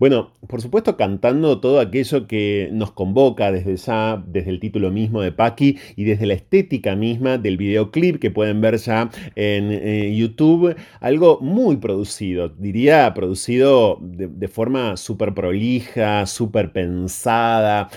Bueno, 0.00 0.32
por 0.48 0.60
supuesto 0.60 0.96
cantando 0.96 1.60
todo 1.60 1.78
aquello 1.78 2.26
que 2.26 2.70
nos 2.72 2.90
convoca 2.90 3.52
desde 3.52 3.76
ya, 3.76 4.20
desde 4.26 4.50
el 4.50 4.58
título 4.58 4.90
mismo 4.90 5.22
de 5.22 5.30
Paki 5.30 5.78
y 5.94 6.02
desde 6.02 6.26
la 6.26 6.34
estética 6.34 6.96
misma 6.96 7.38
del 7.38 7.56
videoclip 7.56 8.18
que 8.18 8.32
pueden 8.32 8.60
ver 8.60 8.78
ya 8.78 9.10
en 9.36 9.70
eh, 9.70 10.12
YouTube, 10.16 10.74
algo 10.98 11.38
muy 11.40 11.76
producido, 11.76 12.48
diría 12.48 13.14
producido 13.14 13.98
de, 14.00 14.26
de 14.26 14.48
forma 14.48 14.96
súper 14.96 15.34
prolija, 15.34 16.26
súper 16.26 16.72
pensada 16.72 17.90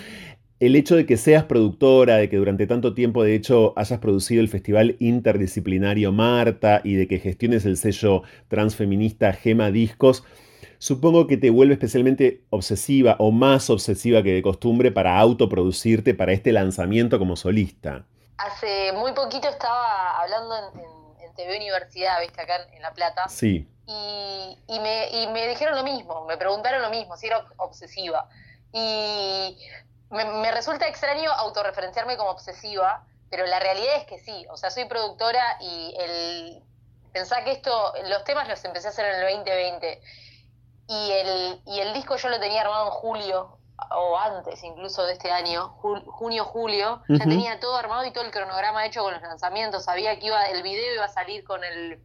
el 0.65 0.77
hecho 0.77 0.95
de 0.95 1.06
que 1.06 1.18
seas 1.18 1.44
productora, 1.44 2.15
de 2.15 2.30
que 2.30 2.38
durante 2.38 2.68
tanto 2.68 2.94
tiempo 2.94 3.22
de 3.22 3.35
hecho 3.35 3.73
hayas 3.76 3.99
producido 3.99 4.40
el 4.40 4.48
Festival 4.48 4.95
Interdisciplinario 4.99 6.14
Marta 6.14 6.80
y 6.85 6.95
de 6.95 7.06
que 7.06 7.19
gestiones 7.19 7.65
el 7.65 7.76
sello 7.76 8.22
transfeminista 8.48 9.34
Gema 9.34 9.72
Discos, 9.72 10.23
supongo 10.77 11.27
que 11.27 11.35
te 11.35 11.49
vuelve 11.49 11.73
especialmente 11.73 12.44
obsesiva 12.49 13.18
o 13.19 13.31
más 13.31 13.69
obsesiva 13.69 14.23
que 14.23 14.31
de 14.31 14.41
costumbre 14.41 14.90
para 14.90 15.19
autoproducirte 15.19 16.14
para 16.14 16.31
este 16.31 16.53
lanzamiento 16.53 17.19
como 17.19 17.35
solista. 17.35 18.06
Hace 18.38 18.94
muy 18.94 19.11
poquito 19.11 19.49
estaba 19.49 20.22
hablando 20.22 20.56
en, 20.56 20.94
TV 21.35 21.57
Universidad, 21.57 22.22
viste, 22.22 22.40
acá 22.40 22.53
en, 22.72 22.81
La 22.81 22.94
Plata. 22.94 23.27
Sí. 23.27 23.68
Y, 23.85 24.80
me, 24.80 25.10
y 25.11 25.27
me 25.34 25.48
dijeron 25.49 25.76
lo 25.76 25.84
mismo, 25.84 26.26
me 26.26 26.38
preguntaron 26.38 26.81
lo 26.81 26.90
mismo, 26.90 27.18
si 27.18 27.27
era 27.27 27.44
obsesiva. 27.57 28.30
Y 28.72 29.57
me, 30.14 30.52
resulta 30.52 30.88
extraño 30.88 31.31
autorreferenciarme 31.31 32.18
como 32.18 32.30
obsesiva, 32.31 33.06
pero 33.30 33.45
la 33.45 33.60
realidad 33.60 33.95
es 33.98 34.06
que 34.06 34.19
sí, 34.19 34.45
o 34.49 34.57
sea, 34.57 34.69
soy 34.69 34.85
productora 34.85 35.57
y 35.60 35.95
el 35.99 36.64
pensá 37.11 37.44
que 37.44 37.52
esto, 37.52 37.94
los 38.10 38.23
temas 38.23 38.48
los 38.48 38.64
empecé 38.65 38.88
a 38.88 38.90
hacer 38.90 39.06
en 39.06 39.15
el 39.15 39.35
2020 39.35 40.02
y 40.88 41.11
el, 41.11 41.61
y 41.65 41.80
el 41.80 41.94
disco 41.94 42.15
yo 42.18 42.30
lo 42.30 42.40
tenía 42.40 42.61
armado 42.61 42.88
en 42.88 42.91
julio 42.91 43.57
o 43.91 44.18
antes 44.18 44.64
incluso 44.64 45.06
de 45.06 45.14
este 45.14 45.31
año, 45.31 45.69
junio, 45.69 46.45
julio, 46.45 47.03
ya 47.07 47.26
tenía 47.26 47.60
todo 47.60 47.76
armado 47.76 48.06
y 48.06 48.11
todo 48.11 48.23
el 48.23 48.31
cronograma 48.31 48.85
hecho 48.85 49.02
con 49.02 49.14
los 49.14 49.22
lanzamientos, 49.22 49.84
sabía 49.84 50.18
que 50.19 50.27
iba, 50.27 50.45
el 50.45 50.64
video 50.64 50.95
iba 50.95 51.06
a 51.06 51.10
salir 51.10 51.44
con 51.44 51.64
el 51.64 52.02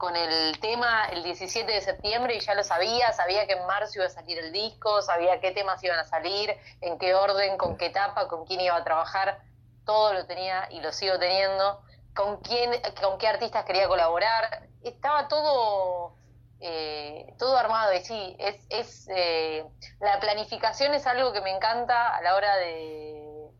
con 0.00 0.16
el 0.16 0.58
tema 0.60 1.04
el 1.12 1.22
17 1.22 1.70
de 1.70 1.82
septiembre 1.82 2.34
y 2.34 2.40
ya 2.40 2.54
lo 2.54 2.64
sabía, 2.64 3.12
sabía 3.12 3.46
que 3.46 3.52
en 3.52 3.66
marzo 3.66 3.98
iba 3.98 4.06
a 4.06 4.08
salir 4.08 4.38
el 4.38 4.50
disco, 4.50 5.02
sabía 5.02 5.40
qué 5.40 5.50
temas 5.50 5.84
iban 5.84 5.98
a 5.98 6.04
salir, 6.04 6.56
en 6.80 6.98
qué 6.98 7.14
orden, 7.14 7.58
con 7.58 7.76
qué 7.76 7.86
etapa, 7.86 8.26
con 8.26 8.46
quién 8.46 8.62
iba 8.62 8.74
a 8.74 8.82
trabajar, 8.82 9.42
todo 9.84 10.14
lo 10.14 10.24
tenía 10.24 10.66
y 10.70 10.80
lo 10.80 10.90
sigo 10.92 11.18
teniendo, 11.18 11.82
con 12.14 12.38
quién, 12.38 12.70
con 13.02 13.18
qué 13.18 13.28
artistas 13.28 13.66
quería 13.66 13.88
colaborar, 13.88 14.68
estaba 14.82 15.28
todo 15.28 16.14
eh, 16.60 17.34
todo 17.38 17.58
armado 17.58 17.92
y 17.92 18.00
sí, 18.00 18.36
es, 18.38 18.56
es 18.70 19.06
eh, 19.14 19.66
la 20.00 20.18
planificación 20.18 20.94
es 20.94 21.06
algo 21.06 21.34
que 21.34 21.42
me 21.42 21.50
encanta 21.50 22.16
a 22.16 22.22
la 22.22 22.36
hora 22.36 22.56
de, 22.56 23.50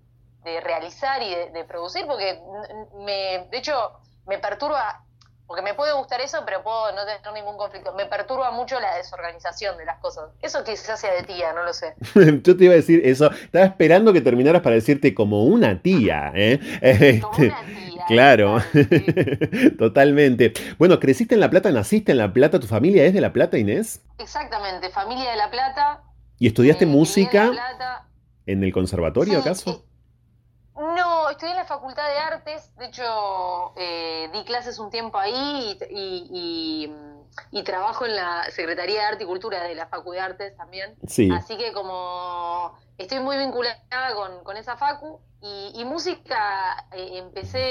de 0.45 0.61
realizar 0.63 1.23
y 1.23 1.35
de, 1.35 1.51
de 1.51 1.65
producir, 1.65 2.07
porque 2.07 2.43
me, 2.95 3.47
de 3.51 3.59
hecho 3.59 4.01
me 4.25 4.39
perturba 4.39 5.05
porque 5.51 5.63
me 5.63 5.75
puede 5.75 5.93
gustar 5.95 6.21
eso, 6.21 6.45
pero 6.45 6.63
puedo 6.63 6.93
no 6.93 7.05
tener 7.05 7.21
ningún 7.35 7.57
conflicto. 7.57 7.93
Me 7.95 8.07
perturba 8.07 8.53
mucho 8.53 8.79
la 8.79 8.97
desorganización 8.97 9.77
de 9.79 9.85
las 9.85 9.99
cosas. 9.99 10.31
Eso 10.41 10.63
quizás 10.63 11.01
sea 11.01 11.13
de 11.13 11.25
tía, 11.25 11.53
no 11.53 11.65
lo 11.65 11.73
sé. 11.73 11.93
Yo 12.45 12.57
te 12.57 12.67
iba 12.67 12.75
a 12.75 12.77
decir 12.77 13.03
eso. 13.05 13.33
Estaba 13.33 13.65
esperando 13.65 14.13
que 14.13 14.21
terminaras 14.21 14.63
para 14.63 14.77
decirte 14.77 15.13
como 15.13 15.43
una 15.43 15.83
tía, 15.83 16.31
¿eh? 16.37 17.21
Como 17.21 17.37
una 17.37 17.63
tía. 17.67 17.97
Claro, 18.07 18.59
totalmente. 19.77 20.53
Bueno, 20.79 21.01
¿creciste 21.01 21.35
en 21.35 21.41
La 21.41 21.51
Plata? 21.51 21.73
¿Naciste 21.73 22.13
en 22.13 22.19
La 22.19 22.33
Plata? 22.33 22.61
¿Tu 22.61 22.69
familia 22.69 23.05
es 23.05 23.13
de 23.13 23.21
La 23.21 23.33
Plata, 23.33 23.59
Inés? 23.59 24.03
Exactamente, 24.19 24.89
familia 24.91 25.33
de 25.33 25.37
La 25.37 25.51
Plata. 25.51 26.05
¿Y 26.39 26.47
estudiaste 26.47 26.85
eh, 26.85 26.89
música? 26.89 27.51
¿En 28.47 28.63
el 28.63 28.73
conservatorio 28.73 29.41
acaso? 29.41 29.85
Estudié 31.41 31.55
en 31.55 31.57
la 31.57 31.65
Facultad 31.65 32.07
de 32.07 32.19
Artes, 32.19 32.77
de 32.77 32.85
hecho 32.85 33.73
eh, 33.75 34.29
di 34.31 34.45
clases 34.45 34.79
un 34.79 34.91
tiempo 34.91 35.17
ahí 35.17 35.79
y, 35.89 36.93
trabajo 37.65 38.05
en 38.05 38.15
la 38.15 38.45
Secretaría 38.51 39.01
de 39.01 39.07
Arte 39.07 39.25
y 39.25 39.27
Cultura 39.27 39.63
de 39.63 39.75
la 39.75 39.87
Facultad 39.87 40.21
de 40.21 40.21
Artes 40.21 40.57
también. 40.59 40.99
Así 41.33 41.57
que 41.57 41.73
como 41.73 42.75
estoy 42.99 43.21
muy 43.21 43.39
vinculada 43.39 43.81
con, 44.45 44.55
esa 44.59 44.77
facu 44.77 45.19
y, 45.41 45.83
música 45.87 46.87
eh, 46.93 47.13
empecé, 47.13 47.63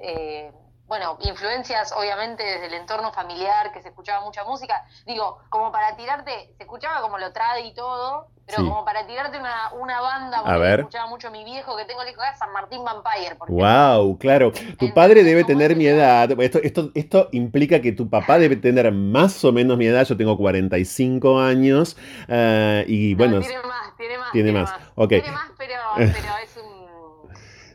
eh, 0.00 0.52
bueno, 0.86 1.16
influencias 1.20 1.92
obviamente 1.92 2.42
desde 2.42 2.66
el 2.66 2.74
entorno 2.74 3.12
familiar, 3.12 3.72
que 3.72 3.80
se 3.80 3.88
escuchaba 3.88 4.24
mucha 4.24 4.44
música. 4.44 4.84
Digo, 5.06 5.38
como 5.48 5.72
para 5.72 5.96
tirarte, 5.96 6.52
se 6.56 6.62
escuchaba 6.62 7.00
como 7.00 7.18
lo 7.18 7.32
trade 7.32 7.62
y 7.62 7.74
todo, 7.74 8.28
pero 8.46 8.58
como 8.68 8.84
para 8.84 9.06
tirarte 9.06 9.38
una, 9.38 9.72
una 9.72 10.00
banda, 10.02 10.38
porque 10.38 10.52
a 10.52 10.58
ver. 10.58 10.80
escuchaba 10.80 11.08
mucho 11.08 11.28
a 11.28 11.30
mi 11.30 11.44
viejo, 11.44 11.74
que 11.76 11.86
tengo 11.86 12.02
el 12.02 12.10
hijo 12.10 12.20
de 12.20 12.36
San 12.38 12.52
Martín 12.52 12.84
Vampire. 12.84 13.36
Wow, 13.48 14.18
claro. 14.18 14.52
Tu 14.78 14.92
padre 14.92 15.24
debe 15.24 15.44
tener 15.44 15.74
mi 15.74 15.86
edad. 15.86 16.30
Esto, 16.38 16.58
esto, 16.62 16.90
esto 16.94 17.28
implica 17.32 17.80
que 17.80 17.92
tu 17.92 18.10
papá 18.10 18.38
debe 18.38 18.56
tener 18.56 18.92
más 18.92 19.42
o 19.44 19.52
menos 19.52 19.78
mi 19.78 19.86
edad. 19.86 20.04
Yo 20.04 20.16
tengo 20.16 20.36
45 20.36 21.40
años. 21.40 21.96
Uh, 22.28 22.84
y 22.86 23.14
bueno. 23.14 23.40
tiene 23.40 23.62
más, 23.62 23.96
tiene 23.96 24.18
más. 24.18 24.32
Tiene, 24.32 24.52
más. 24.52 24.74
Tiene 25.08 25.30
más, 25.30 25.50
pero, 25.56 25.74
pero 25.96 26.36
es. 26.44 26.53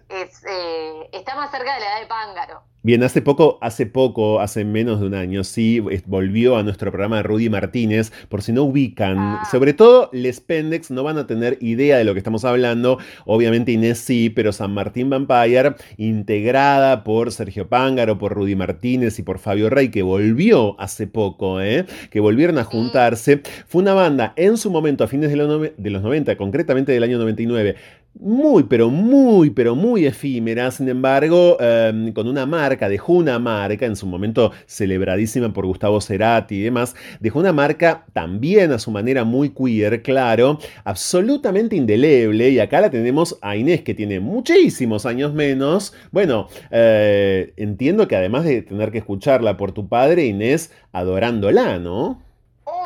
Es, 0.10 0.44
eh, 0.46 1.10
está 1.12 1.36
más 1.36 1.52
cerca 1.52 1.76
de 1.76 1.80
la 1.82 1.86
edad 1.86 2.02
de 2.02 2.08
Pángaro. 2.08 2.64
Bien, 2.82 3.04
hace 3.04 3.22
poco, 3.22 3.58
hace 3.60 3.86
poco, 3.86 4.40
hace 4.40 4.64
menos 4.64 5.02
de 5.02 5.08
un 5.08 5.14
año, 5.14 5.44
sí, 5.44 5.82
volvió 6.06 6.56
a 6.56 6.64
nuestro 6.64 6.92
programa 6.92 7.18
de 7.18 7.24
Rudy 7.24 7.50
Martínez, 7.50 8.14
por 8.30 8.42
si 8.42 8.54
no 8.54 8.64
ubican, 8.64 9.18
ah. 9.18 9.44
sobre 9.52 9.74
todo 9.74 10.10
les 10.14 10.40
Pendex 10.40 10.90
no 10.90 11.04
van 11.04 11.18
a 11.18 11.28
tener 11.28 11.58
idea 11.60 11.98
de 11.98 12.06
lo 12.06 12.14
que 12.14 12.20
estamos 12.20 12.46
hablando, 12.46 12.98
obviamente 13.26 13.74
Inés 13.74 14.00
sí, 14.00 14.30
pero 14.30 14.54
San 14.54 14.74
Martín 14.74 15.10
Vampire, 15.10 15.76
integrada 15.98 17.04
por 17.04 17.34
Sergio 17.34 17.68
Pángaro, 17.68 18.18
por 18.18 18.34
Rudy 18.34 18.56
Martínez 18.56 19.20
y 19.20 19.24
por 19.24 19.40
Fabio 19.40 19.70
Rey, 19.70 19.90
que 19.90 20.02
volvió 20.02 20.80
hace 20.80 21.06
poco, 21.06 21.60
¿eh? 21.60 21.86
que 22.12 22.22
volvieron 22.22 22.60
a 22.60 22.64
juntarse, 22.64 23.42
fue 23.68 23.82
una 23.82 23.94
banda 23.94 24.32
en 24.38 24.56
su 24.56 24.72
momento, 24.72 25.04
a 25.04 25.08
fines 25.08 25.32
de 25.32 25.36
los, 25.36 25.70
de 25.76 25.90
los 25.90 26.02
90, 26.02 26.38
concretamente 26.38 26.94
del 26.94 27.04
año 27.04 27.18
99, 27.18 27.76
muy, 28.14 28.64
pero 28.64 28.90
muy, 28.90 29.50
pero 29.50 29.76
muy 29.76 30.06
efímera, 30.06 30.72
sin 30.72 30.90
embargo, 30.90 31.58
em, 31.60 32.12
con 32.12 32.28
una 32.28 32.46
marca, 32.46 32.90
dejó 32.90 33.14
una 33.14 33.40
marca, 33.40 33.86
en 33.86 33.96
su 33.96 34.08
momento 34.08 34.52
celebradísima 34.66 35.54
por 35.54 35.66
Gustavo 35.66 36.02
Cerati 36.02 36.56
y 36.56 36.62
demás, 36.62 36.96
dejó 37.20 37.40
una 37.40 37.54
marca 37.54 38.06
también 38.12 38.72
a 38.72 38.80
su 38.80 38.92
manera 38.92 39.24
muy 39.24 39.50
queer, 39.50 40.02
claro, 40.02 40.60
absolutamente 40.84 41.76
indeleble, 41.76 42.50
y 42.50 42.60
acá 42.60 42.82
la 42.82 42.90
tenemos 42.90 43.38
a 43.42 43.56
Inés, 43.56 43.82
que 43.84 43.94
tiene 43.94 44.20
muchísimos 44.20 45.06
años 45.06 45.34
menos. 45.34 45.94
Bueno, 46.12 46.48
eh, 46.72 47.54
entiendo 47.58 48.08
que 48.08 48.16
además 48.16 48.44
de 48.44 48.62
tener 48.64 48.92
que 48.92 48.98
escucharla 48.98 49.56
por 49.56 49.72
tu 49.72 49.88
padre, 49.88 50.26
Inés, 50.26 50.72
adorándola, 50.92 51.80
¿no? 51.80 52.29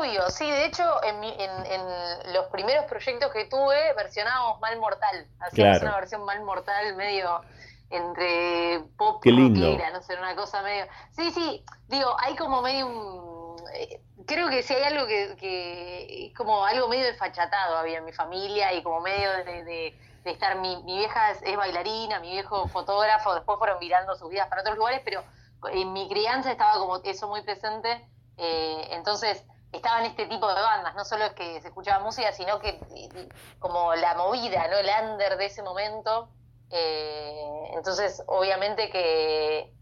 Obvio, 0.03 0.30
sí, 0.30 0.49
de 0.49 0.65
hecho 0.65 0.84
en, 1.03 2.34
los 2.34 2.47
primeros 2.47 2.85
proyectos 2.85 3.31
que 3.31 3.45
tuve 3.45 3.93
versionábamos 3.93 4.59
Mal 4.59 4.77
Mortal, 4.80 5.27
hacíamos 5.39 5.81
una 5.81 5.95
versión 5.95 6.25
Mal 6.25 6.41
Mortal 6.43 6.95
medio, 6.95 7.41
entre 7.89 8.84
pop 8.97 9.21
Qué 9.23 9.31
lindo. 9.31 9.65
rockera, 9.65 9.91
no 9.91 10.01
sé, 10.01 10.15
una 10.17 10.35
cosa 10.35 10.61
medio... 10.61 10.85
Sí, 11.11 11.31
sí, 11.31 11.63
digo, 11.88 12.15
hay 12.19 12.35
como 12.35 12.61
medio 12.61 12.88
un... 12.88 13.55
eh, 13.73 14.01
Creo 14.27 14.49
que 14.49 14.61
si 14.63 14.73
hay 14.73 14.84
algo 14.84 15.05
que, 15.07 15.35
que 15.38 16.27
es 16.27 16.34
como 16.34 16.65
algo 16.65 16.88
medio 16.89 17.05
desfachatado 17.05 17.77
había 17.77 17.99
en 17.99 18.05
mi 18.05 18.13
familia 18.13 18.73
y 18.73 18.84
como 18.84 18.99
medio 19.01 19.31
de, 19.31 19.63
de- 19.63 19.99
de 20.23 20.31
estar, 20.31 20.57
mi, 20.57 20.81
mi 20.84 20.97
vieja 20.99 21.31
es, 21.31 21.41
es 21.43 21.55
bailarina, 21.57 22.19
mi 22.21 22.31
viejo 22.31 22.67
fotógrafo, 22.69 23.35
después 23.35 23.57
fueron 23.57 23.77
mirando 23.80 24.15
sus 24.15 24.30
vidas 24.30 24.47
para 24.47 24.61
otros 24.61 24.77
lugares, 24.77 25.01
pero 25.03 25.21
en 25.71 25.91
mi 25.93 26.07
crianza 26.09 26.51
estaba 26.51 26.80
como 26.80 27.01
eso 27.03 27.27
muy 27.27 27.41
presente, 27.41 28.07
eh, 28.38 28.88
entonces 28.91 29.45
estaban 29.74 30.06
este 30.06 30.28
tipo 30.28 30.48
de 30.48 30.62
bandas, 30.62 30.95
no 30.95 31.04
solo 31.06 31.26
es 31.26 31.34
que 31.34 31.62
se 31.62 31.68
escuchaba 31.70 32.04
música, 32.04 32.32
sino 32.32 32.60
que 32.60 32.86
como 33.60 33.94
la 33.95 34.16
movida, 34.16 34.68
¿no? 34.68 34.78
El 34.78 34.90
under 35.04 35.38
de 35.38 35.45
ese 35.45 35.64
momento. 35.64 36.30
eh, 36.70 37.72
entonces, 37.76 38.24
obviamente 38.28 38.90
que, 38.90 39.74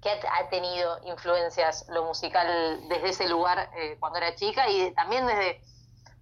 que 0.00 0.10
ha, 0.10 0.48
tenido 0.48 0.98
influencias 1.04 1.84
lo 1.88 2.04
musical 2.04 2.88
desde 2.88 3.10
ese 3.10 3.28
lugar 3.28 3.70
eh, 3.76 3.96
cuando 4.00 4.18
era 4.18 4.34
chica 4.34 4.68
y 4.68 4.92
también 4.94 5.26
desde 5.26 5.60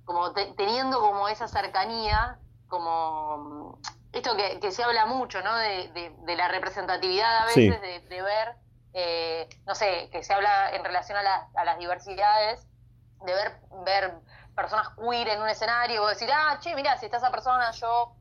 como 0.05 0.33
te- 0.33 0.53
teniendo 0.57 1.01
como 1.01 1.29
esa 1.29 1.49
cercanía, 1.49 2.39
como 2.69 3.81
esto 4.13 4.37
que, 4.37 4.61
que 4.61 4.73
se 4.73 4.83
habla 4.83 5.07
mucho, 5.07 5.43
¿no? 5.43 5.55
De, 5.57 5.89
de- 5.93 6.15
de 6.19 6.37
la 6.37 6.49
representatividad 6.49 7.39
a 7.45 7.49
Sí. 7.49 7.69
veces, 7.69 7.81
de, 7.83 8.01
de 8.09 8.23
ver, 8.23 8.57
eh, 8.95 9.49
no 9.67 9.75
sé, 9.75 10.09
que 10.11 10.23
se 10.25 10.33
habla 10.33 10.71
en 10.75 10.85
relación 10.85 11.19
a, 11.19 11.23
la- 11.23 11.49
a 11.55 11.65
las 11.65 11.79
diversidades, 11.79 12.67
de 13.27 13.35
ver, 13.35 13.61
ver 13.85 14.15
personas 14.55 14.89
queer 14.97 15.29
en 15.29 15.43
un 15.43 15.49
escenario, 15.49 16.03
o 16.05 16.09
decir, 16.09 16.31
ah, 16.33 16.59
che, 16.61 16.75
mira, 16.75 16.97
si 16.99 17.07
está 17.07 17.19
esa 17.19 17.31
persona, 17.31 17.71
yo 17.73 18.17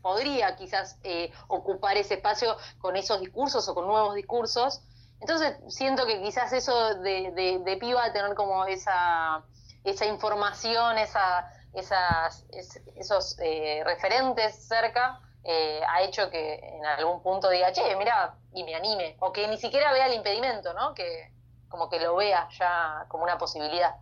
podría 0.00 0.56
quizás 0.56 0.98
eh, 1.04 1.32
ocupar 1.48 1.96
ese 1.96 2.14
espacio 2.14 2.56
con 2.78 2.96
esos 2.96 3.20
discursos 3.20 3.68
o 3.68 3.74
con 3.74 3.86
nuevos 3.86 4.14
discursos. 4.14 4.82
Entonces 5.20 5.56
siento 5.68 6.06
que 6.06 6.20
quizás 6.22 6.52
eso 6.52 6.94
de, 6.96 7.30
de, 7.32 7.60
de 7.64 7.76
piba, 7.76 8.12
tener 8.12 8.34
como 8.34 8.64
esa, 8.66 9.44
esa 9.84 10.06
información, 10.06 10.98
esa, 10.98 11.48
esas, 11.72 12.44
es- 12.50 12.82
esos 12.96 13.38
eh, 13.40 13.82
referentes 13.84 14.66
cerca, 14.66 15.20
eh, 15.44 15.80
ha 15.88 16.02
hecho 16.02 16.30
que 16.30 16.54
en 16.54 16.84
algún 16.86 17.22
punto 17.22 17.48
diga, 17.48 17.72
che, 17.72 17.94
mira, 17.96 18.36
y 18.52 18.64
me 18.64 18.74
anime. 18.74 19.16
O 19.20 19.32
que 19.32 19.46
ni 19.48 19.58
siquiera 19.58 19.92
vea 19.92 20.06
el 20.06 20.14
impedimento, 20.14 20.72
¿no? 20.74 20.94
Que 20.94 21.32
como 21.72 21.88
que 21.88 21.98
lo 21.98 22.14
vea 22.14 22.48
ya 22.56 23.06
como 23.08 23.24
una 23.24 23.38
posibilidad. 23.38 23.92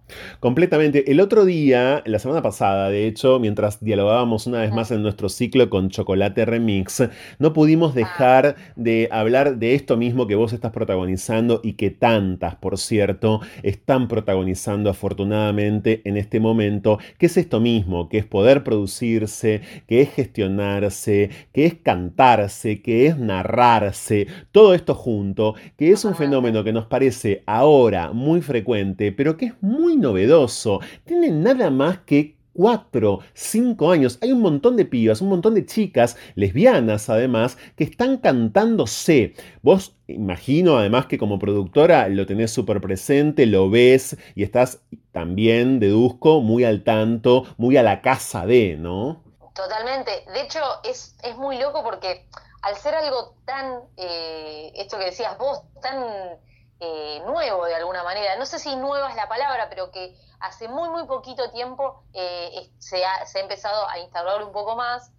Completamente. 0.40 1.10
El 1.10 1.20
otro 1.20 1.44
día, 1.44 2.02
la 2.04 2.18
semana 2.18 2.42
pasada, 2.42 2.90
de 2.90 3.06
hecho, 3.06 3.38
mientras 3.38 3.82
dialogábamos 3.82 4.48
una 4.48 4.58
vez 4.58 4.72
más 4.72 4.90
en 4.90 5.02
nuestro 5.02 5.28
ciclo 5.28 5.70
con 5.70 5.88
Chocolate 5.88 6.44
Remix, 6.44 7.04
no 7.38 7.52
pudimos 7.52 7.94
dejar 7.94 8.56
de 8.74 9.08
hablar 9.12 9.58
de 9.58 9.76
esto 9.76 9.96
mismo 9.96 10.26
que 10.26 10.34
vos 10.34 10.52
estás 10.52 10.72
protagonizando 10.72 11.60
y 11.62 11.74
que 11.74 11.90
tantas, 11.90 12.56
por 12.56 12.76
cierto, 12.76 13.40
están 13.62 14.08
protagonizando 14.08 14.90
afortunadamente 14.90 16.02
en 16.04 16.16
este 16.16 16.40
momento, 16.40 16.98
que 17.18 17.26
es 17.26 17.36
esto 17.36 17.60
mismo, 17.60 18.08
que 18.08 18.18
es 18.18 18.26
poder 18.26 18.64
producirse, 18.64 19.62
que 19.86 20.00
es 20.00 20.12
gestionarse, 20.12 21.30
que 21.52 21.66
es 21.66 21.74
cantarse, 21.74 22.82
que 22.82 23.06
es 23.06 23.16
narrarse, 23.16 24.26
todo 24.50 24.74
esto 24.74 24.96
junto, 24.96 25.54
que 25.76 25.92
es 25.92 26.04
un 26.04 26.16
fenómeno 26.16 26.64
que 26.64 26.72
nos 26.72 26.86
parece 26.86 27.44
ahora 27.60 28.12
muy 28.12 28.40
frecuente, 28.40 29.12
pero 29.12 29.36
que 29.36 29.46
es 29.46 29.54
muy 29.60 29.96
novedoso. 29.96 30.80
Tiene 31.04 31.30
nada 31.30 31.70
más 31.70 31.98
que 31.98 32.36
4, 32.54 33.20
5 33.34 33.90
años. 33.90 34.18
Hay 34.22 34.32
un 34.32 34.40
montón 34.40 34.76
de 34.76 34.84
pibas, 34.84 35.20
un 35.20 35.28
montón 35.28 35.54
de 35.54 35.66
chicas, 35.66 36.16
lesbianas 36.34 37.08
además, 37.10 37.58
que 37.76 37.84
están 37.84 38.16
cantándose. 38.16 39.34
Vos 39.62 39.94
imagino 40.08 40.78
además 40.78 41.06
que 41.06 41.18
como 41.18 41.38
productora 41.38 42.08
lo 42.08 42.26
tenés 42.26 42.50
súper 42.50 42.80
presente, 42.80 43.46
lo 43.46 43.70
ves 43.70 44.16
y 44.34 44.42
estás 44.42 44.82
también, 45.12 45.80
deduzco, 45.80 46.40
muy 46.40 46.64
al 46.64 46.82
tanto, 46.82 47.44
muy 47.58 47.76
a 47.76 47.82
la 47.82 48.00
casa 48.00 48.46
de, 48.46 48.76
¿no? 48.76 49.22
Totalmente. 49.54 50.10
De 50.32 50.42
hecho, 50.42 50.60
es, 50.84 51.14
es 51.22 51.36
muy 51.36 51.58
loco 51.58 51.82
porque 51.84 52.26
al 52.62 52.76
ser 52.76 52.94
algo 52.94 53.34
tan, 53.44 53.80
eh, 53.96 54.72
esto 54.76 54.98
que 54.98 55.06
decías 55.06 55.36
vos, 55.38 55.60
tan 55.82 56.38
eh, 56.80 57.22
nuevo 57.26 57.66
de 57.66 57.74
alguna 57.74 58.02
manera, 58.02 58.36
no 58.36 58.46
sé 58.46 58.58
si 58.58 58.74
nueva 58.76 59.10
es 59.10 59.16
la 59.16 59.28
palabra, 59.28 59.68
pero 59.68 59.90
que 59.90 60.16
hace 60.40 60.68
muy, 60.68 60.88
muy 60.88 61.06
poquito 61.06 61.50
tiempo 61.50 62.02
eh, 62.14 62.70
se, 62.78 63.04
ha, 63.04 63.26
se 63.26 63.38
ha 63.38 63.42
empezado 63.42 63.88
a 63.88 63.98
instaurar 63.98 64.42
un 64.42 64.52
poco 64.52 64.76
más, 64.76 65.12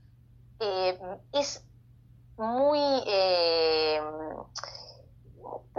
eh, 0.59 0.99
es 1.31 1.63
muy... 2.37 3.03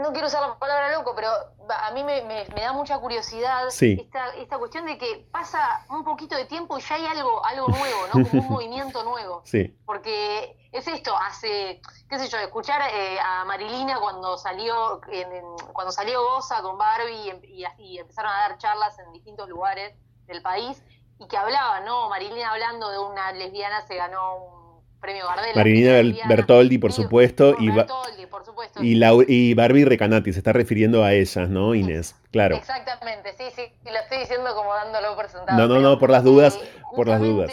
no 0.02 0.12
quiero 0.12 0.26
usar 0.28 0.46
la 0.46 0.58
palabra 0.58 0.92
loco, 0.92 1.14
pero 1.14 1.28
a 1.68 1.90
mí 1.92 2.04
me, 2.04 2.22
me- 2.22 2.44
me 2.54 2.60
da 2.60 2.72
mucha 2.72 2.98
curiosidad 2.98 3.70
Sí. 3.70 3.96
esta, 4.00 4.34
esta 4.34 4.58
cuestión 4.58 4.84
de 4.86 4.98
que 4.98 5.26
pasa 5.32 5.86
un 5.88 6.04
poquito 6.04 6.36
de 6.36 6.44
tiempo 6.44 6.76
y 6.78 6.82
ya 6.82 6.96
hay 6.96 7.06
algo, 7.06 7.44
algo 7.44 7.66
nuevo, 7.68 8.06
¿no? 8.14 8.28
Como 8.28 8.42
un 8.42 8.48
movimiento 8.50 9.02
nuevo. 9.04 9.42
Sí. 9.44 9.74
Porque 9.86 10.58
es 10.72 10.86
esto, 10.88 11.16
hace, 11.16 11.80
qué 12.08 12.18
sé 12.18 12.28
yo, 12.28 12.38
escuchar 12.38 12.82
eh, 12.92 13.18
a 13.20 13.44
Marilina 13.44 13.98
cuando 14.00 14.36
salió, 14.36 15.00
en- 15.08 15.32
en- 15.32 15.56
cuando 15.72 15.92
salió 15.92 16.22
Goza 16.22 16.60
con 16.62 16.76
Barbie 16.76 17.40
y, 17.44 17.64
y 17.78 17.98
empezaron 17.98 18.32
a 18.32 18.48
dar 18.48 18.58
charlas 18.58 18.98
en 18.98 19.12
distintos 19.12 19.48
lugares 19.48 19.94
del 20.26 20.42
país 20.42 20.82
y 21.18 21.26
que 21.28 21.36
hablaban, 21.36 21.84
¿no? 21.84 22.08
Marilina 22.08 22.50
hablando 22.50 22.88
de 22.90 22.98
una 22.98 23.32
lesbiana 23.32 23.86
se 23.86 23.94
ganó 23.96 24.36
un 24.36 24.61
premio 25.02 25.26
Gardel. 25.26 25.52
La 25.54 25.62
Ber- 25.64 26.04
lesbiana. 26.06 26.28
Bertoldi, 26.34 26.78
por 26.78 26.92
supuesto, 26.92 27.52
por 27.54 27.62
y, 27.62 27.70
Bertoldi, 27.70 28.26
por 28.26 28.44
supuesto. 28.46 28.82
y, 28.82 28.94
Lau- 28.94 29.24
y 29.28 29.52
Barbie 29.52 29.84
Recanati, 29.84 30.32
se 30.32 30.38
está 30.38 30.54
refiriendo 30.54 31.04
a 31.04 31.12
ellas, 31.12 31.50
¿no, 31.50 31.74
Inés? 31.74 32.14
Claro. 32.30 32.56
Exactamente, 32.56 33.34
sí, 33.34 33.44
sí, 33.54 33.62
y 33.84 33.90
lo 33.90 33.98
estoy 33.98 34.18
diciendo 34.20 34.54
como 34.54 34.72
dándolo 34.72 35.14
por 35.14 35.28
sentado. 35.28 35.58
No, 35.58 35.66
no, 35.68 35.80
no, 35.80 35.98
por 35.98 36.08
las 36.08 36.24
dudas, 36.24 36.54
eh, 36.56 36.80
por 36.96 37.08
las 37.08 37.20
dudas. 37.20 37.52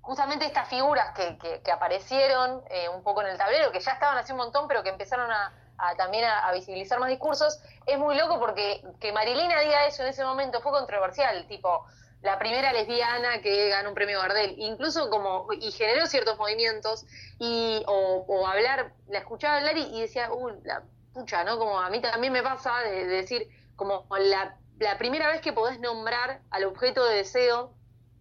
justamente- 0.00 0.46
estas 0.46 0.68
figuras 0.68 1.14
que, 1.14 1.38
que- 1.38 1.60
que 1.62 1.70
aparecieron 1.70 2.60
eh, 2.70 2.88
un 2.94 3.02
poco 3.02 3.22
en 3.22 3.28
el 3.28 3.38
tablero, 3.38 3.70
que 3.72 3.80
ya 3.80 3.92
estaban 3.92 4.18
hace 4.18 4.32
un 4.32 4.38
montón, 4.38 4.66
pero 4.68 4.82
que 4.82 4.88
empezaron 4.90 5.30
a, 5.30 5.52
a 5.78 5.94
también 5.96 6.24
a, 6.24 6.46
a 6.48 6.52
visibilizar 6.52 6.98
más 6.98 7.08
discursos, 7.08 7.60
es 7.86 7.98
muy 7.98 8.16
loco 8.16 8.38
porque 8.38 8.82
que 9.00 9.12
Marilina 9.12 9.60
diga 9.60 9.86
eso 9.86 10.02
en 10.02 10.08
ese 10.08 10.24
momento 10.24 10.60
fue 10.60 10.72
controversial, 10.72 11.46
tipo 11.46 11.84
la 12.24 12.38
primera 12.38 12.72
lesbiana 12.72 13.40
que 13.42 13.68
ganó 13.68 13.90
un 13.90 13.94
premio 13.94 14.18
Gardel, 14.18 14.54
incluso 14.58 15.10
como, 15.10 15.46
y 15.52 15.70
generó 15.72 16.06
ciertos 16.06 16.38
movimientos, 16.38 17.04
y, 17.38 17.84
o, 17.86 18.46
hablar, 18.46 18.94
la 19.08 19.18
escuchaba 19.18 19.58
hablar 19.58 19.76
y, 19.76 20.00
decía, 20.00 20.32
uh, 20.32 20.50
la 20.64 20.82
pucha, 21.12 21.44
¿no? 21.44 21.58
Como 21.58 21.78
a 21.78 21.90
mí 21.90 22.00
también 22.00 22.32
me 22.32 22.42
pasa 22.42 22.80
de, 22.80 23.06
de 23.06 23.16
decir, 23.16 23.48
como 23.76 24.06
la, 24.18 24.56
la 24.78 24.96
primera 24.96 25.28
vez 25.28 25.42
que 25.42 25.52
podés 25.52 25.78
nombrar 25.80 26.40
al 26.50 26.64
objeto 26.64 27.04
de 27.04 27.16
deseo 27.16 27.74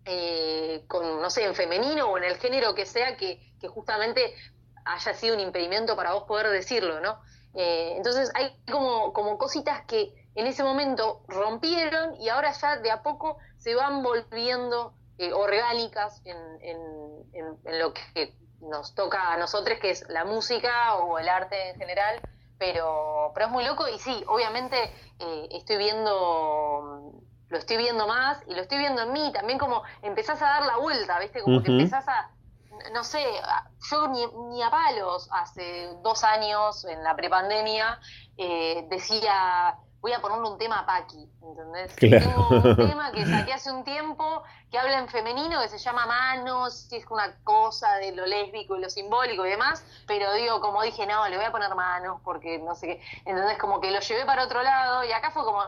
eh, 0.05 0.83
con, 0.89 1.21
no 1.21 1.29
sé, 1.29 1.45
en 1.45 1.55
femenino 1.55 2.07
o 2.07 2.17
en 2.17 2.25
el 2.25 2.35
género 2.35 2.75
que 2.75 2.85
sea, 2.85 3.15
que, 3.15 3.39
que 3.61 3.69
justamente 3.69 4.35
haya 4.83 5.13
sido 5.13 5.33
un 5.33 5.39
impedimento 5.39 5.95
para 5.95 6.11
vos 6.11 6.23
poder 6.23 6.49
decirlo, 6.49 6.99
¿no? 6.99 7.21
Eh, 7.55 7.93
entonces 7.95 8.31
hay 8.35 8.53
como, 8.69 9.13
como 9.13 9.37
cositas 9.37 9.85
que 9.85 10.13
en 10.35 10.47
ese 10.47 10.63
momento 10.63 11.23
rompieron 11.27 12.15
y 12.19 12.29
ahora 12.29 12.51
ya 12.51 12.77
de 12.77 12.91
a 12.91 13.01
poco 13.03 13.37
se 13.63 13.75
van 13.75 14.03
volviendo 14.03 14.97
eh, 15.17 15.31
orgánicas 15.33 16.21
en, 16.25 16.37
en, 16.61 16.79
en- 17.33 17.59
en 17.65 17.79
lo 17.79 17.93
que 17.93 18.37
nos 18.59 18.93
toca 18.95 19.33
a 19.33 19.37
nosotros, 19.37 19.79
que 19.79 19.91
es 19.91 20.07
la 20.09 20.25
música 20.25 20.95
o 20.95 21.19
el 21.19 21.29
arte 21.29 21.69
en 21.71 21.75
general, 21.77 22.23
pero, 22.57 23.31
pero 23.33 23.47
es 23.47 23.51
muy 23.51 23.65
loco 23.65 23.87
y 23.87 23.99
sí, 23.99 24.23
obviamente 24.27 24.77
eh, 25.19 25.47
estoy 25.51 25.77
viendo 25.77 27.21
lo 27.49 27.57
estoy 27.59 27.77
viendo 27.77 28.07
más 28.07 28.41
y 28.47 28.55
lo 28.55 28.61
estoy 28.61 28.79
viendo 28.79 29.03
en 29.03 29.11
mí, 29.13 29.31
también 29.31 29.59
como 29.59 29.83
empezás 30.01 30.41
a 30.41 30.45
dar 30.45 30.65
la 30.65 30.77
vuelta, 30.77 31.19
¿viste? 31.19 31.41
Como 31.43 31.61
que 31.61 31.67
empezás 31.67 32.07
a, 32.07 32.31
no 32.93 33.03
sé, 33.03 33.23
yo 33.91 34.07
ni, 34.07 34.25
ni 34.49 34.63
a 34.63 34.69
palos 34.71 35.29
hace 35.31 35.89
dos 36.01 36.23
años 36.23 36.83
en 36.85 37.03
la 37.03 37.15
prepandemia 37.15 37.99
eh, 38.37 38.85
decía, 38.89 39.77
voy 40.03 40.11
a 40.11 40.19
ponerle 40.19 40.49
un 40.49 40.57
tema 40.57 40.79
a 40.79 40.85
Paqui, 40.85 41.29
¿entendés? 41.41 41.95
Claro. 41.95 42.25
Tengo 42.25 42.49
un 42.49 42.75
tema 42.89 43.11
que 43.13 43.25
saqué 43.25 43.53
hace 43.53 43.71
un 43.71 43.85
tiempo 43.85 44.43
que 44.69 44.77
habla 44.77 44.99
en 44.99 45.07
femenino, 45.07 45.61
que 45.61 45.69
se 45.69 45.77
llama 45.77 46.05
Manos, 46.05 46.89
y 46.91 46.97
es 46.97 47.05
una 47.09 47.33
cosa 47.45 47.95
de 47.95 48.11
lo 48.11 48.25
lésbico 48.25 48.75
y 48.75 48.81
lo 48.81 48.89
simbólico 48.89 49.45
y 49.45 49.51
demás, 49.51 49.81
pero 50.05 50.33
digo, 50.33 50.59
como 50.59 50.81
dije, 50.81 51.07
no, 51.07 51.25
le 51.29 51.37
voy 51.37 51.45
a 51.45 51.53
poner 51.53 51.73
manos 51.73 52.19
porque 52.25 52.59
no 52.59 52.75
sé 52.75 52.87
qué, 52.87 53.01
entonces 53.23 53.57
como 53.57 53.79
que 53.79 53.91
lo 53.91 54.01
llevé 54.01 54.25
para 54.25 54.43
otro 54.43 54.61
lado 54.61 55.05
y 55.05 55.11
acá 55.13 55.31
fue 55.31 55.45
como 55.45 55.63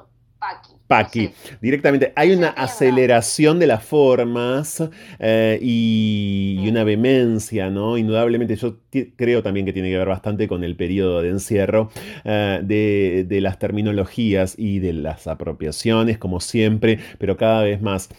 Paqui. 0.45 0.75
Paqui, 0.87 1.31
directamente. 1.61 2.13
Hay 2.15 2.31
una 2.31 2.49
aceleración 2.49 3.57
de 3.57 3.65
las 3.65 3.83
formas 3.83 4.83
eh, 5.17 5.57
y, 5.59 6.59
y 6.59 6.69
una 6.69 6.83
vehemencia, 6.83 7.71
¿no? 7.71 7.97
Indudablemente, 7.97 8.55
yo 8.55 8.77
creo 9.15 9.41
también 9.41 9.65
que 9.65 9.73
tiene 9.73 9.89
que 9.89 9.97
ver 9.97 10.07
bastante 10.07 10.47
con 10.47 10.63
el 10.63 10.75
periodo 10.75 11.23
de 11.23 11.29
encierro 11.29 11.89
eh, 12.23 12.59
de, 12.63 13.25
de 13.27 13.41
las 13.41 13.57
terminologías 13.57 14.53
y 14.59 14.77
de 14.79 14.93
las 14.93 15.25
apropiaciones, 15.25 16.19
como 16.19 16.39
siempre, 16.39 16.99
pero 17.17 17.35
cada 17.35 17.63
vez 17.63 17.81
más. 17.81 18.09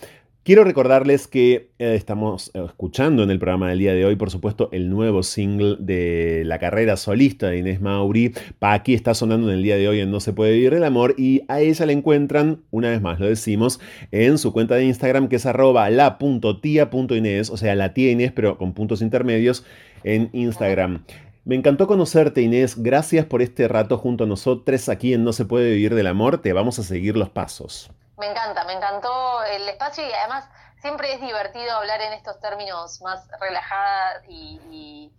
Quiero 0.46 0.62
recordarles 0.62 1.26
que 1.26 1.70
eh, 1.80 1.96
estamos 1.96 2.52
eh, 2.54 2.62
escuchando 2.64 3.24
en 3.24 3.32
el 3.32 3.40
programa 3.40 3.68
del 3.68 3.80
día 3.80 3.94
de 3.94 4.04
hoy, 4.04 4.14
por 4.14 4.30
supuesto, 4.30 4.68
el 4.70 4.88
nuevo 4.90 5.24
single 5.24 5.74
de 5.80 6.44
la 6.46 6.60
carrera 6.60 6.96
solista 6.96 7.48
de 7.48 7.58
Inés 7.58 7.80
Mauri. 7.80 8.32
Paqui 8.60 8.94
está 8.94 9.12
sonando 9.14 9.48
en 9.48 9.56
el 9.56 9.64
día 9.64 9.76
de 9.76 9.88
hoy 9.88 9.98
en 9.98 10.12
No 10.12 10.20
se 10.20 10.32
puede 10.32 10.52
vivir 10.52 10.74
el 10.74 10.84
amor 10.84 11.16
y 11.18 11.42
a 11.48 11.60
ella 11.60 11.84
la 11.84 11.90
encuentran, 11.90 12.60
una 12.70 12.90
vez 12.90 13.02
más 13.02 13.18
lo 13.18 13.26
decimos, 13.26 13.80
en 14.12 14.38
su 14.38 14.52
cuenta 14.52 14.76
de 14.76 14.84
Instagram 14.84 15.26
que 15.26 15.34
es 15.34 15.46
arroba 15.46 15.90
la.tia.inés, 15.90 17.50
o 17.50 17.56
sea, 17.56 17.74
la 17.74 17.92
tía 17.92 18.12
Inés, 18.12 18.30
pero 18.30 18.56
con 18.56 18.72
puntos 18.72 19.02
intermedios 19.02 19.64
en 20.04 20.30
Instagram. 20.32 21.02
Me 21.44 21.56
encantó 21.56 21.88
conocerte, 21.88 22.40
Inés. 22.40 22.80
Gracias 22.80 23.26
por 23.26 23.42
este 23.42 23.66
rato 23.66 23.98
junto 23.98 24.22
a 24.22 24.26
nosotros 24.28 24.88
aquí 24.88 25.12
en 25.12 25.24
No 25.24 25.32
se 25.32 25.44
puede 25.44 25.72
vivir 25.72 25.96
del 25.96 26.06
amor. 26.06 26.38
Te 26.38 26.52
vamos 26.52 26.78
a 26.78 26.84
seguir 26.84 27.16
los 27.16 27.30
pasos. 27.30 27.90
Me 28.18 28.30
encanta, 28.30 28.64
me 28.64 28.72
encantó 28.72 29.42
el 29.44 29.68
espacio 29.68 30.06
y 30.06 30.12
además 30.12 30.48
siempre 30.80 31.12
es 31.12 31.20
divertido 31.20 31.72
hablar 31.72 32.00
en 32.00 32.12
estos 32.12 32.40
términos 32.40 33.00
más 33.02 33.28
relajada 33.40 34.22
y, 34.28 35.12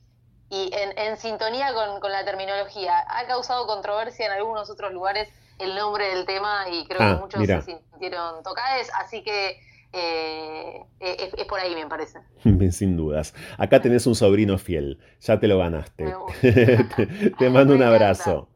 en, 0.49 1.17
sintonía 1.17 1.73
con, 1.73 2.11
la 2.11 2.25
terminología. 2.25 3.05
Ha 3.09 3.27
causado 3.27 3.67
controversia 3.67 4.27
en 4.27 4.31
algunos 4.31 4.69
otros 4.69 4.93
lugares 4.93 5.29
el 5.59 5.75
nombre 5.75 6.09
del 6.15 6.25
tema 6.25 6.65
y 6.71 6.85
creo 6.85 6.99
que 6.99 7.03
ah, 7.03 7.17
muchos 7.19 7.45
se 7.45 7.61
sintieron 7.61 8.43
tocados, 8.43 8.87
así 8.99 9.23
que 9.23 9.59
eh, 9.93 10.81
es, 10.99 11.45
por 11.45 11.59
ahí, 11.59 11.73
me 11.75 11.87
parece. 11.87 12.19
Sin 12.71 12.97
dudas. 12.97 13.33
Acá 13.57 13.81
tenés 13.81 14.05
un 14.05 14.15
sobrino 14.15 14.57
fiel, 14.57 14.99
ya 15.21 15.39
te 15.39 15.47
lo 15.47 15.57
ganaste. 15.57 16.13
te, 17.39 17.49
mando 17.49 17.73
un 17.75 17.83
abrazo. 17.83 18.49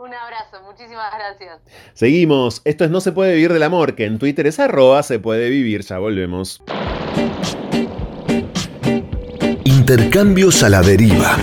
Un 0.00 0.14
abrazo, 0.14 0.62
muchísimas 0.64 1.12
gracias. 1.12 1.58
Seguimos. 1.92 2.62
Esto 2.64 2.84
es 2.84 2.90
No 2.90 3.00
se 3.00 3.10
puede 3.10 3.34
vivir 3.34 3.52
del 3.52 3.64
amor, 3.64 3.96
que 3.96 4.04
en 4.04 4.20
Twitter 4.20 4.46
es 4.46 4.60
arroba 4.60 5.02
se 5.02 5.18
puede 5.18 5.50
vivir. 5.50 5.82
Ya 5.82 5.98
volvemos. 5.98 6.62
Intercambios 9.64 10.62
a 10.62 10.68
la 10.68 10.82
deriva. 10.82 11.36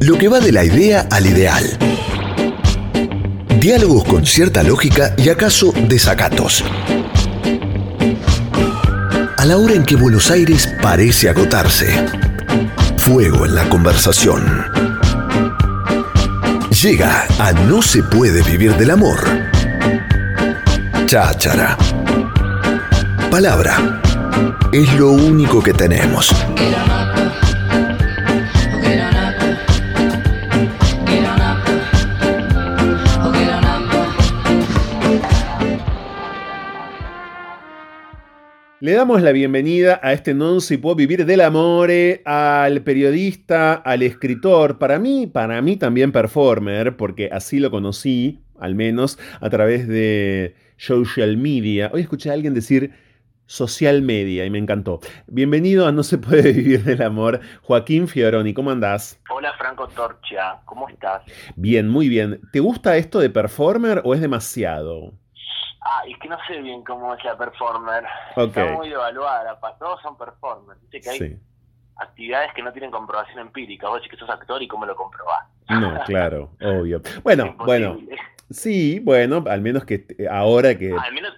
Lo 0.00 0.18
que 0.18 0.28
va 0.28 0.40
de 0.40 0.50
la 0.50 0.64
idea 0.64 1.06
al 1.12 1.26
ideal. 1.26 1.64
Diálogos 3.60 4.02
con 4.04 4.26
cierta 4.26 4.64
lógica 4.64 5.14
y 5.16 5.28
acaso 5.28 5.72
desacatos. 5.86 6.64
A 9.36 9.44
la 9.44 9.56
hora 9.56 9.74
en 9.74 9.84
que 9.84 9.94
Buenos 9.94 10.32
Aires 10.32 10.74
parece 10.82 11.28
agotarse. 11.28 11.86
Fuego 12.96 13.46
en 13.46 13.54
la 13.54 13.68
conversación. 13.68 14.97
Llega 16.70 17.26
a 17.38 17.52
No 17.52 17.80
se 17.80 18.02
puede 18.02 18.42
vivir 18.42 18.76
del 18.76 18.90
amor. 18.90 19.18
Cháchara. 21.06 21.76
Palabra. 23.30 24.00
Es 24.72 24.92
lo 24.94 25.10
único 25.12 25.62
que 25.62 25.72
tenemos. 25.72 26.30
Le 38.80 38.92
damos 38.92 39.22
la 39.22 39.32
bienvenida 39.32 39.98
a 40.04 40.12
este 40.12 40.34
Non 40.34 40.60
si 40.60 40.76
può 40.76 40.94
vivir 40.94 41.26
del 41.26 41.40
amore, 41.40 42.22
al 42.24 42.82
periodista, 42.82 43.74
al 43.74 44.04
escritor, 44.04 44.78
para 44.78 45.00
mí, 45.00 45.26
para 45.26 45.60
mí 45.60 45.76
también 45.76 46.12
performer, 46.12 46.96
porque 46.96 47.28
así 47.32 47.58
lo 47.58 47.72
conocí, 47.72 48.38
al 48.56 48.76
menos 48.76 49.18
a 49.40 49.50
través 49.50 49.88
de 49.88 50.54
social 50.76 51.36
media. 51.38 51.90
Hoy 51.92 52.02
escuché 52.02 52.30
a 52.30 52.34
alguien 52.34 52.54
decir 52.54 52.92
social 53.46 54.00
media 54.00 54.44
y 54.44 54.50
me 54.50 54.58
encantó. 54.58 55.00
Bienvenido 55.26 55.88
a 55.88 55.90
No 55.90 56.04
se 56.04 56.18
puede 56.18 56.52
vivir 56.52 56.84
del 56.84 57.02
amor, 57.02 57.40
Joaquín 57.62 58.06
Fioroni, 58.06 58.54
¿cómo 58.54 58.70
andás? 58.70 59.18
Hola 59.28 59.54
Franco 59.58 59.88
Torcha, 59.88 60.60
¿cómo 60.64 60.88
estás? 60.88 61.24
Bien, 61.56 61.88
muy 61.88 62.08
bien. 62.08 62.40
¿Te 62.52 62.60
gusta 62.60 62.96
esto 62.96 63.18
de 63.18 63.28
performer 63.28 64.02
o 64.04 64.14
es 64.14 64.20
demasiado? 64.20 65.14
Ah, 65.80 66.02
es 66.06 66.18
que 66.18 66.28
no 66.28 66.36
sé 66.46 66.60
bien 66.60 66.82
cómo 66.82 67.14
es 67.14 67.24
la 67.24 67.36
performer. 67.36 68.04
Está 68.36 68.64
muy 68.66 68.92
evaluada, 68.92 69.58
todos 69.78 70.00
son 70.02 70.16
performers. 70.16 70.80
Dice 70.90 71.00
que 71.00 71.10
hay 71.10 71.38
actividades 71.96 72.52
que 72.54 72.62
no 72.62 72.72
tienen 72.72 72.90
comprobación 72.90 73.38
empírica. 73.38 73.88
Vos 73.88 73.98
decís 73.98 74.10
que 74.10 74.16
sos 74.16 74.30
actor 74.30 74.62
y 74.62 74.68
cómo 74.68 74.86
lo 74.86 74.96
comprobás. 74.96 75.46
No, 75.68 76.00
claro, 76.06 76.50
obvio. 76.60 77.00
Bueno, 77.22 77.54
bueno. 77.58 77.98
Sí, 78.50 78.98
bueno, 79.00 79.44
al 79.46 79.60
menos 79.60 79.84
que 79.84 80.06
ahora 80.30 80.76
que... 80.78 80.94
Al 80.94 81.12
menos 81.12 81.34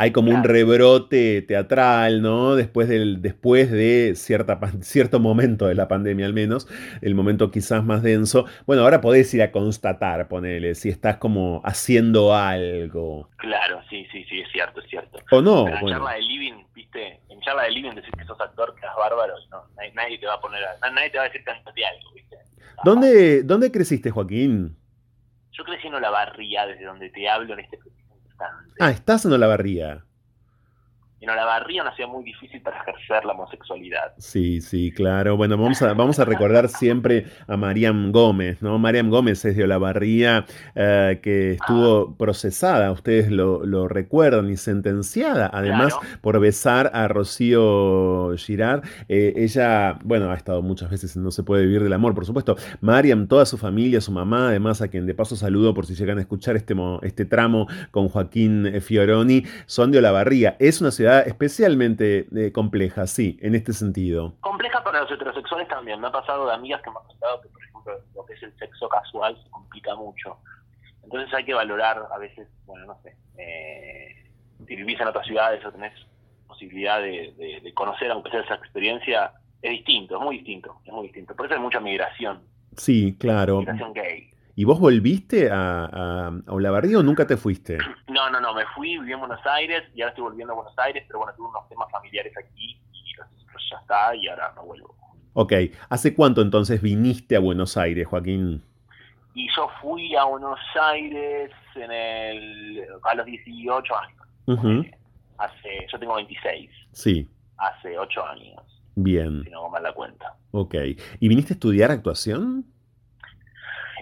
hay 0.00 0.12
como 0.12 0.30
un 0.30 0.44
rebrote 0.44 1.42
teatral, 1.42 2.22
¿no? 2.22 2.56
Después, 2.56 2.88
del, 2.88 3.20
después 3.20 3.70
de 3.70 4.14
cierta, 4.16 4.58
cierto 4.80 5.20
momento 5.20 5.66
de 5.66 5.74
la 5.74 5.88
pandemia 5.88 6.24
al 6.24 6.32
menos, 6.32 6.68
el 7.02 7.14
momento 7.14 7.50
quizás 7.50 7.84
más 7.84 8.02
denso. 8.02 8.46
Bueno, 8.66 8.80
ahora 8.82 9.02
podés 9.02 9.34
ir 9.34 9.42
a 9.42 9.52
constatar, 9.52 10.26
ponele, 10.26 10.74
si 10.74 10.88
estás 10.88 11.18
como 11.18 11.60
haciendo 11.66 12.34
algo. 12.34 13.28
Claro, 13.36 13.82
sí, 13.90 14.06
sí, 14.10 14.24
sí, 14.24 14.40
es 14.40 14.50
cierto, 14.50 14.80
es 14.80 14.88
cierto. 14.88 15.18
O 15.32 15.42
no. 15.42 15.68
en 15.68 15.86
charla 15.86 16.14
de 16.14 16.22
living, 16.22 16.64
viste, 16.74 17.20
en 17.28 17.40
charla 17.42 17.64
de 17.64 17.70
living 17.72 17.90
decir 17.90 18.14
que 18.16 18.24
sos 18.24 18.40
actor, 18.40 18.74
que 18.80 18.86
es 18.86 18.92
bárbaro, 18.96 19.34
no, 19.50 19.64
nadie, 19.92 20.16
te 20.18 20.24
va 20.24 20.32
a 20.32 20.40
poner, 20.40 20.62
nadie 20.94 21.10
te 21.10 21.18
va 21.18 21.24
a 21.24 21.26
decir 21.26 21.44
cántate 21.44 21.84
algo, 21.84 22.10
viste. 22.14 22.36
¿Dónde, 22.84 23.42
¿Dónde 23.42 23.70
creciste, 23.70 24.10
Joaquín? 24.10 24.78
Yo 25.52 25.62
crecí 25.62 25.88
en 25.88 25.94
Olavarría, 25.96 26.64
desde 26.64 26.86
donde 26.86 27.10
te 27.10 27.28
hablo 27.28 27.52
en 27.52 27.60
este 27.60 27.76
Ah, 28.78 28.90
estás 28.90 29.24
en 29.24 29.32
Olavarría 29.32 30.04
en 31.20 31.28
Olavarría 31.28 31.82
una 31.82 31.94
ciudad 31.94 32.08
muy 32.08 32.24
difícil 32.24 32.62
para 32.62 32.80
ejercer 32.80 33.24
la 33.26 33.32
homosexualidad. 33.32 34.14
Sí, 34.16 34.62
sí, 34.62 34.90
claro. 34.90 35.36
Bueno, 35.36 35.58
vamos 35.58 35.82
a, 35.82 35.92
vamos 35.92 36.18
a 36.18 36.24
recordar 36.24 36.68
siempre 36.68 37.26
a 37.46 37.58
Mariam 37.58 38.10
Gómez, 38.10 38.62
¿no? 38.62 38.78
Mariam 38.78 39.10
Gómez 39.10 39.44
es 39.44 39.54
de 39.54 39.64
Olavarría, 39.64 40.46
eh, 40.74 41.20
que 41.22 41.52
estuvo 41.52 42.14
procesada, 42.16 42.90
ustedes 42.90 43.30
lo, 43.30 43.88
recuerdan, 43.88 44.48
y 44.50 44.56
sentenciada, 44.56 45.50
además, 45.52 45.94
por 46.22 46.40
besar 46.40 46.90
a 46.94 47.06
Rocío 47.08 48.34
Girard. 48.36 48.82
Eh, 49.08 49.34
ella, 49.36 49.98
bueno, 50.04 50.30
ha 50.30 50.36
estado 50.36 50.62
muchas 50.62 50.90
veces 50.90 51.16
en 51.16 51.22
No 51.22 51.30
se 51.30 51.42
puede 51.42 51.66
vivir 51.66 51.82
del 51.82 51.92
amor, 51.92 52.14
por 52.14 52.24
supuesto. 52.24 52.56
Mariam, 52.80 53.26
toda 53.26 53.44
su 53.44 53.58
familia, 53.58 54.00
su 54.00 54.12
mamá, 54.12 54.48
además, 54.48 54.80
a 54.80 54.88
quien 54.88 55.06
de 55.06 55.14
paso 55.14 55.36
saludo 55.36 55.74
por 55.74 55.84
si 55.84 55.94
llegan 55.94 56.16
a 56.16 56.22
escuchar 56.22 56.56
este, 56.56 56.74
este 57.02 57.26
tramo 57.26 57.66
con 57.90 58.08
Joaquín 58.08 58.80
Fioroni, 58.80 59.44
son 59.66 59.90
de 59.90 59.98
Olavarría. 59.98 60.56
Es 60.58 60.80
una 60.80 60.90
ciudad 60.90 61.09
especialmente 61.18 62.26
eh, 62.34 62.52
compleja, 62.52 63.06
sí, 63.06 63.38
en 63.42 63.54
este 63.54 63.72
sentido. 63.72 64.36
Compleja 64.40 64.82
para 64.82 65.02
los 65.02 65.10
heterosexuales 65.10 65.68
también. 65.68 66.00
Me 66.00 66.08
ha 66.08 66.12
pasado 66.12 66.46
de 66.46 66.54
amigas 66.54 66.80
que 66.82 66.90
me 66.90 66.96
han 66.96 67.06
contado 67.06 67.40
que, 67.40 67.48
por 67.48 67.62
ejemplo, 67.62 67.92
lo 68.14 68.24
que 68.26 68.34
es 68.34 68.42
el 68.42 68.56
sexo 68.56 68.88
casual 68.88 69.36
se 69.42 69.50
complica 69.50 69.94
mucho. 69.94 70.38
Entonces 71.02 71.32
hay 71.34 71.44
que 71.44 71.54
valorar 71.54 72.06
a 72.12 72.18
veces, 72.18 72.48
bueno, 72.66 72.86
no 72.86 72.98
sé, 73.02 73.16
eh, 73.38 74.30
si 74.66 74.76
vivís 74.76 75.00
en 75.00 75.08
otras 75.08 75.26
ciudades 75.26 75.64
o 75.64 75.72
tenés 75.72 75.92
posibilidad 76.46 77.00
de, 77.00 77.72
conocer, 77.74 78.10
aunque 78.10 78.30
sea 78.30 78.40
esa 78.40 78.54
experiencia, 78.54 79.32
es 79.62 79.70
distinto, 79.70 80.16
es 80.16 80.22
muy 80.22 80.36
distinto, 80.36 80.80
es 80.84 80.92
muy 80.92 81.04
distinto. 81.04 81.34
Por 81.34 81.46
eso 81.46 81.54
hay 81.54 81.60
mucha 81.60 81.80
migración. 81.80 82.42
Sí, 82.76 83.16
claro. 83.18 83.58
Migración 83.58 83.92
gay. 83.92 84.29
¿Y 84.60 84.64
vos 84.64 84.78
volviste 84.78 85.50
a, 85.50 85.86
a, 85.86 86.32
Olavarría 86.48 86.98
o 86.98 87.02
nunca 87.02 87.26
te 87.26 87.38
fuiste? 87.38 87.78
No, 88.08 88.28
no, 88.28 88.38
no, 88.38 88.52
me 88.52 88.66
fui, 88.74 88.98
viví 88.98 89.12
en 89.12 89.20
Buenos 89.20 89.40
Aires 89.46 89.84
y 89.94 90.02
ahora 90.02 90.10
estoy 90.10 90.24
volviendo 90.24 90.52
a 90.52 90.56
Buenos 90.56 90.78
Aires, 90.78 91.02
pero 91.06 91.20
bueno, 91.20 91.32
tuve 91.34 91.48
unos 91.48 91.66
temas 91.70 91.90
familiares 91.90 92.34
aquí 92.36 92.78
y 92.92 93.16
ya 93.16 93.78
está 93.80 94.14
y 94.14 94.28
ahora 94.28 94.52
no 94.54 94.66
vuelvo. 94.66 94.94
Ok, 95.32 95.54
¿hace 95.88 96.14
cuánto 96.14 96.42
entonces 96.42 96.82
viniste 96.82 97.36
a 97.36 97.40
Buenos 97.40 97.78
Aires, 97.78 98.06
Joaquín? 98.06 98.62
Y 99.32 99.48
yo 99.56 99.70
fui 99.80 100.14
a 100.14 100.24
Buenos 100.24 100.58
Aires 100.78 101.50
en 101.76 101.90
el, 101.90 102.84
a 103.02 103.14
los 103.14 103.24
18 103.24 103.94
años. 103.96 104.76
hace, 105.38 105.86
yo 105.90 105.98
tengo 105.98 106.16
26. 106.16 106.70
Sí. 106.92 107.26
Hace 107.56 107.98
8 107.98 108.26
años. 108.26 108.60
Bien. 108.94 109.42
Si 109.42 109.50
no 109.50 109.70
mal 109.70 109.82
la 109.82 109.94
cuenta. 109.94 110.36
Ok. 110.50 110.74
¿Y 111.18 111.28
viniste 111.28 111.54
a 111.54 111.56
estudiar 111.56 111.90
actuación? 111.90 112.66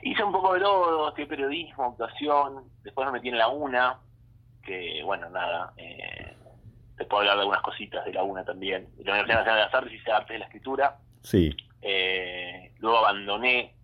Hice 0.03 0.23
un 0.23 0.33
poco 0.33 0.55
de 0.55 0.61
todo, 0.61 1.09
estudié 1.09 1.27
periodismo, 1.27 1.87
actuación, 1.87 2.65
después 2.83 3.07
me 3.07 3.12
metí 3.12 3.29
en 3.29 3.39
la 3.39 3.49
UNA, 3.49 3.99
que 4.62 5.03
bueno, 5.05 5.29
nada, 5.31 5.73
eh, 5.77 6.37
te 6.97 7.05
puedo 7.05 7.20
hablar 7.20 7.37
de 7.37 7.41
algunas 7.43 7.62
cositas 7.62 8.05
de 8.05 8.12
la 8.12 8.23
UNA 8.23 8.45
también. 8.45 8.89
De 8.97 9.05
la 9.05 9.12
Universidad 9.12 9.39
Nacional 9.39 9.57
de 9.57 9.65
las 9.65 9.75
Artes 9.75 9.93
hice 9.93 10.12
Artes 10.12 10.35
de 10.35 10.39
la 10.39 10.45
Escritura. 10.47 10.97
Sí. 11.23 11.57
Eh, 11.81 12.73
luego 12.79 12.99
abandoné, 12.99 13.75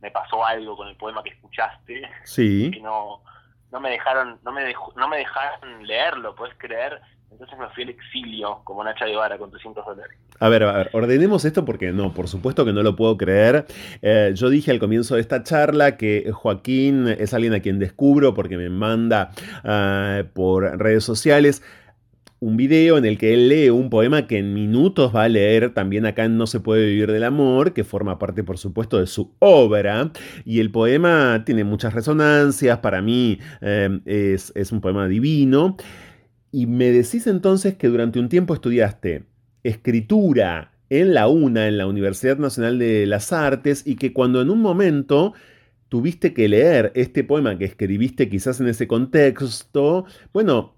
me 0.00 0.10
pasó 0.10 0.44
algo 0.44 0.76
con 0.76 0.88
el 0.88 0.96
poema 0.96 1.22
que 1.22 1.30
escuchaste. 1.30 2.08
Sí. 2.24 2.70
Que 2.70 2.80
no, 2.80 3.22
no 3.70 3.80
me 3.80 3.90
dejaron, 3.90 4.38
no 4.42 4.52
me, 4.52 4.72
no 4.96 5.08
me 5.08 5.18
dejaron 5.18 5.86
leerlo, 5.86 6.34
puedes 6.34 6.56
creer. 6.58 7.00
Entonces 7.34 7.58
me 7.58 7.68
fui 7.74 7.82
al 7.82 7.88
exilio 7.90 8.60
como 8.62 8.84
Nacha 8.84 9.06
Guevara 9.06 9.36
con 9.38 9.50
300 9.50 9.84
dólares. 9.84 10.16
A 10.38 10.48
ver, 10.48 10.62
a 10.62 10.72
ver, 10.72 10.90
ordenemos 10.92 11.44
esto 11.44 11.64
porque 11.64 11.90
no, 11.90 12.14
por 12.14 12.28
supuesto 12.28 12.64
que 12.64 12.72
no 12.72 12.84
lo 12.84 12.94
puedo 12.94 13.16
creer. 13.16 13.66
Eh, 14.02 14.30
yo 14.36 14.48
dije 14.50 14.70
al 14.70 14.78
comienzo 14.78 15.16
de 15.16 15.20
esta 15.20 15.42
charla 15.42 15.96
que 15.96 16.30
Joaquín 16.32 17.08
es 17.08 17.34
alguien 17.34 17.52
a 17.52 17.60
quien 17.60 17.80
descubro 17.80 18.34
porque 18.34 18.56
me 18.56 18.70
manda 18.70 19.32
ah, 19.64 20.22
por 20.32 20.78
redes 20.78 21.02
sociales. 21.02 21.62
un 22.38 22.56
video 22.56 22.98
en 22.98 23.04
el 23.04 23.18
que 23.18 23.34
él 23.34 23.48
lee 23.48 23.70
un 23.70 23.90
poema 23.90 24.28
que 24.28 24.38
en 24.38 24.54
minutos 24.54 25.12
va 25.12 25.24
a 25.24 25.28
leer 25.28 25.74
también 25.74 26.06
acá 26.06 26.24
en 26.24 26.36
No 26.36 26.46
se 26.46 26.60
puede 26.60 26.86
vivir 26.86 27.10
del 27.10 27.24
amor, 27.24 27.72
que 27.72 27.82
forma 27.82 28.20
parte 28.20 28.44
por 28.44 28.58
supuesto 28.58 29.00
de 29.00 29.08
su 29.08 29.34
obra. 29.40 30.12
Y 30.44 30.60
el 30.60 30.70
poema 30.70 31.42
tiene 31.44 31.64
muchas 31.64 31.94
resonancias, 31.94 32.78
para 32.78 33.02
mí 33.02 33.40
eh, 33.60 33.98
es, 34.04 34.52
es 34.54 34.70
un 34.70 34.80
poema 34.80 35.08
divino. 35.08 35.76
Y 36.56 36.66
me 36.66 36.92
decís 36.92 37.26
entonces 37.26 37.76
que 37.76 37.88
durante 37.88 38.20
un 38.20 38.28
tiempo 38.28 38.54
estudiaste 38.54 39.24
escritura 39.64 40.70
en 40.88 41.12
la 41.12 41.26
UNA, 41.26 41.66
en 41.66 41.78
la 41.78 41.88
Universidad 41.88 42.36
Nacional 42.36 42.78
de 42.78 43.06
las 43.06 43.32
Artes, 43.32 43.84
y 43.84 43.96
que 43.96 44.12
cuando 44.12 44.40
en 44.40 44.50
un 44.50 44.62
momento 44.62 45.34
tuviste 45.88 46.32
que 46.32 46.46
leer 46.46 46.92
este 46.94 47.24
poema 47.24 47.58
que 47.58 47.64
escribiste 47.64 48.28
quizás 48.28 48.60
en 48.60 48.68
ese 48.68 48.86
contexto, 48.86 50.04
bueno, 50.32 50.76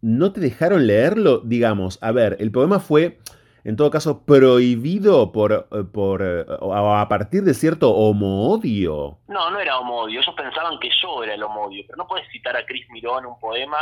no 0.00 0.32
te 0.32 0.40
dejaron 0.40 0.86
leerlo, 0.86 1.40
digamos, 1.40 1.98
a 2.02 2.12
ver, 2.12 2.38
el 2.40 2.50
poema 2.50 2.80
fue, 2.80 3.18
en 3.62 3.76
todo 3.76 3.90
caso, 3.90 4.24
prohibido 4.24 5.32
por, 5.32 5.68
eh, 5.70 5.84
por 5.92 6.22
eh, 6.22 6.46
a 6.48 7.06
partir 7.10 7.42
de 7.42 7.52
cierto 7.52 7.90
homodio. 7.90 9.18
No, 9.28 9.50
no 9.50 9.60
era 9.60 9.80
homodio, 9.80 10.18
ellos 10.18 10.34
pensaban 10.34 10.78
que 10.80 10.88
yo 11.02 11.22
era 11.22 11.34
el 11.34 11.42
homodio, 11.42 11.84
pero 11.86 11.98
no 11.98 12.06
puedes 12.06 12.26
citar 12.30 12.56
a 12.56 12.64
Cris 12.64 12.86
Miró 12.90 13.18
en 13.18 13.26
un 13.26 13.38
poema, 13.38 13.76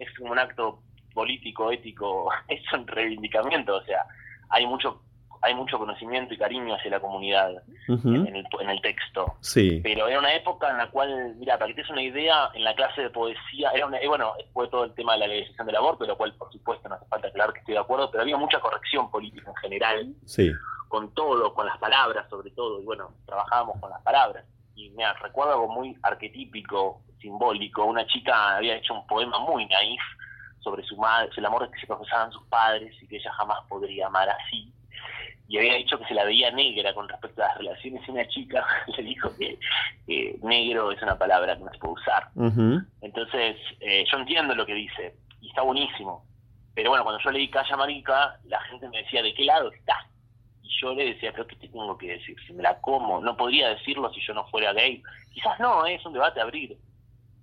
es 0.00 0.08
un 0.18 0.38
acto 0.38 0.82
político, 1.14 1.70
ético, 1.70 2.30
es 2.48 2.60
un 2.72 2.86
reivindicamiento, 2.86 3.76
o 3.76 3.82
sea, 3.84 4.04
hay 4.48 4.66
mucho 4.66 5.02
hay 5.42 5.54
mucho 5.54 5.78
conocimiento 5.78 6.34
y 6.34 6.36
cariño 6.38 6.74
hacia 6.74 6.90
la 6.90 7.00
comunidad 7.00 7.62
en, 7.88 8.36
el, 8.36 8.46
en, 8.60 8.70
el, 8.70 8.80
texto. 8.82 9.36
Sí. 9.40 9.80
Pero 9.82 10.06
era 10.06 10.18
una 10.18 10.34
época 10.34 10.70
en 10.70 10.76
la 10.76 10.90
cual, 10.90 11.34
mira, 11.36 11.58
para 11.58 11.68
que 11.68 11.76
te 11.76 11.80
des 11.82 11.90
una 11.90 12.02
idea, 12.02 12.50
en 12.54 12.62
la 12.62 12.74
clase 12.74 13.02
de 13.02 13.10
poesía, 13.10 13.70
era 13.70 13.86
una, 13.86 13.98
bueno, 14.06 14.34
fue 14.52 14.68
todo 14.68 14.84
el 14.84 14.94
tema 14.94 15.14
de 15.14 15.20
la 15.20 15.26
legalización 15.28 15.66
del 15.66 15.76
aborto, 15.76 16.04
lo 16.04 16.16
cual, 16.16 16.34
por 16.34 16.52
supuesto, 16.52 16.88
no 16.88 16.96
hace 16.96 17.06
falta 17.06 17.28
aclarar 17.28 17.54
que 17.54 17.60
estoy 17.60 17.74
de 17.74 17.80
acuerdo, 17.80 18.10
pero 18.10 18.22
había 18.22 18.36
mucha 18.36 18.60
corrección 18.60 19.10
política 19.10 19.50
en 19.50 19.56
general. 19.56 20.14
Sí. 20.26 20.52
Con 20.88 21.14
todo, 21.14 21.54
con 21.54 21.66
las 21.66 21.78
palabras 21.78 22.28
sobre 22.28 22.50
todo, 22.50 22.80
y 22.80 22.84
bueno, 22.84 23.10
trabajábamos 23.24 23.80
con 23.80 23.90
las 23.90 24.02
palabras. 24.02 24.44
Y 24.74 24.90
mira, 24.90 25.14
recuerdo 25.14 25.52
algo 25.52 25.68
muy 25.68 25.96
arquetípico, 26.02 27.02
simbólico. 27.20 27.84
Una 27.84 28.06
chica 28.06 28.56
había 28.56 28.76
hecho 28.76 28.94
un 28.94 29.06
poema 29.06 29.38
muy 29.40 29.66
naif 29.66 30.00
sobre 30.60 30.82
su 30.84 30.96
madre, 30.96 31.30
el 31.36 31.46
amor 31.46 31.70
que 31.70 31.80
se 31.80 31.86
profesaban 31.86 32.32
sus 32.32 32.44
padres 32.48 32.94
y 33.02 33.06
que 33.06 33.16
ella 33.16 33.32
jamás 33.32 33.58
podría 33.68 34.06
amar 34.06 34.28
así 34.28 34.72
y 35.50 35.58
había 35.58 35.74
dicho 35.74 35.98
que 35.98 36.04
se 36.04 36.14
la 36.14 36.24
veía 36.24 36.52
negra 36.52 36.94
con 36.94 37.08
respecto 37.08 37.42
a 37.42 37.48
las 37.48 37.58
relaciones 37.58 38.06
y 38.06 38.10
una 38.12 38.26
chica 38.28 38.64
le 38.96 39.02
dijo 39.02 39.32
que, 39.36 39.58
negro 40.42 40.92
es 40.92 41.02
una 41.02 41.18
palabra 41.18 41.56
que 41.56 41.64
no 41.64 41.72
se 41.72 41.78
puede 41.78 41.94
usar. 41.94 42.28
Entonces, 43.00 43.56
eh, 43.80 44.04
yo 44.10 44.18
entiendo 44.18 44.54
lo 44.54 44.64
que 44.64 44.74
dice 44.74 45.16
y 45.40 45.48
está 45.48 45.62
buenísimo. 45.62 46.24
Pero 46.72 46.90
bueno, 46.90 47.02
cuando 47.02 47.20
yo 47.20 47.32
leí 47.32 47.50
Calla 47.50 47.76
Marica, 47.76 48.38
la 48.44 48.60
gente 48.60 48.88
me 48.90 48.98
decía, 48.98 49.24
¿de 49.24 49.34
qué 49.34 49.44
lado 49.44 49.72
está? 49.72 49.96
Yo 50.80 50.94
le 50.94 51.14
decía, 51.14 51.32
pero 51.32 51.46
¿qué 51.46 51.56
te 51.56 51.68
tengo 51.68 51.96
que 51.98 52.12
decir? 52.12 52.36
Si 52.46 52.52
me 52.52 52.62
la 52.62 52.80
como, 52.80 53.20
no 53.20 53.36
podría 53.36 53.68
decirlo 53.70 54.12
si 54.12 54.20
yo 54.20 54.34
no 54.34 54.46
fuera 54.48 54.72
gay. 54.72 55.02
Quizás 55.32 55.58
no, 55.58 55.86
¿eh? 55.86 55.94
es 55.94 56.06
un 56.06 56.12
debate 56.12 56.40
a 56.40 56.44
abrir. 56.44 56.76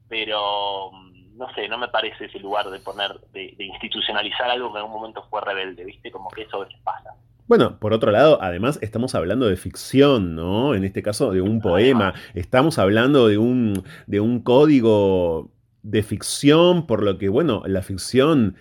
Pero 0.08 0.92
mm, 0.92 1.38
no 1.38 1.54
sé, 1.54 1.68
no 1.68 1.78
me 1.78 1.90
parece 1.90 2.26
ese 2.26 2.40
lugar 2.40 2.70
de 2.70 2.80
poner, 2.80 3.20
de, 3.34 3.54
de 3.58 3.66
institucionalizar 3.66 4.50
algo 4.50 4.72
que 4.72 4.80
en 4.80 4.86
un 4.86 4.92
momento 4.92 5.26
fue 5.30 5.42
rebelde, 5.42 5.86
¿viste? 5.86 6.12
Como 6.12 6.30
que 6.30 6.44
eso 6.44 6.58
a 6.58 6.66
veces 6.66 6.80
pasa. 6.84 7.14
Bueno, 7.48 7.80
por 7.80 7.94
otro 7.94 8.12
lado, 8.12 8.40
además 8.42 8.78
estamos 8.82 9.16
hablando 9.16 9.48
de 9.48 9.56
ficción, 9.56 10.36
¿no? 10.36 10.76
En 10.76 10.84
este 10.84 11.02
caso 11.02 11.32
de 11.32 11.40
un 11.40 11.62
poema. 11.62 12.14
Estamos 12.34 12.78
hablando 12.78 13.30
de 13.30 13.38
un, 13.38 13.84
de 14.06 14.20
un 14.20 14.42
código 14.42 15.50
de 15.82 16.04
ficción, 16.04 16.86
por 16.86 17.04
lo 17.04 17.18
que, 17.18 17.30
bueno, 17.30 17.64
la 17.66 17.84
ficción 17.84 18.58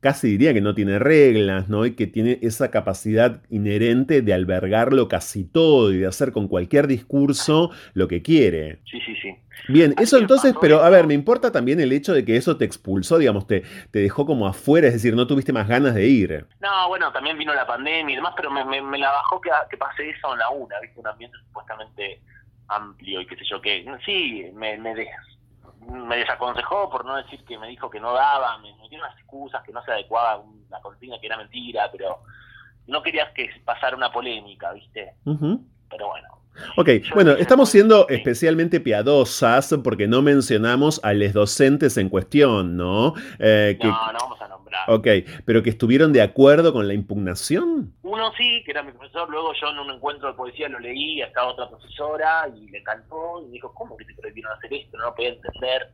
casi 0.00 0.28
diría 0.28 0.52
que 0.52 0.60
no 0.60 0.74
tiene 0.74 0.98
reglas, 0.98 1.68
¿no? 1.68 1.86
Y 1.86 1.94
que 1.94 2.06
tiene 2.06 2.38
esa 2.42 2.70
capacidad 2.70 3.42
inherente 3.50 4.22
de 4.22 4.34
albergarlo 4.34 5.08
casi 5.08 5.44
todo 5.44 5.92
y 5.92 5.98
de 5.98 6.06
hacer 6.06 6.32
con 6.32 6.48
cualquier 6.48 6.86
discurso 6.86 7.70
lo 7.94 8.08
que 8.08 8.22
quiere. 8.22 8.80
Sí, 8.90 9.00
sí, 9.04 9.14
sí. 9.20 9.36
Bien, 9.68 9.94
eso 9.98 10.18
entonces, 10.18 10.54
pero 10.60 10.82
a 10.82 10.90
ver, 10.90 11.06
me 11.06 11.14
importa 11.14 11.52
también 11.52 11.80
el 11.80 11.92
hecho 11.92 12.12
de 12.14 12.24
que 12.24 12.36
eso 12.36 12.56
te 12.56 12.64
expulsó, 12.64 13.18
digamos, 13.18 13.46
te, 13.46 13.62
te 13.90 14.00
dejó 14.00 14.24
como 14.24 14.46
afuera, 14.46 14.88
es 14.88 14.94
decir, 14.94 15.14
no 15.14 15.26
tuviste 15.26 15.52
más 15.52 15.68
ganas 15.68 15.94
de 15.94 16.06
ir. 16.06 16.46
No, 16.60 16.88
bueno, 16.88 17.12
también 17.12 17.36
vino 17.36 17.54
la 17.54 17.66
pandemia 17.66 18.12
y 18.12 18.16
demás, 18.16 18.32
pero 18.36 18.50
me, 18.50 18.64
me, 18.64 18.98
la 18.98 19.10
bajó 19.10 19.40
que, 19.40 19.50
que 19.70 19.76
pase 19.76 20.10
eso 20.10 20.32
en 20.32 20.38
la 20.38 20.50
UNA, 20.50 20.80
¿viste? 20.80 20.98
Un 20.98 21.06
ambiente 21.06 21.36
supuestamente 21.46 22.20
amplio 22.68 23.20
y 23.20 23.26
qué 23.26 23.36
sé 23.36 23.44
yo 23.50 23.60
qué. 23.60 23.84
Sí, 24.04 24.50
me, 24.54 24.78
me, 24.78 24.94
me 25.88 26.16
desaconsejó 26.18 26.90
por 26.90 27.04
no 27.04 27.16
decir 27.16 27.44
que 27.44 27.58
me 27.58 27.68
dijo 27.68 27.90
que 27.90 28.00
no 28.00 28.12
daba, 28.12 28.58
me, 28.58 28.74
dio 28.88 28.98
unas 28.98 29.16
excusas 29.16 29.62
que 29.64 29.72
no 29.72 29.82
se 29.84 29.92
adecuaba 29.92 30.38
una 30.38 30.80
consigna 30.80 31.18
que 31.20 31.26
era 31.26 31.36
mentira, 31.36 31.88
pero 31.90 32.22
no 32.86 33.02
querías 33.02 33.32
que 33.32 33.48
pasara 33.64 33.96
una 33.96 34.12
polémica, 34.12 34.72
¿viste? 34.72 35.14
Pero 35.24 36.08
bueno. 36.08 36.28
Ok, 36.76 36.88
bueno, 37.14 37.32
estamos 37.32 37.70
siendo 37.70 38.08
especialmente 38.08 38.80
piadosas 38.80 39.74
porque 39.82 40.06
no 40.06 40.20
mencionamos 40.20 41.00
a 41.04 41.12
los 41.12 41.32
docentes 41.32 41.96
en 41.96 42.08
cuestión, 42.08 42.76
¿no? 42.76 43.14
Eh, 43.38 43.78
no, 43.80 44.12
no 44.12 44.18
vamos 44.18 44.40
a 44.40 44.48
nombrar. 44.48 44.59
Ok, 44.88 45.06
pero 45.44 45.62
que 45.62 45.70
estuvieron 45.70 46.12
de 46.12 46.22
acuerdo 46.22 46.72
con 46.72 46.86
la 46.86 46.94
impugnación. 46.94 47.92
Uno 48.02 48.32
sí, 48.36 48.62
que 48.64 48.72
era 48.72 48.82
mi 48.82 48.92
profesor, 48.92 49.28
luego 49.28 49.52
yo 49.60 49.68
en 49.68 49.78
un 49.78 49.90
encuentro 49.90 50.28
de 50.28 50.34
poesía 50.34 50.68
lo 50.68 50.78
leí, 50.78 51.22
estaba 51.22 51.48
otra 51.48 51.68
profesora 51.68 52.48
y 52.54 52.68
le 52.70 52.82
cantó 52.82 53.44
y 53.46 53.52
dijo, 53.52 53.72
¿cómo 53.74 53.96
que 53.96 54.04
te 54.04 54.14
prohibieron 54.14 54.52
hacer 54.52 54.72
esto? 54.74 54.96
No 54.96 55.04
lo 55.04 55.14
podía 55.14 55.30
entender. 55.30 55.90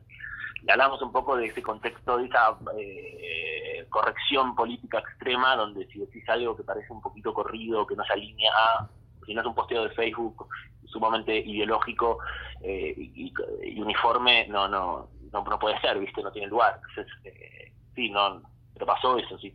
Y 0.63 0.71
hablamos 0.71 1.01
un 1.01 1.11
poco 1.11 1.37
de 1.37 1.45
ese 1.45 1.61
contexto, 1.61 2.17
de 2.17 2.25
esa 2.25 2.57
eh, 2.77 3.85
corrección 3.89 4.55
política 4.55 4.99
extrema, 4.99 5.55
donde 5.55 5.85
si 5.87 5.99
decís 5.99 6.27
algo 6.27 6.55
que 6.55 6.63
parece 6.63 6.91
un 6.91 7.01
poquito 7.01 7.33
corrido, 7.33 7.85
que 7.85 7.95
no 7.95 8.03
se 8.03 8.13
alinea 8.13 8.51
a, 8.51 8.89
si 9.25 9.33
no 9.33 9.41
es 9.41 9.47
un 9.47 9.55
posteo 9.55 9.83
de 9.83 9.89
Facebook 9.91 10.47
sumamente 10.85 11.37
ideológico 11.37 12.19
eh, 12.61 12.93
y, 12.97 13.79
uniforme, 13.79 14.47
no, 14.47 14.67
no, 14.67 15.09
no, 15.31 15.43
no, 15.43 15.59
puede 15.59 15.79
ser, 15.79 15.99
¿viste? 15.99 16.23
No 16.23 16.31
tiene 16.31 16.47
lugar. 16.47 16.79
Entonces, 16.89 17.13
eh, 17.25 17.71
sí, 17.95 18.09
no, 18.09 18.41
pero 18.77 18.85
pasó 18.85 19.17
eso, 19.17 19.37
sí. 19.39 19.53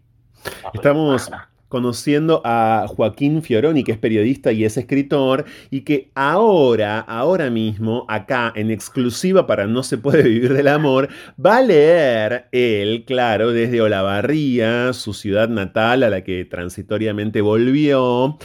Estamos 0.75 1.31
conociendo 1.69 2.43
a 2.45 2.87
Joaquín 2.87 3.43
Fioroni, 3.43 3.83
que 3.83 3.93
es 3.93 3.99
periodista 3.99 4.53
y 4.53 4.65
es 4.65 4.77
escritor, 4.77 5.47
y 5.71 5.83
que 5.83 6.11
ahora, 6.15 6.99
ahora 7.01 7.49
mismo, 7.49 8.05
acá 8.09 8.53
en 8.55 8.71
exclusiva 8.71 9.47
para 9.47 9.67
No 9.67 9.83
se 9.83 9.97
puede 9.97 10.23
vivir 10.25 10.53
del 10.53 10.69
amor, 10.69 11.09
va 11.45 11.59
a 11.59 11.63
leer 11.63 12.49
él, 12.53 13.05
claro, 13.07 13.53
desde 13.53 13.81
Olavarría, 13.81 14.93
su 14.93 15.15
ciudad 15.15 15.49
natal 15.49 16.03
a 16.03 16.11
la 16.11 16.23
que 16.23 16.45
transitoriamente 16.45 17.41
volvió, 17.41 18.37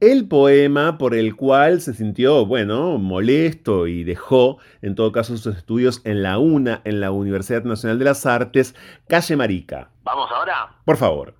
el 0.00 0.26
poema 0.28 0.96
por 0.96 1.14
el 1.14 1.36
cual 1.36 1.82
se 1.82 1.92
sintió, 1.92 2.46
bueno, 2.46 2.96
molesto 2.96 3.86
y 3.86 4.02
dejó, 4.02 4.58
en 4.80 4.94
todo 4.94 5.12
caso, 5.12 5.36
sus 5.36 5.54
estudios 5.54 6.04
en 6.06 6.22
la 6.22 6.38
UNA, 6.38 6.80
en 6.84 7.00
la 7.00 7.10
Universidad 7.10 7.64
Nacional 7.64 7.98
de 7.98 8.06
las 8.06 8.24
Artes, 8.24 8.74
Calle 9.08 9.36
Marica. 9.36 9.90
¿Vamos 10.02 10.30
ahora? 10.32 10.70
Por 10.86 10.96
favor. 10.96 11.34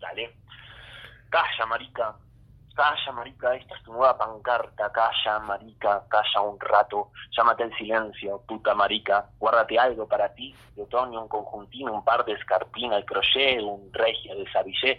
Dale. 0.00 0.36
Calla, 1.30 1.66
Marica. 1.66 2.14
Calla, 2.74 3.12
Marica, 3.12 3.54
esta 3.54 3.74
es 3.74 3.82
tu 3.84 3.92
nueva 3.92 4.18
pancarta. 4.18 4.92
Calla, 4.92 5.38
Marica, 5.40 6.02
calla 6.10 6.40
un 6.42 6.60
rato. 6.60 7.10
Llámate 7.34 7.64
el 7.64 7.76
silencio, 7.78 8.42
puta 8.46 8.74
Marica. 8.74 9.30
Guárdate 9.38 9.78
algo 9.78 10.06
para 10.06 10.34
ti. 10.34 10.54
De 10.76 10.82
otoño, 10.82 11.22
un 11.22 11.28
conjuntín, 11.28 11.88
un 11.88 12.04
par 12.04 12.24
de 12.26 12.32
escarpina, 12.32 12.98
el 12.98 13.06
crochet, 13.06 13.62
un 13.62 13.90
regia 13.94 14.34
de 14.34 14.50
sabillé 14.52 14.98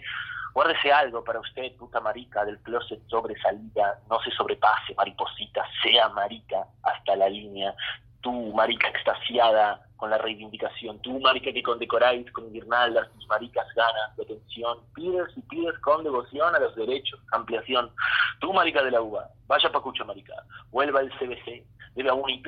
Guárdese 0.54 0.92
algo 0.92 1.24
para 1.24 1.40
usted, 1.40 1.76
puta 1.76 2.00
marica, 2.00 2.44
del 2.44 2.60
closet 2.60 3.00
sobresalida, 3.08 3.98
no 4.08 4.20
se 4.20 4.30
sobrepase, 4.30 4.94
mariposita, 4.94 5.66
sea 5.82 6.08
marica 6.10 6.64
hasta 6.84 7.16
la 7.16 7.28
línea. 7.28 7.74
Tú, 8.20 8.52
marica 8.54 8.88
extasiada 8.88 9.84
con 9.96 10.10
la 10.10 10.18
reivindicación, 10.18 10.98
tú, 11.00 11.20
marica 11.20 11.52
que 11.52 11.62
condecoráis 11.62 12.30
con 12.32 12.52
guirnaldas 12.52 13.10
tus 13.12 13.26
maricas 13.28 13.66
ganas 13.74 14.16
de 14.16 14.24
atención, 14.24 14.78
pides 14.94 15.28
y 15.36 15.42
pides 15.42 15.78
con 15.80 16.04
devoción 16.04 16.54
a 16.54 16.58
los 16.58 16.74
derechos, 16.74 17.20
ampliación. 17.32 17.90
Tú, 18.40 18.52
marica 18.52 18.82
de 18.82 18.90
la 18.90 19.00
UBA, 19.00 19.28
vaya 19.46 19.70
pacucho, 19.70 20.04
marica, 20.04 20.34
vuelva 20.70 21.00
el 21.00 21.10
CBC, 21.12 21.64
debe 21.94 22.10
aún, 22.10 22.42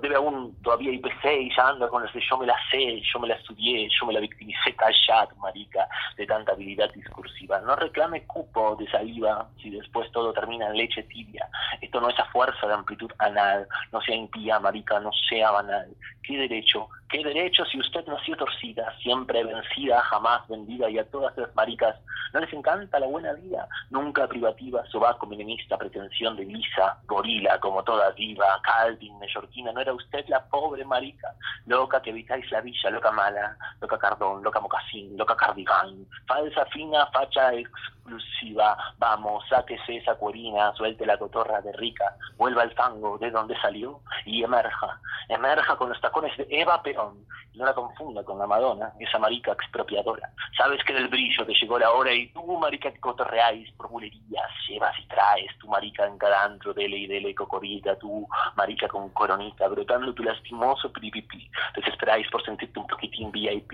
debe 0.00 0.16
aún 0.16 0.56
todavía 0.62 0.92
IPC 0.92 1.24
y 1.40 1.54
ya 1.54 1.68
anda 1.68 1.88
con 1.88 2.02
de 2.02 2.20
yo 2.28 2.38
me 2.38 2.46
la 2.46 2.56
sé, 2.70 3.02
yo 3.12 3.20
me 3.20 3.28
la 3.28 3.34
estudié, 3.34 3.88
yo 3.88 4.06
me 4.06 4.14
la 4.14 4.20
victimicé, 4.20 4.74
callad, 4.74 5.28
marica, 5.36 5.86
de 6.16 6.26
tanta 6.26 6.52
habilidad 6.52 6.90
discursiva. 6.92 7.60
No 7.60 7.76
reclame 7.76 8.26
cupo 8.26 8.76
de 8.76 8.90
saliva 8.90 9.48
si 9.60 9.70
después 9.70 10.10
todo 10.12 10.32
termina 10.32 10.68
en 10.68 10.76
leche 10.76 11.02
tibia. 11.04 11.48
Esto 11.80 12.00
no 12.00 12.08
es 12.08 12.18
a 12.18 12.24
fuerza 12.26 12.66
de 12.66 12.74
amplitud 12.74 13.10
anal, 13.18 13.68
no 13.92 14.00
sea 14.00 14.16
impía, 14.16 14.58
marica, 14.58 14.98
no 15.00 15.10
sea 15.28 15.50
banal. 15.50 15.88
¿Qué 16.22 16.38
derecho 16.38 16.61
derecho? 16.62 16.88
¿Qué 17.08 17.22
derecho 17.22 17.64
si 17.66 17.78
usted 17.78 18.06
nació 18.06 18.36
torcida, 18.36 18.94
siempre 19.02 19.44
vencida, 19.44 20.00
jamás 20.00 20.48
vendida 20.48 20.88
y 20.88 20.98
a 20.98 21.04
todas 21.10 21.36
las 21.36 21.54
maricas 21.54 21.94
no 22.32 22.40
les 22.40 22.50
encanta 22.54 22.98
la 22.98 23.06
buena 23.06 23.34
vida? 23.34 23.68
Nunca 23.90 24.26
privativa, 24.26 24.82
sobaco, 24.86 25.26
menemista, 25.26 25.76
pretensión 25.76 26.36
de 26.36 26.46
lisa, 26.46 26.96
gorila, 27.06 27.60
como 27.60 27.82
toda 27.82 28.12
diva, 28.12 28.58
Calvin, 28.62 29.18
neoyorquina, 29.18 29.72
¿no 29.72 29.80
era 29.80 29.92
usted 29.92 30.24
la 30.28 30.42
pobre 30.46 30.84
marica? 30.86 31.34
Loca 31.66 32.00
que 32.00 32.10
evitáis 32.10 32.50
la 32.50 32.62
villa, 32.62 32.90
loca 32.90 33.12
mala, 33.12 33.58
loca 33.80 33.98
cardón, 33.98 34.42
loca 34.42 34.60
mocasín, 34.60 35.16
loca 35.18 35.36
cardigan, 35.36 36.06
falsa, 36.26 36.64
fina, 36.66 37.06
facha, 37.12 37.52
exclusiva, 37.52 38.76
vamos, 38.98 39.44
sáquese 39.48 39.98
esa 39.98 40.14
cuerina, 40.14 40.72
suelte 40.74 41.06
la 41.06 41.18
cotorra 41.18 41.60
de 41.60 41.72
rica, 41.72 42.16
vuelva 42.36 42.62
al 42.62 42.72
fango 42.72 43.18
de 43.18 43.30
donde 43.30 43.58
salió 43.60 44.00
y 44.24 44.42
emerja, 44.42 44.98
emerja 45.28 45.76
con 45.76 45.90
los 45.90 46.00
tacones 46.00 46.36
de 46.36 46.46
Eva 46.54 46.82
Perón, 46.82 47.24
no 47.54 47.64
la 47.64 47.72
confunda 47.72 48.22
con 48.24 48.38
la 48.38 48.46
Madonna, 48.46 48.92
esa 49.00 49.18
marica 49.18 49.52
expropiadora, 49.52 50.30
sabes 50.54 50.84
que 50.84 50.92
del 50.92 51.08
brillo 51.08 51.46
te 51.46 51.54
llegó 51.54 51.78
la 51.78 51.90
hora 51.90 52.12
y 52.12 52.28
tú, 52.28 52.58
marica 52.58 52.92
que 52.92 53.00
cotorreáis 53.00 53.70
por 53.72 53.88
bulerías, 53.88 54.50
llevas 54.68 54.92
y 54.98 55.06
traes, 55.06 55.50
tu 55.58 55.68
marica 55.68 56.06
en 56.06 56.18
cada 56.18 56.44
antro, 56.44 56.74
dele 56.74 56.98
y 56.98 57.06
dele 57.06 57.34
cocorita, 57.34 57.98
tú, 57.98 58.28
marica 58.54 58.86
con 58.86 59.08
coronita, 59.10 59.66
brotando 59.68 60.12
tu 60.12 60.22
lastimoso 60.22 60.92
piripipi, 60.92 61.50
desesperáis 61.74 62.28
por 62.30 62.44
sentirte 62.44 62.78
un 62.78 62.86
poquitín 62.86 63.32
VIP, 63.32 63.72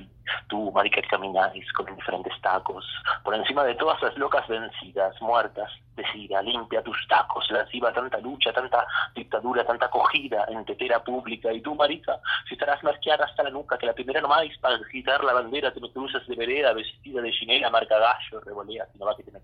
tú, 0.48 0.70
marica 0.70 1.02
que 1.02 1.08
camináis 1.08 1.72
con 1.72 1.86
diferentes 1.96 2.40
tacos, 2.40 2.86
por 3.24 3.34
encima 3.34 3.64
de 3.64 3.74
todas 3.74 4.00
las 4.02 4.16
locas 4.16 4.46
vencidas, 4.46 5.20
muertas, 5.20 5.72
decida, 5.98 6.40
limpia 6.40 6.82
tus 6.82 6.96
tacos, 7.08 7.50
lasciva 7.50 7.92
tanta 7.92 8.18
lucha, 8.18 8.52
tanta 8.52 8.86
dictadura, 9.14 9.66
tanta 9.66 9.86
acogida 9.86 10.46
en 10.48 10.64
tetera 10.64 11.02
pública, 11.04 11.52
y 11.52 11.60
tú, 11.60 11.74
marica, 11.74 12.18
si 12.48 12.54
estarás 12.54 12.82
marqueada 12.82 13.26
hasta 13.26 13.42
la 13.42 13.50
nuca, 13.50 13.76
que 13.76 13.86
la 13.86 13.92
primera 13.92 14.20
nomás 14.20 14.46
para 14.60 14.76
agitar 14.76 15.22
la 15.22 15.34
bandera 15.34 15.72
te 15.72 15.80
me 15.80 15.90
cruzas 15.92 16.26
de 16.26 16.36
vereda, 16.36 16.72
vestida 16.72 17.20
de 17.20 17.32
chinela, 17.32 17.68
marca 17.68 17.98
gallo, 17.98 18.40
revolea, 18.40 18.86
si 18.92 18.98
no 18.98 19.06
va 19.06 19.16
que 19.16 19.24
te 19.24 19.32
me 19.32 19.40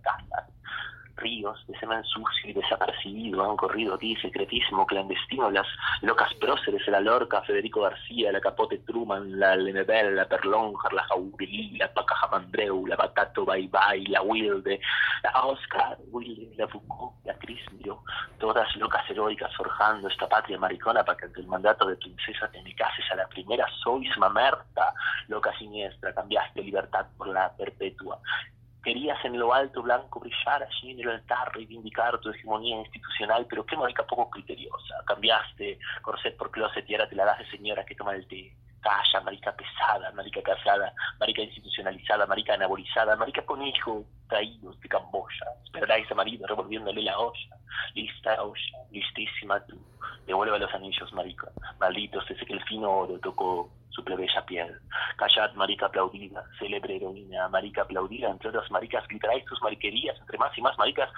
ríos 1.16 1.64
de 1.66 1.78
semen 1.78 2.02
sucio 2.04 2.50
y 2.50 2.52
desapercibido 2.52 3.48
han 3.48 3.56
corrido 3.56 3.94
aquí, 3.94 4.16
secretísimo, 4.16 4.86
clandestino, 4.86 5.50
las 5.50 5.66
locas 6.02 6.32
próceres, 6.34 6.86
la 6.88 7.00
Lorca, 7.00 7.42
Federico 7.42 7.82
García, 7.82 8.32
la 8.32 8.40
Capote 8.40 8.78
Truman, 8.78 9.38
la 9.38 9.56
Lemebel, 9.56 10.16
la 10.16 10.26
Perlonjar, 10.26 10.92
la 10.92 11.04
Jauregui, 11.04 11.76
la 11.78 11.92
Paca 11.92 12.14
Jamandreu, 12.16 12.86
la 12.86 12.96
Batato 12.96 13.44
Bye, 13.44 14.08
la 14.08 14.22
Wilde, 14.22 14.80
la 15.22 15.44
Oscar 15.44 15.98
Wilde, 16.10 16.54
la 16.56 16.68
Foucault, 16.68 17.14
la 17.24 17.34
Crismio, 17.34 18.02
todas 18.38 18.74
locas 18.76 19.08
heroicas 19.10 19.54
forjando 19.56 20.08
esta 20.08 20.28
patria 20.28 20.58
maricona 20.58 21.04
para 21.04 21.16
que 21.16 21.26
ante 21.26 21.40
el 21.40 21.46
mandato 21.46 21.86
de 21.86 21.96
princesa 21.96 22.48
te 22.50 22.62
me 22.62 22.74
cases 22.74 23.04
a 23.12 23.16
la 23.16 23.26
primera, 23.28 23.66
sois 23.82 24.16
mamerta, 24.18 24.92
loca 25.28 25.56
siniestra, 25.58 26.14
cambiaste 26.14 26.62
libertad 26.62 27.06
por 27.16 27.28
la 27.28 27.52
perpetua, 27.56 28.18
querías 28.85 29.19
en 29.24 29.39
lo 29.39 29.52
alto 29.52 29.82
blanco 29.82 30.20
brillar 30.20 30.62
allí 30.62 30.93
en 30.93 31.01
el 31.01 31.09
altar, 31.09 31.52
reivindicar 31.55 32.20
tu 32.20 32.31
hegemonía 32.31 32.77
institucional, 32.77 33.47
pero 33.48 33.65
qué 33.65 33.77
marica 33.77 34.06
poco 34.06 34.31
criteriosa. 34.31 35.02
Cambiaste 35.06 35.78
corset 36.02 36.36
por 36.36 36.51
closet 36.51 36.89
y 36.89 36.94
ahora 36.94 37.09
te 37.09 37.16
la 37.16 37.24
das 37.24 37.39
de 37.39 37.51
señora 37.51 37.85
que 37.85 37.94
toma 37.94 38.15
el 38.15 38.28
té. 38.28 38.52
Calla, 38.85 39.24
marica 39.24 39.51
pesada, 39.52 40.12
marica 40.12 40.43
casada, 40.43 40.93
marica 41.19 41.40
institucionalizada, 41.40 42.27
marica 42.27 42.52
anabolizada, 42.52 43.16
marica 43.16 43.40
con 43.47 43.62
hijo 43.62 44.05
traídos 44.28 44.78
de 44.78 44.89
Camboya. 44.90 45.47
Esperará 45.65 45.94
a 45.94 45.98
ese 45.98 46.15
marido 46.15 46.47
revolviéndole 46.47 47.01
la 47.01 47.19
olla. 47.19 47.56
Lista 47.94 48.43
olla, 48.43 48.78
listísima 48.90 49.59
tú. 49.65 49.81
Devuelve 50.27 50.59
los 50.59 50.74
anillos, 50.74 51.11
marica. 51.15 51.48
Malditos 51.81 52.28
desde 52.28 52.44
que 52.44 52.52
el 52.52 52.62
fino 52.65 52.90
oro 52.90 53.19
tocó 53.20 53.70
su 53.89 54.05
plebeya 54.05 54.44
piel. 54.44 54.78
Callad, 55.16 55.55
marica 55.55 55.86
aplaudida, 55.86 56.44
célebre 56.59 56.97
heroína, 56.97 57.48
marica 57.48 57.82
aplaudida, 57.82 58.28
entre 58.28 58.51
otras 58.51 58.70
maricas, 58.70 59.09
gritaréis 59.09 59.47
tus 59.47 59.62
mariquerías, 59.62 60.20
entre 60.20 60.36
más 60.36 60.56
y 60.59 60.61
más 60.61 60.77
maricas. 60.77 61.09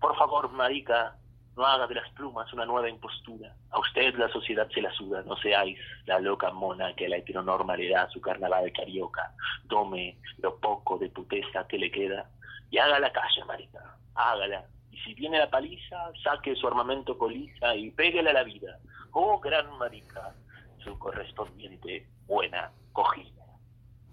Por 0.00 0.16
favor, 0.16 0.50
marica, 0.52 1.14
no 1.58 1.66
haga 1.66 1.88
de 1.88 1.96
las 1.96 2.08
plumas 2.12 2.50
una 2.52 2.64
nueva 2.64 2.88
impostura. 2.88 3.52
A 3.70 3.80
usted 3.80 4.14
la 4.14 4.28
sociedad 4.28 4.70
se 4.70 4.80
la 4.80 4.92
suda, 4.92 5.22
no 5.24 5.36
seáis 5.36 5.76
la 6.06 6.20
loca 6.20 6.52
mona 6.52 6.94
que 6.94 7.08
la 7.08 7.16
heteronorma 7.16 7.76
le 7.76 7.90
da 7.90 8.08
su 8.08 8.20
carnaval 8.20 8.72
carioca. 8.72 9.34
Tome 9.68 10.18
lo 10.38 10.56
poco 10.60 10.98
de 10.98 11.10
puteza 11.10 11.66
que 11.66 11.78
le 11.78 11.90
queda 11.90 12.30
y 12.70 12.78
haga 12.78 13.00
la 13.00 13.10
calle, 13.10 13.44
marica, 13.44 13.96
hágala. 14.14 14.66
Y 14.92 14.98
si 14.98 15.14
viene 15.14 15.38
la 15.38 15.50
paliza, 15.50 16.12
saque 16.22 16.54
su 16.54 16.68
armamento 16.68 17.18
coliza 17.18 17.74
y 17.74 17.90
péguele 17.90 18.30
a 18.30 18.34
la 18.34 18.44
vida. 18.44 18.78
Oh, 19.10 19.40
gran 19.40 19.76
marica, 19.78 20.32
su 20.84 20.96
correspondiente 20.96 22.06
buena 22.28 22.70
cogida. 22.92 23.37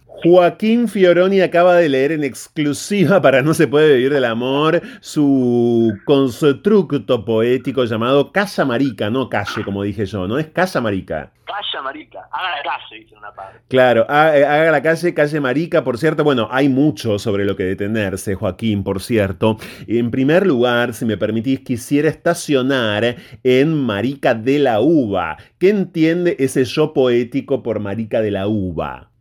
Joaquín 0.08 0.88
Fioroni 0.88 1.42
acaba 1.42 1.76
de 1.76 1.90
leer 1.90 2.12
en 2.12 2.24
exclusiva 2.24 3.22
para 3.22 3.42
No 3.42 3.54
se 3.54 3.68
puede 3.68 3.96
vivir 3.96 4.14
del 4.14 4.26
amor 4.26 4.82
su 5.00 5.94
constructo 6.06 7.26
poético 7.26 7.84
llamado 7.86 8.32
Casa 8.32 8.66
Marica, 8.66 9.10
no 9.10 9.30
calle 9.30 9.64
como 9.64 9.84
dije 9.84 10.06
yo, 10.06 10.28
¿no? 10.28 10.40
Es 10.40 10.48
Casa 10.48 10.82
Marica. 10.82 11.32
Calla 11.46 11.84
marica, 11.84 12.28
haga 12.32 12.58
la 12.58 12.64
calle, 12.64 13.04
dice 13.04 13.16
una 13.16 13.32
parte. 13.32 13.60
Claro, 13.68 14.02
eh, 14.10 14.46
haga 14.46 14.72
la 14.72 14.82
calle, 14.82 15.14
calle 15.14 15.40
Marica, 15.40 15.84
por 15.84 16.00
cierto. 16.00 16.24
Bueno, 16.24 16.48
hay 16.50 16.70
mucho 16.70 17.20
sobre 17.20 17.46
lo 17.46 17.56
que 17.56 17.64
detenerse, 17.64 18.34
Joaquín, 18.34 18.84
por 18.84 19.00
cierto. 19.00 19.58
En 19.86 20.10
primer 20.10 20.48
lugar, 20.48 20.96
si 20.96 21.06
me 21.06 21.18
permitís, 21.18 21.60
quisiera 21.60 22.10
estacionar 22.10 23.16
en 23.44 23.86
Marica 23.86 24.34
de 24.34 24.58
la 24.58 24.80
Uva. 24.82 25.38
¿Qué 25.60 25.70
entiende 25.70 26.36
ese 26.40 26.66
yo 26.66 26.94
poético 26.94 27.62
por 27.62 27.80
Marica 27.80 28.22
de 28.22 28.32
la 28.32 28.48
Uva? 28.48 29.12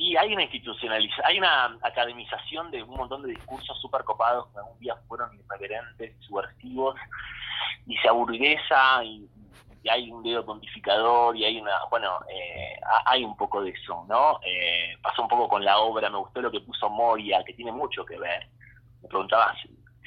Y 0.00 0.16
hay 0.16 0.32
una 0.32 0.44
institucionalización, 0.44 1.26
hay 1.26 1.38
una 1.38 1.76
academización 1.82 2.70
de 2.70 2.82
un 2.82 2.96
montón 2.96 3.20
de 3.22 3.32
discursos 3.32 3.78
súper 3.82 4.02
copados 4.02 4.46
que 4.50 4.58
algún 4.58 4.78
día 4.78 4.96
fueron 5.06 5.28
irreverentes, 5.38 6.16
subversivos, 6.20 6.94
y 7.86 7.94
se 7.98 8.08
aburguesa 8.08 9.04
y, 9.04 9.28
hay 9.90 10.10
un 10.10 10.22
dedo 10.22 10.44
pontificador 10.44 11.36
y 11.36 11.44
hay 11.44 11.58
una, 11.60 11.72
bueno, 11.90 12.18
eh, 12.30 12.78
ha- 12.82 13.12
hay 13.12 13.24
un 13.24 13.36
poco 13.36 13.62
de 13.62 13.70
eso, 13.70 14.04
¿no? 14.08 14.38
Eh, 14.42 14.96
pasó 15.02 15.22
un 15.22 15.28
poco 15.28 15.48
con 15.48 15.64
la 15.64 15.78
obra, 15.78 16.08
me 16.08 16.18
gustó 16.18 16.40
lo 16.40 16.50
que 16.50 16.60
puso 16.60 16.88
Moria, 16.88 17.42
que 17.44 17.52
tiene 17.54 17.72
mucho 17.72 18.04
que 18.04 18.18
ver. 18.18 18.46
Me 19.02 19.08
preguntaba 19.08 19.54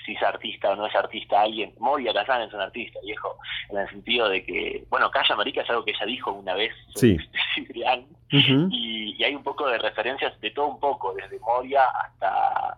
si, 0.05 0.13
es 0.13 0.23
artista 0.23 0.71
o 0.71 0.75
no 0.75 0.87
es 0.87 0.95
artista 0.95 1.41
alguien. 1.41 1.73
Moria 1.79 2.13
Kazan 2.13 2.43
es 2.43 2.53
un 2.53 2.61
artista, 2.61 2.99
viejo, 3.03 3.37
en 3.69 3.77
el 3.77 3.89
sentido 3.89 4.29
de 4.29 4.43
que, 4.45 4.83
bueno, 4.89 5.09
Calla 5.11 5.35
Marica 5.35 5.61
es 5.61 5.69
algo 5.69 5.85
que 5.85 5.91
ella 5.91 6.05
dijo 6.05 6.31
una 6.31 6.55
vez 6.55 6.73
Sí. 6.95 7.17
y, 8.29 9.15
y 9.17 9.23
hay 9.23 9.35
un 9.35 9.43
poco 9.43 9.67
de 9.67 9.77
referencias 9.77 10.39
de 10.41 10.51
todo 10.51 10.67
un 10.67 10.79
poco, 10.79 11.13
desde 11.13 11.39
Moria 11.39 11.83
hasta 11.85 12.77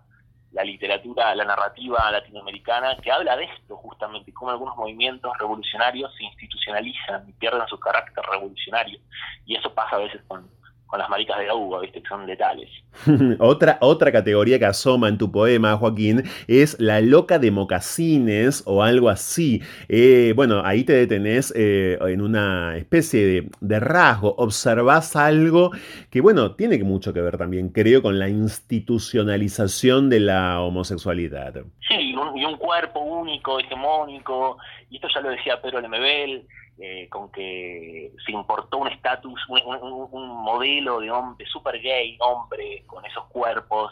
la 0.56 0.64
literatura, 0.64 1.36
la 1.36 1.44
narrativa 1.44 2.10
latinoamericana, 2.12 2.96
que 3.04 3.12
habla 3.12 3.36
de 3.36 3.44
esto 3.44 3.76
justamente, 3.76 4.34
cómo 4.34 4.52
algunos 4.52 4.76
movimientos 4.78 5.38
revolucionarios 5.38 6.16
se 6.16 6.24
institucionalizan 6.24 7.30
y 7.30 7.34
pierden 7.34 7.68
su 7.68 7.78
carácter 7.78 8.24
revolucionario. 8.32 8.98
Y 9.46 9.56
eso 9.58 9.74
pasa 9.74 9.98
a 9.98 10.00
veces 10.00 10.22
con, 10.28 10.50
con 10.88 11.00
las 11.00 11.10
maricas 11.10 11.40
de 11.40 11.48
la 11.48 11.56
uva, 11.56 11.82
¿viste? 11.82 12.02
que 12.02 12.08
son 12.08 12.26
letales. 12.26 12.70
otra, 13.40 13.78
otra 13.82 14.12
categoría 14.12 14.60
que 14.60 14.66
asoma 14.66 15.10
en 15.10 15.18
tu 15.18 15.32
poema, 15.32 15.78
Joaquín, 15.78 16.24
es 16.48 16.80
la 16.80 17.02
loca 17.02 17.40
de 17.40 17.52
mocasines 17.52 18.64
o 18.66 18.84
algo 18.84 19.10
así. 19.10 19.62
Eh, 19.90 20.34
bueno, 20.36 20.62
ahí 20.64 20.84
te 20.84 20.94
detenés 20.94 21.54
eh, 21.56 21.98
en 22.02 22.22
una 22.22 22.78
especie 22.78 23.26
de, 23.26 23.50
de 23.60 23.80
rasgo, 23.80 24.36
observás 24.38 25.16
algo 25.16 25.72
que, 26.10 26.22
bueno, 26.22 26.56
tiene 26.56 26.78
mucho 26.84 27.14
que 27.14 27.22
ver 27.22 27.38
también, 27.38 27.70
creo, 27.70 28.02
con 28.02 28.20
la 28.20 28.30
institucionalización 28.30 30.10
de 30.10 30.20
la 30.20 30.62
homosexualidad. 30.62 31.54
Sí, 31.88 31.96
y 31.96 32.16
un, 32.16 32.38
y 32.38 32.46
un 32.46 32.58
cuerpo 32.58 33.00
único, 33.00 33.60
hegemónico, 33.60 34.58
y 34.90 34.98
esto 34.98 35.08
ya 35.14 35.22
lo 35.22 35.30
decía 35.30 35.62
Pedro 35.62 35.82
Lemebel, 35.82 36.46
eh, 36.80 37.08
con 37.10 37.32
que 37.32 38.12
se 38.26 38.32
importó 38.32 38.78
un 38.80 38.88
estatus, 38.90 39.40
un, 39.50 40.28
modelo 40.44 41.00
de 41.00 41.10
hombre, 41.12 41.46
super 41.48 41.80
gay, 41.82 42.18
hombre, 42.20 42.84
con 42.86 43.06
esos 43.06 43.26
cuerpos 43.26 43.92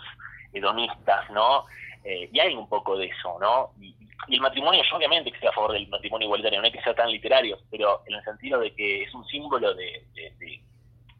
hedonistas, 0.51 1.30
¿no? 1.31 1.65
Eh, 2.03 2.30
y 2.31 2.39
hay 2.39 2.53
un 2.55 2.68
poco 2.68 2.97
de 2.97 3.05
eso, 3.07 3.38
¿no? 3.39 3.72
Y, 3.81 3.95
el 4.30 4.39
matrimonio, 4.39 4.81
yo 4.89 4.95
obviamente 4.95 5.30
que 5.31 5.35
estoy 5.35 5.49
a 5.49 5.53
favor 5.53 5.73
del 5.73 5.88
matrimonio 5.89 6.26
igualitario, 6.27 6.60
no 6.61 6.65
hay 6.65 6.72
que 6.72 6.81
ser 6.81 6.95
tan 6.95 7.11
literarios, 7.11 7.61
pero 7.69 8.01
en 8.07 8.15
el 8.15 8.23
sentido 8.23 8.60
de 8.61 8.73
que 8.73 9.03
es 9.03 9.14
un 9.14 9.26
símbolo 9.27 9.73
de, 9.73 10.05
de- 10.14 10.31
de- 10.39 10.61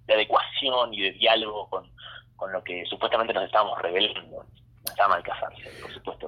de 0.06 0.14
adecuación 0.14 0.94
y 0.94 1.02
de 1.02 1.12
diálogo 1.12 1.70
con, 1.70 1.90
con 2.38 2.52
lo 2.54 2.64
que 2.64 2.86
supuestamente 2.86 3.34
nos 3.34 3.44
estábamos 3.46 3.82
revelando. 3.82 4.46
Está 4.86 5.08
mal 5.10 5.22
casarse, 5.24 5.70
por 5.82 5.94
supuesto 5.94 6.23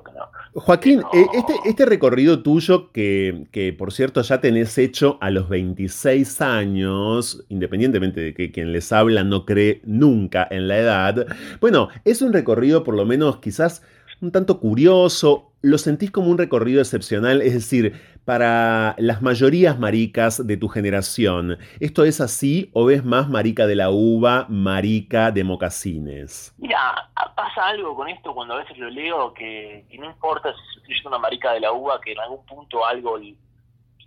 no. 0.56 0.62
Joaquín, 0.62 1.02
eh, 1.14 1.26
este, 1.34 1.54
este 1.66 1.86
recorrido 1.86 2.42
tuyo 2.42 2.92
que, 2.92 3.46
que, 3.52 3.74
por 3.74 3.92
cierto 3.92 4.22
ya 4.22 4.40
tenés 4.40 4.78
hecho 4.78 5.18
a 5.22 5.30
los 5.30 5.50
26 5.50 6.42
años, 6.42 7.46
independientemente 7.50 8.22
de 8.22 8.34
que 8.34 8.52
quien 8.52 8.72
les 8.72 8.92
habla 8.92 9.24
no 9.24 9.46
cree 9.46 9.82
nunca 9.86 10.48
en 10.50 10.68
la 10.68 10.78
edad, 10.78 11.28
bueno, 11.60 11.90
es 12.06 12.22
un 12.22 12.34
recorrido 12.34 12.84
por 12.84 12.96
lo 12.96 13.06
menos 13.06 13.38
quizás 13.38 13.82
un 14.22 14.32
tanto 14.32 14.60
curioso, 14.60 15.52
lo 15.62 15.78
sentís 15.78 16.12
como 16.12 16.30
un 16.30 16.38
recorrido 16.38 16.80
excepcional, 16.80 17.42
es 17.42 17.54
decir, 17.54 17.94
para 18.26 18.96
las 18.98 19.22
mayorías 19.22 19.78
maricas 19.78 20.46
de 20.46 20.58
tu 20.58 20.68
generación. 20.68 21.58
¿Esto 21.80 22.04
es 22.04 22.20
así 22.20 22.72
o 22.74 22.86
ves 22.86 23.06
más 23.06 23.30
marica 23.30 23.68
de 23.68 23.76
la 23.76 23.92
uva, 23.92 24.48
marica 24.50 25.32
de 25.32 25.44
mocasines? 25.44 26.54
Mira, 26.58 27.10
pasa 27.36 27.68
algo 27.68 27.96
con 27.96 28.10
esto 28.10 28.34
cuando 28.34 28.56
a 28.56 28.58
veces 28.58 28.78
lo 28.80 28.90
leo 28.90 29.34
que, 29.34 29.86
no 30.00 30.06
importa 30.08 30.54
si 30.54 30.92
estoy 30.92 30.96
una 31.06 31.20
marica 31.20 31.54
de 31.54 31.60
la 31.60 31.72
uva, 31.72 32.02
que 32.02 32.14
en 32.14 32.20
algún 32.20 32.44
punto 32.46 32.84
algo 32.84 33.20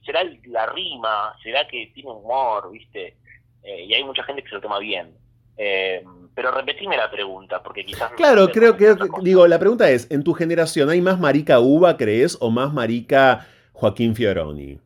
será 0.05 0.25
la 0.47 0.67
rima, 0.67 1.35
será 1.43 1.67
que 1.69 1.93
tiene 1.95 2.11
humor, 2.11 2.73
¿viste? 2.73 3.17
Eh, 3.63 3.85
y 3.85 3.95
hay 3.95 4.03
mucha 4.03 4.25
gente 4.25 4.43
que 4.43 4.49
se 4.49 4.57
lo 4.57 4.61
toma 4.61 4.81
bien. 4.81 5.15
Eh, 5.57 6.05
pero 6.35 6.51
repetime 6.53 6.97
la 6.97 7.11
pregunta, 7.11 7.63
porque 7.63 7.85
quizás... 7.85 8.13
Claro, 8.13 8.49
creo 8.51 8.77
que, 8.77 8.95
digo, 9.23 9.47
la 9.47 9.59
pregunta 9.59 9.91
es, 9.91 10.11
¿en 10.11 10.25
tu 10.25 10.33
generación 10.33 10.89
hay 10.89 11.01
más 11.01 11.19
marica 11.19 11.61
uva, 11.61 11.97
crees, 11.97 12.39
o 12.41 12.51
más 12.51 12.73
marica 12.73 13.47
Joaquín 13.79 14.17
Fioroni? 14.17 14.81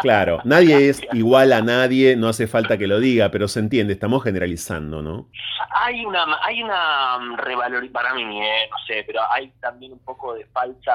claro, 0.00 0.38
nadie 0.44 0.90
es 0.90 1.02
igual 1.12 1.52
a 1.52 1.60
nadie, 1.60 2.14
no 2.14 2.28
hace 2.28 2.46
falta 2.46 2.78
que 2.78 2.86
lo 2.86 3.00
diga, 3.00 3.30
pero 3.30 3.48
se 3.48 3.58
entiende, 3.58 3.94
estamos 3.94 4.22
generalizando, 4.22 5.02
¿no? 5.02 5.28
Hay 5.74 6.04
una, 6.04 6.24
hay 6.42 6.62
una 6.62 7.18
mm, 7.18 7.36
revalorización, 7.38 7.92
para 7.92 8.14
mí, 8.14 8.22
eh, 8.22 8.68
no 8.70 8.76
sé, 8.86 9.02
pero 9.04 9.22
hay 9.28 9.50
también 9.60 9.92
un 9.92 9.98
poco 10.04 10.34
de 10.34 10.46
falsa 10.46 10.94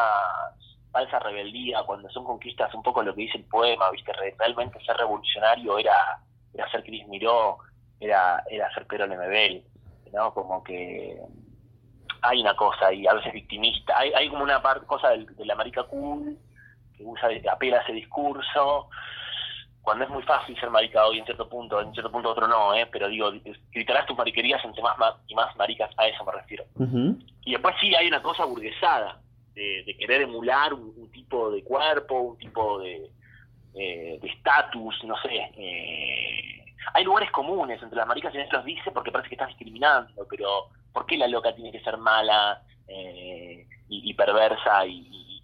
falsa 0.91 1.19
rebeldía, 1.19 1.83
cuando 1.83 2.09
son 2.09 2.23
conquistas, 2.23 2.73
un 2.73 2.83
poco 2.83 3.01
lo 3.01 3.13
que 3.13 3.23
dice 3.23 3.37
el 3.37 3.45
poema, 3.45 3.89
¿viste? 3.91 4.13
Realmente 4.37 4.79
ser 4.85 4.95
revolucionario 4.97 5.77
era, 5.79 6.19
era 6.53 6.69
ser 6.69 6.83
Cris 6.83 7.07
Miró, 7.07 7.57
era, 7.99 8.43
era 8.49 8.73
ser 8.73 8.85
Pedro 8.87 9.07
Lemebel, 9.07 9.63
¿no? 10.13 10.33
Como 10.33 10.63
que 10.63 11.17
hay 12.21 12.41
una 12.41 12.55
cosa 12.55 12.87
ahí, 12.87 13.07
a 13.07 13.13
veces 13.13 13.33
victimista, 13.33 13.97
hay, 13.97 14.11
hay 14.13 14.29
como 14.29 14.43
una 14.43 14.61
parte, 14.61 14.85
cosa 14.85 15.09
de, 15.09 15.45
la 15.45 15.55
marica 15.55 15.83
cool, 15.83 16.37
que 16.95 17.03
usa, 17.03 17.29
apela 17.51 17.77
a 17.77 17.81
ese 17.81 17.93
discurso, 17.93 18.89
cuando 19.81 20.03
es 20.03 20.09
muy 20.11 20.21
fácil 20.23 20.59
ser 20.59 20.69
marica 20.69 21.05
hoy 21.05 21.19
en 21.19 21.25
cierto 21.25 21.49
punto, 21.49 21.81
en 21.81 21.91
cierto 21.93 22.11
punto 22.11 22.29
otro 22.29 22.47
no, 22.47 22.73
¿eh? 22.75 22.87
pero 22.91 23.07
digo, 23.07 23.31
gritarás 23.71 24.05
tus 24.05 24.17
mariquerías 24.17 24.63
entre 24.63 24.83
más, 24.83 24.95
y 25.27 25.33
más 25.33 25.55
maricas, 25.55 25.89
a 25.97 26.07
eso 26.07 26.23
me 26.23 26.33
refiero. 26.33 26.65
Y 27.43 27.51
después 27.53 27.75
sí 27.81 27.95
hay 27.95 28.07
una 28.07 28.21
cosa 28.21 28.45
burguesada, 28.45 29.19
de, 29.55 29.95
querer 29.99 30.21
emular 30.21 30.73
un, 30.73 31.11
tipo 31.11 31.51
de 31.51 31.63
cuerpo, 31.63 32.21
un 32.21 32.37
tipo 32.37 32.79
de 32.79 33.11
eh, 33.75 34.19
estatus, 34.23 35.03
no 35.03 35.15
sé. 35.21 35.51
Eh, 35.57 36.65
hay 36.93 37.03
lugares 37.03 37.31
comunes 37.31 37.81
entre 37.81 37.97
las 37.97 38.07
maricas 38.07 38.33
y 38.33 38.37
no 38.37 38.45
los 38.51 38.65
dice 38.65 38.91
porque 38.91 39.11
parece 39.11 39.29
que 39.29 39.35
estás 39.35 39.49
discriminando, 39.49 40.25
pero 40.29 40.69
¿por 40.93 41.05
qué 41.05 41.17
la 41.17 41.27
loca 41.27 41.53
tiene 41.55 41.71
que 41.71 41.81
ser 41.81 41.97
mala 41.97 42.61
eh, 42.87 43.67
y, 43.89 44.13
perversa 44.13 44.85
y, 44.85 45.43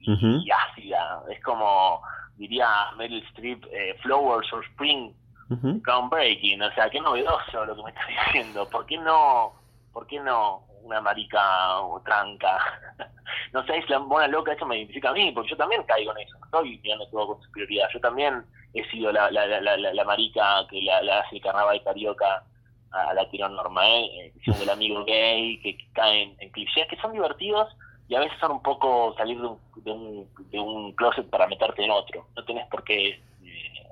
y, 0.00 0.50
ácida? 0.50 1.22
Es 1.30 1.42
como, 1.42 2.02
diría 2.36 2.68
Meryl 2.96 3.22
Streep, 3.28 3.64
Flowers 4.02 4.52
or 4.52 4.64
Spring, 4.66 5.12
groundbreaking, 5.48 6.62
o 6.62 6.72
sea, 6.72 6.88
qué 6.88 7.00
novedoso 7.00 7.64
lo 7.64 7.76
que 7.76 7.82
me 7.82 7.90
estás 7.90 8.06
diciendo, 8.26 8.68
¿por 8.68 8.86
qué 8.86 8.98
no, 8.98 9.52
por 9.92 10.06
qué 10.06 10.18
no 10.20 10.64
una 10.82 11.00
marica 11.00 11.80
o 11.80 12.00
tranca. 12.00 12.58
no 13.52 13.64
sé, 13.64 13.78
es 13.78 13.88
la 13.88 13.98
buena 13.98 14.28
loca, 14.28 14.52
eso 14.52 14.66
me 14.66 14.78
identifica 14.78 15.10
a 15.10 15.12
mí, 15.12 15.30
porque 15.32 15.50
yo 15.50 15.56
también 15.56 15.82
caigo 15.84 16.12
en 16.12 16.26
eso, 16.26 16.38
no 16.38 16.44
estoy 16.44 16.78
mirando 16.82 17.06
todo 17.08 17.26
con 17.28 17.42
superioridad. 17.42 17.88
Yo 17.92 18.00
también 18.00 18.44
he 18.74 18.84
sido 18.90 19.12
la, 19.12 19.30
la, 19.30 19.46
la, 19.46 19.76
la, 19.76 20.04
marica 20.04 20.66
que 20.68 20.82
la, 20.82 21.20
hace 21.20 21.36
el 21.36 21.42
carnaval 21.42 21.82
carioca 21.82 22.44
a 22.92 23.14
la 23.14 23.28
tirón 23.30 23.56
norma, 23.56 23.88
¿eh? 23.88 24.32
el 24.44 24.70
amigo 24.70 25.04
gay, 25.04 25.58
que, 25.60 25.76
caen 25.92 26.36
en 26.38 26.50
clichés 26.50 26.86
que 26.88 26.96
son 26.96 27.12
divertidos 27.12 27.68
y 28.08 28.14
a 28.14 28.20
veces 28.20 28.38
son 28.38 28.52
un 28.52 28.62
poco 28.62 29.14
salir 29.16 29.40
de 29.40 29.46
un, 29.46 29.58
de 29.76 29.90
un, 29.90 30.28
de 30.50 30.60
un 30.60 30.92
closet 30.92 31.28
para 31.30 31.46
meterte 31.46 31.84
en 31.84 31.90
otro. 31.90 32.26
No 32.36 32.44
tenés 32.44 32.66
por 32.68 32.84
qué 32.84 33.08
eh, 33.44 33.86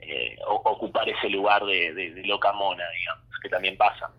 eh, 0.00 0.38
ocupar 0.46 1.08
ese 1.08 1.28
lugar 1.28 1.64
de 1.64 2.22
loca 2.24 2.52
mona, 2.52 2.84
digamos, 2.98 3.26
que 3.42 3.48
también 3.48 3.76
pasa. 3.76 4.10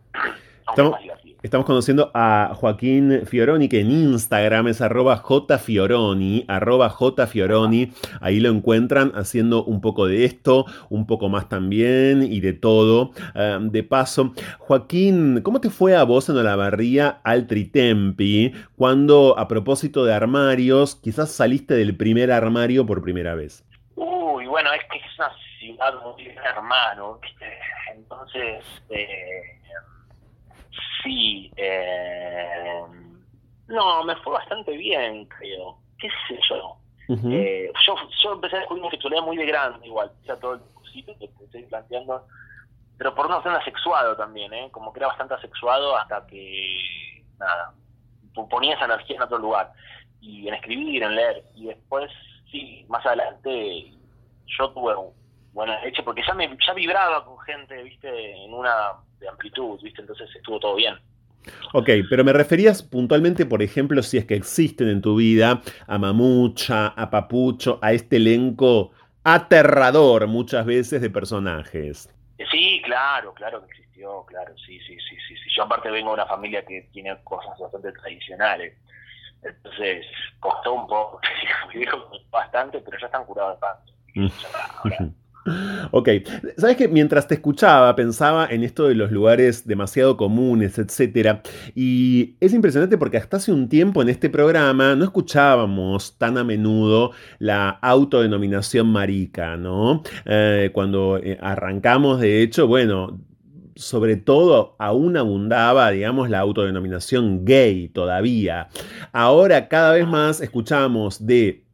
Estamos, 1.44 1.66
conociendo 1.66 2.12
a 2.14 2.52
Joaquín 2.56 3.26
Fioroni, 3.26 3.70
que 3.70 3.80
en 3.80 3.92
Instagram 3.92 4.68
es 4.68 4.82
arroba 4.82 5.18
jfioroni, 5.18 6.44
arroba 6.48 6.90
jfioroni. 6.90 7.92
Ahí 8.22 8.40
lo 8.40 8.50
encuentran 8.50 9.12
haciendo 9.16 9.64
un 9.64 9.80
poco 9.80 10.08
de 10.08 10.26
esto, 10.26 10.66
un 10.90 11.08
poco 11.08 11.30
más 11.30 11.48
también 11.48 12.24
y 12.24 12.42
de 12.42 12.54
todo. 12.54 13.12
De 13.62 13.84
paso, 13.84 14.34
Joaquín, 14.60 15.42
¿cómo 15.42 15.62
te 15.62 15.70
fue 15.70 15.96
a 15.96 16.04
vos 16.04 16.28
en 16.28 16.38
Olavarría 16.38 17.22
al 17.24 17.48
Tritempi 17.48 18.54
cuando, 18.76 19.38
a 19.38 19.48
propósito 19.48 20.06
de 20.06 20.14
armarios, 20.14 20.96
quizás 20.96 21.32
saliste 21.32 21.76
del 21.76 21.96
primer 21.96 22.32
armario 22.32 22.86
por 22.86 23.02
primera 23.02 23.36
vez? 23.36 23.64
Uy, 23.96 24.48
bueno, 24.48 24.72
es 24.74 24.82
que 24.92 24.98
es 24.98 25.18
una 25.18 25.32
ciudad 25.60 25.94
muy 26.04 26.28
hermano, 26.28 27.20
Entonces... 27.96 28.66
Eh 28.90 29.54
Sí, 31.08 31.54
eh, 31.56 32.82
no, 33.68 34.04
me 34.04 34.16
fue 34.18 34.34
bastante 34.34 34.76
bien, 34.76 35.26
creo. 35.26 35.78
¿Qué 35.98 36.10
sé 36.28 36.38
yo? 36.50 36.78
eh, 37.32 37.72
yo, 37.86 37.96
yo 38.22 38.34
empecé 38.34 38.58
a 38.58 38.60
descubrir 38.60 38.84
mi 38.84 38.90
sexualidad 38.90 39.24
muy 39.24 39.38
de 39.38 39.46
grande, 39.46 39.88
igual, 39.88 40.12
ya 40.26 40.36
todo 40.36 40.56
el 40.56 40.92
sitio 40.92 41.18
que 41.18 41.30
estoy 41.46 41.64
planteando, 41.64 42.28
pero 42.98 43.16
por 43.16 43.28
una 43.28 43.42
zona 43.42 43.60
asexuado 43.60 44.18
también, 44.18 44.54
¿eh? 44.54 44.68
Como 44.70 44.92
que 44.92 45.00
era 45.00 45.08
bastante 45.08 45.36
asexuado 45.36 45.96
hasta 45.96 46.28
que, 46.28 47.24
nada, 47.40 47.74
ponía 48.50 48.76
esa 48.76 48.86
energía 48.86 49.16
en 49.16 49.22
otro 49.22 49.38
lugar. 49.38 49.72
Y 50.20 50.50
en 50.50 50.56
escribir, 50.56 51.04
en 51.04 51.16
leer. 51.16 51.46
Y 51.56 51.68
después, 51.68 52.12
sí, 52.52 52.86
más 52.90 53.06
adelante, 53.06 53.94
yo 54.58 54.70
tuve 54.72 54.94
buena 55.54 55.80
leche, 55.82 56.04
porque 56.04 56.24
ya, 56.28 56.34
me, 56.34 56.50
ya 56.68 56.74
vibraba 56.74 57.24
con 57.24 57.40
gente, 57.40 57.82
viste, 57.84 58.44
en 58.44 58.54
una 58.54 58.92
de 59.20 59.28
amplitud, 59.28 59.80
¿viste? 59.82 60.02
Entonces 60.02 60.30
estuvo 60.36 60.60
todo 60.60 60.76
bien. 60.76 60.96
Ok, 61.74 61.90
pero 62.10 62.24
me 62.24 62.34
referías 62.34 62.84
puntualmente, 62.84 63.46
por 63.46 63.62
ejemplo, 63.62 64.02
si 64.04 64.18
es 64.18 64.26
que 64.26 64.36
existen 64.36 64.90
en 64.90 65.02
tu 65.02 65.16
vida 65.16 65.62
a 65.88 65.98
Mamucha, 65.98 66.88
a 66.88 67.10
Papucho, 67.10 67.80
a 67.82 67.94
este 67.94 68.18
elenco 68.18 68.92
aterrador 69.24 70.28
muchas 70.28 70.66
veces 70.66 71.02
de 71.02 71.10
personajes. 71.10 72.10
Sí, 72.52 72.82
claro, 72.84 73.34
claro 73.34 73.66
que 73.66 73.72
existió, 73.72 74.26
claro, 74.26 74.54
sí, 74.58 74.80
sí, 74.80 74.96
sí, 75.10 75.16
sí. 75.28 75.36
sí. 75.36 75.50
Yo 75.56 75.64
aparte 75.64 75.90
vengo 75.90 76.10
de 76.10 76.16
una 76.16 76.26
familia 76.26 76.66
que 76.66 76.88
tiene 76.94 77.16
cosas 77.24 77.58
bastante 77.60 77.92
tradicionales. 77.94 78.78
Entonces, 79.44 80.06
costó 80.40 80.74
un 80.74 80.88
poco, 80.88 81.20
bastante, 82.30 82.80
pero 82.80 82.98
ya 83.00 83.06
están 83.08 83.26
curados 83.26 83.56
de 83.56 83.62
panza. 83.62 85.14
Ok, 85.92 86.10
sabes 86.58 86.78
que 86.78 86.88
mientras 86.88 87.28
te 87.28 87.36
escuchaba 87.36 87.96
pensaba 87.96 88.48
en 88.50 88.64
esto 88.64 88.88
de 88.88 88.96
los 88.96 89.12
lugares 89.12 89.66
demasiado 89.66 90.18
comunes, 90.18 90.78
etcétera, 90.78 91.42
y 91.76 92.36
es 92.40 92.54
impresionante 92.54 92.98
porque 92.98 93.18
hasta 93.18 93.38
hace 93.38 93.52
un 93.52 93.70
tiempo 93.70 94.02
en 94.02 94.10
este 94.10 94.30
programa 94.30 94.96
no 94.96 95.04
escuchábamos 95.06 96.18
tan 96.18 96.38
a 96.38 96.44
menudo 96.44 97.12
la 97.40 97.70
autodenominación 97.70 98.88
marica, 98.88 99.58
¿no? 99.58 100.04
Eh, 100.26 100.72
cuando 100.74 101.18
eh, 101.18 101.38
arrancamos, 101.42 102.20
de 102.20 102.42
hecho, 102.42 102.68
bueno, 102.68 103.20
sobre 103.78 104.18
todo 104.18 104.76
aún 104.80 105.18
abundaba, 105.18 105.92
digamos, 105.92 106.30
la 106.30 106.40
autodenominación 106.40 107.46
gay 107.46 107.90
todavía. 107.90 108.70
Ahora 109.14 109.68
cada 109.68 109.94
vez 109.94 110.08
más 110.08 110.42
escuchamos 110.42 111.26
de 111.26 111.67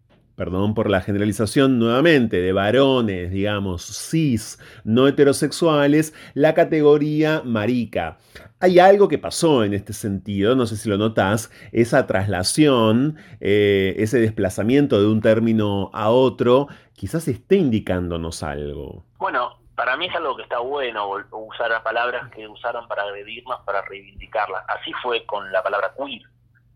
perdón 0.43 0.73
por 0.73 0.89
la 0.89 0.99
generalización 0.99 1.79
nuevamente, 1.79 2.41
de 2.41 2.51
varones, 2.51 3.31
digamos, 3.31 3.85
cis, 3.85 4.59
no 4.83 5.07
heterosexuales, 5.07 6.13
la 6.33 6.53
categoría 6.53 7.41
marica. 7.45 8.17
Hay 8.59 8.77
algo 8.77 9.07
que 9.07 9.17
pasó 9.17 9.63
en 9.63 9.73
este 9.73 9.93
sentido, 9.93 10.53
no 10.57 10.65
sé 10.65 10.75
si 10.75 10.89
lo 10.89 10.97
notas, 10.97 11.49
esa 11.71 12.07
traslación, 12.07 13.15
eh, 13.39 13.95
ese 13.99 14.19
desplazamiento 14.19 14.99
de 14.99 15.07
un 15.07 15.21
término 15.21 15.89
a 15.93 16.09
otro, 16.09 16.67
quizás 16.91 17.29
esté 17.29 17.55
indicándonos 17.55 18.43
algo. 18.43 19.05
Bueno, 19.19 19.59
para 19.75 19.95
mí 19.95 20.07
es 20.07 20.15
algo 20.17 20.35
que 20.35 20.43
está 20.43 20.59
bueno 20.59 21.09
usar 21.31 21.81
palabras 21.83 22.29
que 22.31 22.49
usaron 22.49 22.85
para 22.89 23.03
agredirnos, 23.03 23.61
para 23.65 23.81
reivindicarlas. 23.83 24.65
Así 24.67 24.91
fue 25.01 25.25
con 25.25 25.49
la 25.53 25.63
palabra 25.63 25.93
queer 25.97 26.23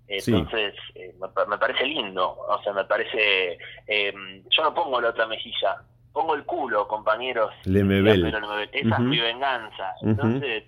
entonces, 0.08 0.74
eh, 0.96 1.14
me, 1.48 1.58
parece 1.58 1.86
lindo, 1.86 2.38
o 2.48 2.62
sea, 2.64 2.74
me 2.74 2.86
parece... 2.86 3.58
Eh, 3.88 4.14
yo 4.50 4.64
no 4.64 4.74
pongo 4.74 5.02
la 5.02 5.10
otra 5.10 5.28
mejilla, 5.28 5.82
pongo 6.14 6.36
el 6.36 6.46
culo, 6.46 6.88
compañeros. 6.88 7.54
Lemebel. 7.66 8.26
Esa 8.72 8.96
es 8.96 9.00
mi 9.00 9.20
venganza. 9.20 9.94
Entonces, 10.02 10.64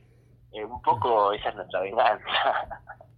eh, 0.51 0.65
un 0.65 0.81
poco 0.81 1.31
esa 1.33 1.49
es 1.49 1.55
nuestra 1.55 1.81
venganza. 1.81 2.23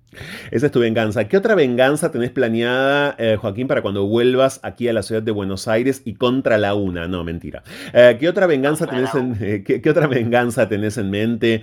Esa 0.51 0.65
es 0.65 0.71
tu 0.71 0.79
venganza. 0.79 1.27
¿Qué 1.27 1.37
otra 1.37 1.55
venganza 1.55 2.11
tenés 2.11 2.31
planeada, 2.31 3.15
eh, 3.17 3.37
Joaquín, 3.39 3.67
para 3.67 3.81
cuando 3.81 4.05
vuelvas 4.05 4.59
aquí 4.63 4.87
a 4.87 4.93
la 4.93 5.03
ciudad 5.03 5.21
de 5.21 5.31
Buenos 5.31 5.67
Aires 5.67 6.01
y 6.05 6.15
contra 6.15 6.57
la 6.57 6.73
una? 6.73 7.07
No, 7.07 7.23
mentira. 7.23 7.63
Eh, 7.93 8.17
¿qué, 8.19 8.27
otra 8.27 8.45
venganza 8.45 8.87
tenés 8.87 9.13
en, 9.15 9.37
eh, 9.41 9.63
¿qué, 9.63 9.89
otra 9.89 10.07
venganza 10.07 10.67
tenés 10.67 10.97
en 10.97 11.09
mente 11.09 11.61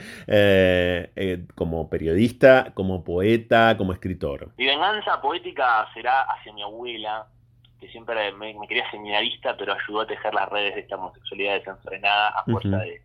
como 1.55 1.91
periodista, 1.91 2.73
como 2.75 3.05
poeta, 3.05 3.77
como 3.77 3.93
escritor? 3.93 4.51
Mi 4.57 4.67
venganza 4.67 5.21
poética 5.21 5.87
será 5.93 6.23
hacia 6.23 6.53
mi 6.53 6.63
abuela, 6.63 7.27
que 7.81 7.89
siempre 7.89 8.33
me, 8.33 8.55
quería 8.67 8.91
seminarista, 8.91 9.57
pero 9.57 9.75
ayudó 9.75 10.03
a 10.03 10.07
tejer 10.07 10.35
las 10.35 10.49
redes 10.49 10.75
de 10.75 10.81
esta 10.81 10.97
homosexualidad 10.97 11.55
desenfrenada 11.55 12.29
a 12.31 12.45
fuerza 12.45 12.79
de 12.79 13.03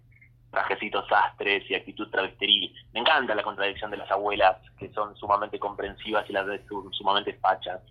trajecitos 0.54 1.08
sastres 1.08 1.70
y 1.70 1.76
actitud 1.76 2.10
travestiril. 2.10 2.74
Me 2.94 3.00
encanta 3.00 3.36
la 3.36 3.44
contradicción 3.44 3.90
de 3.92 3.98
las 3.98 4.10
abuelas, 4.12 4.58
que 4.78 4.90
son 4.94 5.16
sumamente 5.18 5.60
comprensivas 5.60 6.30
y 6.30 6.34
las 6.34 6.46
de 6.46 6.64
sumamente 6.92 7.34
fachas. 7.34 7.82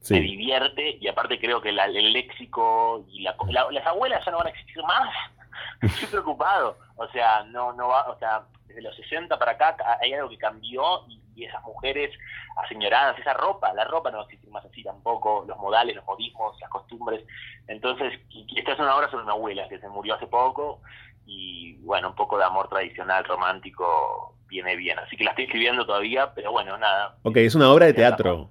Sí. 0.00 0.14
Me 0.14 0.20
divierte 0.20 0.98
y 1.00 1.08
aparte 1.08 1.40
creo 1.40 1.60
que 1.60 1.72
la, 1.72 1.86
el 1.86 2.12
léxico 2.12 3.04
y 3.08 3.22
la, 3.22 3.34
las 3.70 3.86
abuelas 3.86 4.24
ya 4.24 4.30
no 4.30 4.38
van 4.38 4.48
a 4.48 4.50
existir 4.50 4.82
más. 4.84 5.08
Estoy 5.80 6.08
preocupado. 6.08 6.76
O 6.96 7.08
sea, 7.08 7.44
no, 7.44 7.72
no 7.72 7.88
va, 7.88 8.08
o 8.10 8.18
sea, 8.18 8.42
desde 8.66 8.82
los 8.82 8.94
60 8.96 9.38
para 9.38 9.52
acá 9.52 9.76
hay 10.00 10.12
algo 10.12 10.28
que 10.28 10.38
cambió 10.38 11.06
y, 11.08 11.20
y 11.34 11.44
esas 11.44 11.62
mujeres 11.62 12.10
aseñoradas, 12.56 13.18
esa 13.18 13.32
ropa, 13.32 13.72
la 13.72 13.84
ropa 13.84 14.10
no 14.10 14.18
va 14.18 14.24
a 14.24 14.26
existir 14.26 14.50
más 14.50 14.64
así 14.66 14.82
tampoco, 14.82 15.44
los 15.48 15.56
modales, 15.56 15.96
los 15.96 16.04
modismos, 16.04 16.60
las 16.60 16.68
costumbres. 16.68 17.24
Entonces, 17.68 18.20
y, 18.28 18.44
y 18.48 18.58
esta 18.58 18.72
es 18.72 18.78
una 18.78 18.94
obra 18.96 19.10
sobre 19.10 19.24
una 19.24 19.32
abuela 19.32 19.66
que 19.68 19.78
se 19.78 19.88
murió 19.88 20.14
hace 20.14 20.26
poco 20.26 20.82
y 21.26 21.74
bueno, 21.82 22.10
un 22.10 22.14
poco 22.14 22.38
de 22.38 22.44
amor 22.44 22.68
tradicional, 22.68 23.24
romántico, 23.24 24.36
viene 24.46 24.76
bien. 24.76 24.98
Así 24.98 25.16
que 25.16 25.24
la 25.24 25.30
estoy 25.30 25.44
escribiendo 25.44 25.86
todavía, 25.86 26.32
pero 26.34 26.52
bueno, 26.52 26.76
nada. 26.78 27.16
Ok, 27.22 27.38
es 27.38 27.54
una 27.54 27.70
obra 27.72 27.86
de 27.86 27.94
teatro. 27.94 28.50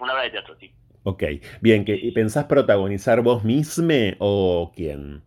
Una 0.00 0.12
obra 0.12 0.22
de 0.24 0.30
teatro, 0.30 0.56
sí. 0.58 0.74
Ok, 1.04 1.24
bien, 1.60 1.84
¿que, 1.84 2.12
¿pensás 2.14 2.44
protagonizar 2.44 3.22
vos 3.22 3.42
misma 3.42 4.16
o 4.20 4.70
quién? 4.74 5.24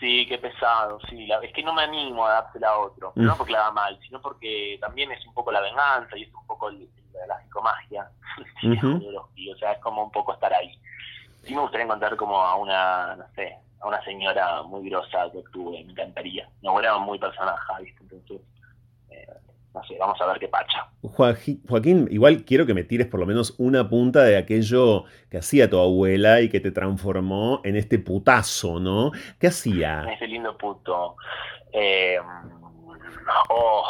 Sí, 0.00 0.26
qué 0.28 0.38
pesado, 0.38 1.00
sí. 1.08 1.28
es 1.42 1.52
que 1.52 1.62
no 1.62 1.72
me 1.72 1.82
animo 1.82 2.24
a 2.24 2.32
dársela 2.32 2.68
a 2.68 2.78
otro, 2.78 3.12
no 3.16 3.36
porque 3.36 3.52
la 3.52 3.60
haga 3.60 3.72
mal, 3.72 3.98
sino 4.00 4.20
porque 4.20 4.78
también 4.80 5.10
es 5.10 5.24
un 5.26 5.34
poco 5.34 5.50
la 5.50 5.60
venganza 5.60 6.16
y 6.16 6.22
es 6.22 6.34
un 6.34 6.46
poco 6.46 6.70
la 6.70 7.40
psicomagia. 7.42 8.08
o 8.62 9.58
sea, 9.58 9.72
es 9.72 9.78
como 9.80 10.04
un 10.04 10.12
poco 10.12 10.34
estar 10.34 10.52
ahí. 10.52 10.78
Sí 11.42 11.54
me 11.54 11.62
gustaría 11.62 11.84
encontrar 11.84 12.16
como 12.16 12.40
a 12.40 12.54
una, 12.56 13.16
no 13.16 13.24
sé, 13.34 13.56
a 13.80 13.88
una 13.88 14.02
señora 14.04 14.62
muy 14.62 14.88
grosa 14.88 15.30
que 15.32 15.42
tuve, 15.52 15.84
me 15.84 15.92
encantaría. 15.92 16.48
Me 16.62 16.70
volaba 16.70 16.98
muy 16.98 17.18
personaje, 17.18 17.72
¿viste? 17.82 18.02
Entonces, 18.02 18.40
eh, 19.10 19.26
no 19.74 19.84
sé, 19.84 19.96
vamos 19.98 20.20
a 20.20 20.26
ver 20.26 20.38
qué 20.38 20.48
pacha. 20.48 20.88
Joaquín, 21.02 22.08
igual 22.10 22.44
quiero 22.44 22.66
que 22.66 22.74
me 22.74 22.84
tires 22.84 23.06
por 23.06 23.20
lo 23.20 23.26
menos 23.26 23.54
una 23.58 23.88
punta 23.88 24.22
de 24.24 24.36
aquello 24.36 25.04
que 25.30 25.38
hacía 25.38 25.70
tu 25.70 25.78
abuela 25.78 26.40
y 26.40 26.48
que 26.48 26.60
te 26.60 26.72
transformó 26.72 27.60
en 27.64 27.76
este 27.76 27.98
putazo, 27.98 28.80
¿no? 28.80 29.12
¿Qué 29.38 29.48
hacía? 29.48 30.04
Ese 30.12 30.26
lindo 30.26 30.56
puto. 30.56 31.16
Eh, 31.72 32.18
oh, 33.50 33.84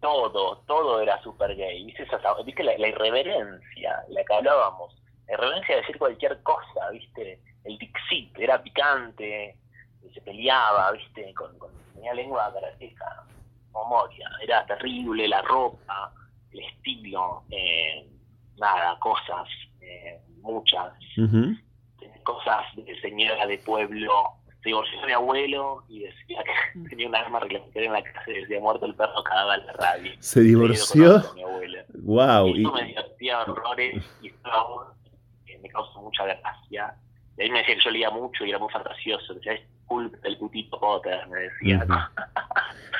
todo, 0.00 0.58
todo 0.66 1.00
era 1.00 1.20
súper 1.22 1.54
gay. 1.56 1.84
¿Viste, 1.84 2.06
¿Viste 2.44 2.64
la, 2.64 2.78
la, 2.78 2.88
irreverencia, 2.88 4.04
la 4.08 4.24
que 4.24 4.34
hablábamos? 4.34 4.94
La 5.26 5.34
irreverencia 5.34 5.74
de 5.74 5.80
decir 5.82 5.98
cualquier 5.98 6.42
cosa, 6.42 6.90
¿viste? 6.92 7.40
El 7.64 7.78
Dixit, 7.78 8.38
era 8.38 8.62
picante, 8.62 9.56
se 10.12 10.20
peleaba, 10.20 10.92
viste, 10.92 11.32
con, 11.34 11.50
tenía 11.94 12.14
lengua 12.14 12.52
karateca, 12.52 13.24
memoria, 13.72 14.30
era 14.42 14.64
terrible 14.66 15.26
la 15.26 15.42
ropa, 15.42 16.12
el 16.52 16.60
estilo, 16.60 17.42
eh, 17.50 18.06
nada, 18.56 18.98
cosas, 19.00 19.48
eh, 19.80 20.20
muchas, 20.40 20.92
cosas 22.22 22.64
de 22.76 23.00
señora 23.00 23.46
de 23.46 23.58
pueblo. 23.58 24.12
Se 24.62 24.70
divorció 24.70 25.00
de 25.00 25.06
mi 25.06 25.12
abuelo 25.12 25.84
y 25.88 26.00
decía 26.00 26.42
que 26.42 26.78
mm. 26.78 26.88
tenía 26.88 27.08
un 27.08 27.16
arma 27.16 27.40
reglamentaria 27.40 27.86
en 27.86 27.92
la 27.92 28.02
casa 28.02 28.30
y 28.30 28.40
decía 28.40 28.60
muerto 28.60 28.86
el 28.86 28.94
perro 28.94 29.22
cagaba 29.22 29.56
en 29.56 29.66
la 29.66 29.72
radio. 29.74 30.12
¿Se 30.20 30.40
divorció? 30.40 31.22
Wow. 32.02 32.48
Y 32.48 32.60
eso 32.62 32.72
me 32.72 32.84
divertía 32.84 33.40
horrores 33.42 34.04
y 34.22 34.28
estaba, 34.28 34.94
me 35.60 35.68
causó 35.68 36.00
mucha 36.00 36.24
gracia 36.24 36.94
ahí 37.38 37.50
me 37.50 37.58
decía 37.60 37.74
que 37.76 37.82
yo 37.82 37.90
leía 37.90 38.10
mucho 38.10 38.44
y 38.44 38.50
era 38.50 38.58
muy 38.58 38.70
fantasioso. 38.70 39.34
Decía, 39.34 39.60
culpa 39.86 40.18
del 40.22 40.36
putito 40.38 40.78
Potter, 40.78 41.20
me 41.30 41.40
decía. 41.40 41.86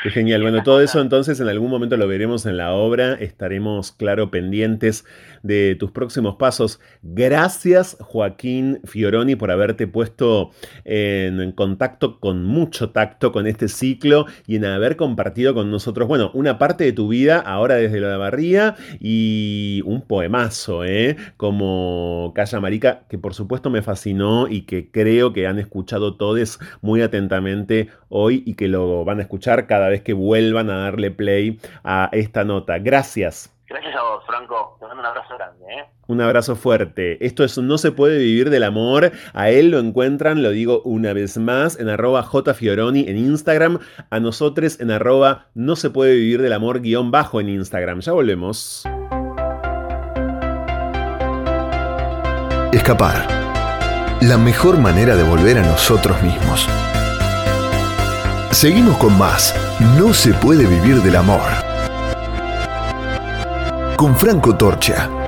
Qué 0.04 0.10
genial. 0.10 0.42
Bueno, 0.42 0.62
todo 0.62 0.82
eso 0.82 1.00
entonces 1.00 1.40
en 1.40 1.48
algún 1.48 1.70
momento 1.70 1.96
lo 1.96 2.06
veremos 2.06 2.44
en 2.44 2.58
la 2.58 2.72
obra. 2.72 3.14
Estaremos, 3.14 3.90
claro, 3.90 4.30
pendientes 4.30 5.06
de 5.42 5.76
tus 5.76 5.92
próximos 5.92 6.36
pasos. 6.36 6.78
Gracias, 7.02 7.96
Joaquín 8.00 8.80
Fioroni, 8.84 9.34
por 9.34 9.50
haberte 9.50 9.86
puesto 9.86 10.50
en, 10.84 11.52
contacto 11.52 12.20
con 12.20 12.44
mucho 12.44 12.90
tacto 12.90 13.32
con 13.32 13.46
este 13.46 13.68
ciclo 13.68 14.26
y 14.46 14.56
en 14.56 14.66
haber 14.66 14.96
compartido 14.96 15.54
con 15.54 15.70
nosotros, 15.70 16.06
bueno, 16.06 16.30
una 16.34 16.58
parte 16.58 16.84
de 16.84 16.92
tu 16.92 17.08
vida 17.08 17.38
ahora 17.38 17.76
desde 17.76 18.00
la 18.00 18.18
barría 18.18 18.76
y 19.00 19.80
un 19.86 20.02
poemazo, 20.02 20.84
¿eh? 20.84 21.16
Como 21.38 22.32
Calla 22.34 22.60
Marica, 22.60 23.04
que 23.08 23.16
por 23.16 23.32
supuesto 23.32 23.70
me 23.70 23.80
fascinó 23.80 24.48
y 24.48 24.62
que 24.62 24.90
creo 24.90 25.32
que 25.32 25.46
han 25.46 25.58
escuchado 25.58 26.16
todos 26.16 26.60
muy 26.80 27.02
atentamente 27.02 27.88
hoy 28.08 28.42
y 28.46 28.54
que 28.54 28.68
lo 28.68 29.04
van 29.04 29.18
a 29.18 29.22
escuchar 29.22 29.66
cada 29.66 29.88
vez 29.88 30.02
que 30.02 30.12
vuelvan 30.12 30.70
a 30.70 30.78
darle 30.78 31.10
play 31.10 31.58
a 31.82 32.08
esta 32.12 32.44
nota. 32.44 32.78
Gracias. 32.78 33.54
Gracias 33.66 33.96
a 33.96 34.02
vos, 34.02 34.22
Franco. 34.26 34.76
Te 34.78 34.86
mando 34.86 35.00
un 35.00 35.06
abrazo 35.06 35.34
grande. 35.36 35.64
¿eh? 35.68 35.84
Un 36.06 36.20
abrazo 36.20 36.54
fuerte. 36.54 37.24
Esto 37.24 37.44
es 37.44 37.56
No 37.56 37.78
se 37.78 37.92
puede 37.92 38.18
vivir 38.18 38.50
del 38.50 38.62
amor. 38.62 39.12
A 39.32 39.50
él 39.50 39.70
lo 39.70 39.78
encuentran, 39.78 40.42
lo 40.42 40.50
digo 40.50 40.82
una 40.82 41.12
vez 41.12 41.38
más, 41.38 41.80
en 41.80 41.88
arroba 41.88 42.22
jfioroni 42.22 43.08
en 43.08 43.16
Instagram. 43.16 43.78
A 44.10 44.20
nosotros 44.20 44.80
en 44.80 44.90
arroba 44.90 45.46
no 45.54 45.76
se 45.76 45.90
puede 45.90 46.14
vivir 46.14 46.42
del 46.42 46.52
amor 46.52 46.82
guion 46.82 47.10
bajo 47.10 47.40
en 47.40 47.48
Instagram. 47.48 48.00
Ya 48.00 48.12
volvemos. 48.12 48.84
Escapar. 52.72 53.43
La 54.26 54.38
mejor 54.38 54.78
manera 54.78 55.16
de 55.16 55.22
volver 55.22 55.58
a 55.58 55.62
nosotros 55.62 56.22
mismos. 56.22 56.66
Seguimos 58.52 58.96
con 58.96 59.18
más. 59.18 59.54
No 59.98 60.14
se 60.14 60.32
puede 60.32 60.64
vivir 60.64 61.02
del 61.02 61.16
amor. 61.16 61.42
Con 63.98 64.16
Franco 64.16 64.56
Torcha. 64.56 65.23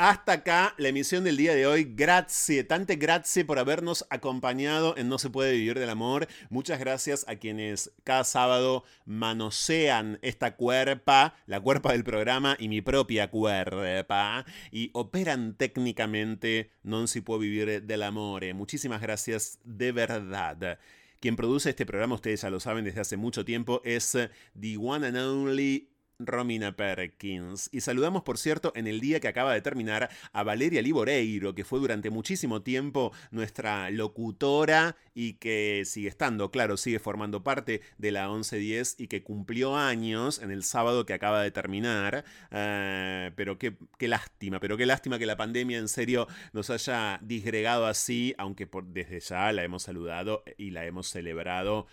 Hasta 0.00 0.30
acá 0.30 0.74
la 0.78 0.90
emisión 0.90 1.24
del 1.24 1.36
día 1.36 1.56
de 1.56 1.66
hoy. 1.66 1.92
Gracias, 1.96 2.68
tante 2.68 2.94
gracias 2.94 3.44
por 3.44 3.58
habernos 3.58 4.06
acompañado 4.10 4.96
en 4.96 5.08
No 5.08 5.18
se 5.18 5.28
puede 5.28 5.54
vivir 5.54 5.76
del 5.76 5.90
amor. 5.90 6.28
Muchas 6.50 6.78
gracias 6.78 7.24
a 7.26 7.34
quienes 7.34 7.90
cada 8.04 8.22
sábado 8.22 8.84
manosean 9.06 10.20
esta 10.22 10.54
cuerpa, 10.54 11.34
la 11.46 11.60
cuerpa 11.60 11.90
del 11.90 12.04
programa 12.04 12.56
y 12.60 12.68
mi 12.68 12.80
propia 12.80 13.28
cuerpa, 13.28 14.46
y 14.70 14.90
operan 14.92 15.56
técnicamente 15.56 16.70
No 16.84 17.08
se 17.08 17.20
puede 17.20 17.40
vivir 17.40 17.82
del 17.82 18.02
amor. 18.04 18.44
Muchísimas 18.54 19.02
gracias 19.02 19.58
de 19.64 19.90
verdad. 19.90 20.78
Quien 21.18 21.34
produce 21.34 21.70
este 21.70 21.86
programa, 21.86 22.14
ustedes 22.14 22.42
ya 22.42 22.50
lo 22.50 22.60
saben 22.60 22.84
desde 22.84 23.00
hace 23.00 23.16
mucho 23.16 23.44
tiempo, 23.44 23.82
es 23.84 24.12
The 24.12 24.76
One 24.76 25.08
and 25.08 25.16
Only 25.16 25.88
Romina 26.18 26.74
Perkins. 26.74 27.70
Y 27.72 27.80
saludamos, 27.80 28.22
por 28.22 28.38
cierto, 28.38 28.72
en 28.74 28.86
el 28.86 29.00
día 29.00 29.20
que 29.20 29.28
acaba 29.28 29.54
de 29.54 29.60
terminar 29.60 30.10
a 30.32 30.42
Valeria 30.42 30.82
Liboreiro, 30.82 31.54
que 31.54 31.64
fue 31.64 31.78
durante 31.78 32.10
muchísimo 32.10 32.62
tiempo 32.62 33.12
nuestra 33.30 33.90
locutora 33.90 34.96
y 35.14 35.34
que 35.34 35.84
sigue 35.84 36.08
estando, 36.08 36.50
claro, 36.50 36.76
sigue 36.76 36.98
formando 36.98 37.44
parte 37.44 37.82
de 37.98 38.10
la 38.10 38.28
1110 38.28 38.96
y 38.98 39.06
que 39.06 39.22
cumplió 39.22 39.76
años 39.76 40.40
en 40.40 40.50
el 40.50 40.64
sábado 40.64 41.06
que 41.06 41.14
acaba 41.14 41.40
de 41.42 41.52
terminar. 41.52 42.24
Eh, 42.50 43.30
pero 43.36 43.58
qué, 43.58 43.76
qué, 43.96 44.08
lástima, 44.08 44.58
pero 44.58 44.76
qué 44.76 44.86
lástima 44.86 45.18
que 45.18 45.26
la 45.26 45.36
pandemia 45.36 45.78
en 45.78 45.88
serio 45.88 46.26
nos 46.52 46.70
haya 46.70 47.20
disgregado 47.22 47.86
así, 47.86 48.34
aunque 48.38 48.68
desde 48.86 49.20
ya 49.20 49.52
la 49.52 49.62
hemos 49.62 49.84
saludado 49.84 50.42
y 50.56 50.70
la 50.70 50.84
hemos 50.84 51.08
celebrado 51.08 51.86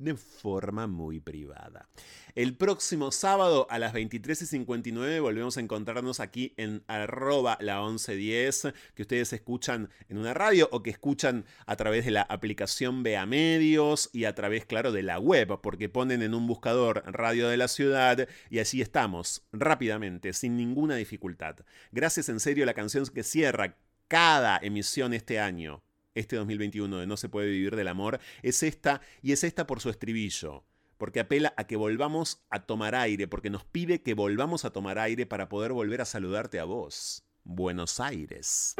de 0.00 0.16
forma 0.16 0.86
muy 0.86 1.20
privada. 1.20 1.88
El 2.34 2.56
próximo 2.56 3.12
sábado 3.12 3.66
a 3.70 3.78
las 3.78 3.92
23.59 3.92 5.20
volvemos 5.20 5.56
a 5.56 5.60
encontrarnos 5.60 6.20
aquí 6.20 6.54
en 6.56 6.82
arroba 6.86 7.58
la 7.60 7.80
1110, 7.80 8.72
que 8.94 9.02
ustedes 9.02 9.32
escuchan 9.32 9.90
en 10.08 10.18
una 10.18 10.32
radio 10.32 10.68
o 10.72 10.82
que 10.82 10.90
escuchan 10.90 11.44
a 11.66 11.76
través 11.76 12.04
de 12.04 12.12
la 12.12 12.22
aplicación 12.22 13.02
Vea 13.02 13.26
Medios 13.26 14.10
y 14.12 14.24
a 14.24 14.34
través, 14.34 14.64
claro, 14.64 14.92
de 14.92 15.02
la 15.02 15.18
web, 15.18 15.60
porque 15.60 15.88
ponen 15.88 16.22
en 16.22 16.34
un 16.34 16.46
buscador 16.46 17.02
Radio 17.06 17.48
de 17.48 17.56
la 17.56 17.68
Ciudad 17.68 18.28
y 18.48 18.60
así 18.60 18.80
estamos, 18.80 19.42
rápidamente, 19.52 20.32
sin 20.32 20.56
ninguna 20.56 20.96
dificultad. 20.96 21.56
Gracias 21.92 22.28
en 22.28 22.40
serio 22.40 22.64
a 22.64 22.66
la 22.66 22.74
canción 22.74 23.04
que 23.06 23.22
cierra 23.22 23.76
cada 24.08 24.58
emisión 24.62 25.12
este 25.14 25.38
año 25.40 25.82
este 26.14 26.36
2021 26.36 26.98
de 26.98 27.06
No 27.06 27.16
se 27.16 27.28
puede 27.28 27.50
vivir 27.50 27.76
del 27.76 27.88
amor 27.88 28.20
es 28.42 28.62
esta 28.62 29.00
y 29.22 29.32
es 29.32 29.44
esta 29.44 29.66
por 29.66 29.80
su 29.80 29.90
estribillo, 29.90 30.64
porque 30.98 31.20
apela 31.20 31.54
a 31.56 31.64
que 31.64 31.76
volvamos 31.76 32.42
a 32.50 32.66
tomar 32.66 32.94
aire, 32.94 33.28
porque 33.28 33.50
nos 33.50 33.64
pide 33.64 34.02
que 34.02 34.14
volvamos 34.14 34.64
a 34.64 34.70
tomar 34.70 34.98
aire 34.98 35.26
para 35.26 35.48
poder 35.48 35.72
volver 35.72 36.00
a 36.00 36.04
saludarte 36.04 36.60
a 36.60 36.64
vos. 36.64 37.24
Buenos 37.44 38.00
Aires. 38.00 38.74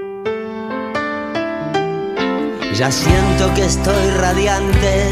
Ya 2.74 2.90
siento 2.90 3.52
que 3.54 3.64
estoy 3.64 4.10
radiante 4.10 5.10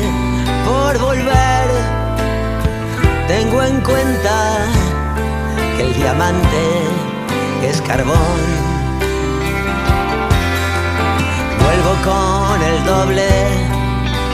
por 0.65 0.99
volver. 0.99 1.69
Tengo 3.27 3.62
en 3.62 3.81
cuenta 3.81 4.66
que 5.77 5.82
el 5.82 5.95
diamante 5.95 6.82
es 7.65 7.82
carbón 7.82 8.77
con 11.82 12.62
el 12.62 12.84
doble 12.84 13.28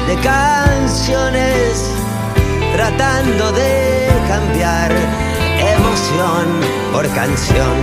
de 0.06 0.16
canciones, 0.22 1.90
tratando 2.74 3.52
de 3.52 4.08
cambiar 4.26 4.90
emoción 5.60 6.46
por 6.92 7.06
canción. 7.14 7.76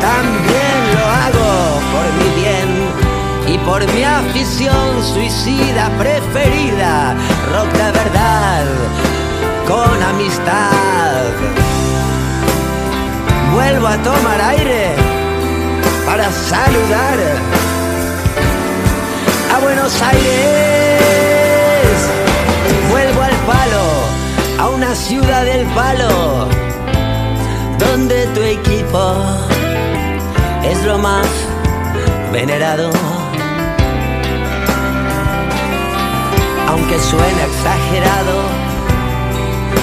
También 0.00 0.78
lo 0.94 1.04
hago 1.22 1.80
por 1.92 2.06
mi 2.20 2.40
bien 2.40 2.70
y 3.54 3.58
por 3.58 3.86
mi 3.92 4.02
afición 4.02 5.02
suicida 5.02 5.90
preferida, 5.98 7.14
rock 7.52 7.70
de 7.72 7.92
verdad, 7.92 8.64
con 9.68 10.02
amistad. 10.02 11.24
Vuelvo 13.52 13.86
a 13.88 13.96
tomar 13.98 14.40
aire 14.40 14.94
para 16.06 16.30
saludar 16.30 17.18
a 19.54 19.58
Buenos 19.60 20.02
Aires. 20.02 20.24
Vuelvo 22.90 23.22
al 23.22 23.36
palo, 23.46 23.84
a 24.58 24.68
una 24.68 24.94
ciudad 24.94 25.44
del 25.44 25.64
palo, 25.68 26.48
donde 27.78 28.26
tu 28.34 28.40
equipo 28.42 29.16
es 30.64 30.82
lo 30.84 30.98
más 30.98 31.26
venerado. 32.32 32.90
Aunque 36.68 36.98
suene 36.98 37.44
exagerado, 37.50 38.36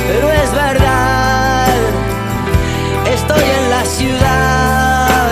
pero 0.07 0.31
es 0.31 0.52
verdad, 0.53 1.68
estoy 3.10 3.43
en 3.57 3.69
la 3.69 3.85
ciudad 3.85 5.30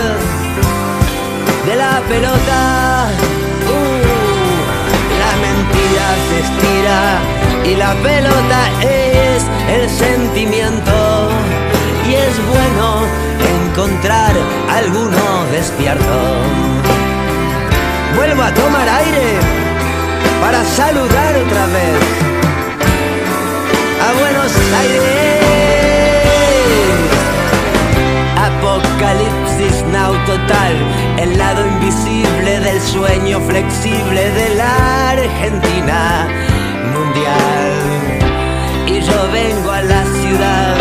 de 1.66 1.76
la 1.76 2.00
pelota. 2.08 2.99
Se 6.28 6.40
estira 6.40 7.18
y 7.64 7.76
la 7.76 7.92
pelota 8.02 8.60
es 8.80 9.44
el 9.68 9.88
sentimiento. 9.88 11.28
Y 12.08 12.14
es 12.14 12.36
bueno 12.48 13.06
encontrar 13.70 14.34
alguno 14.68 15.44
despierto. 15.52 16.16
Vuelvo 18.16 18.42
a 18.42 18.52
tomar 18.52 18.88
aire 18.88 19.38
para 20.40 20.64
saludar 20.64 21.36
otra 21.36 21.66
vez 21.66 21.98
a 24.06 24.12
Buenos 24.20 24.52
Aires. 24.80 25.40
Apocalipsis 28.36 29.49
now 29.92 30.12
total, 30.24 30.74
el 31.18 31.36
lado 31.36 31.66
invisible 31.66 32.60
del 32.60 32.80
sueño 32.80 33.40
flexible 33.40 34.30
de 34.30 34.54
la 34.54 35.10
Argentina 35.10 36.28
mundial. 36.94 37.72
Y 38.86 39.00
yo 39.00 39.30
vengo 39.32 39.70
a 39.70 39.82
la 39.82 40.04
ciudad 40.04 40.76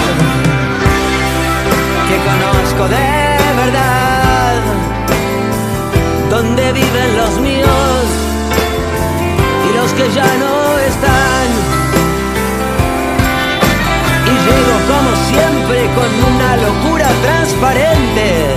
que 2.07 2.17
conozco 2.29 2.83
de 2.87 3.37
verdad, 3.63 4.61
donde 6.29 6.71
viven 6.71 7.17
los 7.17 7.39
míos 7.41 8.05
y 9.67 9.77
los 9.77 9.91
que 9.93 10.09
ya 10.13 10.37
no 10.37 10.79
están. 10.79 11.78
Llego 14.45 14.75
como 14.91 15.11
siempre 15.29 15.89
con 15.95 16.33
una 16.33 16.57
locura 16.57 17.07
transparente 17.21 18.55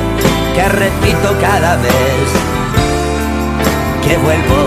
que 0.55 0.69
repito 0.69 1.35
cada 1.41 1.77
vez 1.77 2.27
que 4.05 4.17
vuelvo. 4.19 4.63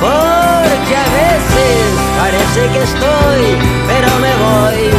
Porque 0.00 0.94
a 0.96 1.08
veces 1.22 1.82
parece 2.18 2.60
que 2.72 2.82
estoy, 2.82 3.42
pero 3.86 4.08
me 4.24 4.32
voy. 4.46 4.90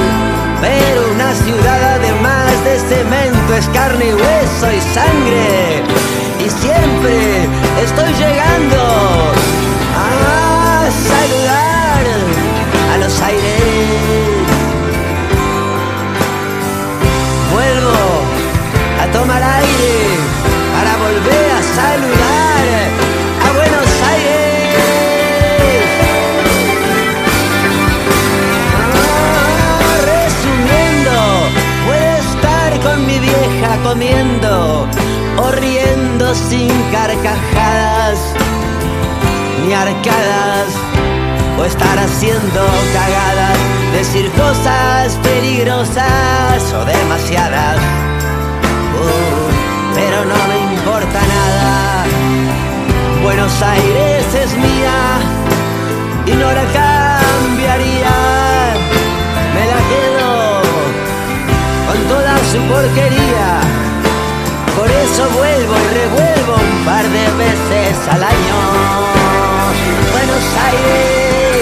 Pero 0.62 1.12
una 1.14 1.34
ciudad 1.34 1.96
además 1.98 2.52
de 2.64 2.80
cemento 2.80 3.54
es 3.54 3.68
carne 3.70 4.06
y 4.06 4.14
hueso 4.14 4.72
y 4.72 4.82
sangre. 4.94 5.84
Y 6.40 6.50
siempre 6.50 7.48
estoy 7.84 8.14
llegando 8.14 8.82
a 9.96 10.90
saludar 10.90 11.73
los 13.14 13.22
aires. 13.22 13.42
Vuelvo 17.52 18.00
a 19.02 19.06
tomar 19.12 19.44
aire 19.44 20.18
para 20.74 20.98
volver 20.98 21.52
a 21.52 21.62
saludar 21.62 22.66
a 23.46 23.52
Buenos 23.54 23.90
Aires. 24.12 24.44
Ah, 28.96 29.90
Resumiendo, 30.14 31.16
puede 31.86 32.18
estar 32.20 32.80
con 32.82 33.06
mi 33.06 33.20
vieja 33.20 33.78
comiendo 33.84 34.88
o 35.38 35.52
riendo 35.52 36.34
sin 36.34 36.72
carcajadas 36.92 38.34
ni 39.66 39.74
arcadas 39.74 40.70
estar 41.66 41.98
haciendo 41.98 42.62
cagadas, 42.94 43.58
decir 43.94 44.30
cosas 44.32 45.16
peligrosas 45.24 46.74
o 46.74 46.86
demasiadas. 46.86 47.78
Uh, 49.00 49.96
pero 49.96 50.26
no 50.26 50.36
me 50.50 50.58
importa 50.74 51.20
nada. 51.36 52.06
Buenos 53.24 53.62
Aires 53.62 54.26
es 54.44 54.58
mía 54.58 54.98
y 56.26 56.32
no 56.32 56.52
la 56.52 56.66
cambiaría. 56.80 58.16
Me 59.56 59.64
la 59.74 59.80
quedo 59.92 60.62
con 61.88 62.00
toda 62.08 62.38
su 62.52 62.60
porquería. 62.72 63.50
Por 64.78 64.90
eso 64.90 65.24
vuelvo 65.38 65.76
y 65.78 65.88
revuelvo 66.02 66.54
un 66.56 66.86
par 66.86 67.04
de 67.04 67.26
veces 67.44 68.08
al 68.10 68.24
año. 68.24 68.58
Buenos 70.12 70.46
Aires, 70.68 71.53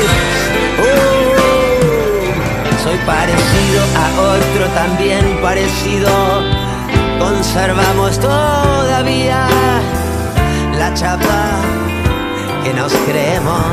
soy 2.84 2.98
parecido 3.06 3.82
a 3.96 4.22
otro 4.34 4.66
también 4.74 5.40
parecido. 5.42 6.10
Conservamos 7.20 8.20
todavía 8.20 9.48
la 10.78 10.94
chapa 10.94 11.62
que 12.64 12.74
nos 12.74 12.92
creemos, 13.08 13.66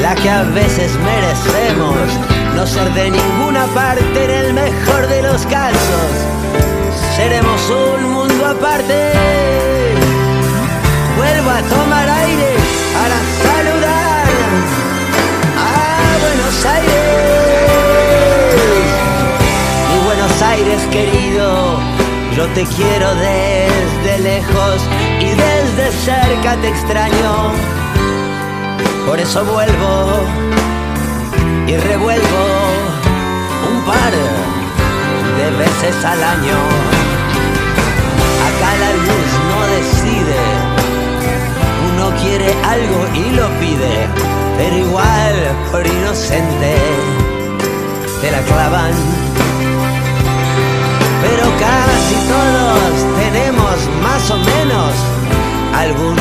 la 0.00 0.14
que 0.14 0.30
a 0.30 0.42
veces 0.42 0.92
merecemos, 1.00 1.96
no 2.56 2.66
ser 2.66 2.90
de 2.94 3.10
ninguna 3.10 3.66
parte 3.74 4.24
en 4.24 4.30
el 4.30 4.54
mejor 4.54 5.06
de 5.08 5.22
los 5.22 5.44
casos. 5.46 6.08
Seremos 7.16 7.60
un 7.70 8.10
mundo 8.12 8.46
aparte. 8.46 9.12
Vuelvo 11.16 11.50
a 11.50 11.62
tomar 11.62 12.08
aire 12.08 12.54
para 12.94 13.18
saludar 13.44 14.26
a 15.58 16.18
Buenos 16.20 16.64
Aires. 16.64 17.51
Aires 20.42 20.82
querido, 20.90 21.78
yo 22.36 22.46
te 22.48 22.64
quiero 22.64 23.14
desde 23.14 24.18
lejos 24.18 24.82
y 25.20 25.26
desde 25.26 25.92
cerca 26.04 26.56
te 26.56 26.68
extraño. 26.68 27.52
Por 29.06 29.20
eso 29.20 29.44
vuelvo 29.44 30.24
y 31.66 31.76
revuelvo 31.76 32.44
un 33.70 33.84
par 33.84 34.12
de 35.38 35.50
veces 35.58 36.04
al 36.04 36.22
año. 36.22 36.58
Acá 38.48 38.70
la 38.80 38.92
luz 39.06 39.30
no 39.50 39.60
decide, 39.76 40.42
uno 41.92 42.10
quiere 42.20 42.52
algo 42.64 43.06
y 43.14 43.30
lo 43.36 43.48
pide, 43.60 44.08
pero 44.58 44.76
igual 44.76 45.34
por 45.70 45.86
inocente 45.86 46.74
te 48.20 48.30
la 48.30 48.40
clavan. 48.40 49.41
Pero 51.34 51.48
casi 51.58 52.14
todos 52.28 52.94
tenemos 53.16 53.76
más 54.02 54.30
o 54.30 54.36
menos 54.36 54.92
algún 55.74 56.16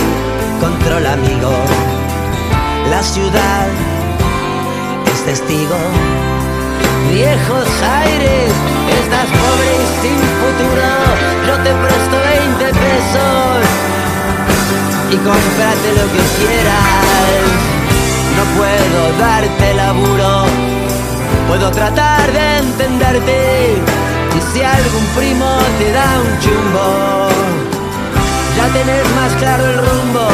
control 0.61 1.05
amigo. 1.05 1.51
La 2.89 3.03
ciudad 3.03 3.67
es 5.11 5.25
testigo. 5.25 5.75
Viejos 7.09 7.67
aires, 8.05 8.51
estás 9.03 9.27
pobre 9.41 9.71
y 9.83 9.87
sin 10.01 10.19
futuro. 10.41 10.89
Yo 11.47 11.55
te 11.65 11.71
presto 11.83 12.15
20 12.39 12.65
pesos 12.85 13.59
y 15.11 15.15
cómprate 15.17 15.89
lo 15.99 16.05
que 16.13 16.23
quieras. 16.39 17.43
No 18.37 18.43
puedo 18.57 19.01
darte 19.19 19.73
laburo, 19.73 20.45
puedo 21.49 21.69
tratar 21.69 22.31
de 22.31 22.57
entenderte. 22.59 24.00
Si 24.53 24.61
algún 24.61 25.05
primo 25.15 25.59
te 25.79 25.91
da 25.93 26.19
un 26.19 26.39
chumbo, 26.39 27.29
ya 28.57 28.67
tenés 28.73 29.09
más 29.15 29.31
claro 29.39 29.65
el 29.65 29.77
rumbo. 29.77 30.27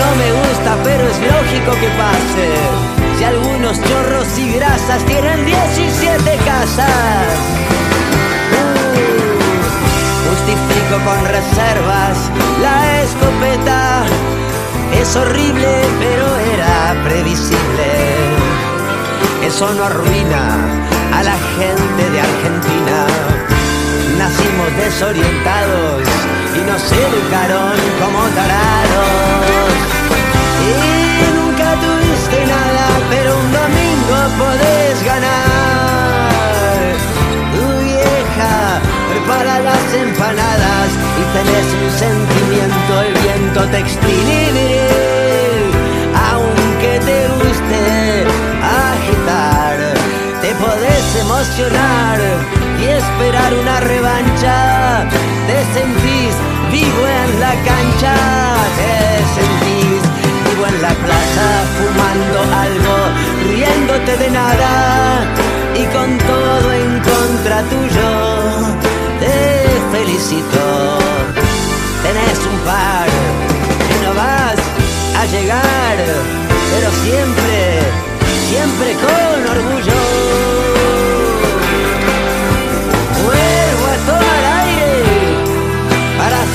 No 0.00 0.08
me 0.16 0.32
gusta, 0.32 0.76
pero 0.82 1.06
es 1.06 1.18
lógico 1.20 1.72
que 1.78 1.88
pase. 1.96 2.48
Si 3.16 3.24
algunos 3.24 3.80
chorros 3.80 4.36
y 4.36 4.52
grasas 4.54 5.04
tienen 5.04 5.46
17 5.46 6.36
casas. 6.44 6.88
Uh, 8.58 9.00
justifico 10.28 10.96
con 11.04 11.24
reservas 11.26 12.18
la 12.60 13.02
escopeta. 13.02 14.02
Es 15.00 15.14
horrible, 15.14 15.82
pero 16.00 16.36
era 16.52 17.00
previsible. 17.04 17.90
Eso 19.46 19.72
no 19.74 19.84
arruina 19.84 20.89
a 21.12 21.22
la 21.22 21.36
gente 21.58 22.10
de 22.10 22.20
Argentina. 22.20 22.96
Nacimos 24.18 24.76
desorientados 24.76 26.02
y 26.56 26.60
nos 26.70 26.82
educaron 26.92 27.74
como 28.00 28.20
tarados. 28.38 29.70
Y 30.68 31.36
nunca 31.36 31.68
tuviste 31.84 32.38
nada, 32.46 32.86
pero 33.10 33.30
un 33.38 33.52
domingo 33.52 34.16
podés 34.38 34.96
ganar. 35.04 36.30
Tu 37.54 37.64
vieja 37.84 38.80
prepara 39.10 39.60
las 39.60 39.94
empanadas 39.94 40.88
y 41.20 41.24
tenés 41.36 41.66
un 41.82 41.90
sentimiento, 42.04 42.92
el 43.06 43.14
viento 43.22 43.60
te 43.70 43.78
exprime. 43.78 44.89
Podés 50.60 51.16
emocionar 51.16 52.18
y 52.80 52.84
esperar 52.84 53.54
una 53.54 53.80
revancha. 53.80 55.06
Te 55.48 55.58
sentís 55.74 56.34
vivo 56.70 57.02
en 57.22 57.40
la 57.40 57.54
cancha, 57.70 58.14
te 58.78 58.94
sentís 59.36 60.02
vivo 60.46 60.66
en 60.66 60.82
la 60.82 60.94
plaza, 61.04 61.46
fumando 61.76 62.38
algo, 62.66 62.96
riéndote 63.48 64.16
de 64.16 64.30
nada 64.30 65.24
y 65.74 65.84
con 65.94 66.18
todo 66.18 66.72
en 66.72 66.92
contra 67.10 67.62
tuyo. 67.72 68.10
Te 69.20 69.96
felicito, 69.96 70.62
tenés 72.02 72.38
un 72.52 72.58
par 72.60 73.08
que 73.86 73.96
no 74.04 74.14
vas 74.14 74.60
a 75.20 75.26
llegar, 75.26 75.96
pero 76.72 76.90
siempre, 77.04 77.80
siempre 78.48 78.94
con 79.04 79.56
orgullo. 79.56 80.09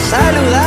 saludar. 0.10 0.65